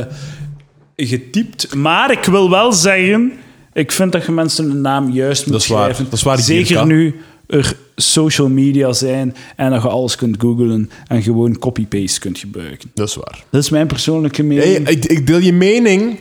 getypt, 0.97 1.75
maar 1.75 2.11
ik 2.11 2.25
wil 2.25 2.51
wel 2.51 2.73
zeggen, 2.73 3.33
ik 3.73 3.93
vind 3.93 4.13
dat 4.13 4.25
je 4.27 4.33
mensen 4.33 4.71
een 4.71 4.81
naam 4.81 5.11
juist 5.11 5.43
moet 5.45 5.53
Dat 5.53 5.63
is 5.63 5.69
waar. 5.69 5.83
schrijven. 5.83 6.05
Dat 6.05 6.13
is 6.13 6.23
waar, 6.23 6.39
Zeker 6.39 6.87
nu 6.87 7.15
er 7.55 7.77
social 7.97 8.49
media 8.49 8.93
zijn 8.93 9.37
en 9.57 9.71
dat 9.71 9.83
je 9.83 9.89
alles 9.89 10.17
kunt 10.17 10.41
googlen 10.41 10.91
en 11.07 11.23
gewoon 11.23 11.59
copy-paste 11.59 12.21
kunt 12.21 12.39
gebruiken. 12.39 12.91
Dat 12.95 13.09
is 13.09 13.15
waar. 13.15 13.45
Dat 13.51 13.63
is 13.63 13.71
mijn 13.71 13.87
persoonlijke 13.87 14.43
mening. 14.43 14.89
Ik, 14.89 15.05
ik 15.05 15.27
deel 15.27 15.39
je 15.39 15.53
mening. 15.53 16.19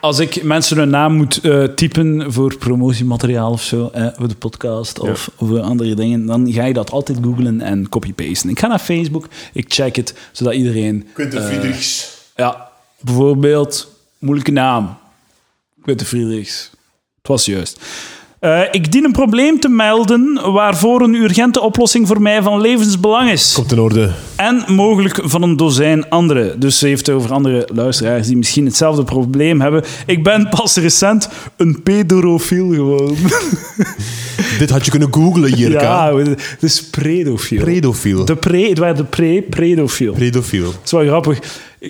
Als 0.00 0.18
ik 0.18 0.42
mensen 0.42 0.76
hun 0.76 0.90
naam 0.90 1.12
moet 1.12 1.38
eh, 1.40 1.64
typen 1.64 2.32
voor 2.32 2.56
promotiemateriaal 2.56 3.52
of 3.52 3.62
zo, 3.62 3.88
eh, 3.92 4.06
voor 4.16 4.28
de 4.28 4.34
podcast 4.34 4.98
of 4.98 5.30
voor 5.36 5.60
andere 5.60 5.94
dingen, 5.94 6.26
dan 6.26 6.52
ga 6.52 6.64
je 6.64 6.72
dat 6.72 6.90
altijd 6.90 7.18
googlen 7.22 7.60
en 7.60 7.88
copy-pasten. 7.88 8.50
Ik 8.50 8.58
ga 8.58 8.66
naar 8.66 8.78
Facebook, 8.78 9.28
ik 9.52 9.64
check 9.68 9.96
het, 9.96 10.14
zodat 10.32 10.54
iedereen... 10.54 11.06
Quinten 11.12 11.40
eh, 11.40 11.46
Friedrichs. 11.46 12.16
Ja, 12.36 12.70
bijvoorbeeld, 13.00 13.88
moeilijke 14.18 14.52
naam. 14.52 14.96
Quinten 15.82 16.06
Friedrichs. 16.06 16.70
Het 17.18 17.28
was 17.28 17.44
juist. 17.44 17.80
Eh, 18.40 18.60
ik 18.70 18.92
dien 18.92 19.04
een 19.04 19.12
probleem 19.12 19.60
te 19.60 19.68
melden 19.68 20.52
waarvoor 20.52 21.00
een 21.00 21.14
urgente 21.14 21.60
oplossing 21.60 22.06
voor 22.06 22.22
mij 22.22 22.42
van 22.42 22.60
levensbelang 22.60 23.30
is. 23.30 23.52
Komt 23.52 23.72
in 23.72 23.80
orde. 23.80 24.10
En 24.36 24.64
mogelijk 24.66 25.20
van 25.22 25.42
een 25.42 25.56
dozijn 25.56 26.08
andere. 26.08 26.54
Dus 26.58 26.78
ze 26.78 26.86
heeft 26.86 27.06
het 27.06 27.16
over 27.16 27.32
andere 27.32 27.68
luisteraars 27.74 28.26
die 28.26 28.36
misschien 28.36 28.64
hetzelfde 28.64 29.04
probleem 29.04 29.60
hebben. 29.60 29.84
Ik 30.06 30.22
ben 30.22 30.48
pas 30.48 30.76
recent 30.76 31.28
een 31.56 31.82
pedorofiel 31.82 32.68
geworden. 32.68 33.16
Dit 34.58 34.70
had 34.70 34.84
je 34.84 34.90
kunnen 34.90 35.14
googlen, 35.14 35.52
Jirka. 35.52 35.80
Ja, 35.80 36.16
het 36.16 36.62
is 36.62 36.84
predofiel. 36.84 37.60
Predofiel. 37.60 38.24
De 38.24 38.36
pre, 38.36 38.68
het 38.68 38.78
waren 38.78 38.96
de 38.96 39.04
pre, 39.04 39.44
predofiel. 39.50 40.12
Predofiel. 40.12 40.64
Dat 40.64 40.80
is 40.84 40.90
wel 40.90 41.06
grappig. 41.06 41.38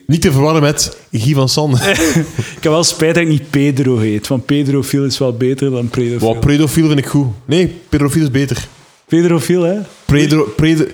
Niet 0.07 0.21
te 0.21 0.33
verwarren 0.33 0.63
met 0.63 0.97
Guy 1.13 1.35
van 1.35 1.49
Sande. 1.49 1.77
Ik 2.57 2.63
heb 2.63 2.73
wel 2.73 2.85
spijt 2.85 3.15
dat 3.15 3.23
ik 3.23 3.29
niet 3.29 3.51
Pedro 3.51 3.99
heet, 3.99 4.27
want 4.29 4.47
pedrofiel 4.47 5.05
is 5.05 5.19
wel 5.19 5.37
beter 5.37 5.71
dan 5.71 5.89
predofiel. 5.89 6.29
Wow, 6.29 6.41
predofiel 6.41 6.87
vind 6.87 6.99
ik 6.99 7.07
goed. 7.07 7.27
Nee, 7.45 7.75
pedofiel 7.89 8.23
is 8.23 8.31
beter. 8.31 8.69
Pedrofiel, 9.07 9.63
hè? 9.63 9.75
Predro, 10.05 10.53
predo, 10.57 10.85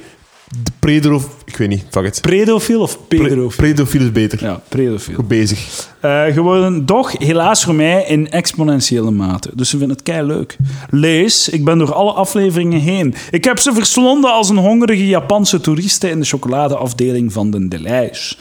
de 0.62 0.70
predro, 0.78 1.22
ik 1.44 1.56
weet 1.56 1.68
niet, 1.68 1.84
fuck 1.90 2.04
it. 2.06 2.20
Predofiel 2.20 2.80
of 2.80 2.98
Pre- 3.08 3.16
pedrofiel? 3.22 3.56
predofiel 3.64 4.00
is 4.00 4.12
beter. 4.12 4.42
ja, 4.44 4.60
predofiel. 4.68 5.14
Goed 5.14 5.28
bezig. 5.28 5.88
Eh, 6.00 6.22
geworden, 6.24 6.86
doch 6.86 7.18
helaas 7.18 7.64
voor 7.64 7.74
mij 7.74 8.04
in 8.08 8.30
exponentiële 8.30 9.10
mate. 9.10 9.50
Dus 9.54 9.68
ze 9.70 9.78
vinden 9.78 9.96
het 9.96 10.04
kei 10.06 10.26
leuk. 10.26 10.56
Lees, 10.90 11.48
ik 11.48 11.64
ben 11.64 11.78
door 11.78 11.92
alle 11.92 12.12
afleveringen 12.12 12.80
heen. 12.80 13.14
Ik 13.30 13.44
heb 13.44 13.58
ze 13.58 13.72
verslonden 13.72 14.32
als 14.32 14.48
een 14.48 14.56
hongerige 14.56 15.06
Japanse 15.06 15.60
toeriste 15.60 16.10
in 16.10 16.20
de 16.20 16.26
chocoladeafdeling 16.26 17.32
van 17.32 17.50
de 17.50 17.68
Delice. 17.68 18.34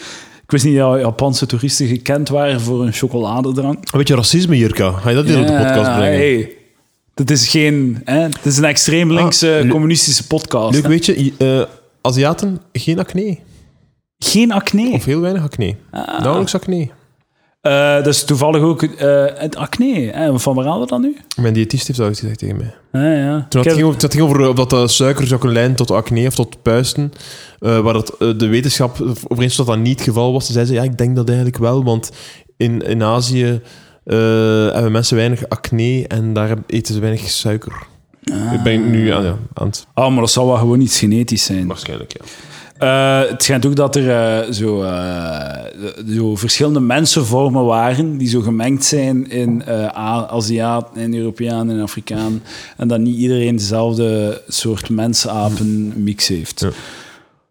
Ik 0.43 0.51
wist 0.51 0.65
niet 0.65 0.77
dat 0.77 0.99
Japanse 0.99 1.45
toeristen 1.45 1.87
gekend 1.87 2.29
waren 2.29 2.61
voor 2.61 2.85
een 2.85 2.93
chocoladedrank. 2.93 3.77
Een 3.77 3.97
beetje 3.97 4.15
racisme, 4.15 4.57
Jirka. 4.57 4.91
Ga 4.91 5.09
je 5.09 5.15
dat 5.15 5.25
hier 5.25 5.39
op 5.39 5.47
de 5.47 5.53
podcast 5.53 5.95
brengen? 5.95 6.17
hey. 6.19 6.51
Dat 7.13 7.29
is 7.29 7.47
geen... 7.47 8.01
Hè, 8.05 8.19
het 8.19 8.39
is 8.45 8.57
een 8.57 8.63
extreem 8.63 9.11
linkse 9.11 9.59
Ah, 9.63 9.69
communistische 9.69 10.27
podcast. 10.27 10.73
Leuk 10.73 10.83
hè. 10.83 10.89
weet 10.89 11.05
je, 11.05 11.33
eh, 11.37 11.61
Aziaten, 12.03 12.59
geen 12.71 12.99
acne. 12.99 13.37
Geen 14.17 14.51
acne. 14.51 14.89
Of 14.91 15.05
heel 15.05 15.19
weinig 15.21 15.43
acne. 15.43 15.75
Ah. 15.91 16.19
Nauwelijks 16.19 16.55
acne. 16.55 16.89
Dat 18.03 18.07
is 18.07 18.23
toevallig 18.23 18.61
ook 18.61 18.83
eh, 18.83 19.25
het 19.35 19.55
acne. 19.55 20.11
Hè. 20.13 20.39
Van 20.39 20.55
waar 20.55 20.65
halen 20.65 20.81
we 20.81 20.87
dat 20.87 20.99
nu? 21.01 21.17
Mijn 21.41 21.53
diëtist 21.53 21.87
heeft 21.87 21.99
dat 21.99 22.07
ooit 22.07 22.19
gezegd 22.19 22.39
tegen 22.39 22.55
mij. 22.57 22.73
Ah, 22.91 23.17
ja. 23.17 23.45
Toen 23.49 23.61
Ik 23.61 23.67
het 23.67 23.75
ging 23.77 23.87
over, 23.87 24.01
het 24.01 24.13
ging 24.13 24.23
over 24.23 24.49
eh, 24.49 24.55
dat 24.55 24.69
de 24.69 24.87
suiker 24.87 25.27
zou 25.27 25.39
kunnen 25.39 25.57
leiden 25.57 25.77
tot 25.77 25.91
acne 25.91 26.27
of 26.27 26.35
tot 26.35 26.61
puisten. 26.61 27.11
eh, 27.59 27.79
waar 27.79 27.95
eh, 27.95 28.01
de 28.37 28.47
wetenschap 28.47 29.01
over 29.27 29.43
eens 29.43 29.55
dat 29.55 29.65
dat 29.65 29.77
niet 29.77 29.99
het 29.99 30.07
geval 30.07 30.33
was. 30.33 30.45
Ze 30.45 30.51
zei 30.51 30.65
ze, 30.65 30.73
ja, 30.73 30.83
ik 30.83 30.97
denk 30.97 31.15
dat 31.15 31.27
eigenlijk 31.27 31.57
wel, 31.57 31.83
want 31.83 32.11
in, 32.57 32.81
in 32.81 33.03
Azië 33.03 33.61
hebben 34.73 34.91
mensen 34.91 35.15
weinig 35.15 35.49
acne 35.49 36.07
en 36.07 36.33
daar 36.33 36.57
eten 36.67 36.93
ze 36.93 36.99
weinig 36.99 37.29
suiker. 37.29 37.87
Ik 38.53 38.63
ben 38.63 38.91
nu 38.91 39.09
aan, 39.11 39.23
ja, 39.23 39.35
aan 39.53 39.67
het... 39.67 39.87
Ah, 39.93 40.09
maar 40.11 40.19
dat 40.19 40.31
zal 40.31 40.47
wel 40.47 40.57
gewoon 40.57 40.81
iets 40.81 40.99
genetisch 40.99 41.43
zijn. 41.43 41.67
Waarschijnlijk, 41.67 42.13
ja. 42.13 42.25
Eh, 42.77 43.29
het 43.29 43.43
schijnt 43.43 43.65
ook 43.65 43.75
dat 43.75 43.95
er 43.95 44.09
eh, 44.09 44.51
zo, 44.51 44.81
eh, 44.83 45.57
zo 46.15 46.35
verschillende 46.35 46.79
mensenvormen 46.79 47.65
waren 47.65 48.17
die 48.17 48.27
zo 48.27 48.41
gemengd 48.41 48.83
zijn 48.85 49.29
in 49.29 49.63
A- 49.95 50.27
Aziaten 50.29 51.01
en 51.01 51.13
Europeaan 51.15 51.69
en 51.69 51.81
Afrikaan. 51.81 52.41
En 52.77 52.87
dat 52.87 52.99
niet 52.99 53.17
iedereen 53.17 53.55
dezelfde 53.55 54.41
soort 54.47 54.89
mensapen-mix 54.89 56.27
heeft. 56.27 56.59
Ja. 56.59 56.69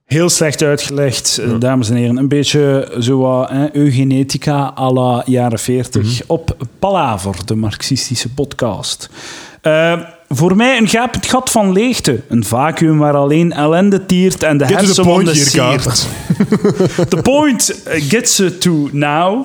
Heel 0.04 0.28
slecht 0.28 0.62
uitgelegd, 0.62 1.40
dames 1.58 1.90
en 1.90 1.96
heren. 1.96 2.16
Een 2.16 2.28
beetje 2.28 2.96
zo 3.00 3.46
eugenetica 3.72 4.72
à 4.78 4.90
la 4.92 5.22
jaren 5.26 5.58
40 5.58 6.22
op 6.26 6.56
Palaver, 6.78 7.34
de 7.46 7.54
marxistische 7.54 8.28
podcast. 8.28 9.08
Eh, 9.60 10.00
voor 10.36 10.56
mij 10.56 10.78
een 10.78 10.88
gapend 10.88 11.26
gat 11.26 11.50
van 11.50 11.72
leegte. 11.72 12.20
Een 12.28 12.44
vacuüm 12.44 12.98
waar 12.98 13.14
alleen 13.14 13.52
ellende 13.52 14.06
tiert 14.06 14.42
en 14.42 14.58
de 14.58 14.64
hersenwonden 14.64 15.36
siert. 15.36 16.06
The 17.08 17.18
point 17.22 17.82
eh, 17.82 18.02
gets 18.08 18.40
it 18.40 18.60
to 18.60 18.88
now. 18.92 19.44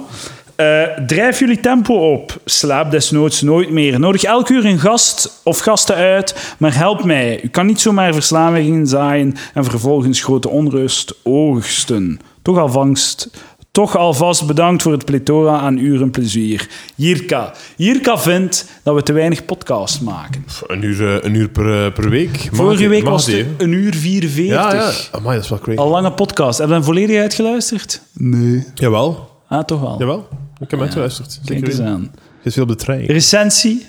Eh, 0.55 0.81
drijf 1.05 1.39
jullie 1.39 1.59
tempo 1.59 1.93
op. 1.93 2.41
Slaap 2.45 2.91
desnoods 2.91 3.41
nooit 3.41 3.69
meer. 3.69 3.99
Nodig 3.99 4.23
elk 4.23 4.49
uur 4.49 4.65
een 4.65 4.79
gast 4.79 5.41
of 5.43 5.59
gasten 5.59 5.95
uit, 5.95 6.55
maar 6.57 6.75
help 6.75 7.03
mij. 7.03 7.43
U 7.43 7.47
kan 7.47 7.65
niet 7.65 7.81
zomaar 7.81 8.13
verslavingen 8.13 8.88
zaaien 8.88 9.35
en 9.53 9.63
vervolgens 9.63 10.23
grote 10.23 10.49
onrust 10.49 11.13
oogsten. 11.23 12.19
Toch 12.41 12.57
alvast, 12.57 13.29
toch 13.78 13.97
alvast 13.97 14.47
bedankt 14.47 14.82
voor 14.84 14.91
het 14.91 15.05
plethora 15.05 15.59
aan 15.59 15.78
uren 15.78 16.11
plezier. 16.11 16.69
Jirka. 16.95 17.53
Jirka 17.75 18.17
vindt 18.17 18.65
dat 18.84 18.95
we 18.95 19.03
te 19.03 19.13
weinig 19.13 19.45
podcast 19.45 20.01
maken. 20.01 20.45
Een 20.67 20.84
uur, 20.84 21.07
eh, 21.15 21.23
een 21.23 21.34
uur 21.36 21.49
per, 21.49 21.86
eh, 21.86 21.93
per 21.93 22.09
week. 22.09 22.32
Mag 22.32 22.55
Vorige 22.55 22.88
week 22.88 23.03
was 23.03 23.25
het 23.25 23.36
even? 23.36 23.53
een 23.57 23.71
uur 23.71 23.95
44. 23.95 24.71
Ja, 24.71 24.73
ja. 24.73 24.91
Amai, 25.11 25.36
dat 25.36 25.43
is 25.43 25.49
wel 25.49 25.59
crazy. 25.59 25.80
Al 25.80 25.89
lange 25.89 26.11
podcast. 26.11 26.57
Heb 26.59 26.67
je 26.67 26.73
hem 26.73 26.84
volledig 26.84 27.19
uitgeluisterd? 27.21 28.01
Nee. 28.13 28.65
Jawel, 28.73 29.30
Ah, 29.47 29.63
toch 29.63 29.80
wel. 29.82 29.95
jawel. 29.99 30.28
Ik 30.59 30.71
heb 30.71 30.80
het 30.80 30.91
geluisterd. 30.93 31.27
Kijk 31.45 31.47
Zeker 31.47 31.68
eens 31.68 31.77
weten. 31.77 31.93
aan. 31.93 32.11
Er 32.39 32.45
is 32.47 32.53
veel 32.53 32.64
op 32.64 32.69
de 32.69 32.76
trein. 32.76 33.06
Recensie? 33.06 33.88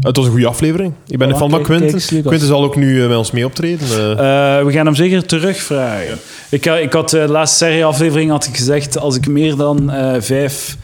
Het 0.00 0.16
was 0.16 0.24
een 0.24 0.30
goede 0.30 0.46
aflevering. 0.46 0.92
Ik 1.06 1.18
ben 1.18 1.28
Voilà, 1.28 1.30
een 1.32 1.36
fan 1.38 1.50
van 1.50 1.58
kijk- 1.62 1.62
Quinten. 1.68 1.86
kijk 1.90 2.00
eens, 2.02 2.10
Lucas. 2.10 2.26
Quinten 2.26 2.48
zal 2.48 2.64
ook 2.64 2.76
nu 2.76 3.02
eh, 3.02 3.08
met 3.08 3.16
ons 3.16 3.30
mee 3.30 3.44
optreden. 3.44 3.88
eh. 3.88 4.10
Eh, 4.58 4.64
we 4.66 4.72
gaan 4.72 4.86
hem 4.86 4.94
zeker 4.94 5.26
terugvragen. 5.26 6.18
Ik, 6.50 6.66
ik 6.66 6.92
had 6.92 7.12
eh, 7.12 7.26
de 7.26 7.32
laatste 7.32 7.64
serie-aflevering 7.64 8.30
had 8.30 8.44
ik 8.46 8.56
gezegd: 8.56 8.98
als 8.98 9.16
ik 9.16 9.28
meer 9.28 9.56
dan 9.56 9.90
eh, 9.90 10.20
vijf. 10.20 10.76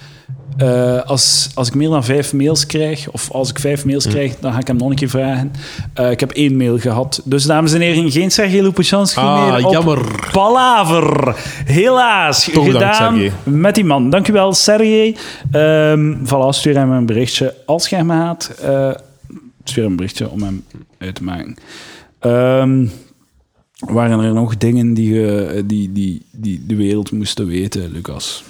Eh, 0.56 1.02
als, 1.02 1.50
als 1.54 1.68
ik 1.68 1.74
meer 1.74 1.88
dan 1.88 2.04
vijf 2.04 2.32
mails 2.32 2.66
krijg, 2.66 3.08
of 3.10 3.30
als 3.30 3.50
ik 3.50 3.58
vijf 3.58 3.84
mails 3.84 4.06
krijg, 4.06 4.36
dan 4.40 4.52
ga 4.52 4.58
ik 4.58 4.66
hem 4.66 4.76
nog 4.76 4.90
een 4.90 4.96
keer 4.96 5.08
vragen. 5.08 5.52
Eh, 5.94 6.10
ik 6.10 6.20
heb 6.20 6.30
één 6.30 6.56
mail 6.56 6.78
gehad. 6.78 7.20
Dus 7.24 7.44
dames 7.44 7.72
en 7.72 7.80
heren, 7.80 8.10
geen 8.10 8.30
Sergej 8.30 8.60
Lupachanski 8.60 9.20
Ah, 9.20 9.44
meer 9.56 9.64
op 9.66 9.72
jammer. 9.72 10.28
Palaver. 10.32 11.34
Helaas. 11.64 12.48
Toch 12.52 12.64
gedaan 12.72 13.18
met 13.42 13.74
die 13.74 13.84
man. 13.84 14.10
Dankjewel, 14.10 14.52
Sergej. 14.52 15.16
Ehm 15.50 16.14
voilà, 16.24 16.48
stuur 16.48 16.74
hem 16.76 16.90
een 16.90 17.06
berichtje 17.06 17.54
als 17.66 17.88
jij 17.88 17.98
hem 17.98 18.10
haat. 18.10 18.54
Eh, 18.62 18.90
stuur 19.64 19.82
hem 19.82 19.90
een 19.90 19.96
berichtje 19.96 20.30
om 20.30 20.42
hem 20.42 20.64
uit 20.98 21.14
te 21.14 21.22
maken. 21.24 21.56
Ehm, 22.18 22.86
waren 23.78 24.20
er 24.20 24.32
nog 24.34 24.56
dingen 24.56 24.94
die, 24.94 25.14
je- 25.14 25.62
die, 25.66 25.92
die, 25.92 26.22
die 26.32 26.64
de 26.66 26.74
wereld 26.76 27.10
moesten 27.12 27.46
weten, 27.46 27.90
Lucas? 27.92 28.44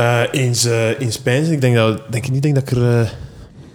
Eh, 0.00 0.22
eens, 0.30 0.64
eh 0.64 1.00
eens 1.00 1.18
pijnzen. 1.18 1.52
Ik 1.54 1.60
denk, 1.60 1.74
dat, 1.74 2.00
denk 2.12 2.26
ik 2.26 2.32
niet 2.32 2.42
denk 2.42 2.54
dat 2.54 2.70
ik 2.70 2.78
er... 2.78 3.12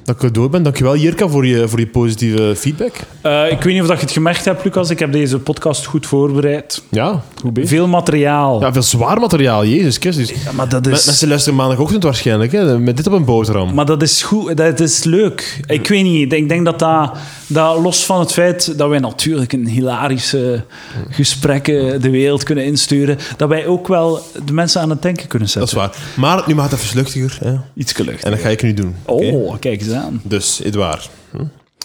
dat 0.05 0.15
ik 0.15 0.23
er 0.23 0.33
door 0.33 0.49
ben. 0.49 0.63
Dankjewel, 0.63 0.95
Jirka, 0.95 1.27
voor 1.27 1.45
je, 1.45 1.67
voor 1.67 1.79
je 1.79 1.87
positieve 1.87 2.53
feedback. 2.57 2.93
Eh, 3.21 3.51
ik 3.51 3.61
weet 3.63 3.73
niet 3.73 3.81
of 3.81 3.87
dat 3.87 3.97
je 3.97 4.03
het 4.03 4.13
gemerkt 4.13 4.45
hebt, 4.45 4.63
Lucas. 4.63 4.89
Ik 4.89 4.99
heb 4.99 5.11
deze 5.11 5.39
podcast 5.39 5.85
goed 5.85 6.05
voorbereid. 6.05 6.83
Ja, 6.89 7.21
goed 7.41 7.53
bezig. 7.53 7.69
Veel 7.69 7.87
materiaal. 7.87 8.61
Ja, 8.61 8.73
veel 8.73 8.81
zwaar 8.81 9.19
materiaal, 9.19 9.65
Jezus 9.65 9.97
Christus. 9.97 10.29
Ja, 10.29 10.51
maar 10.51 10.69
dat 10.69 10.87
is... 10.87 11.05
Mensen 11.05 11.27
luisteren 11.27 11.57
maandagochtend 11.57 12.03
waarschijnlijk, 12.03 12.51
hè, 12.51 12.79
met 12.79 12.97
dit 12.97 13.07
op 13.07 13.13
een 13.13 13.25
boterham. 13.25 13.73
Maar 13.73 13.85
dat 13.85 14.01
is 14.01 14.21
goed, 14.23 14.57
dat 14.57 14.79
is 14.79 15.03
leuk. 15.03 15.59
Ik 15.67 15.87
weet 15.87 16.03
niet, 16.03 16.33
ik 16.33 16.49
denk 16.49 16.65
dat 16.65 16.79
dat, 16.79 17.11
dat 17.47 17.77
los 17.79 18.05
van 18.05 18.19
het 18.19 18.31
feit 18.31 18.77
dat 18.77 18.89
wij 18.89 18.99
natuurlijk 18.99 19.53
een 19.53 19.67
hilarische 19.67 20.63
gesprekken 21.09 22.01
de 22.01 22.09
wereld 22.09 22.43
kunnen 22.43 22.65
insturen, 22.65 23.17
dat 23.37 23.49
wij 23.49 23.67
ook 23.67 23.87
wel 23.87 24.21
de 24.45 24.53
mensen 24.53 24.81
aan 24.81 24.89
het 24.89 25.01
denken 25.01 25.27
kunnen 25.27 25.49
Dat 25.53 25.63
is 25.63 25.69
zetten. 25.69 25.89
waar. 25.91 26.07
Maar 26.15 26.43
nu 26.47 26.55
mag 26.55 26.69
het 26.69 26.79
even 26.79 26.97
luchtiger. 26.97 27.37
Hè. 27.43 27.53
Iets 27.73 27.91
gelucht. 27.91 28.23
En 28.23 28.31
dat 28.31 28.39
ga 28.39 28.49
ik 28.49 28.63
nu 28.63 28.73
doen. 28.73 28.95
Oh, 29.05 29.55
kijk 29.59 29.81
eens 29.81 29.93
Dus, 30.23 30.59
Edouard. 30.59 31.09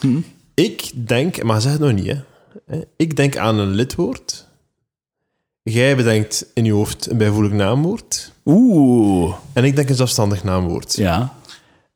Hm? 0.01 0.19
Ik 0.53 0.91
denk, 1.07 1.43
maar 1.43 1.61
zeg 1.61 1.71
het 1.71 1.81
nog 1.81 1.91
niet, 1.93 2.07
hè. 2.07 2.19
Ik 2.97 3.15
denk 3.15 3.37
aan 3.37 3.59
een 3.59 3.71
lidwoord. 3.71 4.47
Jij 5.63 5.95
bedenkt 5.95 6.45
in 6.53 6.65
je 6.65 6.71
hoofd 6.71 7.11
een 7.11 7.17
bijvoeglijk 7.17 7.53
naamwoord. 7.53 8.31
Oeh, 8.45 9.35
En 9.53 9.63
ik 9.63 9.75
denk 9.75 9.89
een 9.89 9.95
zelfstandig 9.95 10.43
naamwoord. 10.43 10.95
ja. 10.95 11.33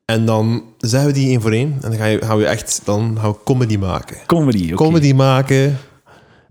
En 0.04 0.24
dan 0.26 0.62
zeggen 0.78 1.08
we 1.08 1.14
die 1.14 1.28
één 1.28 1.40
voor 1.40 1.52
één. 1.52 1.72
En 1.72 1.90
dan 1.90 1.98
ga 1.98 2.04
je, 2.04 2.24
gaan 2.24 2.38
we 2.38 2.46
echt 2.46 2.80
dan 2.84 3.18
gaan 3.20 3.30
we 3.30 3.36
comedy 3.44 3.76
maken. 3.76 4.16
Comedy. 4.26 4.72
Comedy 4.72 5.12
maken. 5.12 5.78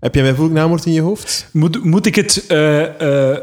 Heb 0.00 0.14
jij 0.14 0.22
een 0.22 0.28
bijvoeglijk 0.28 0.58
naamwoord 0.58 0.86
in 0.86 0.92
je 0.92 1.00
hoofd? 1.00 1.48
Moet, 1.52 1.84
moet 1.84 2.06
ik 2.06 2.14
het 2.14 2.46
eh, 2.46 3.30
eh, 3.30 3.38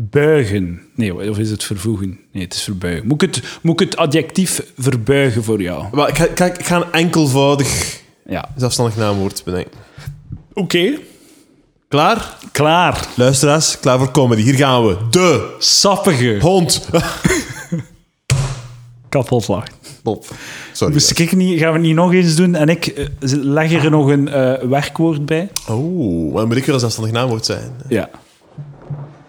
verbuigen? 0.00 0.80
Nee, 0.94 1.30
of 1.30 1.38
is 1.38 1.50
het 1.50 1.64
vervoegen? 1.64 2.18
Nee, 2.32 2.42
het 2.44 2.54
is 2.54 2.62
verbuigen. 2.62 3.06
Moet 3.06 3.22
ik 3.22 3.34
het, 3.34 3.58
moet 3.62 3.80
ik 3.80 3.86
het 3.88 3.96
adjectief 3.98 4.62
verbuigen 4.78 5.44
voor 5.44 5.62
jou? 5.62 5.84
Wel, 5.92 6.08
ik, 6.08 6.16
ga, 6.16 6.24
ik 6.24 6.38
ga- 6.38 6.44
ik 6.58 6.66
ga 6.66 6.76
een 6.76 6.92
enkelvoudig 6.92 8.00
Ja. 8.28 8.48
zelfstandig 8.56 8.96
naamwoord 8.96 9.42
bedenken. 9.44 9.72
Oké, 10.52 10.98
Klaar? 11.88 12.36
klaar. 12.52 13.06
Luisteraars, 13.16 13.80
klaar 13.80 13.98
voor 13.98 14.10
comedy. 14.10 14.42
Hier 14.42 14.54
gaan 14.54 14.86
we. 14.86 14.96
De 15.10 15.54
Sappige. 15.58 16.38
hond. 16.40 16.88
Kapot 19.08 19.48
lachen. 19.48 19.74
Top. 20.02 20.24
Sorry. 20.72 20.94
Dus 20.94 21.12
ik 21.12 21.32
niet, 21.36 21.58
gaan 21.58 21.68
we 21.72 21.78
het 21.78 21.86
niet 21.86 21.94
nog 21.94 22.12
eens 22.12 22.36
doen 22.36 22.54
en 22.54 22.68
ik 22.68 22.86
eh, 22.86 23.04
leg 23.42 23.72
er 23.84 23.90
nog 23.90 24.08
een 24.08 24.28
eh, 24.28 24.62
werkwoord 24.68 25.26
bij. 25.26 25.48
Oh, 25.68 26.34
dan 26.34 26.46
moet 26.46 26.56
ik 26.56 26.64
weer 26.64 26.74
een 26.74 26.80
zelfstandig 26.80 27.14
naamwoord 27.14 27.44
zijn. 27.46 27.70
Ja. 27.88 28.10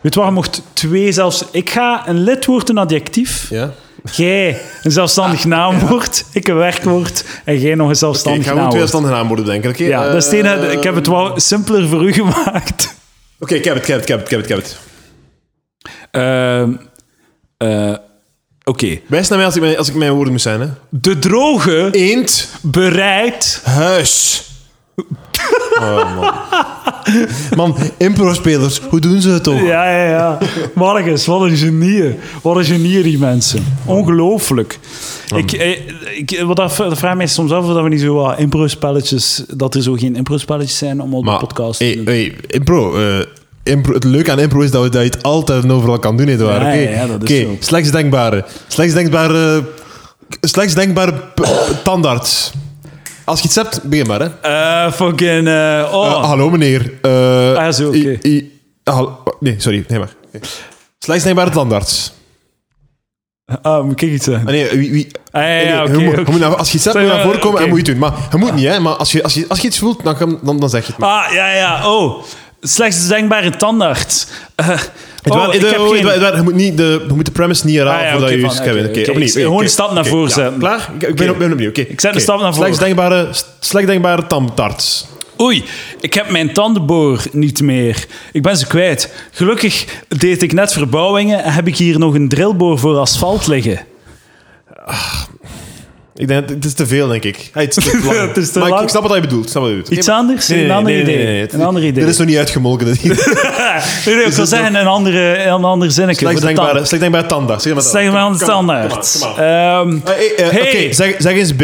Weet 0.02 0.14
je 0.14 0.32
mocht 0.32 0.62
twee 0.74 1.12
zelfs... 1.12 1.44
Ik 1.52 1.70
ga 1.70 2.08
een 2.08 2.24
lidwoord, 2.24 2.70
een 2.70 2.78
adjectief. 2.78 3.50
Ja? 3.50 3.74
Jij 4.12 4.62
een 4.84 4.92
zelfstandig 4.92 5.46
naamwoord, 5.46 6.26
ik 6.34 6.48
een 6.48 6.56
werkwoord 6.56 7.26
en 7.46 7.60
jij 7.60 7.76
nog 7.76 7.80
een 7.80 7.84
Oké, 7.84 7.92
ik 7.92 7.98
zelfstandig 7.98 8.44
ga 8.44 8.52
ook 8.52 8.56
twee 8.56 8.56
naamwoord. 8.56 8.78
zelfstandige 8.78 9.14
naamwoorden 9.14 9.46
denken. 9.46 9.70
Oké, 9.70 9.84
ja, 9.84 10.04
dat 10.04 10.16
is 10.16 10.26
het 10.26 10.34
eh, 10.64 10.72
ik 10.72 10.84
heb 10.84 10.96
het 10.96 11.08
wel 11.08 11.40
simpeler 11.40 11.88
voor 11.88 12.04
u 12.08 12.14
gemaakt. 12.14 12.96
Oké, 13.40 13.56
ik 13.56 13.64
heb 13.64 13.74
het, 13.74 13.84
ik 13.84 13.90
heb 13.90 14.00
het, 14.00 14.10
ik 14.10 14.16
heb 14.16 14.20
het, 14.20 14.32
ik 14.32 14.32
heb 14.32 14.42
het. 14.42 14.50
Ik 14.50 14.56
heb 14.56 14.64
het. 14.64 14.78
Ehm, 16.12 16.72
eh, 17.58 17.94
Oké. 18.64 19.00
Wijs 19.08 19.28
naar 19.28 19.38
mij 19.38 19.48
als 19.48 19.56
ik, 19.56 19.62
mijn, 19.62 19.78
als 19.78 19.90
ik 19.90 19.96
mijn 19.96 20.12
woorden 20.12 20.32
moet 20.32 20.42
zijn. 20.42 20.62
Hè. 20.62 20.68
De 20.90 21.20
droge 21.20 21.90
Eend, 21.92 22.50
bereidt... 22.62 23.62
huis. 23.64 24.44
Oh, 25.80 26.16
man. 26.16 26.34
Man, 27.56 27.76
impro-spelers, 27.98 28.82
hoe 28.90 29.00
doen 29.00 29.22
ze 29.22 29.30
het 29.30 29.44
toch? 29.44 29.62
Ja, 29.62 29.90
ja, 29.92 30.10
ja. 30.10 30.38
Marcus, 30.74 31.26
wat 31.26 31.42
een 31.42 31.58
genieën. 31.58 32.16
Wat 32.42 32.56
een 32.56 32.66
genieën, 32.66 33.04
die 33.04 33.18
mensen. 33.18 33.64
Ongelooflijk. 33.86 34.80
Ik, 35.36 35.52
eh, 35.52 35.70
ik, 36.18 36.44
wat 36.46 36.56
dat, 36.56 36.76
dat 36.78 36.98
vraagt 36.98 37.18
mij 37.18 37.28
soms 37.28 37.52
af 37.52 37.66
of 37.66 37.74
dat 37.74 37.84
we 37.84 37.90
niet 37.90 38.02
zo 38.02 38.14
wat 38.14 38.40
impro-spelletjes... 38.40 39.44
Dat 39.48 39.76
er 39.76 39.82
zo 39.82 39.94
geen 39.94 40.16
impro-spelletjes 40.16 40.78
zijn 40.78 41.02
om 41.02 41.14
op 41.14 41.26
de 41.26 41.38
podcast 41.38 41.80
te 41.80 41.86
hey, 41.86 41.96
doen. 41.96 42.06
hey, 42.06 42.36
impro, 42.48 42.98
eh, 42.98 43.26
impro, 43.64 43.94
het 43.94 44.04
leuke 44.04 44.32
aan 44.32 44.40
impro 44.40 44.62
is 44.62 44.72
dat, 44.72 44.84
we, 44.84 44.90
dat 44.90 45.02
je 45.02 45.10
het 45.10 45.24
altijd 45.24 45.64
en 45.64 45.72
overal 45.72 46.00
kan 46.00 46.18
doen, 46.18 46.28
Edouard. 46.28 46.62
Ja, 46.62 47.06
Oké, 47.14 47.34
ja, 47.34 47.44
zo. 47.44 47.58
slechts 47.60 47.92
denkbare. 47.92 48.46
Slechts 48.68 48.94
denkbare... 48.94 49.64
Slechts 50.42 50.74
denkbare 50.74 51.14
tandarts. 51.84 52.52
Als 53.28 53.40
je 53.40 53.46
iets 53.46 53.56
hebt, 53.56 53.84
begin 53.84 54.08
maar, 54.08 54.20
hè. 54.20 54.30
Eh, 54.42 54.92
fucking... 54.92 55.48
eh, 55.48 55.90
oh. 55.94 56.06
Eh, 56.06 56.24
hallo, 56.24 56.50
meneer. 56.50 56.94
Eh, 57.02 57.12
Ah, 57.50 57.56
ja, 57.56 57.72
zo, 57.72 57.88
oké. 57.88 57.98
i- 57.98 58.20
i- 58.24 58.60
hallo- 58.84 59.24
nee, 59.40 59.56
sorry. 59.58 59.86
Nee, 59.88 60.00
maar. 60.00 60.14
Oké. 60.28 60.40
Slechts 61.00 61.24
denkbare 61.24 61.50
tandarts. 61.50 62.14
Ah, 63.62 63.84
moet 63.84 64.02
ik 64.02 64.10
iets 64.12 64.26
zeggen? 64.26 64.46
Ah, 64.48 64.52
nee, 64.54 64.70
wie, 64.70 64.92
wie, 64.92 65.08
Ah, 65.32 65.42
ja, 65.42 65.48
ja, 65.50 65.64
nee, 65.64 65.82
oké, 65.84 65.92
je 65.92 66.06
moet- 66.06 66.16
je 66.16 66.22
oké. 66.22 66.32
moet 66.32 66.40
naar- 66.40 66.56
als 66.56 66.70
je 66.72 66.76
iets 66.76 66.86
hebt, 66.86 66.98
moet 66.98 67.08
je 67.08 67.14
naar 67.14 67.24
voren 67.24 67.40
komen 67.40 67.58
en 67.58 67.64
oké. 67.64 67.74
moet 67.76 67.86
je 67.86 67.92
het 67.92 68.02
doen. 68.02 68.10
Maar 68.10 68.28
je 68.32 68.38
moet 68.38 68.54
niet, 68.56 68.66
hè. 68.68 68.80
Maar 68.80 68.94
als 68.94 69.12
je, 69.12 69.24
als 69.24 69.34
je, 69.34 69.46
als 69.48 69.60
je 69.60 69.68
iets 69.68 69.80
voelt, 69.80 70.04
dan, 70.04 70.18
kan- 70.18 70.40
dan, 70.44 70.60
dan 70.60 70.70
zeg 70.70 70.86
je 70.86 70.92
het 70.92 70.98
maar. 71.02 71.26
Ah, 71.26 71.34
ja, 71.34 71.52
ja. 71.54 71.90
Oh. 71.96 72.24
Slechts 72.62 73.08
denkbare 73.08 73.56
tandarts. 73.56 74.28
Eh, 74.56 74.82
Edouard, 75.28 75.50
oh, 75.50 75.56
ik 75.56 75.62
heb 75.62 75.72
Edouard, 75.72 75.98
geen... 76.00 76.12
Edouard, 76.12 76.36
je, 76.36 76.42
moet 76.42 76.54
niet 76.56 76.78
de, 76.78 77.04
je 77.08 77.14
moet 77.14 77.26
de 77.26 77.32
premise 77.32 77.66
niet 77.66 77.76
herhalen 77.76 78.00
Ah, 78.00 78.06
ja, 78.06 78.12
voordat 78.12 78.30
je 78.30 78.40
van, 78.40 79.10
opnieuw. 79.10 79.26
Ik- 79.26 79.32
gewoon 79.32 79.64
een 79.64 79.70
stap 79.70 79.92
naar 79.92 80.06
voren 80.06 80.32
zetten. 80.32 80.60
Klaar? 80.60 80.90
Ik, 81.00 81.16
ben, 81.16 81.30
op, 81.30 81.38
ben 81.38 81.52
opnieuw. 81.52 81.70
Oké. 81.70 81.82
Ik 81.82 82.02
zet 82.02 82.16
een 82.16 82.22
stap 82.22 82.40
naar 82.42 82.54
voren. 82.54 82.74
Slechts 83.60 83.90
denkbare, 83.92 84.28
tandarts. 84.28 85.06
Oei, 85.42 85.64
ik 86.02 86.14
heb 86.14 86.30
mijn 86.30 86.54
tandenboor 86.54 87.22
niet 87.32 87.62
meer. 87.62 88.06
Ik 88.32 88.42
ben 88.42 88.58
ze 88.58 88.68
kwijt. 88.68 89.14
Gelukkig 89.32 89.86
deed 90.08 90.42
ik 90.42 90.54
net 90.54 90.74
verbouwingen 90.74 91.44
en 91.44 91.52
heb 91.54 91.68
ik 91.68 91.78
hier 91.78 92.00
nog 92.00 92.14
een 92.14 92.30
drillboor 92.30 92.80
voor 92.80 92.98
asfalt 92.98 93.48
liggen. 93.48 93.80
Ik 96.18 96.28
denk, 96.28 96.50
het 96.50 96.66
is 96.66 96.74
te 96.74 96.88
veel, 96.88 97.08
denk 97.08 97.24
ik. 97.24 97.50
Hey, 97.54 97.64
het 97.64 97.78
is 97.78 97.84
te 97.84 98.00
lang. 98.06 98.28
Het 98.28 98.38
is 98.38 98.52
te 98.52 98.60
maar 98.60 98.68
ik- 98.68 98.74
lang. 98.74 98.84
Ik, 98.84 98.90
snap 98.90 99.04
wat 99.04 99.14
je 99.16 99.22
bedoelt. 99.22 99.44
Ik 99.46 99.50
snap 99.50 99.62
wat 99.64 99.72
je 99.72 99.78
bedoelt. 99.78 99.98
Iets 99.98 100.08
Oké, 100.08 100.18
maar- 100.18 100.26
anders? 100.28 100.50
Een 100.50 100.72
ander 100.72 101.00
idee. 101.00 101.40
Het- 101.40 101.54
Een 101.54 101.62
ander 101.64 101.84
idee. 101.84 102.04
Dit 102.04 102.14
is 102.14 102.18
nog 102.18 102.28
niet 102.28 102.38
uitgemolken. 102.38 102.86
Nee, 104.06 104.16
nee, 104.16 104.26
ik 104.26 104.32
wil 104.34 104.46
zeggen 104.46 104.76
een, 104.76 104.88
andere, 104.88 105.44
een 105.44 105.64
ander 105.64 105.92
zinnetje. 105.92 106.34
De 106.34 106.40
denkbare, 106.40 106.56
tand. 106.74 106.88
slechts 106.88 107.00
denkbare 107.00 107.26
tandarts. 107.26 107.64
Zeg 107.64 107.74
maar 107.74 107.84
dat. 107.84 107.92
Zeg 107.92 108.12
maar 108.12 108.22
aan 108.22 108.32
de 108.32 108.38
standaard. 108.44 109.20
Ehm, 109.38 109.98
Eh, 110.06 110.46
eh, 110.46 110.52
Hey. 110.52 110.62
Oké, 110.62 110.94
zeg, 110.94 111.16
zeg 111.20 111.34
eens 111.34 111.52
B. 111.54 111.64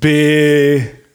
B. 0.00 0.04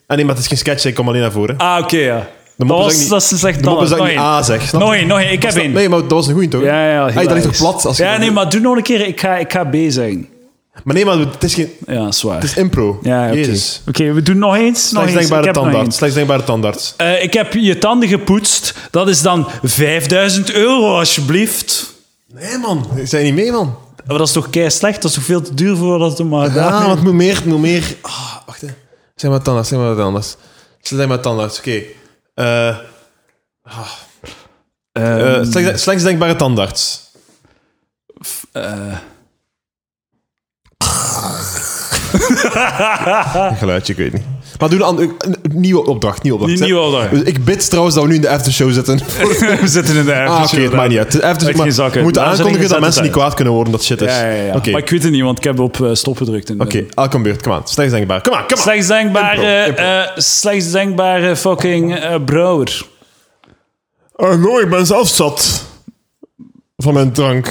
Ah 0.07 0.17
nee, 0.17 0.25
maar 0.25 0.35
het 0.35 0.43
is 0.43 0.47
geen 0.47 0.57
sketch, 0.57 0.85
ik 0.85 0.93
kom 0.93 1.07
alleen 1.07 1.21
naar 1.21 1.31
voren. 1.31 1.57
Ah, 1.57 1.79
oké, 1.83 1.97
ja. 1.97 2.27
Dat, 2.57 2.67
mop 2.67 2.77
is 2.79 2.83
was, 2.85 2.97
niet- 2.99 3.09
dat 3.09 3.21
is 3.21 3.31
een 3.31 3.38
slecht 3.38 3.63
De 3.63 3.69
mop 3.69 3.81
is 3.81 3.89
dat 3.89 3.97
ik 4.07 4.15
Nog 4.15 4.23
A 4.23 4.41
zeg. 4.41 4.71
Nog 4.73 4.93
één, 4.93 5.07
nog 5.07 5.19
één. 5.19 5.31
Ik 5.31 5.43
heb 5.43 5.55
één. 5.55 5.71
Nee, 5.71 5.89
maar 5.89 5.99
dat 5.99 6.11
was 6.11 6.27
een 6.27 6.33
goeie 6.33 6.47
toch? 6.47 6.61
Ja, 6.63 6.89
ja, 6.91 7.09
Hey, 7.11 7.23
dat 7.23 7.33
ligt 7.33 7.45
toch 7.45 7.57
plat? 7.57 7.85
Als 7.85 7.97
je 7.97 8.03
Ja, 8.03 8.17
nee, 8.17 8.31
maar 8.31 8.49
doe 8.49 8.61
nog 8.61 8.75
een 8.75 8.83
keer. 8.83 9.07
Ik 9.07 9.19
ga, 9.19 9.38
ik 9.38 9.51
ga 9.51 9.63
B 9.63 9.75
zeggen. 9.88 10.27
Maar 10.84 10.93
nee, 10.95 11.06
maar 11.06 11.18
het 11.18 11.43
is, 11.43 11.53
geen, 11.53 11.72
Ja, 11.88 12.11
zwaar. 12.11 12.35
het 12.35 12.43
is 12.43 12.56
impro. 12.57 12.99
Ja, 13.02 13.26
oké. 13.27 13.35
Jezus. 13.35 13.81
Oké, 13.88 14.14
we 14.14 14.22
doen 14.22 14.38
nog 14.38 14.56
eens. 14.56 14.91
Nog 14.91 15.02
Slechts 15.10 15.14
eens. 15.14 15.14
Ik 15.14 15.15
denkbare 15.30 15.45
heb 15.45 15.56
nog 15.56 15.64
tandarts. 15.64 15.85
eens. 15.88 15.95
Slechts 15.95 16.15
denkbare 16.15 16.43
tandarts. 16.43 16.93
Eh, 16.98 17.23
ik 17.23 17.34
heb 17.34 17.53
je 17.53 17.77
tanden 17.77 18.10
gepoetst. 18.10 18.73
Dat 18.91 19.07
is 19.10 19.22
dan 19.22 19.48
5000 19.64 20.52
euro, 20.53 20.98
alsjeblieft. 20.98 21.93
Nee, 22.34 22.57
man. 22.57 22.88
Ik 22.95 23.07
zei 23.07 23.23
niet 23.23 23.34
mee, 23.34 23.52
man. 23.52 23.76
Maar 24.07 24.18
dat 24.18 24.27
is 24.27 24.34
toch 24.34 24.49
kei 24.49 24.69
slecht? 24.72 25.02
Dat 25.02 25.11
is 25.11 25.15
toch 25.18 25.26
veel 25.26 25.41
te 25.41 25.53
duur 25.53 25.76
voor 25.76 25.99
dat 25.99 26.15
te 26.15 26.23
maken? 26.23 26.53
Ja, 26.53 26.72
want 26.72 26.88
het 26.95 27.03
moet 27.03 27.14
meer... 27.14 27.35
Het 27.35 27.45
moet 27.45 27.60
meer 27.61 27.95
ah, 28.02 28.35
wacht, 28.45 28.61
hè. 28.61 28.68
Zeg 29.15 29.31
maar 29.31 29.41
tandarts, 29.41 29.69
zeg 29.69 29.80
maar 29.80 29.95
wat 29.95 30.06
anders. 30.06 30.27
Slechts 30.72 30.89
denkbare 30.89 31.22
tandarts, 31.22 31.60
oké. 31.60 31.81
Eh, 32.34 32.68
eh, 34.91 35.43
slechts, 35.43 35.81
slechts 35.81 36.03
denkbare 36.03 36.35
tandarts. 36.35 37.02
eh, 38.52 38.98
geluidje, 43.59 43.93
ik 43.93 43.99
weet 43.99 44.13
niet. 44.13 44.23
Maar 44.59 44.69
doe 44.69 44.79
een, 44.79 44.85
ander- 44.85 45.03
een, 45.17 45.35
een 45.41 45.59
nieuwe 45.59 45.85
opdracht. 45.85 46.23
Nieuwe 46.23 46.39
opdracht. 46.39 46.59
Nieuwe 46.61 46.79
opdracht. 46.81 47.09
Dus 47.09 47.21
Ik 47.21 47.45
bid 47.45 47.69
trouwens 47.69 47.95
dat 47.95 48.03
we 48.03 48.09
nu 48.09 48.15
in 48.15 48.21
de 48.21 48.29
aftershow 48.29 48.71
zitten. 48.71 48.97
we 49.61 49.67
zitten 49.67 49.95
in 49.95 50.05
de 50.05 50.13
Ah, 50.15 50.29
aftershow. 50.29 50.59
oké, 50.59 50.67
het 50.67 50.73
maakt 50.75 50.89
niet 50.89 50.97
uit. 50.97 51.11
De 51.11 51.25
aftershow, 51.25 51.57
maar 51.57 51.71
zakken. 51.71 51.97
we 51.97 52.03
moeten 52.03 52.23
aankondigen 52.25 52.69
dat 52.69 52.79
mensen 52.79 53.03
niet 53.03 53.11
kwaad 53.11 53.33
kunnen 53.33 53.53
worden 53.53 53.71
dat 53.71 53.83
shit 53.83 54.01
is. 54.01 54.11
Ja, 54.11 54.25
ja, 54.25 54.43
ja. 54.43 54.55
Oké, 54.55 54.71
Maar 54.71 54.81
ik 54.81 54.89
weet 54.89 55.03
het 55.03 55.11
niet, 55.11 55.21
want 55.23 55.38
ik 55.38 55.43
heb 55.43 55.59
op 55.59 55.81
eh, 55.81 55.89
stop 55.93 56.17
gedrukt. 56.17 56.49
in 56.49 56.57
de- 56.57 56.63
oké. 56.63 56.85
elke 56.93 57.19
beurt. 57.19 57.41
Kom 57.41 57.51
aan. 57.51 57.61
Slechts 57.67 57.93
denkbaar. 57.93 58.21
Kom 58.21 58.33
aan, 58.33 58.45
kom 58.47 58.57
aan. 58.57 58.63
Slechts 58.63 58.88
denkbare, 58.88 59.35
Impro, 59.65 59.67
impro. 59.69 59.83
eh, 59.83 60.07
slechts 60.15 60.71
denkbare 60.71 61.35
fucking 61.35 61.95
eh, 61.95 62.15
brouwer. 62.25 62.85
Oh, 64.15 64.33
no, 64.43 64.59
ik 64.59 64.69
ben 64.69 64.85
zelf 64.85 65.07
zat. 65.07 65.63
Van 66.77 66.93
mijn 66.93 67.11
drank. 67.11 67.47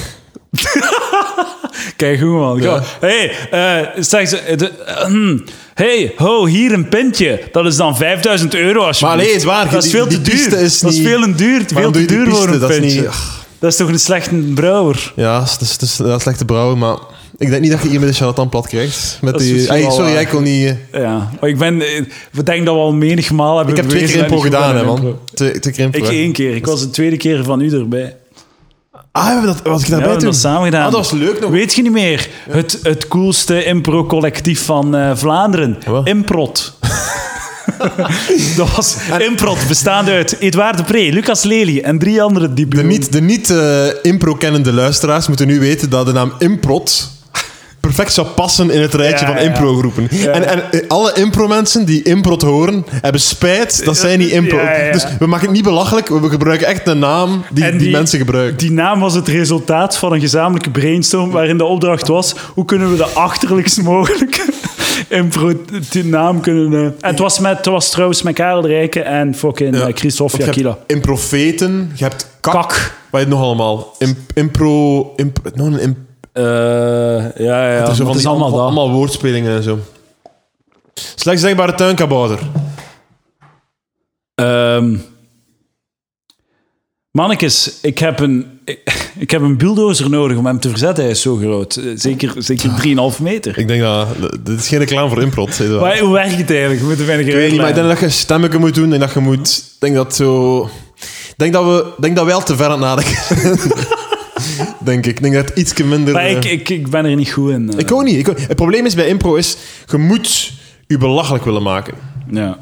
Kijk, 1.96 2.18
goed 2.20 2.28
man. 2.28 2.60
Ja. 2.60 2.82
Hey, 3.00 3.32
eh, 3.50 4.02
zeg 4.02 4.28
ze, 4.28 4.38
eh, 4.38 4.56
de- 4.58 4.70
eh, 4.86 5.04
hmm. 5.04 5.44
hey, 5.74 6.12
ho, 6.16 6.46
hier 6.46 6.72
een 6.72 6.88
pintje. 6.88 7.40
Dat 7.52 7.66
is 7.66 7.76
dan 7.76 7.96
5000 7.96 8.54
euro 8.54 8.80
alsjeblieft. 8.80 9.00
Maar 9.00 9.16
nee, 9.16 9.26
het 9.26 9.36
is 9.36 9.44
waar. 9.44 9.70
Dat 9.70 9.84
is 9.84 9.90
veel 9.90 10.08
die 10.08 10.20
te 10.20 10.30
duur. 10.30 10.58
is 10.60 10.80
dat 10.80 10.90
is 10.92 10.98
niet- 10.98 11.06
veel 11.06 11.20
te 11.22 11.34
duur, 11.34 11.62
veel 11.66 11.90
te 11.90 12.00
je 12.00 12.06
duur 12.06 12.30
voor 12.30 12.48
een 12.48 12.60
Dat 12.60 12.70
is 12.70 12.78
pintje. 12.78 13.00
niet- 13.00 13.10
Dat 13.58 13.70
is 13.70 13.76
toch 13.76 13.88
een 13.88 13.98
slechte 14.00 14.34
brouwer? 14.34 15.12
Ja, 15.16 15.38
dat 15.38 15.60
is, 15.60 15.78
dat 15.78 15.88
is, 15.88 16.00
is 16.00 16.22
slechte 16.22 16.44
brouwen, 16.44 16.78
maar... 16.78 16.96
Ik 17.38 17.48
denk 17.50 17.62
niet 17.62 17.70
dat 17.70 17.82
je 17.82 17.88
hier 17.88 18.00
met 18.00 18.08
de 18.08 18.14
charlatan 18.14 18.48
plat 18.48 18.66
krijgt. 18.68 19.18
Met 19.20 19.40
is 19.40 19.46
die, 19.46 19.90
sorry, 19.90 20.16
ik 20.16 20.28
wil 20.28 20.40
niet... 20.40 20.74
Ja, 20.92 21.30
maar 21.40 21.50
ik 21.50 21.58
ben, 21.58 21.78
we 22.32 22.42
denken 22.42 22.64
dat 22.64 22.74
we 22.74 22.80
al 22.80 22.92
menigmaal 22.92 23.56
hebben 23.56 23.74
Ik 23.74 23.80
heb 23.80 23.90
twee 23.90 24.04
keer 24.06 24.16
impro 24.22 24.38
gedaan, 24.38 24.76
hè, 24.76 24.84
man. 24.84 25.18
Twee, 25.34 25.58
twee 25.58 25.74
keer 25.74 25.84
impro. 25.84 26.00
Ik 26.04 26.08
één 26.08 26.32
keer. 26.32 26.54
Ik 26.54 26.66
was 26.66 26.80
de 26.80 26.90
tweede 26.90 27.16
keer 27.16 27.44
van 27.44 27.60
u 27.60 27.70
erbij. 27.72 28.16
Ah, 29.12 29.24
we 29.26 29.30
hebben 29.32 29.46
dat, 29.46 29.62
wat 29.62 29.64
ik 29.64 29.66
Ja, 29.66 29.74
we 29.84 29.88
daarbij 29.90 29.98
hebben 30.00 30.18
toen? 30.18 30.30
dat 30.30 30.40
samen 30.40 30.64
gedaan. 30.64 30.84
Ah, 30.86 30.92
dat 30.92 31.00
was 31.00 31.10
leuk 31.10 31.40
nog. 31.40 31.50
Weet 31.50 31.74
je 31.74 31.82
niet 31.82 31.92
meer? 31.92 32.28
Het, 32.50 32.78
het 32.82 33.08
coolste 33.08 33.64
impro-collectief 33.64 34.64
van 34.64 34.96
eh, 34.96 35.10
Vlaanderen. 35.14 35.78
Wat? 35.86 36.06
Improt. 36.06 36.78
dat 38.56 38.74
was 38.76 38.96
Improt, 39.18 39.58
bestaande 39.68 40.10
uit 40.10 40.36
Edouard 40.38 40.76
de 40.76 40.82
Pre, 40.82 41.12
Lucas 41.12 41.42
Lely 41.42 41.78
en 41.80 41.98
drie 41.98 42.22
andere 42.22 42.48
De 42.48 42.54
debuts. 42.54 42.82
niet, 42.82 43.12
de 43.12 43.20
niet 43.20 43.54
impro-kennende 44.02 44.72
luisteraars 44.72 45.28
moeten 45.28 45.46
nu 45.46 45.58
weten 45.60 45.90
dat 45.90 46.06
de 46.06 46.12
naam 46.12 46.32
Improt 46.38 47.10
perfect 47.94 48.12
zou 48.12 48.26
passen 48.26 48.70
in 48.70 48.80
het 48.80 48.94
rijtje 48.94 49.26
Ja, 49.26 49.32
van 49.32 49.42
impro-groepen. 49.42 50.08
En, 50.32 50.48
en 50.48 50.62
eh, 50.72 50.88
alle 50.88 51.12
impro-mensen 51.14 51.84
die 51.84 52.02
Improt 52.02 52.42
horen, 52.42 52.84
hebben 52.90 53.20
spijt 53.20 53.84
dat 53.84 53.96
zij 53.96 54.16
niet 54.16 54.30
impro... 54.30 54.58
Dus 54.92 55.06
we 55.18 55.26
maken 55.26 55.46
het 55.46 55.54
niet 55.54 55.64
belachelijk, 55.64 56.08
we 56.08 56.28
gebruiken 56.30 56.66
echt 56.66 56.86
een 56.86 56.98
naam 56.98 57.44
die, 57.52 57.76
die, 57.76 57.90
mensen 57.90 58.18
gebruiken. 58.18 58.56
Die 58.58 58.70
naam 58.72 59.00
was 59.00 59.14
het 59.14 59.28
resultaat 59.28 59.96
van 59.96 60.12
een 60.12 60.20
gezamenlijke 60.20 60.70
brainstorm 60.70 61.30
waarin 61.30 61.56
de 61.58 61.64
opdracht 61.64 62.08
was 62.08 62.34
hoe 62.54 62.64
kunnen 62.64 62.90
we 62.90 62.96
de 62.96 63.04
achterlijkst 63.06 63.82
mogelijke 63.82 64.42
impro 65.08 65.52
die 65.90 66.04
naam 66.04 66.40
kunnen... 66.40 66.72
eh, 66.72 66.84
En 66.84 66.94
het 67.00 67.18
was, 67.18 67.38
met, 67.38 67.56
het 67.56 67.66
was 67.66 67.90
trouwens 67.90 68.22
met 68.22 68.34
Karel 68.34 68.60
de 68.60 68.68
Rijken 68.68 69.04
en 69.04 69.34
fucking 69.34 69.76
Ja. 69.76 69.86
eh, 69.86 69.94
Christophe 69.94 70.38
Jakila. 70.44 70.78
improfeten, 70.86 71.90
je 71.94 72.04
hebt 72.04 72.26
kak. 72.40 72.52
Kak. 72.54 72.94
Wat 73.10 73.20
je 73.20 73.26
het 73.26 73.36
nog 73.36 73.44
allemaal? 73.44 73.94
Im- 73.98 74.26
impro... 74.34 75.12
Imp, 75.16 75.38
nog 75.54 75.66
een 75.66 75.80
imp, 75.80 75.96
Eh, 76.32 76.44
ja, 77.36 77.72
ja, 77.72 77.80
het 77.80 77.88
is, 77.88 77.96
zo 77.96 78.04
maar 78.04 78.06
van 78.06 78.06
het 78.06 78.14
is 78.14 78.20
die 78.22 78.30
allemaal 78.30 78.60
allemaal 78.60 78.90
woordspelingen 78.90 79.56
en 79.56 79.62
zo. 79.62 79.78
Slechts 81.14 81.42
denkbare 81.42 81.74
tuinkabouter. 81.74 82.38
Ehm 84.34 84.96
mannekes, 87.10 87.78
ik 87.82 87.98
heb, 87.98 88.20
een, 88.20 88.60
ik, 88.64 89.10
ik 89.18 89.30
heb 89.30 89.40
een 89.40 89.56
bulldozer 89.56 90.10
nodig 90.10 90.36
om 90.36 90.46
hem 90.46 90.60
te 90.60 90.68
verzetten. 90.68 91.04
Hij 91.04 91.12
is 91.12 91.20
zo 91.20 91.36
groot. 91.36 91.76
Eh, 91.76 91.84
Zeker, 91.94 92.32
zeker 92.36 92.70
3,5 93.14 93.22
meter. 93.22 93.58
Ik 93.58 93.68
denk 93.68 93.82
dat... 93.82 94.06
Dit 94.44 94.58
is 94.58 94.68
geen 94.68 94.78
reclame 94.78 95.08
voor 95.08 95.22
Improt. 95.22 95.58
Maar 95.80 95.98
hoe 95.98 96.12
werkt 96.12 96.36
het 96.36 96.50
eigenlijk? 96.50 96.80
We 96.80 96.86
moeten 96.86 97.06
weinig 97.06 97.26
Ik 97.26 97.32
weet 97.32 97.50
niet, 97.50 97.60
maar 97.60 97.68
ik 97.68 97.74
denk 97.74 97.88
dat 97.88 98.00
je 98.00 98.08
stemmetje 98.08 98.58
moet 98.58 98.74
doen 98.74 98.92
en 98.92 99.00
dat 99.00 99.12
je 99.12 99.20
moet... 99.20 99.58
Ik 99.74 99.80
denk 99.80 99.94
dat 99.94 100.14
zo... 100.14 100.68
Denk 101.36 101.52
dat 101.52 101.64
we, 101.64 101.92
denk 101.98 102.16
dat 102.16 102.24
wij 102.24 102.34
al 102.34 102.42
te 102.42 102.56
ver 102.56 102.66
aan 102.66 102.70
het 102.70 102.80
nadenken. 102.80 103.18
denk 104.84 105.06
ik. 105.06 105.16
Ik 105.16 105.22
denk 105.22 105.34
dat 105.34 105.48
het 105.48 105.58
iets 105.58 105.82
minder... 105.82 106.14
Maar 106.14 106.30
ik, 106.30 106.44
eh, 106.44 106.52
ik, 106.52 106.68
ik 106.68 106.88
ben 106.90 107.04
er 107.04 107.16
niet 107.16 107.30
goed 107.30 107.50
in. 107.50 107.70
eh. 107.72 107.78
ik 107.78 107.92
ook 107.92 108.02
niet. 108.04 108.16
Ik 108.16 108.28
ook- 108.28 108.38
Het 108.40 108.56
probleem 108.56 108.86
is 108.86 108.94
bij 108.94 109.06
impro 109.08 109.34
is, 109.34 109.56
je 109.86 109.96
moet 109.96 110.52
je 110.86 110.98
belachelijk 110.98 111.44
willen 111.44 111.62
maken. 111.62 111.94
Ja, 112.30 112.56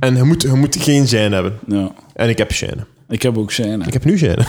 En 0.00 0.16
je 0.16 0.22
moet, 0.22 0.42
je 0.42 0.48
moet 0.48 0.76
geen 0.80 1.08
zijn 1.08 1.32
hebben. 1.32 1.58
ja. 1.66 1.90
En 2.14 2.28
ik 2.28 2.38
heb 2.38 2.52
shine. 2.52 2.86
Ik 3.08 3.22
heb 3.22 3.38
ook 3.38 3.52
shine. 3.52 3.84
Ik 3.86 3.92
heb 3.92 4.04
nu 4.04 4.18
shine. 4.18 4.36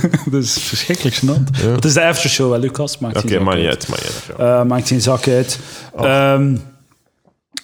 Dat 0.30 0.42
is 0.42 0.52
verschrikkelijk 0.60 1.16
gênant. 1.16 1.60
Het 1.66 1.84
is 1.84 1.92
de 1.92 2.04
aftershow, 2.04 2.52
hè, 2.52 2.58
Lucas. 2.58 2.98
Maakt 2.98 3.16
Oké, 3.16 3.28
geen 3.28 3.36
zak 3.36 3.46
maar 3.46 3.56
niet 3.56 3.66
uit. 3.66 3.86
uit. 3.90 4.24
Uit. 4.38 4.38
Eh, 4.38 4.62
maakt 4.64 4.88
geen 4.88 5.00
zak 5.00 5.28
uit. 5.28 5.58
Ehm, 5.96 6.56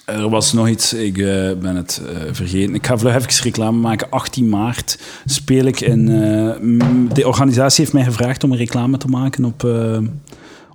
er 0.07 0.29
was 0.29 0.53
nog 0.53 0.67
iets, 0.67 0.93
ik 0.93 1.17
eh, 1.17 1.51
ben 1.53 1.75
het 1.75 2.01
eh, 2.07 2.21
vergeten. 2.31 2.75
Ik 2.75 2.85
ga 2.85 2.97
vlug 2.97 3.15
even 3.15 3.43
reclame 3.43 3.77
maken. 3.77 4.09
18 4.09 4.49
maart 4.49 4.99
speel 5.25 5.65
ik 5.65 5.81
in... 5.81 6.09
eh, 6.09 7.13
de 7.13 7.27
organisatie 7.27 7.83
heeft 7.83 7.95
mij 7.95 8.03
gevraagd 8.03 8.43
om 8.43 8.51
een 8.51 8.57
reclame 8.57 8.97
te 8.97 9.07
maken 9.07 9.45
op, 9.45 9.63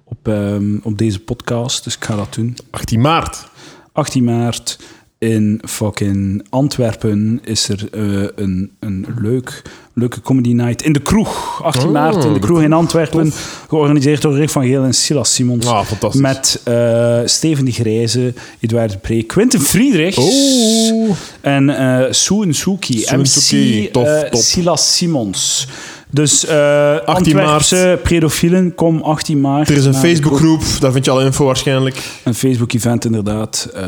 op, 0.04 0.28
ehm, 0.28 0.78
op 0.82 0.98
deze 0.98 1.20
podcast. 1.20 1.84
Dus 1.84 1.96
ik 1.96 2.04
ga 2.04 2.16
dat 2.16 2.34
doen. 2.34 2.56
18 2.70 3.00
maart. 3.00 3.48
18 3.92 4.24
maart 4.24 4.78
in 5.22 5.60
fucking 5.64 6.46
Antwerpen 6.50 7.40
is 7.44 7.68
er 7.68 7.88
eh, 7.92 8.28
een, 8.36 8.70
een 8.80 9.06
leuk, 9.20 9.62
leuke 9.92 10.20
comedy 10.20 10.52
night 10.52 10.82
in 10.82 10.92
de 10.92 11.00
kroeg. 11.02 11.60
18 11.64 11.86
Oh, 11.86 11.92
maart 11.92 12.24
in 12.24 12.32
de 12.32 12.38
kroeg 12.38 12.62
in 12.62 12.72
Antwerpen. 12.72 13.32
Georganiseerd 13.68 14.22
door 14.22 14.34
Rick 14.36 14.50
van 14.50 14.66
Geel 14.66 14.84
en 14.84 14.94
Silas 14.94 15.34
Simons. 15.34 15.66
Ah, 15.66 15.84
fantastisch. 15.84 16.20
Met 16.20 16.60
eh, 16.64 17.20
Steven 17.24 17.64
de 17.64 17.70
Grijze, 17.72 18.34
Edouard 18.60 18.90
de 18.90 18.98
Pre, 18.98 19.22
Quentin 19.22 19.60
Friedrichs 19.60 20.16
Oh. 20.18 21.10
en 21.40 21.70
eh 21.70 22.12
Soen. 22.12 22.54
Soen 22.54 22.78
MC 23.10 23.92
tof, 23.92 24.24
top. 24.30 24.40
Silas 24.40 24.96
Simons. 24.96 25.66
Dus 26.12 26.46
eh 26.46 26.98
Antwerpse 27.04 28.00
pedofielen, 28.02 28.74
kom 28.74 29.02
18 29.02 29.40
maart. 29.40 29.68
Er 29.68 29.76
is 29.76 29.84
een. 29.84 29.94
Facebookgroep, 29.94 30.62
daar 30.80 30.92
vind 30.92 31.04
je 31.04 31.10
alle 31.10 31.24
info 31.24 31.44
waarschijnlijk. 31.44 32.20
Een 32.24 32.34
Facebook-event, 32.34 33.04
inderdaad. 33.04 33.68
Eh, 33.74 33.84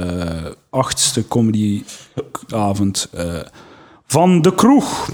achtste 0.70 1.28
comedyavond 1.28 3.08
eh 3.12 3.24
van 4.06 4.42
de 4.42 4.54
kroeg. 4.54 5.10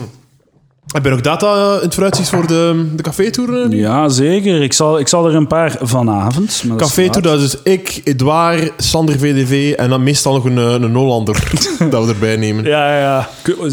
Heb 0.93 1.05
je 1.05 1.11
nog 1.11 1.21
data 1.21 1.75
in 1.77 1.81
het 1.85 1.95
vooruitzicht 1.95 2.29
voor 2.29 2.47
de, 2.47 2.87
de 2.97 3.03
café-tour? 3.03 3.63
eh? 3.63 3.79
Ja, 3.79 4.09
zeker. 4.09 4.63
Ik 4.63 4.73
zal, 4.73 4.99
ik 4.99 5.09
zal 5.09 5.29
er 5.29 5.35
een 5.35 5.47
paar 5.47 5.77
vanavond. 5.81 6.63
maar 6.67 6.77
dat 6.79 6.89
is 6.89 6.95
Café-tour, 6.95 7.27
laat. 7.27 7.39
dat 7.39 7.41
is 7.41 7.51
dus 7.51 7.63
ik, 7.73 8.01
Edouard, 8.05 8.73
Sander 8.77 9.19
VDV 9.19 9.75
en 9.77 9.89
dan 9.89 10.03
meestal 10.03 10.33
nog 10.35 10.45
een, 10.45 10.59
eh, 10.59 10.73
een 10.73 10.95
Hollander 10.95 11.53
dat 11.91 12.05
we 12.07 12.13
erbij 12.13 12.37
nemen. 12.37 12.65
Ja, 12.65 12.99
ja. 12.99 13.29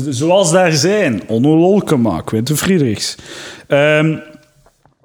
Zoals 0.10 0.52
daar 0.52 0.72
zijn. 0.72 1.22
Onno 1.28 1.58
Lolkema, 1.58 2.22
Quentin 2.22 2.58
Friedrichs. 2.58 3.16
Ehm, 3.68 4.12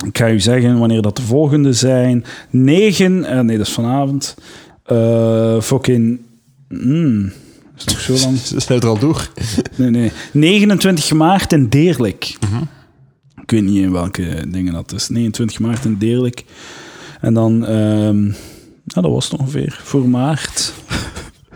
ik 0.06 0.18
ga 0.18 0.28
u 0.30 0.40
zeggen 0.40 0.78
wanneer 0.78 1.02
dat 1.02 1.16
de 1.16 1.22
volgende 1.22 1.72
zijn. 1.72 2.24
9, 2.50 3.24
eh, 3.24 3.40
nee, 3.40 3.56
dat 3.58 3.66
is 3.66 3.72
vanavond. 3.72 4.34
Eh 4.84 5.60
fucking. 5.60 6.20
Mm, 6.68 7.32
is 7.76 7.84
het 7.84 7.90
nog 7.90 8.00
zo 8.00 8.12
lang? 8.12 8.38
Ze 8.62 8.74
er 8.74 8.86
al 8.86 8.98
door. 8.98 9.28
Nee, 9.76 9.90
nee. 9.90 10.12
29 10.32 11.12
maart 11.12 11.52
in 11.52 11.68
Deerlijk. 11.68 12.36
Ik 13.42 13.50
weet 13.50 13.62
niet 13.62 13.82
in 13.82 13.92
welke 13.92 14.44
dingen 14.48 14.72
dat 14.72 14.92
is. 14.92 15.08
29 15.08 15.58
maart 15.58 15.84
in 15.84 15.98
Deerlijk. 15.98 16.44
En 17.20 17.34
dan, 17.34 17.66
ehm, 17.66 18.24
ja, 18.84 19.00
dat 19.00 19.10
was 19.10 19.30
het 19.30 19.40
ongeveer. 19.40 19.80
Voor 19.82 20.08
maart. 20.08 20.72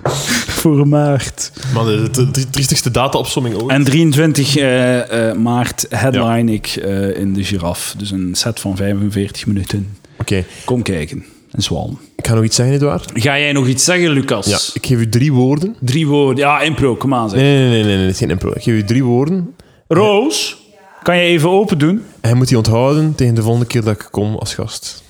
Voor 0.61 0.89
maart. 0.89 1.53
Maar 1.75 1.85
de, 1.85 2.09
de, 2.11 2.31
de 2.31 2.51
triestigste 2.51 2.91
data-opsomming 2.91 3.55
ooit. 3.55 3.71
En 3.71 3.85
23 3.85 4.57
eh, 4.57 5.29
eh, 5.31 5.37
maart 5.37 5.87
headline 5.89 6.53
ik 6.53 6.67
eh, 6.67 7.17
in 7.19 7.35
de 7.35 7.45
Giraffe. 7.45 7.99
Dus 7.99 8.11
een 8.11 8.35
set 8.35 8.61
van 8.61 8.77
45 8.77 9.47
minuten. 9.47 9.97
Oké, 10.19 10.45
Kom 10.65 10.83
kijken. 10.83 11.25
En 11.57 11.63
zwalm. 11.63 11.99
ik 12.17 12.27
ga 12.27 12.35
nog 12.35 12.45
iets 12.45 12.57
zeggen, 12.57 12.75
Edouard. 12.75 13.11
Ga 13.15 13.39
jij 13.39 13.53
nog 13.53 13.67
iets 13.67 13.85
zeggen, 13.85 14.11
Lucas? 14.11 14.47
Ja, 14.47 14.59
ik 14.75 14.87
geef 14.87 14.99
u 14.99 15.09
drie 15.09 15.33
woorden. 15.33 15.77
Drie 15.81 16.07
woorden. 16.07 16.37
Ja, 16.45 16.61
impro. 16.61 16.97
Kom 16.97 17.15
aan, 17.15 17.31
zeg. 17.31 17.39
Nee, 17.41 17.59
nee, 17.59 17.69
nee, 17.69 17.85
nee, 17.85 17.97
nee, 18.05 18.15
geen 18.15 18.31
impro. 18.31 18.51
Ik 18.51 18.63
geef 18.63 18.75
u 18.75 18.85
drie 18.85 19.05
woorden 19.05 19.55
Roos, 19.89 20.57
kan 21.03 21.17
je 21.17 21.23
even 21.23 21.51
open 21.51 21.79
doen? 21.79 22.03
en 22.21 22.29
je 22.29 22.35
moet 22.35 22.49
die 22.49 22.57
onthouden 22.57 23.15
tegen 23.15 23.35
de 23.35 23.43
volgende 23.43 23.67
keer 23.67 23.85
dat 23.85 23.95
ik 24.01 24.09
kom 24.11 24.35
als 24.35 24.55
gast. 24.55 25.03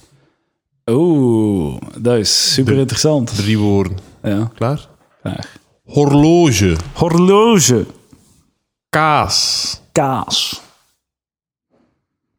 Oeh, 0.90 1.76
dat 1.98 2.16
is 2.18 2.52
super 2.52 2.76
interessant. 2.78 3.36
Drie 3.36 3.58
woorden. 3.58 3.98
Ja, 4.22 4.50
Klaar? 4.54 4.88
klaar. 5.22 5.48
Horloge. 5.84 6.76
Horloge. 6.92 7.86
Kaas. 8.90 9.80
Kaas. 9.92 10.60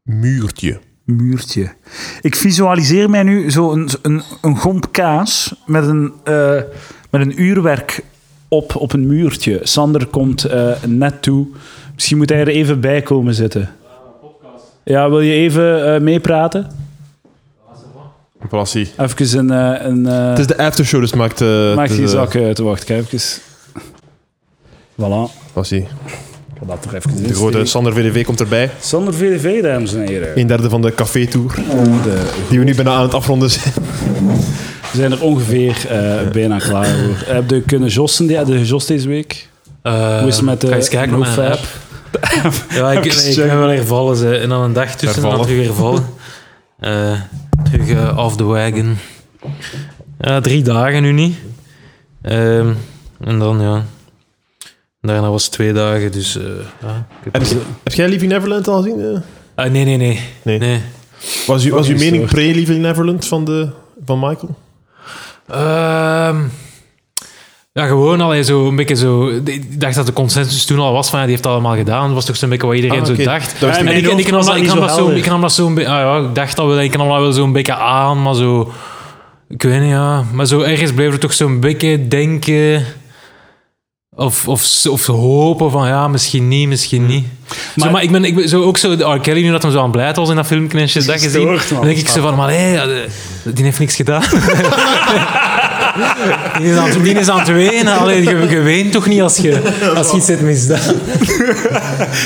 Muurtje. 0.03 0.79
Muurtje. 1.07 1.69
Ik 2.21 2.35
visualiseer 2.35 3.09
mij 3.09 3.23
nu 3.23 3.51
zo 3.51 3.71
een, 3.71 3.89
een, 4.01 4.21
een 4.41 4.57
gomp 4.57 4.91
kaas 4.91 5.55
met 5.65 5.88
een, 5.88 6.13
eh, 6.23 6.61
met 7.09 7.21
een 7.21 7.41
uurwerk 7.41 8.03
op, 8.47 8.75
op 8.75 8.93
een 8.93 9.07
muurtje. 9.07 9.59
Sander 9.63 10.05
komt 10.05 10.43
eh, 10.43 10.84
net 10.85 11.21
toe. 11.21 11.47
Misschien 11.93 12.17
moet 12.17 12.29
hij 12.29 12.39
er 12.39 12.47
even 12.47 12.79
bij 12.79 13.01
komen 13.01 13.34
zitten. 13.34 13.75
Ja, 14.84 15.09
wil 15.09 15.19
je 15.19 15.34
even 15.34 15.93
eh, 15.93 16.01
meepraten? 16.01 16.71
Plassie. 18.49 18.89
Even 18.97 19.49
een... 19.49 19.49
een 19.85 20.05
Het 20.05 20.39
is 20.39 20.47
de 20.47 20.57
aftershow, 20.57 21.01
dus 21.01 21.13
maakt... 21.13 21.39
maak 21.75 21.88
het 21.88 21.97
je 21.97 22.07
zak 22.07 22.35
uit. 22.35 22.57
Wacht, 22.57 22.84
kijk 22.84 23.11
even. 23.11 23.41
Voilà. 24.95 25.51
Plassie. 25.53 25.88
Ik 26.61 26.63
ga 26.67 26.75
dat 26.75 26.85
er 26.85 26.95
even 26.95 27.23
De 27.27 27.34
grote 27.34 27.65
Sander 27.65 27.93
VDV 27.93 28.25
komt 28.25 28.39
erbij. 28.39 28.69
Sander 28.79 29.13
VDV, 29.13 29.61
dames 29.61 29.93
en 29.93 30.01
heren. 30.07 30.39
Een 30.39 30.47
derde 30.47 30.69
van 30.69 30.81
de 30.81 30.93
café-tour. 30.95 31.55
De- 32.03 32.29
Die 32.49 32.59
we 32.59 32.65
nu 32.65 32.75
bijna 32.75 32.91
aan 32.95 33.01
het 33.01 33.13
afronden 33.13 33.49
zijn. 33.49 33.73
We 34.91 34.97
zijn 34.97 35.11
er 35.11 35.21
ongeveer 35.21 35.85
eh, 35.89 36.31
bijna 36.31 36.57
klaar 36.57 36.85
voor. 36.85 37.34
Heb 37.34 37.49
je 37.49 37.61
kunnen 37.61 37.89
jossen 37.89 38.27
die, 38.27 38.43
de 38.43 38.65
jos 38.65 38.85
deze 38.85 39.07
week? 39.07 39.47
Eh, 39.81 40.19
Hoe 40.19 40.27
is 40.27 40.35
het 40.35 40.45
met 40.45 40.61
de 40.61 40.67
ga 40.67 40.75
eens 40.75 40.89
kijken 40.89 41.11
no 41.11 41.17
naar 41.25 41.35
mijn 41.38 41.49
fab? 41.57 41.59
app. 42.43 42.55
Ja, 42.69 42.91
ik, 42.91 43.05
ik 43.29 43.35
ben 43.35 43.59
wel 43.59 43.67
hervallen. 43.69 44.15
Ze. 44.17 44.35
En 44.38 44.49
dan 44.49 44.61
een 44.61 44.73
dag 44.73 44.95
tussen 44.95 45.23
en 45.23 45.29
dan 45.29 45.41
terug 45.45 45.65
hervallen. 45.65 46.05
Eh, 46.79 47.11
terug 47.71 47.89
eh, 47.89 48.17
off 48.17 48.35
the 48.35 48.43
wagon. 48.43 48.97
Ja, 50.19 50.39
drie 50.41 50.61
dagen 50.63 51.01
nu 51.01 51.11
niet. 51.11 51.35
Ehm, 52.21 52.67
en 53.23 53.39
dan, 53.39 53.61
ja... 53.61 53.84
Daarna 55.07 55.29
was 55.29 55.43
het 55.43 55.51
twee 55.51 55.73
dagen, 55.73 56.11
dus... 56.11 56.38
eh, 56.38 56.43
ja, 56.81 57.07
heb- 57.31 57.93
jij 57.93 58.07
Leaving 58.09 58.31
Neverland 58.31 58.67
al 58.67 58.81
gezien? 58.81 58.99
eh? 59.01 59.19
Ah, 59.65 59.71
nee, 59.71 59.85
nee, 59.85 59.97
nee. 59.97 60.19
Nee. 60.41 60.59
nee. 60.59 60.81
Was, 61.47 61.65
u, 61.65 61.71
was 61.71 61.88
uw 61.88 61.97
mening 61.97 62.23
er. 62.23 62.29
pre-Leaving 62.29 62.79
Neverland 62.81 63.27
van, 63.27 63.45
de, 63.45 63.69
van 64.05 64.19
Michael? 64.19 64.55
Ehm, 65.47 66.38
Ja, 67.73 67.85
gewoon 67.88 68.21
al 68.21 68.43
zo 68.43 68.67
een 68.67 68.75
beetje 68.75 68.95
zo. 68.95 69.27
Ik 69.43 69.81
dacht 69.81 69.95
dat 69.95 70.05
de 70.05 70.13
consensus 70.13 70.65
toen 70.65 70.79
al 70.79 70.93
was 70.93 71.09
van 71.09 71.19
ja, 71.19 71.25
die 71.25 71.34
heeft 71.34 71.47
allemaal 71.47 71.75
gedaan. 71.75 72.05
Dat 72.05 72.13
was 72.15 72.25
toch 72.25 72.35
zo'n 72.35 72.49
beetje 72.49 72.67
wat 72.67 72.75
iedereen 72.75 72.99
Ah, 72.99 73.05
zo 73.05 73.15
dacht. 73.15 73.63
En 73.63 73.88
ik, 73.88 74.07
ik, 74.07 74.31
nam 74.31 74.45
dat, 74.45 74.55
ik, 74.55 74.65
nam 74.67 74.79
dat 74.79 74.91
zo, 74.95 75.09
ik 75.09 75.25
nam 75.25 75.41
dat 75.41 75.51
zo 75.53 75.67
een 75.67 75.73
beetje. 75.73 75.89
Ah, 75.91 75.99
ja, 76.21 76.27
ik 76.29 76.35
dacht 76.35 76.55
dat 76.55 76.65
wel, 76.67 76.79
ik 76.81 76.97
nam 76.97 77.07
dat 77.07 77.19
wel 77.19 77.31
zo'n 77.31 77.51
beetje 77.51 77.75
aan, 77.75 78.21
maar 78.21 78.35
zo. 78.35 78.71
Ik 79.49 79.61
weet 79.63 79.79
niet, 79.81 79.89
ja. 79.89 80.23
Maar 80.34 80.45
zo 80.45 80.61
ergens 80.61 80.91
bleef 80.93 81.11
er 81.13 81.19
toch 81.19 81.34
zo'n 81.34 81.59
beetje 81.59 82.07
denken. 82.07 82.85
Of, 84.19 84.48
of, 84.48 84.85
of 84.89 85.06
hopen 85.06 85.72
van 85.72 85.88
ja, 85.88 86.07
misschien 86.07 86.48
niet, 86.48 86.68
misschien 86.68 87.06
niet. 87.06 87.23
Maar, 87.48 87.57
Maar- 87.76 87.85
zo, 87.85 87.91
maar 87.91 88.03
ik 88.03 88.11
ben, 88.11 88.23
ik 88.26 88.35
ben 88.35 88.49
zo, 88.49 88.64
ook 88.64 88.77
zo, 88.77 88.91
R. 88.91 89.19
Kelly, 89.19 89.41
nu 89.44 89.52
dat 89.52 89.61
hem 89.64 89.72
zo 89.72 89.80
aan 89.81 89.91
blijten 89.91 90.22
was 90.22 90.30
in 90.30 90.35
dat 90.35 90.45
filmpje 90.45 90.80
en 90.80 90.89
shit, 90.89 91.06
dat 91.06 91.22
gezien. 91.22 91.60
Dan 91.69 91.81
denk 91.84 91.98
ik 91.98 92.07
zo 92.07 92.22
van, 92.22 92.35
maar 92.35 92.49
hé, 92.52 92.80
die 93.44 93.64
heeft 93.64 93.80
niks 93.80 93.95
gedaan. 93.95 94.22
die, 96.57 96.72
is 96.72 96.77
aan, 96.77 96.89
het- 96.89 97.03
die 97.03 97.14
is 97.19 97.30
aan 97.30 97.39
het 97.39 97.48
wenen. 97.48 97.98
Allee, 97.98 98.23
je, 98.23 98.48
je 98.49 98.61
weent 98.61 98.91
toch 98.91 99.07
niet 99.07 99.22
als 99.22 99.38
je, 99.38 99.61
als 99.98 100.11
je 100.11 100.18
iets 100.18 100.27
hebt 100.27 100.41
misdaan. 100.41 100.80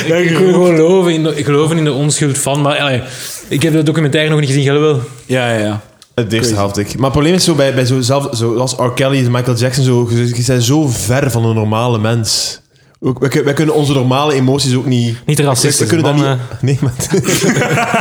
ik, 0.05 0.29
ik 0.29 0.37
wil 0.37 0.51
gewoon 0.53 0.75
geloven 0.75 1.13
in, 1.13 1.23
de, 1.23 1.35
ik 1.35 1.45
geloof 1.45 1.71
in 1.71 1.83
de 1.83 1.93
onschuld 1.93 2.37
van. 2.37 2.61
Maar 2.61 2.79
allee, 2.79 3.01
ik 3.47 3.61
heb 3.61 3.73
de 3.73 3.83
documentaire 3.83 4.29
nog 4.29 4.39
niet 4.39 4.49
gezien, 4.49 4.63
jij 4.63 4.79
wel? 4.79 5.01
Ja, 5.25 5.49
ja, 5.53 5.59
ja. 5.59 5.81
Het 6.23 6.33
eerste 6.33 6.53
helft 6.55 6.77
ik. 6.77 6.93
Maar 6.95 7.03
het 7.03 7.11
probleem 7.11 7.33
is 7.33 7.43
zo 7.43 7.55
bij, 7.55 7.73
bij 7.73 7.85
zo, 7.85 8.01
zelf, 8.01 8.27
zoals 8.31 8.75
R. 8.77 8.91
Kelly 8.95 9.25
en 9.25 9.31
Michael 9.31 9.57
Jackson, 9.57 9.83
zo, 9.83 10.07
je 10.11 10.43
bent 10.47 10.63
zo 10.63 10.87
ver 10.87 11.31
van 11.31 11.45
een 11.45 11.55
normale 11.55 11.99
mens. 11.99 12.59
Ook, 13.03 13.19
wij, 13.19 13.29
kun- 13.29 13.43
wij 13.43 13.53
kunnen 13.53 13.75
onze 13.75 13.93
normale 13.93 14.33
emoties 14.33 14.75
ook 14.75 14.85
niet... 14.85 15.17
Niet 15.25 15.39
racistisch, 15.39 15.79
We 15.79 15.85
kunnen 15.95 16.05
dat 16.05 16.15
niet... 16.15 16.61
Nee, 16.61 16.77
maar... 16.81 16.93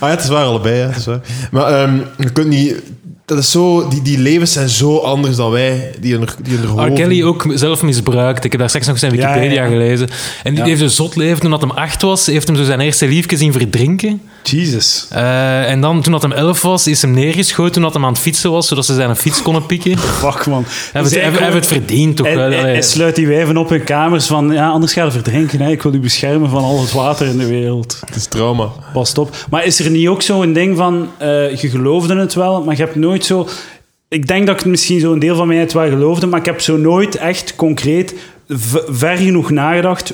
ah 0.00 0.08
ja, 0.08 0.08
het 0.08 0.22
is 0.22 0.28
waar 0.28 0.44
allebei, 0.44 0.76
ja, 0.78 0.86
het 0.86 0.96
is 0.96 1.06
waar. 1.06 1.20
Maar 1.50 1.82
ehm, 1.82 1.96
je 2.18 2.30
kunt 2.32 2.48
niet... 2.48 2.74
Dat 3.24 3.38
is 3.38 3.50
zo... 3.50 3.88
Die, 3.88 4.02
die 4.02 4.18
levens 4.18 4.52
zijn 4.52 4.68
zo 4.68 4.96
anders 4.98 5.36
dan 5.36 5.50
wij, 5.50 5.90
die 6.00 6.14
in, 6.14 6.28
die 6.42 6.54
in 6.54 6.60
de 6.60 6.82
R. 6.84 6.90
Kelly 6.92 7.22
ook 7.24 7.46
zelf 7.54 7.82
misbruikt. 7.82 8.44
Ik 8.44 8.50
heb 8.50 8.60
daar 8.60 8.68
straks 8.68 8.86
nog 8.86 8.98
zijn 8.98 9.12
Wikipedia 9.12 9.50
ja, 9.52 9.62
ja. 9.64 9.68
gelezen. 9.68 10.08
En 10.42 10.54
die 10.54 10.62
Ja. 10.62 10.68
heeft 10.68 10.80
een 10.80 10.90
zot 10.90 11.16
leven. 11.16 11.40
Toen 11.40 11.50
dat 11.50 11.60
hem 11.60 11.70
acht 11.70 12.02
was, 12.02 12.26
heeft 12.26 12.46
hem 12.48 12.56
zo 12.56 12.64
zijn 12.64 12.80
eerste 12.80 13.06
liefje 13.08 13.36
zien 13.36 13.52
verdrinken. 13.52 14.20
Jesus. 14.42 15.06
Eh, 15.10 15.70
en 15.70 15.80
dan, 15.80 16.02
toen 16.02 16.12
dat 16.12 16.22
hem 16.22 16.32
elf 16.32 16.62
was, 16.62 16.86
is 16.86 17.02
hem 17.02 17.10
neergeschoten 17.10 17.72
toen 17.72 17.82
dat 17.82 17.94
hem 17.94 18.04
aan 18.04 18.12
het 18.12 18.20
fietsen 18.20 18.50
was, 18.50 18.68
zodat 18.68 18.86
ze 18.86 18.94
zijn 18.94 19.16
fiets 19.16 19.42
konden 19.42 19.66
pikken. 19.66 19.98
Fuck, 20.22 20.46
man. 20.46 20.64
Hij 20.92 21.02
heeft, 21.02 21.14
heeft 21.38 21.52
het 21.54 21.66
verdiend, 21.66 22.16
toch 22.16 22.26
Hij, 22.26 22.36
wel. 22.36 22.50
hij- 22.50 22.82
sluit 22.82 23.16
die 23.16 23.26
wijven 23.26 23.56
op 23.56 23.68
hun 23.68 23.84
kamers 23.84 24.26
van, 24.26 24.52
ja, 24.52 24.68
anders 24.68 24.92
ga 24.92 25.04
je 25.04 25.10
verdrinken. 25.10 25.60
Hè. 25.60 25.70
Ik 25.70 25.82
wil 25.82 25.94
u 25.94 26.00
beschermen 26.00 26.50
van 26.50 26.62
al 26.62 26.80
het 26.80 26.92
water 26.92 27.26
in 27.26 27.38
de 27.38 27.46
wereld. 27.46 27.96
Het 28.06 28.16
is 28.16 28.26
trauma. 28.26 28.68
Pas 28.92 29.14
op. 29.14 29.36
Maar 29.50 29.64
is 29.64 29.80
er 29.80 29.90
niet 29.90 30.08
ook 30.08 30.22
zo'n 30.22 30.52
ding 30.52 30.76
van, 30.76 31.08
eh, 31.18 31.54
je 31.56 31.68
geloofde 31.70 32.16
het 32.16 32.34
wel, 32.34 32.64
maar 32.64 32.76
je 32.76 32.82
hebt 32.82 32.96
nooit 32.96 33.24
zo... 33.24 33.48
Ik 34.08 34.26
denk 34.26 34.46
dat 34.46 34.60
ik 34.60 34.66
misschien 34.66 35.00
zo'n 35.00 35.18
deel 35.18 35.36
van 35.36 35.46
mij 35.46 35.56
het 35.56 35.72
wel 35.72 35.88
geloofde, 35.88 36.26
maar 36.26 36.38
ik 36.40 36.46
heb 36.46 36.60
zo 36.60 36.76
nooit 36.76 37.16
echt 37.16 37.56
concreet 37.56 38.14
ver 38.88 39.16
genoeg 39.16 39.50
nagedacht, 39.50 40.12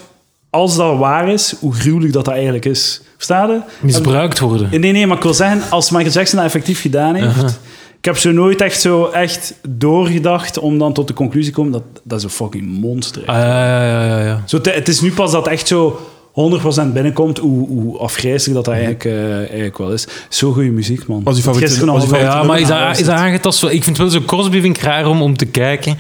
als 0.51 0.77
dat 0.77 0.98
waar 0.98 1.28
is, 1.28 1.55
hoe 1.61 1.74
gruwelijk 1.74 2.12
dat 2.12 2.24
dat 2.24 2.35
eigenlijk 2.35 2.65
is. 2.65 3.01
Versta 3.17 3.47
je? 3.47 3.61
Misbruikt 3.81 4.39
worden. 4.39 4.81
Nee, 4.81 4.93
nee, 4.93 5.07
maar 5.07 5.17
ik 5.17 5.23
wil 5.23 5.35
zeggen, 5.35 5.71
als 5.71 5.91
Michael 5.91 6.13
Jackson 6.13 6.37
dat 6.37 6.47
effectief 6.47 6.81
gedaan 6.81 7.15
heeft... 7.15 7.59
Ik 7.99 8.13
heb 8.13 8.17
zo 8.21 8.31
nooit 8.33 8.61
echt 8.61 8.81
zo 8.81 9.05
echt 9.07 9.55
doorgedacht 9.69 10.59
om 10.59 10.79
dan 10.79 10.93
tot 10.93 11.09
de 11.09 11.15
conclusie 11.15 11.53
te 11.53 11.57
komen 11.59 11.73
dat 11.73 11.83
dat 12.05 12.19
is 12.19 12.25
een 12.25 12.31
fucking 12.31 12.67
monster 12.81 13.23
is. 13.23 13.29
Ah, 13.29 13.35
ja, 13.37 13.85
ja, 13.85 14.05
ja, 14.07 14.25
ja. 14.25 14.43
Zo, 14.47 14.61
te- 14.61 14.71
het 14.71 14.89
is 14.89 15.01
nu 15.01 15.13
pas 15.13 15.33
dat 15.33 15.47
echt 15.49 15.67
zo 15.67 16.01
100% 16.33 16.93
binnenkomt 16.93 17.39
hoe, 17.39 17.69
hoe 17.69 17.99
afgrijzelijk 17.99 18.55
dat, 18.55 18.65
dat 18.65 18.75
eigenlijk, 18.75 19.05
eh, 19.05 19.37
eigenlijk 19.37 19.79
wel 19.79 19.93
is. 19.93 20.07
Zo 20.29 20.53
goede 20.53 20.71
muziek, 20.71 21.07
man. 21.07 21.23
Was 21.23 21.35
uw 21.37 21.41
favoriete- 21.43 21.69
Gisteren 21.73 21.95
was 21.95 22.03
nog 22.03 22.13
uw 22.13 22.19
wel- 22.19 22.31
Ja, 22.35 22.43
maar 22.43 22.61
is 22.61 22.69
dat, 22.69 22.99
is 22.99 23.05
dat 23.07 23.15
aangetast? 23.17 23.63
Ik 23.65 23.85
vind 23.85 23.97
wel 23.97 24.09
zo 24.09 24.21
Crosby 24.27 24.61
vind 24.61 24.77
ik 24.77 24.83
raar 24.83 25.07
om, 25.07 25.23
om 25.23 25.37
te 25.37 25.47
kijken. 25.47 25.99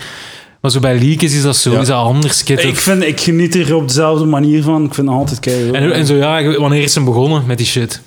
Maar 0.60 0.70
zo 0.70 0.80
bij 0.80 0.98
Leakers 0.98 1.34
is 1.34 1.42
dat 1.42 1.56
zo, 1.56 1.72
Ja. 1.72 1.80
is 1.80 1.86
dat 1.86 1.96
anders. 1.96 2.42
Ik 2.42 2.48
Ik, 2.60 2.76
vind, 2.78 3.02
ik 3.02 3.20
geniet 3.20 3.54
er 3.54 3.74
op 3.74 3.88
dezelfde 3.88 4.24
manier 4.24 4.62
van. 4.62 4.84
Ik 4.84 4.94
vind 4.94 5.08
het 5.08 5.16
altijd 5.16 5.40
keihard. 5.40 5.74
en, 5.74 5.92
en 5.92 6.06
zo, 6.06 6.14
ja, 6.14 6.58
wanneer 6.58 6.82
is 6.82 6.94
hem 6.94 7.04
begonnen 7.04 7.46
met 7.46 7.58
die 7.58 7.66
shit? 7.66 8.00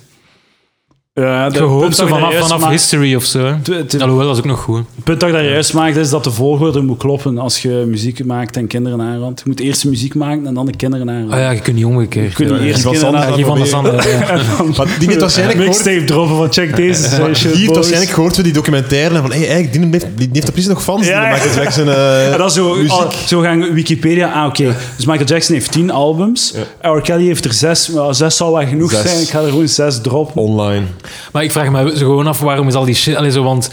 Ja, 1.12 1.48
de 1.50 1.58
Je 1.58 1.64
hoopt 1.64 1.82
punt 1.82 1.96
zo 1.96 2.06
vanaf, 2.06 2.34
vanaf 2.48 2.68
history 2.68 3.14
of 3.14 3.24
zo. 3.24 3.54
Alhoewel, 3.98 4.26
dat 4.26 4.32
is 4.34 4.38
ook 4.38 4.44
nog 4.44 4.60
goed. 4.60 4.76
Het 4.94 5.04
punt 5.04 5.20
dat 5.20 5.28
ik 5.28 5.34
daar 5.34 5.44
juist 5.44 5.74
maakte 5.74 6.00
is 6.00 6.10
dat 6.10 6.24
de 6.24 6.30
volgorde 6.30 6.80
moet 6.80 6.98
kloppen 6.98 7.38
als 7.38 7.62
je 7.62 7.84
muziek 7.86 8.24
maakt 8.24 8.56
en 8.56 8.66
kinderen 8.66 9.00
aanrandt. 9.00 9.40
Je 9.40 9.48
moet 9.48 9.60
eerst 9.60 9.82
de 9.82 9.88
muziek 9.88 10.14
maken 10.14 10.46
en 10.46 10.54
dan 10.54 10.66
de 10.66 10.76
kinderen 10.76 11.10
aanrandt. 11.10 11.32
Ah 11.32 11.38
ja, 11.38 11.50
je 11.50 11.60
kunt 11.60 11.76
niet 11.76 11.84
omgekeerd. 11.84 12.28
Je 12.28 12.34
kunt 12.34 12.50
niet 12.50 12.58
Ja, 12.60 12.64
eerst 12.66 12.82
Guy 12.86 12.96
van 12.98 13.10
kinderen 13.12 13.66
Sanders 13.68 13.86
Ja, 13.86 13.90
van 13.90 13.90
der 13.90 14.02
proberen. 14.02 14.44
Sande. 14.44 14.66
ja. 14.66 14.72
Maar 14.84 14.98
die 14.98 15.08
heeft 15.08 15.20
waarschijnlijk 15.20 15.58
gehoord... 15.58 15.84
Mixtape 15.84 16.04
droppen 16.04 16.36
van 16.36 16.52
check 16.52 16.76
deze. 16.76 17.08
Die 17.32 17.56
heeft 17.56 17.74
waarschijnlijk 17.74 18.10
gehoord 18.10 18.34
van 18.34 18.44
die 18.44 18.52
documentaire 18.52 19.14
en 19.14 19.20
van, 19.20 19.30
hey, 19.32 19.48
eigenlijk, 19.48 19.72
die 19.72 19.88
heeft, 19.90 20.06
die 20.16 20.28
heeft 20.32 20.46
er 20.46 20.52
precies 20.52 20.70
nog 20.70 20.82
fans, 20.82 21.06
Ja. 21.06 21.30
Michael 21.30 21.54
Jackson 21.54 21.88
eh 21.88 22.32
En 22.32 22.38
dan 22.38 22.50
zo, 22.50 22.74
muziek. 22.74 22.90
al- 22.90 23.12
zo 23.26 23.40
gaan 23.40 23.72
Wikipedia... 23.72 24.32
Ah, 24.32 24.46
oké. 24.46 24.76
Dus 24.96 25.06
Michael 25.06 25.26
Jackson 25.28 25.54
heeft 25.54 25.72
tien 25.72 25.90
albums. 25.90 26.54
R. 26.80 27.00
Kelly 27.00 27.26
heeft 27.26 27.44
er 27.44 27.52
zes. 27.52 27.88
Maar 27.88 28.14
zes 28.14 28.36
zal 28.36 28.52
wel 28.52 28.66
genoeg 28.66 28.90
zijn. 28.90 29.20
Ik 29.20 29.28
ga 29.28 29.40
er 29.40 29.48
gewoon 29.48 29.68
zes 29.68 30.00
droppen. 30.00 30.42
Online. 30.42 30.86
Maar 31.32 31.44
ik 31.44 31.52
vraag 31.52 31.70
me 31.70 31.88
zo 31.96 32.04
gewoon 32.06 32.26
af, 32.26 32.40
waarom 32.40 32.68
is 32.68 32.74
al 32.74 32.84
die 32.84 32.94
shit... 32.94 33.14
Allee, 33.14 33.30
zo, 33.30 33.42
want 33.42 33.70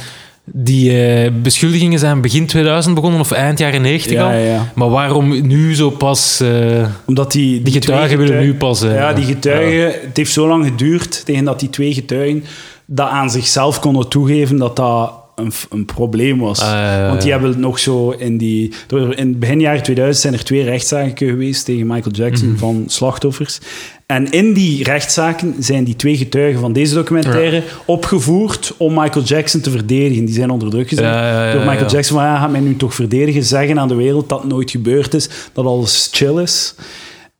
die 0.52 1.06
eh, 1.06 1.32
beschuldigingen 1.42 2.00
zijn 2.00 2.22
begin 2.22 2.46
2000 2.48 2.96
begonnen 2.96 3.20
of 3.20 3.32
eind 3.32 3.60
jaren 3.60 3.82
90 3.82 4.12
Ja, 4.12 4.26
al. 4.34 4.38
ja. 4.40 4.72
Maar 4.76 4.90
waarom 4.90 5.48
nu 5.48 5.76
zo 5.76 5.90
pas... 5.90 6.40
eh, 6.40 6.88
Omdat 7.06 7.32
die, 7.32 7.62
die 7.62 7.74
getuigen 7.74 8.18
willen 8.18 8.40
nu 8.40 8.54
pas... 8.56 8.82
eh, 8.84 8.94
Ja, 8.96 9.14
die 9.14 9.26
getuigen... 9.26 9.86
Het 10.08 10.18
heeft 10.18 10.32
zo 10.32 10.48
lang 10.48 10.66
geduurd 10.66 11.26
tegen 11.26 11.44
dat 11.46 11.60
die 11.60 11.70
twee 11.70 11.94
getuigen 11.94 12.44
dat 12.86 13.10
aan 13.10 13.30
zichzelf 13.30 13.80
konden 13.80 14.08
toegeven 14.10 14.58
dat 14.58 14.76
dat 14.76 15.14
een, 15.36 15.52
een 15.70 15.86
probleem 15.86 16.40
was. 16.40 16.62
Ah, 16.62 17.08
Want 17.10 17.22
die 17.22 17.32
hebben 17.32 17.60
nog 17.60 17.80
zo 17.80 18.10
in 18.10 18.38
die... 18.38 18.74
In 19.16 19.40
begin 19.40 19.60
jaren 19.60 19.84
2000 19.84 20.22
zijn 20.22 20.34
er 20.34 20.44
twee 20.44 20.64
rechtszaken 20.64 21.28
geweest 21.28 21.66
tegen 21.66 21.88
Michael 21.88 22.16
Jackson 22.16 22.48
Mhm. 22.50 22.58
van 22.58 22.84
slachtoffers. 22.88 23.60
En 24.08 24.30
in 24.32 24.54
die 24.54 24.84
rechtszaken 24.84 25.56
zijn 25.60 25.84
die 25.84 25.96
twee 25.96 26.18
getuigen 26.18 26.60
van 26.62 26.74
deze 26.74 26.94
documentaire 26.94 27.64
opgevoerd 27.86 28.74
om 28.78 28.94
Michael 28.94 29.26
Jackson 29.26 29.62
te 29.62 29.70
verdedigen. 29.70 30.26
Die 30.26 30.34
zijn 30.34 30.50
onder 30.50 30.70
druk 30.70 30.88
gezet 30.88 31.04
Ja, 31.06 31.28
ja, 31.30 31.46
ja, 31.46 31.52
door 31.52 31.62
Michael 31.62 31.86
ja. 31.86 31.92
Jackson. 31.92 32.18
Van, 32.18 32.26
ja, 32.26 32.38
gaat 32.40 32.52
mij 32.52 32.60
nu 32.60 32.76
toch 32.76 32.94
verdedigen, 32.94 33.44
zeggen 33.44 33.80
aan 33.80 33.88
de 33.88 33.96
wereld 33.96 34.30
dat 34.30 34.40
het 34.40 34.50
nooit 34.50 34.72
gebeurd 34.72 35.14
is, 35.14 35.30
dat 35.54 35.66
alles 35.66 36.10
chill 36.12 36.42
is. 36.42 36.76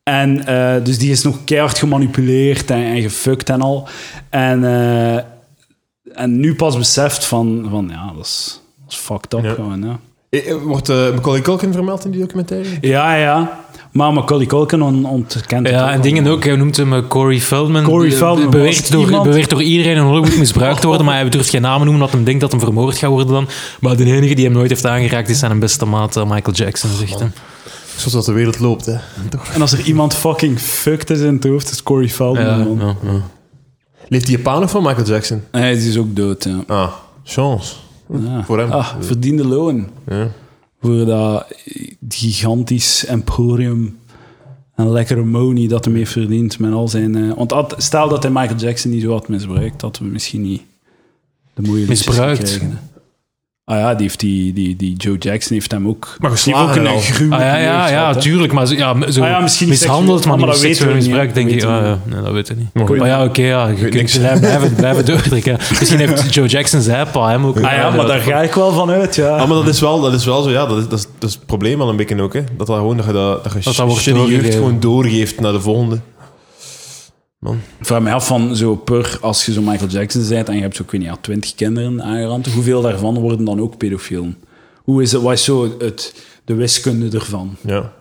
En 0.02 0.46
eh, 0.46 0.84
dus 0.84 0.98
die 0.98 1.10
is 1.10 1.22
nog 1.22 1.44
keihard 1.44 1.78
gemanipuleerd 1.78 2.70
en, 2.70 2.84
en 2.84 3.02
gefukt 3.02 3.50
en 3.50 3.60
al. 3.60 3.88
En, 4.30 4.64
eh, 4.64 5.16
en 6.22 6.40
nu 6.40 6.54
pas 6.54 6.76
beseft 6.76 7.24
van, 7.24 7.66
van 7.70 7.88
ja, 7.92 8.12
dat 8.16 8.24
is, 8.24 8.60
dat 8.84 8.92
is 8.92 8.96
fucked 8.98 9.34
up 9.34 9.44
Ja. 9.44 9.52
gewoon. 9.52 9.82
Ja. 9.84 9.98
Eh, 10.30 10.50
eh, 10.50 10.62
Wordt 10.62 10.88
eh, 10.88 10.96
Macaulay 11.14 11.40
Culkin 11.40 11.72
vermeld 11.72 12.04
in 12.04 12.10
die 12.10 12.20
documentaire? 12.20 12.68
ja, 12.80 13.14
ja. 13.14 13.60
Maar 13.98 14.12
Macaulay 14.12 14.46
Culkin 14.46 14.82
on, 14.82 15.04
ontkent 15.04 15.66
het 15.66 15.74
Ja, 15.76 15.92
en 15.92 16.00
dingen 16.00 16.26
ook. 16.26 16.44
Hij 16.44 16.56
noemt 16.56 16.76
hem 16.76 16.92
eh, 16.94 17.02
Corey 17.08 17.40
Feldman. 17.40 17.82
Corey 17.84 18.10
Eh, 18.10 18.16
Feldman, 18.16 18.50
Beweert 18.50 18.92
door, 18.92 19.04
iemand- 19.04 19.22
beweert 19.24 19.50
door 19.50 19.62
iedereen 19.62 19.96
in 19.96 20.02
Hollywood 20.02 20.36
misbruikt 20.36 20.80
te 20.80 20.86
worden, 20.86 21.06
maar 21.06 21.14
hij 21.20 21.28
durft 21.28 21.50
geen 21.50 21.62
namen 21.62 21.86
noemen 21.86 21.94
omdat 22.02 22.12
hij 22.16 22.24
denkt 22.24 22.40
dat 22.40 22.50
hem 22.50 22.60
vermoord 22.60 22.98
gaat 22.98 23.10
worden 23.10 23.32
dan. 23.32 23.48
Maar 23.80 23.96
de 23.96 24.04
enige 24.04 24.34
die 24.34 24.44
hem 24.44 24.52
nooit 24.54 24.68
heeft 24.70 24.86
aangeraakt 24.86 25.28
is 25.28 25.38
zijn 25.38 25.58
beste 25.58 25.84
maat 25.84 26.16
eh, 26.16 26.22
Michael 26.30 26.56
Jackson, 26.56 26.90
zegt 26.98 27.18
hij. 27.18 27.30
Zoals 27.96 28.12
dat 28.12 28.24
de 28.24 28.32
wereld 28.32 28.58
loopt, 28.58 28.86
hè. 28.86 28.96
Toch? 29.28 29.48
En 29.54 29.60
als 29.60 29.72
er 29.72 29.80
iemand 29.84 30.14
fucking 30.14 30.58
fucked 30.60 31.10
is 31.10 31.20
in 31.20 31.34
het 31.34 31.44
hoofd, 31.44 31.70
is 31.70 31.82
Corey 31.82 32.08
Feldman. 32.08 32.44
Ja, 32.46 32.56
man. 32.56 32.78
ja, 32.78 33.10
ja. 33.12 33.20
Leeft 34.08 34.26
die 34.26 34.36
Japan 34.36 34.68
van 34.68 34.82
Michael 34.82 35.06
Jackson? 35.06 35.42
Hij 35.50 35.72
is 35.72 35.84
dus 35.84 35.96
ook 35.98 36.16
dood, 36.16 36.44
ja. 36.44 36.58
Ah, 36.66 36.88
chance. 37.24 37.74
Ja. 38.12 38.44
Voor 38.44 38.58
hem. 38.58 38.70
Ah, 38.70 38.88
verdiende 39.00 39.46
loon. 39.46 39.88
Ja. 40.08 40.28
Voor 40.80 41.04
dat 41.04 41.46
gigantisch 42.08 43.06
emporium 43.06 43.98
en 44.74 44.90
lekkere 44.90 45.24
money 45.24 45.68
dat 45.68 45.84
hij 45.84 45.94
heeft 45.94 46.12
verdiend 46.12 46.58
met 46.58 46.72
al 46.72 46.88
zijn... 46.88 47.16
eh, 47.16 47.36
want 47.36 47.74
stel 47.76 48.08
dat 48.08 48.22
hij 48.22 48.32
Michael 48.32 48.58
Jackson 48.58 48.90
niet 48.90 49.02
zo 49.02 49.12
had 49.12 49.28
misbruikt, 49.28 49.80
dat 49.80 49.98
we 49.98 50.04
misschien 50.04 50.42
niet 50.42 50.62
de 51.54 51.62
liedjes 51.62 51.88
Misbruikt? 51.88 52.60
hè. 52.60 52.68
Ah 53.68 53.78
ja, 53.78 53.94
die, 53.94 54.02
heeft 54.02 54.20
die, 54.20 54.52
die, 54.52 54.76
die 54.76 54.96
Joe 54.96 55.18
Jackson 55.18 55.52
heeft 55.52 55.70
hem 55.70 55.88
ook... 55.88 56.16
Maar 56.18 56.30
die 56.30 56.30
heeft 56.30 56.42
geslagen 56.42 56.86
ook 56.86 56.94
een 56.94 57.00
gruwelijke 57.00 57.44
Ah, 57.44 57.50
ja, 57.50 57.56
ja, 57.56 57.88
ja, 57.88 58.14
tuurlijk. 58.14 58.52
Maar 58.52 58.66
zo, 58.66 58.74
ja, 58.74 59.10
zo 59.10 59.22
Ah 59.22 59.28
ja, 59.28 59.40
misschien 59.40 59.68
niet 59.68 59.80
mishandeld, 59.80 60.26
maar 60.26 60.38
maar 60.38 60.46
niet 60.46 60.54
dat 60.54 60.64
seksueel 60.64 60.72
weten 60.72 60.86
we 60.86 60.92
niet, 60.92 61.02
misbruikt, 61.02 61.34
denk 61.34 61.50
ik. 61.50 61.60
Dat 61.60 61.70
Ah, 61.70 61.82
ja, 61.82 61.98
nee, 62.04 62.22
dat 62.22 62.32
weet 62.32 62.48
ik 62.48 62.56
niet. 62.56 62.68
Maar. 62.72 62.96
Maar 62.96 63.08
ja, 63.08 63.24
oké, 63.24 63.42
ja, 63.42 63.68
je 63.68 63.88
kunt 63.88 64.18
blijven, 64.18 64.74
blijven, 64.74 65.04
doortrekken. 65.10 65.58
Misschien 65.78 65.98
heeft 65.98 66.34
Joe 66.34 66.46
Jackson 66.46 66.80
zijn 66.80 67.06
pa 67.12 67.28
hem 67.28 67.46
ook... 67.46 67.56
Ah 67.56 67.72
ja, 67.72 67.90
maar 67.90 68.06
daar 68.06 68.20
ga 68.20 68.42
ik 68.42 68.54
wel 68.54 68.72
van 68.72 68.90
uit, 68.90 69.14
ja. 69.14 69.28
Ah, 69.28 69.48
maar 69.48 69.56
dat 69.56 69.68
is 69.68 69.80
wel, 69.80 70.00
dat 70.00 70.12
is 70.12 70.24
wel 70.24 70.42
zo, 70.42 70.50
ja, 70.50 70.66
dat 70.66 70.78
is, 70.78 70.88
dat 70.88 70.98
is, 70.98 71.06
dat 71.18 71.28
is 71.28 71.34
het 71.34 71.46
probleem 71.46 71.80
al 71.80 71.88
een 71.88 71.96
beetje 71.96 72.22
ook, 72.22 72.32
hè. 72.32 72.44
Dat, 72.56 72.66
dat, 72.66 72.76
gewoon, 72.76 72.96
dat 72.96 73.06
je, 73.06 73.12
dat, 73.12 73.44
dat 73.44 73.52
je 73.64 73.72
Dat 73.74 73.96
shitty 73.96 74.20
jeugd 74.20 74.54
gewoon 74.54 74.80
doorgeeft 74.80 75.40
naar 75.40 75.52
de 75.52 75.60
volgende. 75.60 75.98
Ik 77.78 77.86
vraag 77.86 78.00
me 78.00 78.12
af 78.12 78.26
van 78.26 78.56
zo 78.56 78.76
per, 78.76 79.18
als 79.20 79.46
je 79.46 79.52
zo 79.52 79.62
Michael 79.62 79.90
Jackson 79.90 80.28
bent 80.28 80.48
en 80.48 80.54
je 80.54 80.60
hebt 80.60 80.76
zo, 80.76 80.82
ik 80.82 80.90
weet 80.90 81.00
niet, 81.00 81.10
ja, 81.10 81.16
20 81.16 81.54
kinderen 81.54 82.02
aangerand, 82.02 82.46
hoeveel 82.46 82.82
daarvan 82.82 83.18
worden 83.18 83.44
dan 83.44 83.60
ook 83.60 83.76
pedofielen? 83.76 84.36
Hoe 84.76 85.02
is 85.02 85.12
het, 85.12 85.22
wat 85.22 85.32
is 85.32 85.44
zo 85.44 85.74
het, 85.78 86.24
de 86.44 86.54
wiskunde 86.54 87.18
ervan? 87.18 87.56
Ja. 87.60 87.92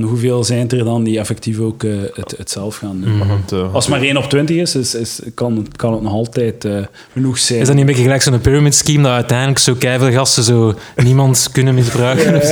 Van 0.00 0.02
hoeveel 0.08 0.44
zijn 0.44 0.70
er 0.70 0.84
dan 0.84 1.04
die 1.04 1.18
effectief 1.18 1.58
ook 1.58 1.82
eh, 1.82 1.90
het, 2.14 2.34
het 2.38 2.50
zelf 2.50 2.76
gaan 2.76 3.00
doen. 3.00 3.16
Mhm. 3.16 3.30
Eh, 3.52 3.74
Als 3.74 3.84
het 3.86 3.94
maar 3.94 4.02
1 4.02 4.16
op 4.16 4.24
20 4.30 4.56
is, 4.56 4.74
is, 4.74 4.94
is 4.94 5.20
kan, 5.34 5.66
kan 5.76 5.92
het 5.92 6.02
nog 6.02 6.12
altijd 6.12 6.64
eh, 6.64 6.72
genoeg 7.12 7.38
zijn. 7.38 7.60
Is 7.60 7.66
dat 7.66 7.74
niet 7.74 7.80
een 7.84 7.88
beetje 7.90 8.02
gelijk 8.02 8.22
zo'n 8.22 8.40
pyramid 8.40 8.74
scheme 8.74 9.02
dat 9.02 9.12
uiteindelijk 9.12 9.58
zo 9.58 9.74
keiveel 9.78 10.10
gasten 10.10 10.42
zo 10.44 10.74
niemand 10.96 11.48
kunnen 11.52 11.74
misbruiken? 11.74 12.34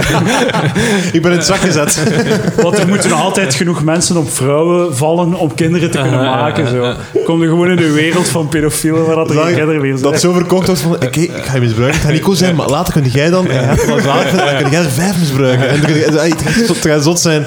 ik 1.13 1.23
ben 1.23 1.31
in 1.31 1.37
het 1.37 1.47
zak 1.47 1.57
gezet. 1.59 2.03
Want 2.63 2.79
er 2.79 2.89
moeten 2.89 3.11
nog 3.11 3.21
altijd 3.21 3.55
genoeg 3.55 3.85
mensen 3.85 4.17
op 4.17 4.31
vrouwen 4.31 4.97
vallen 4.97 5.35
om 5.35 5.55
kinderen 5.55 5.91
te 5.91 5.99
kunnen 5.99 6.19
Ah, 6.19 6.25
ja, 6.25 6.35
maken. 6.37 6.65
ja, 6.65 6.71
Zo. 6.71 6.83
ja. 6.85 6.97
Kom 7.25 7.43
je 7.43 7.49
gewoon 7.49 7.71
in 7.71 7.77
de 7.77 7.91
wereld 7.93 8.29
van 8.29 8.49
pedofielen 8.49 9.05
waar 9.07 9.17
dat 9.17 9.29
er 9.29 9.35
Dat- 9.35 9.45
geen 9.45 9.55
kinderen 9.55 9.81
meer 9.81 9.97
zijn. 9.99 10.11
Dat 10.13 10.21
zo 10.21 10.33
verkocht 10.33 10.67
was 10.67 10.81
van, 10.81 10.93
oké, 10.95 11.21
ik 11.21 11.31
ga 11.33 11.55
je 11.55 11.61
misbruiken. 11.61 11.97
Het 11.99 12.05
gaat 12.07 12.13
Nico 12.17 12.35
zijn, 12.35 12.55
maar 12.57 12.69
later 12.69 12.93
kun 12.93 13.11
jij 13.11 13.31
dan, 13.31 13.47
en 13.47 13.55
je 13.55 13.67
hebt 13.67 13.89
wat 13.89 14.05
later, 14.05 14.37
dan 14.37 14.57
kun 14.63 14.71
jij 14.71 14.81
er 14.83 14.91
vijf 14.91 15.19
misbruiken. 15.19 15.69
En 15.69 15.77
dan 15.81 15.85
kun 15.91 15.95
je, 15.99 16.05
ey, 16.19 16.29
het 16.29 16.43
gaat 16.43 16.67
zot- 16.67 17.03
zot 17.03 17.19
zijn. 17.33 17.45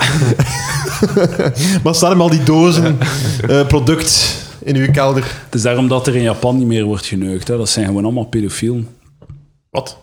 maar 1.84 1.95
staan 1.95 2.10
hem 2.10 2.22
al 2.22 2.30
die 2.30 2.44
dozen 2.44 2.98
eh, 3.48 3.68
product 3.68 4.36
in 4.64 4.76
uw 4.76 4.91
kelder. 4.91 5.24
Het 5.45 5.56
is 5.56 5.62
daarom 5.62 5.88
dat 5.88 6.07
er 6.07 6.16
in 6.16 6.22
Japan 6.22 6.57
niet 6.57 6.68
meer 6.68 6.84
wordt 6.84 7.06
geneukt. 7.06 7.48
Hè. 7.48 7.57
Dat 7.57 7.70
zijn 7.70 7.86
gewoon 7.86 8.03
allemaal 8.03 8.26
pedofielen. 8.26 8.88
Wat? 9.70 9.98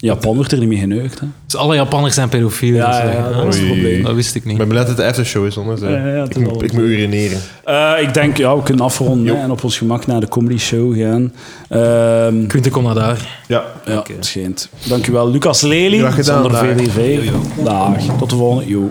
In 0.00 0.08
Japan 0.08 0.34
wordt 0.34 0.52
er 0.52 0.58
niet 0.58 0.68
meer 0.68 0.78
geneukt. 0.78 1.20
Hè. 1.20 1.26
Dus 1.44 1.56
alle 1.56 1.74
Japanners 1.74 2.14
zijn 2.14 2.28
pedofiel. 2.28 2.74
Ja, 2.74 2.86
dus, 2.86 2.96
ja, 2.96 3.04
eh, 3.04 3.14
ja, 3.14 3.30
dat 3.42 3.54
is 3.54 3.56
het 3.60 3.66
probleem. 3.66 4.02
Dat 4.02 4.14
wist 4.14 4.34
ik 4.34 4.42
niet. 4.44 4.52
Ik 4.52 4.58
ben 4.58 4.68
blij 4.68 4.80
dat 4.80 4.88
het 4.88 4.96
de 4.96 5.04
aftershow 5.06 5.46
is, 5.46 5.58
anders. 5.58 5.80
eh. 5.80 5.90
Ja, 5.90 5.96
ja, 5.96 6.22
het 6.22 6.36
ik, 6.36 6.42
is 6.42 6.48
moet, 6.48 6.62
ik 6.62 6.72
moet 6.72 6.82
urineren. 6.82 7.40
Eh, 7.64 7.92
ik 8.00 8.14
denk, 8.14 8.36
ja, 8.36 8.56
we 8.56 8.62
kunnen 8.62 8.84
afronden 8.84 9.36
hè, 9.36 9.42
en 9.42 9.50
op 9.50 9.64
ons 9.64 9.78
gemak 9.78 10.06
naar 10.06 10.20
de 10.20 10.28
comedy 10.28 10.58
show 10.58 10.98
gaan. 11.00 11.32
Ehm 11.68 12.46
Quinten, 12.46 12.72
kom 12.72 12.84
naar 12.84 12.94
daar. 12.94 13.40
Ja. 13.48 13.64
ja, 13.84 14.04
het 14.16 14.26
schijnt. 14.26 14.68
Dankjewel, 14.88 15.30
Lucas 15.30 15.60
Lely. 15.60 15.98
Graag 15.98 16.14
gedaan, 16.14 16.42
Sander 16.42 16.76
dag. 16.76 16.86
VDV. 16.86 17.30
Dag. 17.64 17.96
Tot 18.18 18.30
de 18.30 18.36
volgende. 18.36 18.70
Jo. 18.70 18.90